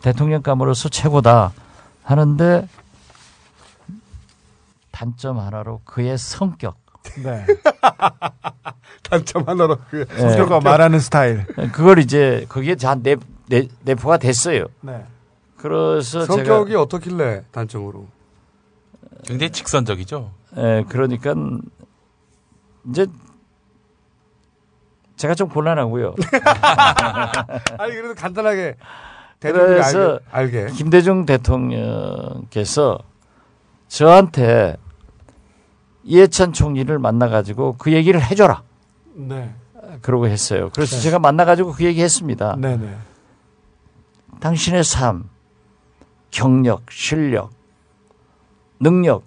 [0.02, 1.52] 대통령감으로서 최고다
[2.04, 2.68] 하는데
[4.92, 6.78] 단점 하나로 그의 성격.
[7.24, 7.46] 네.
[9.10, 10.20] 단점 하나로 그 네.
[10.20, 11.46] 성격과 말하는 스타일.
[11.58, 13.16] 네, 그걸 이제 거기에 잘 내,
[13.84, 14.66] 내, 포가 됐어요.
[14.82, 15.06] 네.
[15.58, 18.08] 그래서 성격이 어떻길래 단점으로?
[19.26, 20.32] 굉장히 직선적이죠.
[20.58, 21.34] 예, 그러니까
[22.90, 23.08] 이제
[25.16, 26.14] 제가 좀 곤란하고요.
[27.78, 28.76] 아니 그래도 간단하게
[29.40, 30.68] 그래서 알게.
[30.76, 33.00] 김대중 대통령께서
[33.88, 34.78] 저한테
[36.04, 38.62] 이해찬 총리를 만나가지고 그 얘기를 해줘라.
[39.16, 39.54] 네.
[40.02, 40.70] 그러고 했어요.
[40.74, 41.02] 그래서 네.
[41.04, 42.56] 제가 만나가지고 그 얘기 했습니다.
[42.60, 42.98] 네, 네.
[44.40, 45.30] 당신의 삶,
[46.32, 47.52] 경력, 실력,
[48.80, 49.24] 능력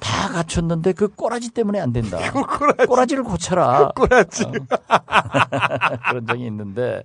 [0.00, 2.18] 다 갖췄는데 그 꼬라지 때문에 안 된다.
[2.32, 3.14] 그 꼬라지.
[3.14, 3.88] 를 고쳐라.
[3.94, 4.44] 그 꼬라지.
[4.44, 4.52] 어.
[6.08, 7.02] 그런 적이 있는데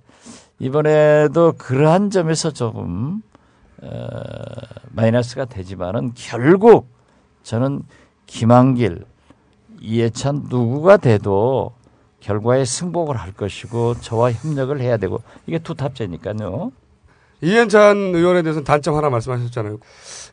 [0.58, 3.22] 이번에도 그러한 점에서 조금
[3.82, 3.88] 어,
[4.90, 6.88] 마이너스가 되지만은 결국
[7.42, 7.82] 저는
[8.26, 9.04] 김한길,
[9.80, 11.73] 이해찬 누구가 돼도
[12.24, 16.72] 결과에 승복을 할 것이고 저와 협력을 해야 되고 이게 투탑제니까요.
[17.42, 19.78] 이현찬 의원에 대해서는 단점 하나 말씀하셨잖아요.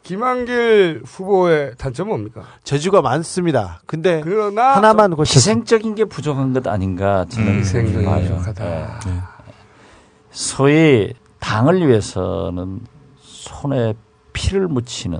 [0.03, 2.43] 김한길 후보의 단점은 뭡니까?
[2.63, 3.81] 재주가 많습니다.
[3.85, 8.63] 근데 그러나 하나만 고 희생적인 게 부족한 것 아닌가 저는 음, 희생적인 음, 부족하다.
[8.99, 9.11] 네.
[9.11, 9.19] 네.
[10.31, 12.79] 소위 당을 위해서는
[13.19, 13.93] 손에
[14.31, 15.19] 피를 묻히는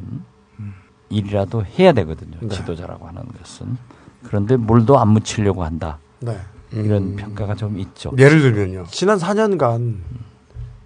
[1.09, 2.37] 일이라도 해야 되거든요.
[2.39, 2.47] 네.
[2.47, 3.75] 지도자라고 하는 것은
[4.23, 5.97] 그런데 물도 안 묻히려고 한다.
[6.21, 6.37] 네.
[6.71, 7.15] 이런 음.
[7.15, 8.11] 평가가 좀 있죠.
[8.17, 8.85] 예를 들면요.
[8.89, 9.95] 지난 4년간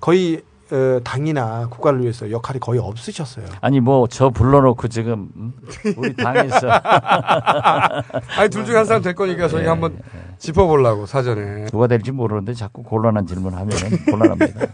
[0.01, 0.41] 거의
[0.71, 3.45] 어, 당이나 국가를 위해서 역할이 거의 없으셨어요.
[3.61, 5.53] 아니 뭐 저 불러놓고 지금 음?
[5.95, 6.67] 우리 당에서
[8.35, 10.19] 아니 둘 중에 한 사람 될 거니까 저희 예, 한번 예.
[10.39, 13.69] 짚어보려고 사전에 누가 될지 모르는데 자꾸 곤란한 질문하면
[14.09, 14.65] 곤란합니다.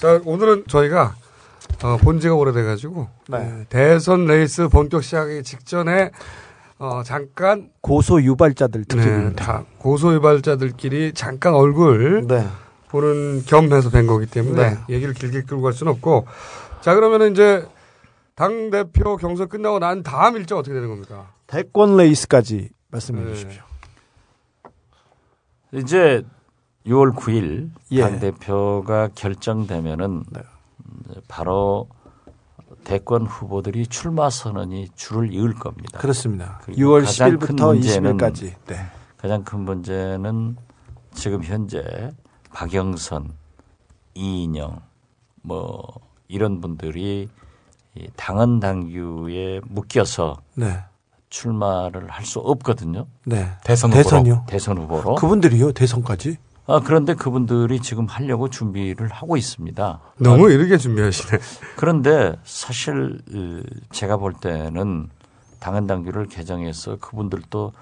[0.00, 1.14] 자 오늘은 저희가
[1.82, 3.36] 어, 본지가 오래돼가지고 네.
[3.36, 6.12] 예, 대선 레이스 본격 시작하기 직전에
[6.78, 9.58] 어, 잠깐 고소 유발자들 특집입니다.
[9.60, 12.46] 네, 고소 유발자들끼리 잠깐 얼굴 네.
[12.88, 14.80] 보는 겸해서 된 거기 때문에 네.
[14.90, 16.26] 얘기를 길게 끌고 갈 수는 없고
[16.82, 17.66] 자 그러면 은 이제
[18.34, 21.30] 당 대표 경선 끝나고 난 다음 일정 어떻게 되는 겁니까?
[21.46, 23.32] 대권 레이스까지 말씀해 네.
[23.34, 23.62] 주십시오.
[25.72, 26.22] 이제
[26.86, 28.02] 6월 9일 예.
[28.02, 30.40] 당 대표가 결정되면은 네.
[31.26, 31.88] 바로
[32.86, 35.98] 대권 후보들이 출마 선언이 줄을 이을 겁니다.
[35.98, 36.60] 그렇습니다.
[36.68, 38.54] 6월 10일부터 20일까지.
[38.66, 38.76] 네.
[39.16, 40.56] 가장 큰 문제는
[41.12, 41.82] 지금 현재
[42.52, 43.32] 박영선,
[44.14, 44.80] 이인영
[45.42, 45.84] 뭐
[46.28, 47.28] 이런 분들이
[48.14, 50.78] 당헌 당규에 묶여서 네.
[51.28, 53.06] 출마를 할 수 없거든요.
[53.24, 53.50] 네.
[53.64, 54.02] 대선 후보로.
[54.04, 55.16] 대선요 대선 후보로.
[55.16, 55.72] 그분들이요.
[55.72, 56.36] 대선까지.
[56.68, 60.00] 아, 그런데 그분들이 지금 하려고 준비를 하고 있습니다.
[60.18, 61.38] 너무 이렇게 준비하시네.
[61.76, 63.18] 그런데 사실
[63.92, 65.08] 제가 볼 때는
[65.60, 67.72] 당헌 당규를 개정해서 그분들도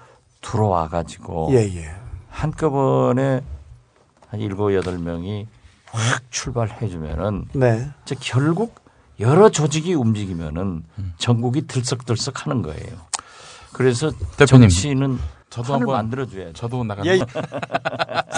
[0.41, 1.91] 들어와 가지고 예, 예.
[2.29, 3.41] 한꺼번에
[4.29, 5.47] 한 일곱 여덟 명이
[5.87, 7.89] 확 출발해 주면은 네.
[8.03, 8.75] 이제 결국
[9.19, 10.83] 여러 조직이 움직이면은
[11.17, 12.85] 전국이 들썩들썩 하는 거예요.
[13.73, 14.69] 그래서 대표님.
[14.69, 15.17] 정치는
[15.55, 17.17] 저도 한번 만들어줘야 저도 나가는 예,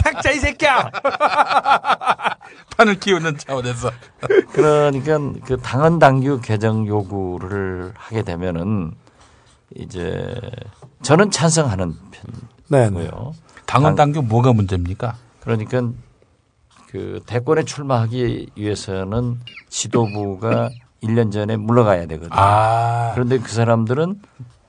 [0.04, 0.92] 삭자 이 새끼야
[2.78, 3.90] 판을 키우는 차원에서
[4.54, 8.92] 그러니까 그 당헌 당규 개정 요구를 하게 되면은
[9.76, 10.36] 이제
[11.02, 11.96] 저는 찬성하는
[12.70, 12.92] 네, 네.
[12.92, 13.34] 편이고요.
[13.66, 15.16] 당헌 당규 뭐가 문제입니까?
[15.40, 15.82] 그러니까
[16.90, 19.40] 그 대권에 출마하기 위해서는
[19.70, 20.70] 지도부가
[21.02, 22.36] 1년 전에 물러가야 되거든요.
[22.40, 23.10] 아.
[23.16, 24.22] 그런데 그 사람들은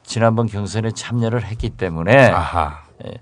[0.09, 2.81] 지난번 경선에 참여를 했기 때문에 아하.
[3.05, 3.13] 예,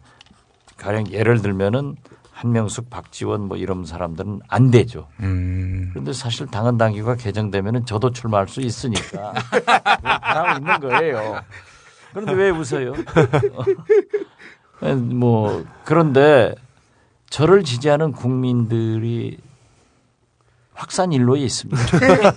[0.76, 1.96] 가령 예를 들면은
[2.30, 5.08] 한명숙, 박지원 뭐 이런 사람들은 안 되죠.
[5.18, 5.88] 음.
[5.92, 9.32] 그런데 사실 당헌 당규가 개정되면은 저도 출마할 수 있으니까
[10.02, 11.40] 바라고 있는 거예요.
[12.12, 12.92] 그런데 왜 웃어요?
[14.80, 16.54] 어, 뭐 그런데
[17.30, 19.38] 저를 지지하는 국민들이
[20.72, 21.80] 확산 일로에 있습니다.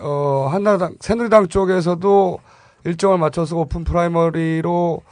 [0.00, 2.38] 어, 한나당 새누리당 쪽에서도
[2.84, 5.02] 일정을 맞춰서 오픈 프라이머리로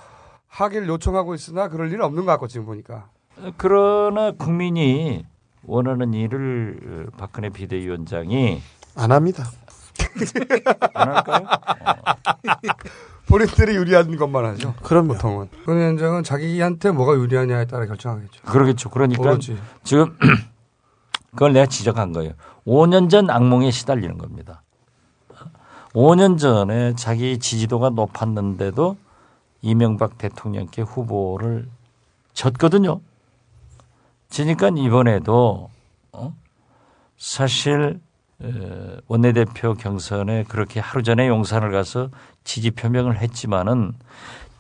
[0.48, 3.08] 하기를 요청하고 있으나 그럴 일은 없는 것 같고 지금 보니까.
[3.56, 5.26] 그러나 국민이
[5.64, 6.78] 원하는 일을
[7.10, 8.62] 어, 박근혜 비대위원장이
[8.96, 9.44] 안 합니다.
[10.94, 11.46] 안 할까요?
[11.46, 12.54] 어.
[13.26, 14.74] 본인들이 유리한 것만 하죠.
[14.84, 15.48] 그럼 보통은.
[15.66, 18.42] 권 위원장은 자기한테 뭐가 유리하냐에 따라 결정하겠죠.
[18.44, 18.88] 그러겠죠.
[18.88, 19.58] 그러니까 모르지.
[19.82, 20.16] 지금
[21.32, 22.32] 그걸 내가 지적한 거예요.
[22.64, 24.62] 5년 전 악몽에 시달리는 겁니다.
[25.96, 28.98] 5년 전에 자기 지지도가 높았는데도
[29.62, 31.68] 이명박 대통령께 후보를
[32.34, 33.00] 졌거든요.
[34.28, 35.70] 지니까 이번에도
[36.12, 36.34] 어?
[37.16, 37.98] 사실
[39.08, 42.10] 원내대표 경선에 그렇게 하루 전에 용산을 가서
[42.44, 43.94] 지지 표명을 했지만은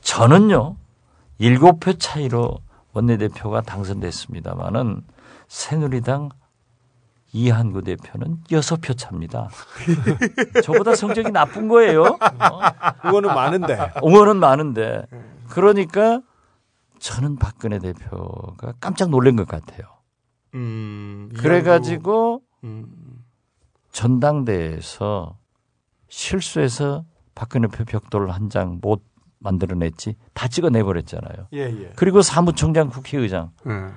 [0.00, 0.76] 저는요
[1.38, 2.56] 7표 차이로
[2.94, 5.02] 원내대표가 당선됐습니다만은
[5.48, 6.30] 새누리당
[7.32, 9.50] 이한구 대표는 여섯 표 차입니다.
[10.62, 12.18] 저보다 성적이 나쁜 거예요.
[13.04, 13.92] 응원은 많은데.
[14.04, 15.02] 응원은 많은데.
[15.48, 16.20] 그러니까
[16.98, 19.80] 저는 박근혜 대표가 깜짝 놀란 것 같아요.
[20.54, 22.86] 음, 그래가지고 음.
[23.92, 25.36] 전당대에서
[26.08, 29.02] 실수해서 박근혜 표 벽돌 한 장 못
[29.38, 31.48] 만들어냈지 다 찍어내버렸잖아요.
[31.52, 31.92] 예, 예.
[31.96, 33.50] 그리고 사무총장 국회의장.
[33.66, 33.92] 음.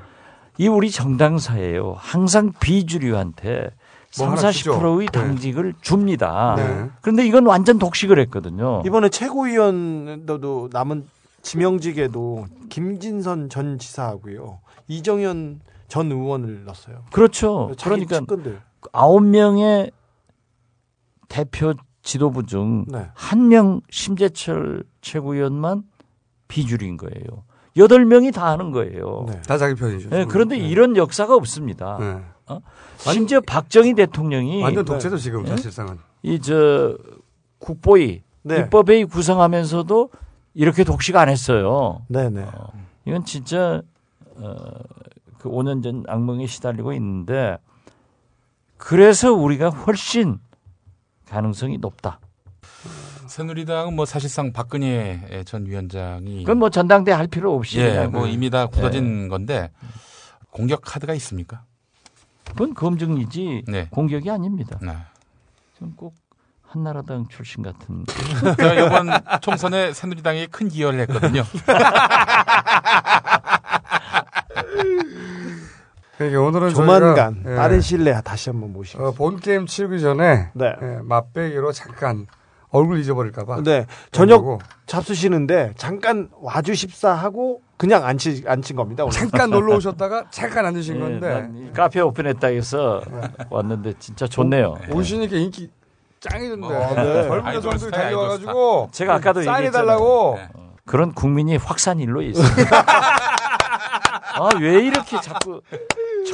[0.59, 1.95] 이 우리 정당사예요.
[1.97, 3.69] 항상 비주류한테
[4.11, 6.53] 3, 0 40%의 당직을 줍니다.
[6.57, 6.89] 네.
[7.01, 8.83] 그런데 이건 완전 독식을 했거든요.
[8.85, 11.07] 이번에 최고위원도 남은
[11.43, 14.59] 지명직에도 김진선 전 지사하고요.
[14.89, 17.05] 이정현 전 의원을 넣었어요.
[17.13, 17.71] 그렇죠.
[17.81, 19.91] 그러니까 측근 9명의
[21.29, 21.73] 대표
[22.03, 23.81] 지도부 중 한명 네.
[23.91, 25.83] 심재철 최고위원만
[26.49, 27.45] 비주류인 거예요.
[27.77, 29.25] 여덟 명이 다 하는 거예요.
[29.27, 29.41] 네.
[29.41, 30.09] 다 자기 편이죠.
[30.09, 30.67] 네, 그런데 네.
[30.67, 31.97] 이런 역사가 없습니다.
[31.99, 32.21] 네.
[32.47, 32.59] 어?
[32.97, 35.21] 심지어 아니, 박정희 대통령이 완전 독재죠 네.
[35.21, 35.49] 지금 네?
[35.51, 35.99] 사실상은.
[36.23, 36.97] 이저
[37.59, 38.59] 국보위 네.
[38.61, 40.09] 입법회의 구성하면서도
[40.55, 42.01] 이렇게 독식 안 했어요.
[42.07, 42.43] 네네.
[42.43, 42.73] 어,
[43.05, 43.81] 이건 진짜
[44.37, 44.55] 어,
[45.37, 47.57] 그 5년 전 악몽에 시달리고 있는데
[48.77, 50.39] 그래서 우리가 훨씬
[51.29, 52.19] 가능성이 높다.
[53.29, 58.27] 새누리당은 뭐 사실상 박근혜 전 위원장이 그건 뭐 전당대 할 필요 없이 예, 뭐 그
[58.27, 58.67] 이미 다 예.
[58.75, 59.27] 굳어진 네.
[59.29, 59.71] 건데
[60.49, 61.63] 공격 카드가 있습니까?
[62.45, 63.87] 그건 검증이지 네.
[63.91, 64.79] 공격이 아닙니다.
[64.81, 64.93] 네.
[65.77, 66.15] 저는 꼭
[66.63, 68.03] 한나라당 출신 같은.
[68.63, 69.07] 이번
[69.41, 71.43] 총선에 새누리당이 큰 기여를 했거든요.
[76.17, 80.01] 그러 그러니까 오늘은 조만간 저희가, 예, 다 실내 다시 한번 모시겠 어, 본 게임 치르기
[80.01, 80.73] 전에 네.
[80.81, 82.27] 예, 맛배기로 잠깐
[82.71, 83.63] 얼굴 잊어버릴까봐.
[83.63, 83.85] 네.
[84.11, 84.59] 저녁 거고.
[84.85, 89.03] 잡수시는데 잠깐 와주십사 하고 그냥 앉히, 앉힌 겁니다.
[89.03, 89.13] 오늘.
[89.17, 91.71] 잠깐 놀러 오셨다가 잠깐 앉으신 네, 건데.
[91.73, 93.21] 카페 오픈했다 해서 네.
[93.49, 94.75] 왔는데 진짜 좋네요.
[94.91, 95.69] 오시니까 인기
[96.19, 96.67] 짱이던데.
[96.75, 97.23] 어, 네.
[97.27, 98.89] 젊은 여성들이 달려와가지고.
[98.91, 100.35] 제가 아까도 사인해달라고.
[100.37, 100.49] 네.
[100.85, 102.83] 그런 국민이 확산일로 있습니다.
[104.39, 105.61] 아, 왜 이렇게 자꾸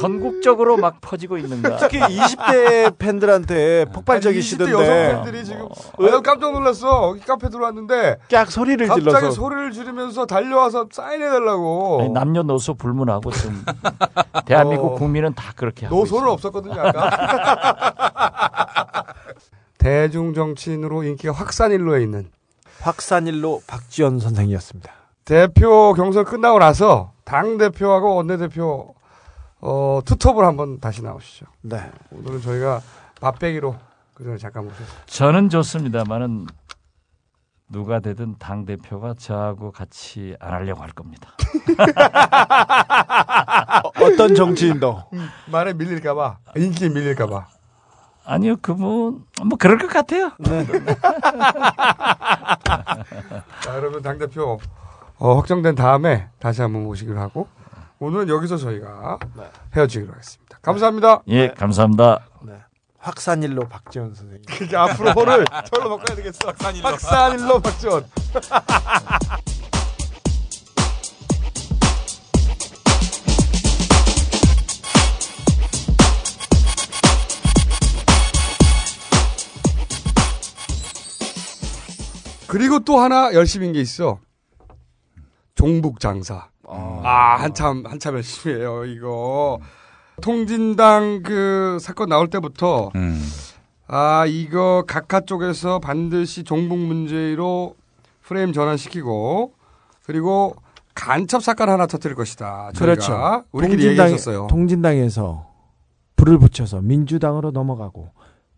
[0.00, 1.76] 전국적으로 막 퍼지고 있는가.
[1.78, 4.72] 특히 20대 팬들한테 폭발적이시던데.
[4.72, 4.74] 20대
[5.10, 7.08] 여성 팬들이 지금 어, 깜짝 놀랐어.
[7.10, 11.98] 여기 카페 들어왔는데 쫙 소리를 갑자기 질러서 갑자기 소리를 지르면서 달려와서 사인해 달라고.
[12.02, 13.64] 아니, 남녀노소 불문하고 지금
[14.44, 16.32] 대한민국 어, 국민은 다 그렇게 하고 노소는 있어요.
[16.34, 19.14] 없었거든요, 아까.
[19.78, 22.28] 대중 정치인으로 인기가 확산일로에 있는
[22.80, 24.90] 확산일로 박지원 선생이었습니다.
[25.24, 28.94] 대표 경선 끝나고 나서 당 대표하고 원내 대표
[29.60, 31.46] 어, 투톱을 한번 다시 나오시죠.
[31.62, 31.90] 네.
[32.12, 32.80] 오늘은 저희가
[33.20, 33.74] 밥배기로
[34.14, 34.94] 그전에 잠깐 모셨습니다.
[35.06, 36.46] 저는 좋습니다만은
[37.68, 41.30] 누가 되든 당 대표가 저하고 같이 안 하려고 할 겁니다.
[43.84, 47.44] 어, 떤 정치인도 음, 말에 밀릴까봐 인기 밀릴까봐.
[48.24, 50.30] 아니요 그분뭐 뭐 그럴 것 같아요.
[50.38, 50.64] 네.
[53.62, 54.60] 자, 여러분 당 대표
[55.18, 57.48] 어, 확정된 다음에 다시 한번 모시기로 하고
[58.00, 59.44] 오늘은 여기서 저희가 네.
[59.74, 60.58] 헤어지기로 하겠습니다.
[60.60, 61.22] 감사합니다.
[61.26, 61.34] 네.
[61.34, 61.54] 예, 네.
[61.54, 62.18] 감사합니다.
[62.42, 62.52] 네.
[62.98, 64.42] 확산일로 박지원 선생님.
[64.46, 66.38] 그게 앞으로 호를 절로 바꿔야 되겠어.
[66.48, 66.86] 확산일로.
[66.88, 68.04] 확산일로 박지원.
[82.48, 84.18] 그리고 또 하나 열심인 게 있어.
[85.56, 86.46] 종북 장사.
[86.68, 89.58] 아, 아 한참 한참 열심히 해요 이거.
[90.22, 93.20] 통진당 그 사건 나올 때부터 음.
[93.88, 97.74] 아 이거 각하 쪽에서 반드시 종북 문제로
[98.22, 99.52] 프레임 전환시키고
[100.04, 100.56] 그리고
[100.94, 102.70] 간첩 사건 하나 터뜨릴 것이다.
[102.76, 103.44] 그렇죠.
[103.52, 104.46] 우리끼리 얘기했었어요.
[104.48, 105.50] 통진당에서
[106.16, 108.08] 불을 붙여서 민주당으로 넘어가고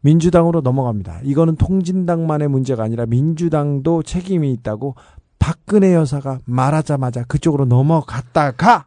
[0.01, 1.21] 민주당으로 넘어갑니다.
[1.25, 4.95] 이거는 통진당만의 문제가 아니라 민주당도 책임이 있다고
[5.49, 8.85] 박근혜 여사가 말하자마자 그쪽으로 넘어갔다가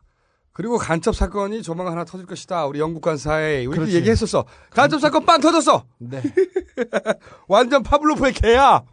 [0.53, 2.67] 그리고 간첩 사건이 조만간 하나 터질 것이다.
[2.67, 4.45] 우리 영국 간사에 우리 도 얘기했었어.
[4.69, 5.85] 간첩 사건 빵 터졌어.
[5.97, 6.21] 네.
[7.49, 8.83] 완전 파블로프의 개야.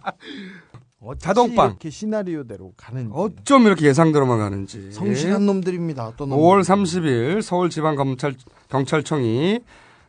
[1.18, 1.68] 자동빵.
[1.70, 3.10] 이렇게 시나리오대로 가는지.
[3.14, 4.92] 어쩜 이렇게 예상대로만 가는지.
[4.92, 6.12] 성실한 놈들입니다.
[6.18, 6.42] 또 놈들.
[6.44, 8.34] 5월 30일 서울지방검찰
[8.68, 9.60] 경찰청이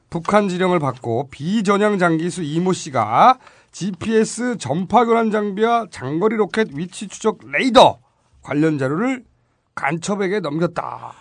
[0.10, 3.40] 북한 지령을 받고 비전향 장기수 이모 씨가
[3.72, 8.00] GPS 전파 교란 장비와 장거리 로켓 위치 추적 레이더
[8.42, 9.26] 관련 자료를
[9.76, 11.14] 간첩에게 넘겼다.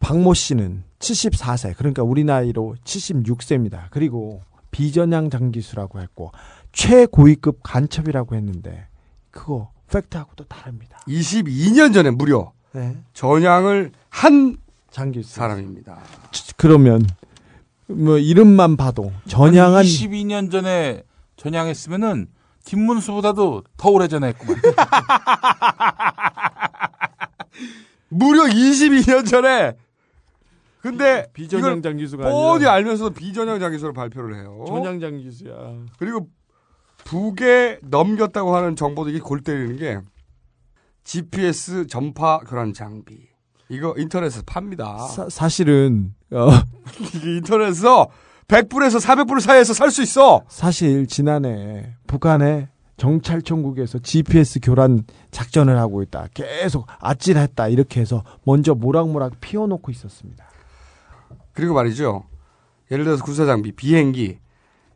[0.00, 3.84] 박모 씨는 74세, 그러니까 우리 나이로 76세입니다.
[3.90, 6.32] 그리고 비전향 장기수라고 했고
[6.72, 8.86] 최고위급 간첩이라고 했는데
[9.30, 10.98] 그거 팩트하고 도 다릅니다.
[11.06, 12.96] 22년 전에 무려 네.
[13.12, 14.56] 전향을 한
[14.90, 15.98] 장기수 사람입니다.
[16.56, 17.06] 그러면
[17.86, 21.02] 뭐 이름만 봐도 전향한 22년 전에
[21.42, 22.28] 전향했으면은
[22.64, 24.56] 김문수보다도 더 오래 전화했구만.
[28.10, 29.72] 무려 22년 전에.
[30.80, 34.64] 근데 비전형 장기수가 뻔히 알면서도 비전향 장기수를 발표를 해요.
[34.68, 35.52] 전향 장기수야.
[35.98, 36.28] 그리고
[37.04, 39.98] 북에 넘겼다고 하는 정보도 이게 골 때리는 게
[41.02, 43.28] GPS 전파 그런 장비.
[43.68, 44.96] 이거 인터넷에서 팝니다.
[45.30, 46.48] 사, 실은 어.
[47.16, 48.08] 이게 인터넷에서
[48.52, 50.42] 100불에서 400불 사이에서 살 수 있어.
[50.48, 56.28] 사실 지난해 북한에 정찰청국에서 GPS 교란 작전을 하고 있다.
[56.34, 57.68] 계속 아찔했다.
[57.68, 60.44] 이렇게 해서 먼저 모락모락 피워놓고 있었습니다.
[61.54, 62.24] 그리고 말이죠.
[62.90, 64.38] 예를 들어서 군사장비, 비행기.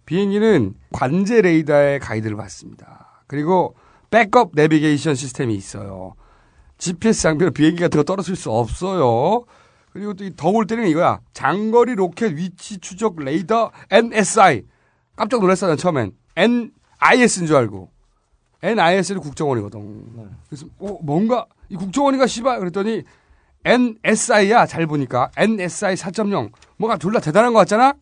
[0.04, 3.22] 비행기는 관제 레이더의 가이드를 받습니다.
[3.26, 3.74] 그리고
[4.10, 6.14] 백업 내비게이션 시스템이 있어요.
[6.78, 9.44] GPS 장비로 비행기 같은 거 떨어질 수 없어요.
[9.96, 11.20] 그리고 또 더울 때는 이거야.
[11.32, 14.64] 장거리 로켓 위치 추적 레이더 NSI.
[15.16, 16.12] 깜짝 놀랐어, 난 처음엔.
[16.36, 17.90] NIS인 줄 알고.
[18.62, 20.04] NIS는 국정원이거든.
[20.16, 20.26] 네.
[20.50, 22.58] 그래서, 어, 뭔가, 이국정원인가 씨발!
[22.58, 23.04] 그랬더니,
[23.64, 25.30] NSI야, 잘 보니까.
[25.34, 26.52] NSI 4.0.
[26.76, 27.94] 뭔가둘 다 대단한 것 같잖아?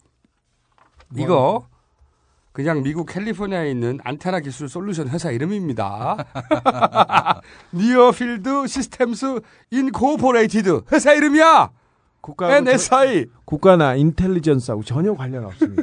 [1.10, 1.68] 뭐 이거,
[2.50, 6.16] 그냥 미국 캘리포니아에 있는 안테나 기술 솔루션 회사 이름입니다.
[7.72, 11.70] 니어필드 시스템스 인코퍼레이티드 회사 이름이야!
[12.24, 15.82] 국가 NSI 네, 국가나 인텔리전스하고 전혀 관련 없습니다.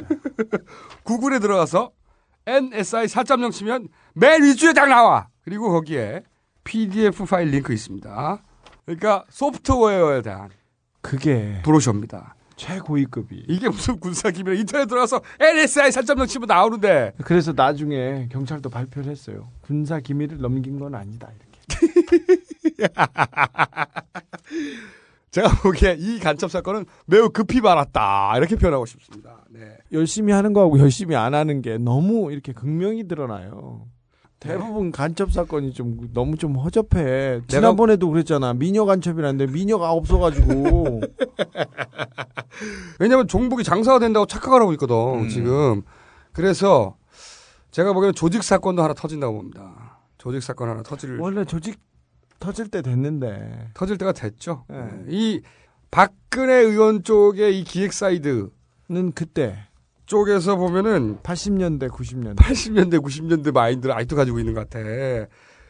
[1.04, 1.92] 구글에 들어가서
[2.46, 5.28] NSI 4.0 치면 맨 위주에 딱 나와.
[5.44, 6.24] 그리고 거기에
[6.64, 8.42] PDF 파일 링크 있습니다.
[8.84, 10.48] 그러니까 소프트웨어에 대한
[11.00, 12.34] 그게 브로셔입니다.
[12.56, 13.44] 최고위급이.
[13.48, 17.12] 이게 무슨 군사기밀 인터넷 들어가서 NSI 4.0 치면 나오는데.
[17.24, 19.48] 그래서 나중에 경찰도 발표를 했어요.
[19.60, 21.28] 군사기밀을 넘긴 건 아니다.
[21.38, 22.32] 이렇게.
[25.32, 29.42] 제가 보기에 이 간첩 사건은 매우 급히 말았다 이렇게 표현하고 싶습니다.
[29.50, 29.76] 네.
[29.90, 33.86] 열심히 하는 거하고 열심히 안 하는 게 너무 이렇게 극명히 드러나요.
[34.40, 34.50] 네.
[34.50, 37.40] 대부분 간첩 사건이 좀 너무 좀 허접해.
[37.46, 38.52] 지난번에도 그랬잖아.
[38.54, 41.00] 미녀 간첩이라는데 미녀가 없어가지고.
[43.00, 44.94] 왜냐면 종북이 장사가 된다고 착각을 하고 있거든.
[44.94, 45.28] 음.
[45.30, 45.80] 지금
[46.32, 46.96] 그래서
[47.70, 49.98] 제가 보기에는 조직 사건도 하나 터진다고 봅니다.
[50.18, 51.18] 조직 사건 하나 터질.
[51.18, 51.80] 원래 조직
[52.42, 53.68] 터질 때 됐는데.
[53.72, 54.64] 터질 때가 됐죠.
[54.68, 54.76] 네.
[55.08, 55.42] 이
[55.92, 59.56] 박근혜 의원 쪽의 이 기획 사이드는 그때
[60.06, 64.82] 쪽에서 보면은 80년대, 90년대, 80년대, 90년대 마인드를 아직도 가지고 있는 것 같아.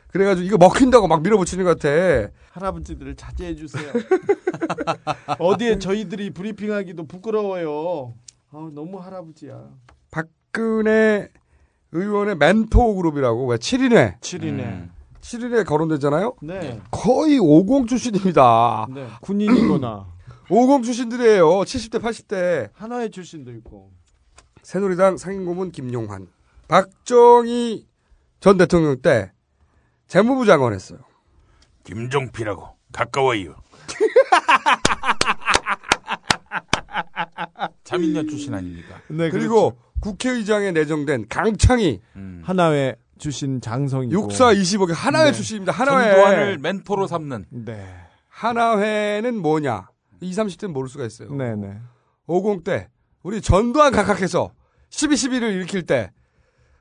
[0.08, 2.32] 그래가지고 이거 먹힌다고 막 밀어붙이는 것 같아.
[2.52, 3.92] 할아버지들을 자제해 주세요.
[5.38, 8.14] 어디에 저희들이 브리핑하기도 부끄러워요.
[8.50, 9.68] 아 너무 할아버지야.
[10.10, 11.28] 박근혜
[11.92, 14.20] 의원의 멘토 그룹이라고 왜 7인회?
[14.20, 14.42] 7인회.
[14.58, 14.90] 음.
[15.22, 16.34] 7일에 거론되잖아요.
[16.42, 16.58] 네.
[16.60, 16.78] 네.
[16.90, 18.86] 거의 50 출신입니다.
[18.94, 19.06] 네.
[19.22, 20.06] 군인이거나
[20.50, 21.48] 50 출신들이에요.
[21.48, 22.68] 70대, 80대.
[22.74, 23.90] 하나의 출신도 있고.
[24.62, 26.28] 새누리당 상임고문 김용환,
[26.68, 27.86] 박정희
[28.38, 29.32] 전 대통령 때
[30.06, 31.00] 재무부 장관했어요.
[31.82, 33.56] 김종필하고 가까워요.
[37.82, 39.00] 자민련 출신 아닙니까?
[39.08, 39.90] 네, 그리고 그렇죠.
[40.00, 42.42] 국회의장에 내정된 강창희 음.
[42.44, 45.32] 하나의 주신 장성이고 육사 2 5개 하나회 네.
[45.32, 45.70] 출신입니다.
[45.72, 47.46] 하나회 전두환을 멘토로 삼는.
[47.50, 47.86] 네.
[48.28, 49.88] 하나회는 뭐냐?
[50.20, 51.32] 2 30대는 모를 수가 있어요.
[51.32, 51.78] 네네.
[52.26, 52.88] 50대
[53.22, 54.50] 우리 전두환 각각해서
[54.90, 56.10] 12, 11을 일으킬 때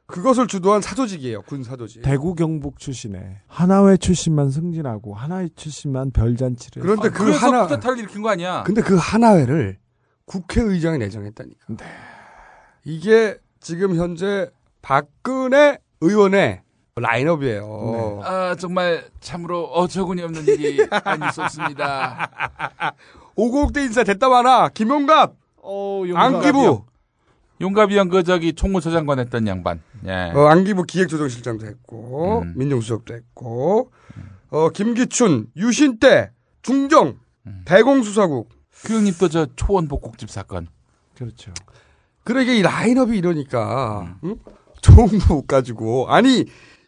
[0.08, 1.44] 그것을 주도한 사조직이에요.
[1.44, 2.02] 군 사조직.
[2.02, 6.82] 대구 경북 출신에 하나회 출신만 승진하고 하나회 출신만 별잔치를.
[6.82, 8.64] 그런데 아, 그 하나 쿠데타를 일으킨 거 아니야?
[8.66, 9.78] 근데 그 하나회를
[10.26, 11.68] 국회의장이 내정했다니까.
[11.78, 11.86] 네.
[12.84, 14.50] 이게 지금 현재
[14.82, 16.62] 박근혜 의원의
[16.96, 18.20] 라인업이에요.
[18.24, 18.28] 네.
[18.30, 22.30] 아, 정말 참으로 어처구니 없는 일이 아닐 수 없습니다.
[23.36, 24.70] 오곡대 인사 됐다 마라.
[24.70, 25.34] 김용갑.
[25.64, 26.86] 어, 안기부.
[27.62, 29.82] 용갑이 형, 그, 저기, 총무처장관 했던 양반.
[30.08, 30.32] 예.
[30.34, 32.56] 어, 안기부 기획조정실장도 했고, 음.
[32.58, 33.92] 민정수석도 했고,
[34.50, 36.32] 어, 김기춘, 유신대,
[36.64, 37.62] 중정, 음.
[37.66, 38.50] 대공수사국.
[38.84, 40.68] 그 형님 또저 초원복국집 사건.
[41.16, 41.52] 그렇죠.
[42.24, 44.32] 그러게 그러니까 이 라인업이 이러니까, 음.
[44.32, 44.36] 응?
[44.82, 46.46] 정부 가지고 아니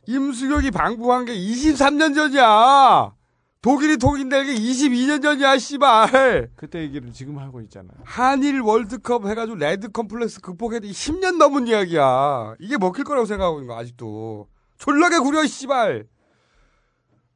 [0.07, 3.13] 임수혁이방부한게 23년 전이야.
[3.61, 6.49] 독일이 독인데 이게 22년 전이야, 씨발.
[6.57, 7.91] 그때 얘기를 지금 하고 있잖아요.
[8.03, 12.55] 한일 월드컵 해가지고 레드 컴플렉스 극복해도 10년 넘은 이야기야.
[12.59, 14.49] 이게 먹힐 거라고 생각하고 있는 거 아직도.
[14.79, 16.05] 졸라게 구려, 씨발.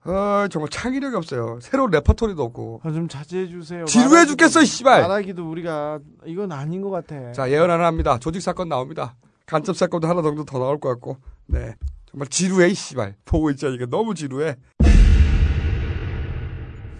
[0.03, 1.59] 아, 정말 창의력이 없어요.
[1.61, 2.81] 새로운 레퍼토리도 없고.
[2.83, 3.85] 아, 좀 자제해 주세요.
[3.85, 5.03] 지루해 죽겠어, 씨발.
[5.03, 7.31] 말하기도 우리가 이건 아닌 것 같아.
[7.31, 8.17] 자, 예언 하나 합니다.
[8.19, 9.15] 조직 사건 나옵니다.
[9.47, 11.75] 간첩 사건도 하나 정도 더 나올 것 같고 네
[12.11, 14.55] 정말 지루해 씨발 보고 있자니까 너무 지루해.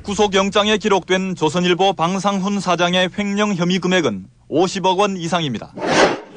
[0.03, 5.73] 구속영장에 기록된 조선일보 방상훈 사장의 횡령 혐의 금액은 50억 원 이상입니다.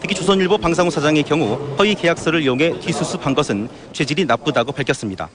[0.01, 5.29] 특히 조선일보 방상훈 사장의 경우 허위 계약서를 이용해 뒤수습한 것은 죄질이 나쁘다고 밝혔습니다.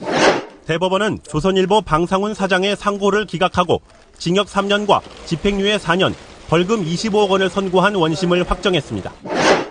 [0.65, 3.81] 대법원은 조선일보 방상훈 사장의 상고를 기각하고
[4.17, 6.13] 징역 3년과 집행유예 4년,
[6.49, 9.13] 벌금 25억 원을 선고한 원심을 확정했습니다.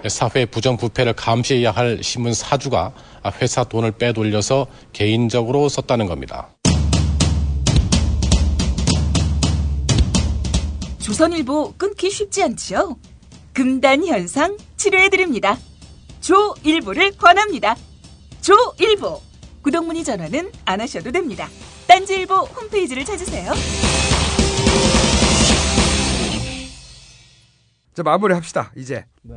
[0.09, 2.93] 사회 부정부패를 감시해야 할 신문 사주가
[3.41, 6.49] 회사 돈을 빼돌려서 개인적으로 썼다는 겁니다.
[11.01, 12.99] 조선일보 끊기 쉽지 않지요?
[13.53, 15.57] 금단 현상 치료해드립니다.
[16.21, 17.77] 조일보를 권합니다.
[18.41, 19.21] 조일보.
[19.63, 21.49] 구독문의 전화는 안 하셔도 됩니다.
[21.87, 23.53] 딴지일보 홈페이지를 찾으세요.
[27.95, 28.73] 자, 마무리합시다.
[28.77, 29.05] 이제.
[29.23, 29.37] 네.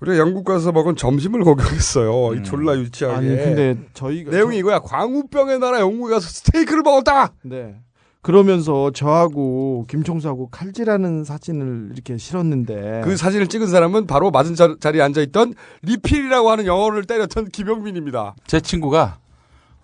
[0.00, 2.28] 우리가 영국 가서 먹은 점심을 거격했어요.
[2.30, 2.38] 음.
[2.38, 3.16] 이 졸라 유치하게.
[3.16, 4.78] 아니 근데 저희가 내용이 이거야.
[4.80, 7.34] 광우병의 나라 영국에 가서 스테이크를 먹었다.
[7.42, 7.76] 네.
[8.22, 15.00] 그러면서 저하고 김총수하고 칼질하는 사진을 이렇게 실었는데 그 사진을 찍은 사람은 바로 맞은 자, 리에
[15.00, 18.34] 앉아 있던 리필이라고 하는 영어를 때렸던 김영민입니다.
[18.46, 19.18] 제 친구가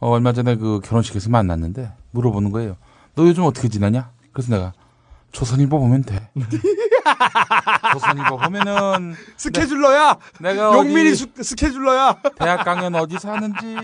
[0.01, 2.77] 어, 얼마 전에 그 결혼식에서 만났는데 물어보는 거예요.
[3.15, 4.11] 너 요즘 어떻게 지내냐?
[4.33, 4.73] 그래서 내가
[5.37, 6.29] 조선일보 보면 돼.
[7.93, 10.17] 조선일보 보면은 스케줄러야.
[10.41, 12.17] 내, 가 용민이 수, 스케줄러야.
[12.41, 13.77] 대학 강연 어디서 하는지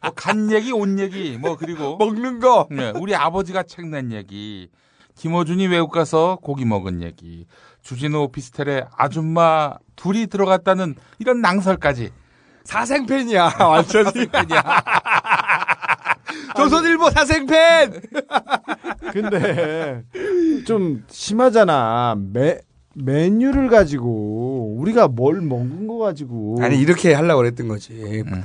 [0.00, 2.68] 뭐 간 얘기, 온 얘기, 뭐 그리고 먹는 거.
[2.70, 4.70] 네, 우리 아버지가 책 낸 얘기.
[5.14, 7.46] 김어준이 외국 가서 고기 먹은 얘기.
[7.82, 12.10] 주진우 오피스텔에 아줌마 둘이 들어갔다는 이런 낭설까지.
[12.64, 14.04] 사생팬이야, 완전히.
[14.04, 14.62] 사생팬이야.
[16.56, 17.92] 조선일보 사생팬.
[19.12, 20.02] 근데
[20.66, 22.16] 좀 심하잖아.
[22.32, 22.58] 매
[22.94, 27.92] 메뉴를 가지고 우리가 뭘 먹은 거 가지고 아니 이렇게 하려고 그랬던 거지.
[28.26, 28.42] 음.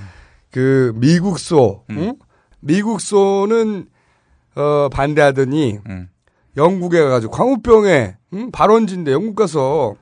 [0.52, 1.98] 그 미국 소, 음.
[1.98, 2.14] 응?
[2.60, 3.88] 미국 소는
[4.56, 6.08] 어 반대하더니 음.
[6.56, 8.52] 영국에 가가지고 광우병에 응?
[8.52, 9.96] 발원지인데 영국 가서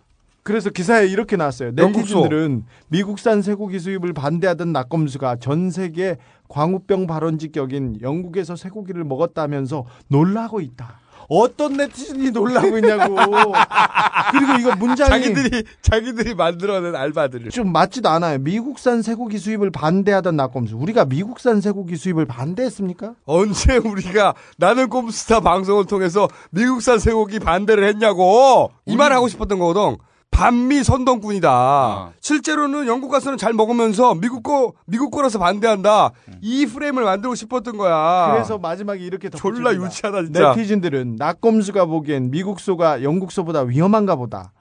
[0.44, 1.72] 그래서 기사에 이렇게 나왔어요.
[1.72, 6.18] 네티즌들은 미국산 쇠고기 수입을 반대하던 낙검수가 전 세계
[6.52, 11.00] 광우병 발원지격인 영국에서 쇠고기를 먹었다면서 놀라고 있다.
[11.30, 13.16] 어떤 네티즌이 놀라고 있냐고.
[14.32, 18.38] 그리고 이거 문장이 자기들이 자기들이 만들어낸 알바들을 좀 맞지도 않아요.
[18.40, 20.76] 미국산 쇠고기 수입을 반대하던 나꼼수.
[20.76, 23.16] 우리가 미국산 쇠고기 수입을 반대했습니까?
[23.26, 29.96] 언제 우리가 나는 꼼수타 방송을 통해서 미국산 쇠고기 반대를 했냐고 이 말 하고 싶었던 거거든.
[30.32, 31.50] 반미 선동꾼이다.
[31.52, 32.14] 어.
[32.22, 36.12] 실제로는 영국 가서는 잘 먹으면서 미국 거 미국 거라서 반대한다.
[36.30, 36.38] 음.
[36.42, 38.30] 이 프레임을 만들고 싶었던 거야.
[38.32, 40.54] 그래서 마지막에 이렇게 졸라 유치하다 진짜.
[40.56, 44.54] 네티즌들은 낙검수가 보기엔 미국 소가 영국 소보다 위험한가 보다.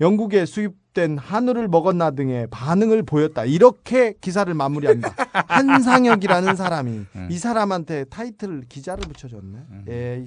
[0.00, 3.44] 영국에 수입된 한우를 먹었나 등의 반응을 보였다.
[3.44, 5.14] 이렇게 기사를 마무리한다.
[5.46, 7.28] 한상혁이라는 사람이 음.
[7.30, 9.42] 이 사람한테 타이틀 기자를 붙여줬네.
[9.70, 9.84] 음.
[9.88, 10.26] 에이 예,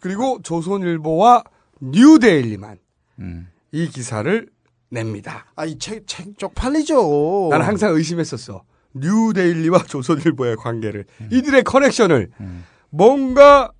[0.00, 1.42] 그리고 조선일보와
[1.80, 2.78] 뉴데일리만.
[3.18, 3.48] 음.
[3.72, 4.48] 이 기사를
[4.90, 5.46] 냅니다.
[5.54, 7.48] 아, 이 책, 책 쪽팔리죠.
[7.50, 8.64] 나는 항상 의심했었어.
[8.94, 11.04] 뉴데일리와 조선일보의 관계를.
[11.20, 11.28] 음.
[11.32, 12.30] 이들의 커넥션을.
[12.40, 12.64] 음.
[12.90, 13.70] 뭔가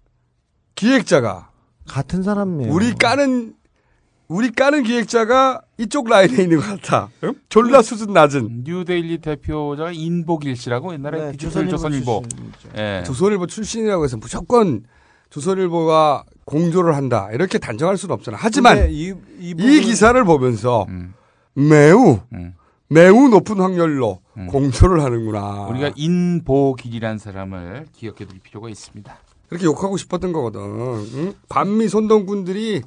[0.77, 1.51] 기획자가.
[1.89, 2.73] 같은 사람이에요.
[2.73, 3.55] 우리 까는,
[4.29, 7.09] 우리 까는 기획자가 이쪽 라인에 있는 것 같아.
[7.25, 7.35] 응?
[7.49, 7.83] 졸라 음.
[7.83, 8.41] 수준 낮은.
[8.43, 12.23] 음, 뉴데일리 대표자가 인복일 씨라고 옛날에 네, 조선일보, 조선일보.
[12.29, 13.03] 출 예.
[13.05, 14.85] 조선일보 출신이라고 해서 무조건
[15.31, 18.37] 조선일보가 공조를 한다 이렇게 단정할 수는 없잖아.
[18.39, 21.15] 하지만 이, 이, 이, 기사를 보면서 음.
[21.55, 22.55] 매우 음.
[22.89, 24.47] 매우 높은 확률로 음.
[24.49, 25.67] 공조를 하는구나.
[25.69, 29.17] 우리가 인보길이라 사람을 기억해둘 필요가 있습니다.
[29.49, 30.61] 그렇게 욕하고 싶었던 거거든.
[31.15, 31.35] 응?
[31.49, 32.83] 반미 선동군들이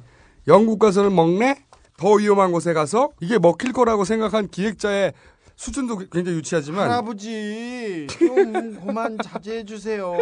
[0.48, 1.56] 영국 가서는 먹네?
[1.96, 5.12] 더 위험한 곳에 가서 이게 먹힐 거라고 생각한 기획자의
[5.56, 10.12] 수준도 굉장히 유치하지만 할아버지 좀 그만 자제해 주세요.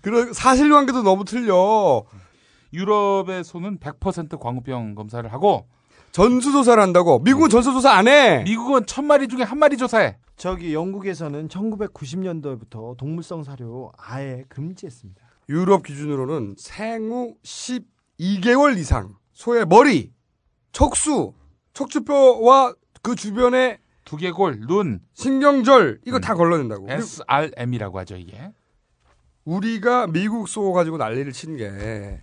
[0.00, 2.04] 그런 사실 관계도 너무 틀려.
[2.72, 5.66] 유럽의서는100% 광우병 검사를 하고
[6.12, 7.18] 전수조사를 한다고.
[7.20, 7.50] 미국은 음.
[7.50, 8.42] 전수조사 안 해.
[8.44, 10.16] 미국은 천 마리 중에 한 마리 조사해.
[10.36, 15.20] 저기 영국에서는 1990년도부터 동물성 사료 아예 금지했습니다.
[15.48, 20.12] 유럽 기준으로는 생후 12개월 이상 소의 머리,
[20.72, 21.32] 척수,
[21.74, 23.78] 척추뼈와 그 주변의
[24.10, 26.20] 두개골, 눈, 신경절 이거 음.
[26.20, 26.88] 다 걸러낸다고.
[26.90, 28.52] SRM이라고 하죠 이게.
[29.44, 32.18] 우리가 미국 소 가지고 난리를 친 게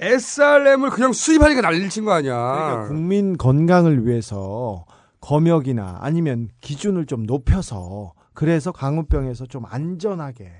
[0.00, 2.34] SRM을 그냥 수입하니까 난리를 친 거 아니야.
[2.34, 4.84] 그러니까 국민 건강을 위해서
[5.22, 10.52] 검역이나 아니면 기준을 좀 높여서 그래서 강우병에서 좀 안전하게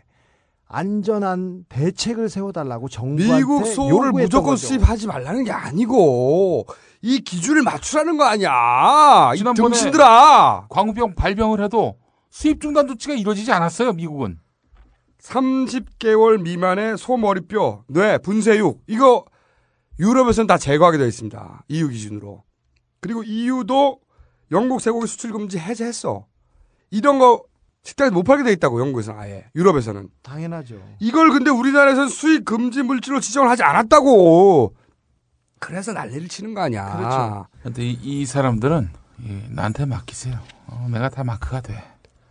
[0.73, 6.67] 안전한 대책을 세워달라고 정부한테 미국 소를 무조건 수입하지 말라는 게 아니고
[7.02, 9.33] 이 기준을 맞추라는 거 아니야.
[9.36, 10.68] 이 정신들아.
[10.70, 11.99] 광우병 발병을 해도
[12.31, 13.92] 수입 중단 조치가 이루어지지 않았어요.
[13.92, 14.39] 미국은.
[15.23, 19.26] 30개월 미만의 소머리뼈, 뇌, 분쇄육 이거
[20.01, 21.65] 유럽에서는 다 제거하게 되어 있습니다.
[21.68, 22.44] EU 기준으로.
[23.02, 23.99] 그리고 EU도
[24.52, 26.25] 영국 쇠고기 수출 금지 해제했어.
[26.91, 27.42] 이런 거
[27.85, 30.77] 식당에서 못 팔게 돼 있다고 영국에서는 아예 유럽에서는 당연하죠.
[31.01, 34.75] 이걸 근데 우리나라에서는 수익 금지 물질로 지정을 하지 않았다고.
[35.59, 37.47] 그래서 난리를 치는 거 아니야.
[37.62, 37.81] 그렇죠.
[37.83, 38.91] 이, 이 사람들은
[39.25, 40.39] 예, 나한테 맡기세요.
[40.67, 41.83] 어, 내가 다 마크가 돼.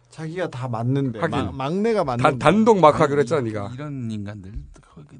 [0.09, 4.51] 자기가 다 맞는데 마, 막내가 맞는 단, 독 마크하기로 했잖아 네가 이런 인간들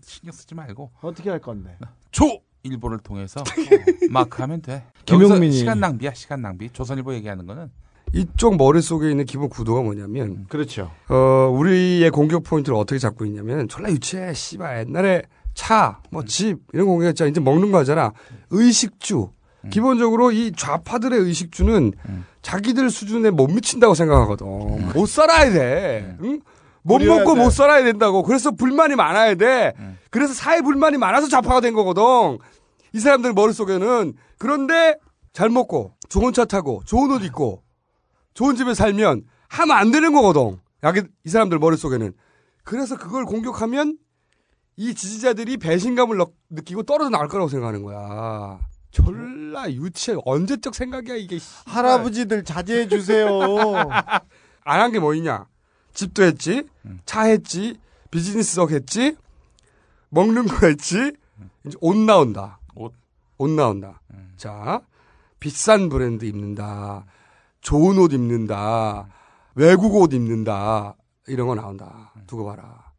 [0.03, 1.77] 신경 쓰지 말고 어떻게 할 건데
[2.11, 3.43] 조일본을 통해서 어,
[4.11, 7.71] 마크하면 돼김용민 시간 낭비야 시간 낭비 조선일보 얘기하는 거는
[8.13, 10.91] 이쪽 머릿속에 있는 기본 구도가 뭐냐면 그렇죠.
[11.09, 14.33] 어, 우리의 공격 포인트를 어떻게 잡고 있냐면 졸라 유치해.
[14.33, 15.23] 씨발 옛날에
[15.53, 16.57] 차, 뭐집 음.
[16.73, 17.29] 이런 공격했잖아.
[17.29, 18.11] 이제 먹는 거 하잖아.
[18.49, 19.29] 의식주.
[19.63, 19.69] 음.
[19.69, 22.25] 기본적으로 이 좌파들의 의식주는 음.
[22.41, 24.45] 자기들 수준에 못 미친다고 생각하거든.
[24.47, 24.91] 음.
[24.93, 26.05] 못 살아야 돼.
[26.19, 26.19] 음.
[26.25, 26.39] 응?
[26.83, 27.43] 못 먹고 돼.
[27.43, 28.23] 못 살아야 된다고.
[28.23, 29.73] 그래서 불만이 많아야 돼.
[29.77, 29.97] 음.
[30.09, 32.39] 그래서 사회 불만이 많아서 좌파가 된 거거든.
[32.93, 34.13] 이 사람들 머릿속에는.
[34.39, 34.95] 그런데
[35.31, 37.63] 잘 먹고, 좋은 차 타고, 좋은 옷 입고,
[38.33, 40.57] 좋은 집에 살면 하면 안 되는 거거든.
[40.83, 42.13] 약간 이 사람들 머릿속에는.
[42.63, 43.97] 그래서 그걸 공격하면
[44.77, 48.59] 이 지지자들이 배신감을 너, 느끼고 떨어져 나올 거라고 생각하는 거야.
[48.91, 50.17] 졸라 유치해.
[50.25, 51.37] 언제적 생각이야, 이게.
[51.67, 53.27] 할아버지들 자제해 주세요.
[54.63, 55.47] 안 한 게 뭐 있냐?
[55.93, 56.99] 집도 했지, 음.
[57.05, 57.79] 차 했지,
[58.11, 59.15] 비즈니스석 했지,
[60.09, 61.13] 먹는 거 했지,
[61.65, 62.59] 이제 옷 나온다.
[62.75, 62.93] 옷.
[63.37, 64.01] 옷 나온다.
[64.13, 64.33] 음.
[64.37, 64.81] 자,
[65.39, 67.05] 비싼 브랜드 입는다.
[67.61, 69.07] 좋은 옷 입는다.
[69.55, 70.95] 외국 옷 입는다.
[71.27, 72.13] 이런 거 나온다.
[72.27, 72.91] 두고 봐라.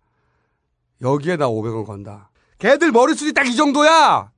[1.01, 2.31] 여기에 다 500원 건다.
[2.59, 4.31] 걔들 머릿속이딱 이 정도야!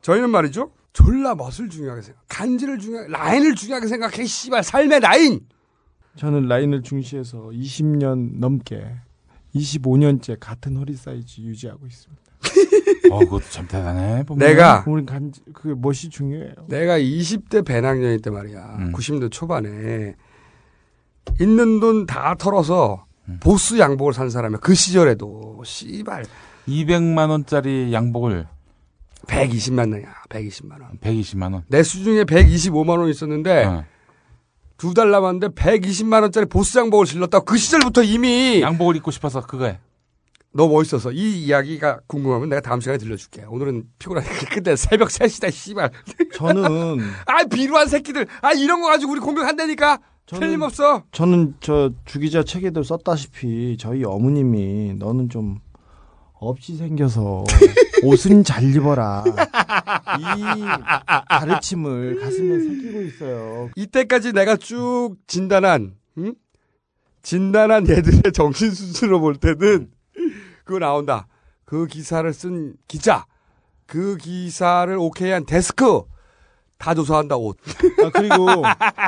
[0.00, 0.72] 저희는 말이죠.
[0.92, 2.22] 졸라 멋을 중요하게 생각.
[2.28, 4.62] 간지를 중요하게, 라인을 중요하게 생각해, 씨발.
[4.62, 5.40] 삶의 라인!
[6.14, 8.96] 저는 라인을 중시해서 20년 넘게
[9.54, 12.22] 25년째 같은 허리 사이즈 유지하고 있습니다.
[13.10, 14.22] 어, 그것도 참 대단해.
[14.24, 14.46] 보면.
[14.46, 16.52] 내가 우린 간 그게 멋이 중요해요.
[16.68, 18.76] 내가 20대 배낭여행 때 말이야.
[18.88, 18.92] 음.
[18.92, 20.14] 90년대 초반에
[21.40, 23.38] 있는 돈 다 털어서 음.
[23.42, 24.58] 보스 양복을 산 사람이야.
[24.58, 26.24] 그 시절에도 씨발
[26.68, 28.46] 200만 원짜리 양복을
[29.26, 30.08] 120만 원이야.
[30.28, 30.90] 120만 원.
[31.00, 31.64] 120만 원.
[31.68, 33.84] 내 수중에 125만 원 있었는데 어.
[34.76, 37.40] 두달 남았는데 120만 원짜리 보스 양복을 질렀다.
[37.40, 39.78] 그 시절부터 이미 양복을 입고 싶어서 그거야.
[40.56, 43.44] 너무 멋있어서 이 이야기가 궁금하면 내가 다음 시간에 들려줄게.
[43.46, 44.74] 오늘은 피곤하니까 끝내.
[44.74, 45.90] 새벽 3시다, 씨발.
[46.34, 46.62] 저는.
[47.26, 48.26] 아, 비루한 새끼들.
[48.40, 49.98] 아, 이런 거 가지고 우리 공격한다니까.
[50.24, 51.04] 저는, 틀림없어.
[51.12, 55.60] 저는 저 주기자 책에도 썼다시피 저희 어머님이 너는 좀
[56.38, 57.44] 없이 생겨서
[58.02, 59.22] 옷은 잘 입어라.
[59.28, 60.62] 이
[61.28, 63.70] 가르침을 가슴에 새기고 있어요.
[63.76, 66.34] 이때까지 내가 쭉 진단한, 응?
[67.22, 69.90] 진단한 얘들의 정신 수준으로 볼 때는
[70.66, 71.26] 그거 나온다.
[71.64, 73.24] 그 기사를 쓴 기자,
[73.86, 76.02] 그 기사를 오케이한 데스크
[76.76, 77.56] 다 조사한다 옷.
[78.04, 78.36] 아, 그리고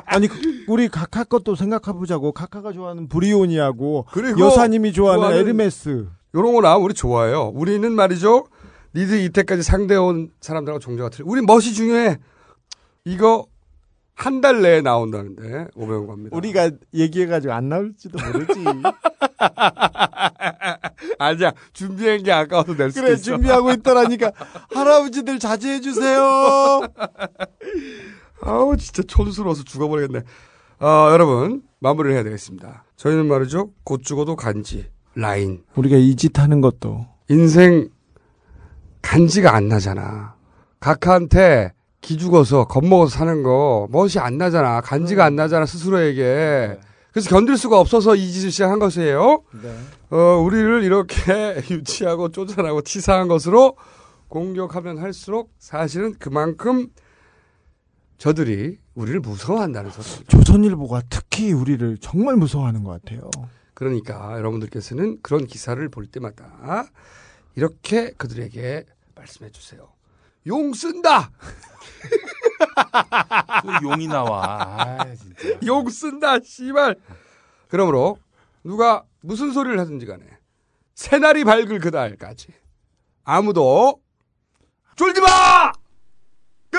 [0.07, 0.37] 아니 그,
[0.69, 4.07] 우리 카카 것도 생각해보자고 카카가 좋아하는 브리오니하고
[4.39, 7.49] 여사님이 좋아하는, 좋아하는 에르메스 요런거 나오면 우리 좋아해요.
[7.55, 8.47] 우리는 말이죠.
[8.95, 11.27] 니들 이때까지 상대해온 사람들하고 종자같 틀려.
[11.29, 12.17] 우리 멋이 중요해.
[13.05, 13.47] 이거
[14.15, 16.35] 한 달 내에 나온다는데 500원 갑니다.
[16.37, 18.65] 우리가 얘기해가지고 안 나올지도 모르지.
[21.19, 23.23] 아니야 준비한 게 아까워서 낼 수도 그래, 있어.
[23.23, 24.33] 준비하고 있더라니까
[24.73, 26.83] 할아버지들 자제해 주세요.
[28.43, 30.21] 아우 진짜 촌스러워서 죽어버리겠네.
[30.81, 32.85] 아 여러분 마무리를 해야 되겠습니다.
[32.97, 35.63] 저희는 말이죠 곧 죽어도 간지 라인.
[35.77, 37.89] 우리가 이 짓 하는 것도 인생
[39.03, 40.35] 간지가 안 나잖아.
[40.81, 44.81] 각하한테 기죽어서 겁먹어서 사는 거 멋이 안 나잖아.
[44.81, 46.23] 간지가 안 나잖아 스스로에게.
[46.23, 46.88] 네.
[47.19, 49.43] 그래서 견딜 수가 없어서 이 짓을 시작한 것이에요.
[49.61, 49.77] 네.
[50.11, 53.77] 어, 우리를 이렇게 유치하고 쪼잔하고 치사한 것으로
[54.29, 56.87] 공격하면 할수록 사실은 그만큼
[58.19, 60.25] 저들이 우리를 무서워한다는 소리.
[60.27, 63.29] 조선일보가 특히 우리를 정말 무서워하는 것 같아요.
[63.75, 66.87] 그러니까 여러분들께서는 그런 기사를 볼 때마다
[67.57, 68.85] 이렇게 그들에게
[69.17, 69.89] 말씀해 주세요.
[70.47, 71.33] 용 쓴다!
[72.59, 74.59] 또 그 용이 나와.
[74.79, 75.37] 아, 진짜.
[75.67, 76.97] 욕 쓴다, 씨발.
[77.69, 78.17] 그러므로
[78.65, 80.25] 누가 무슨 소리를 하든지 간에
[80.95, 82.49] 새날이 밝을 그날까지
[83.25, 84.01] 아무도
[84.97, 85.73] 졸지 마!
[86.71, 86.79] 끝!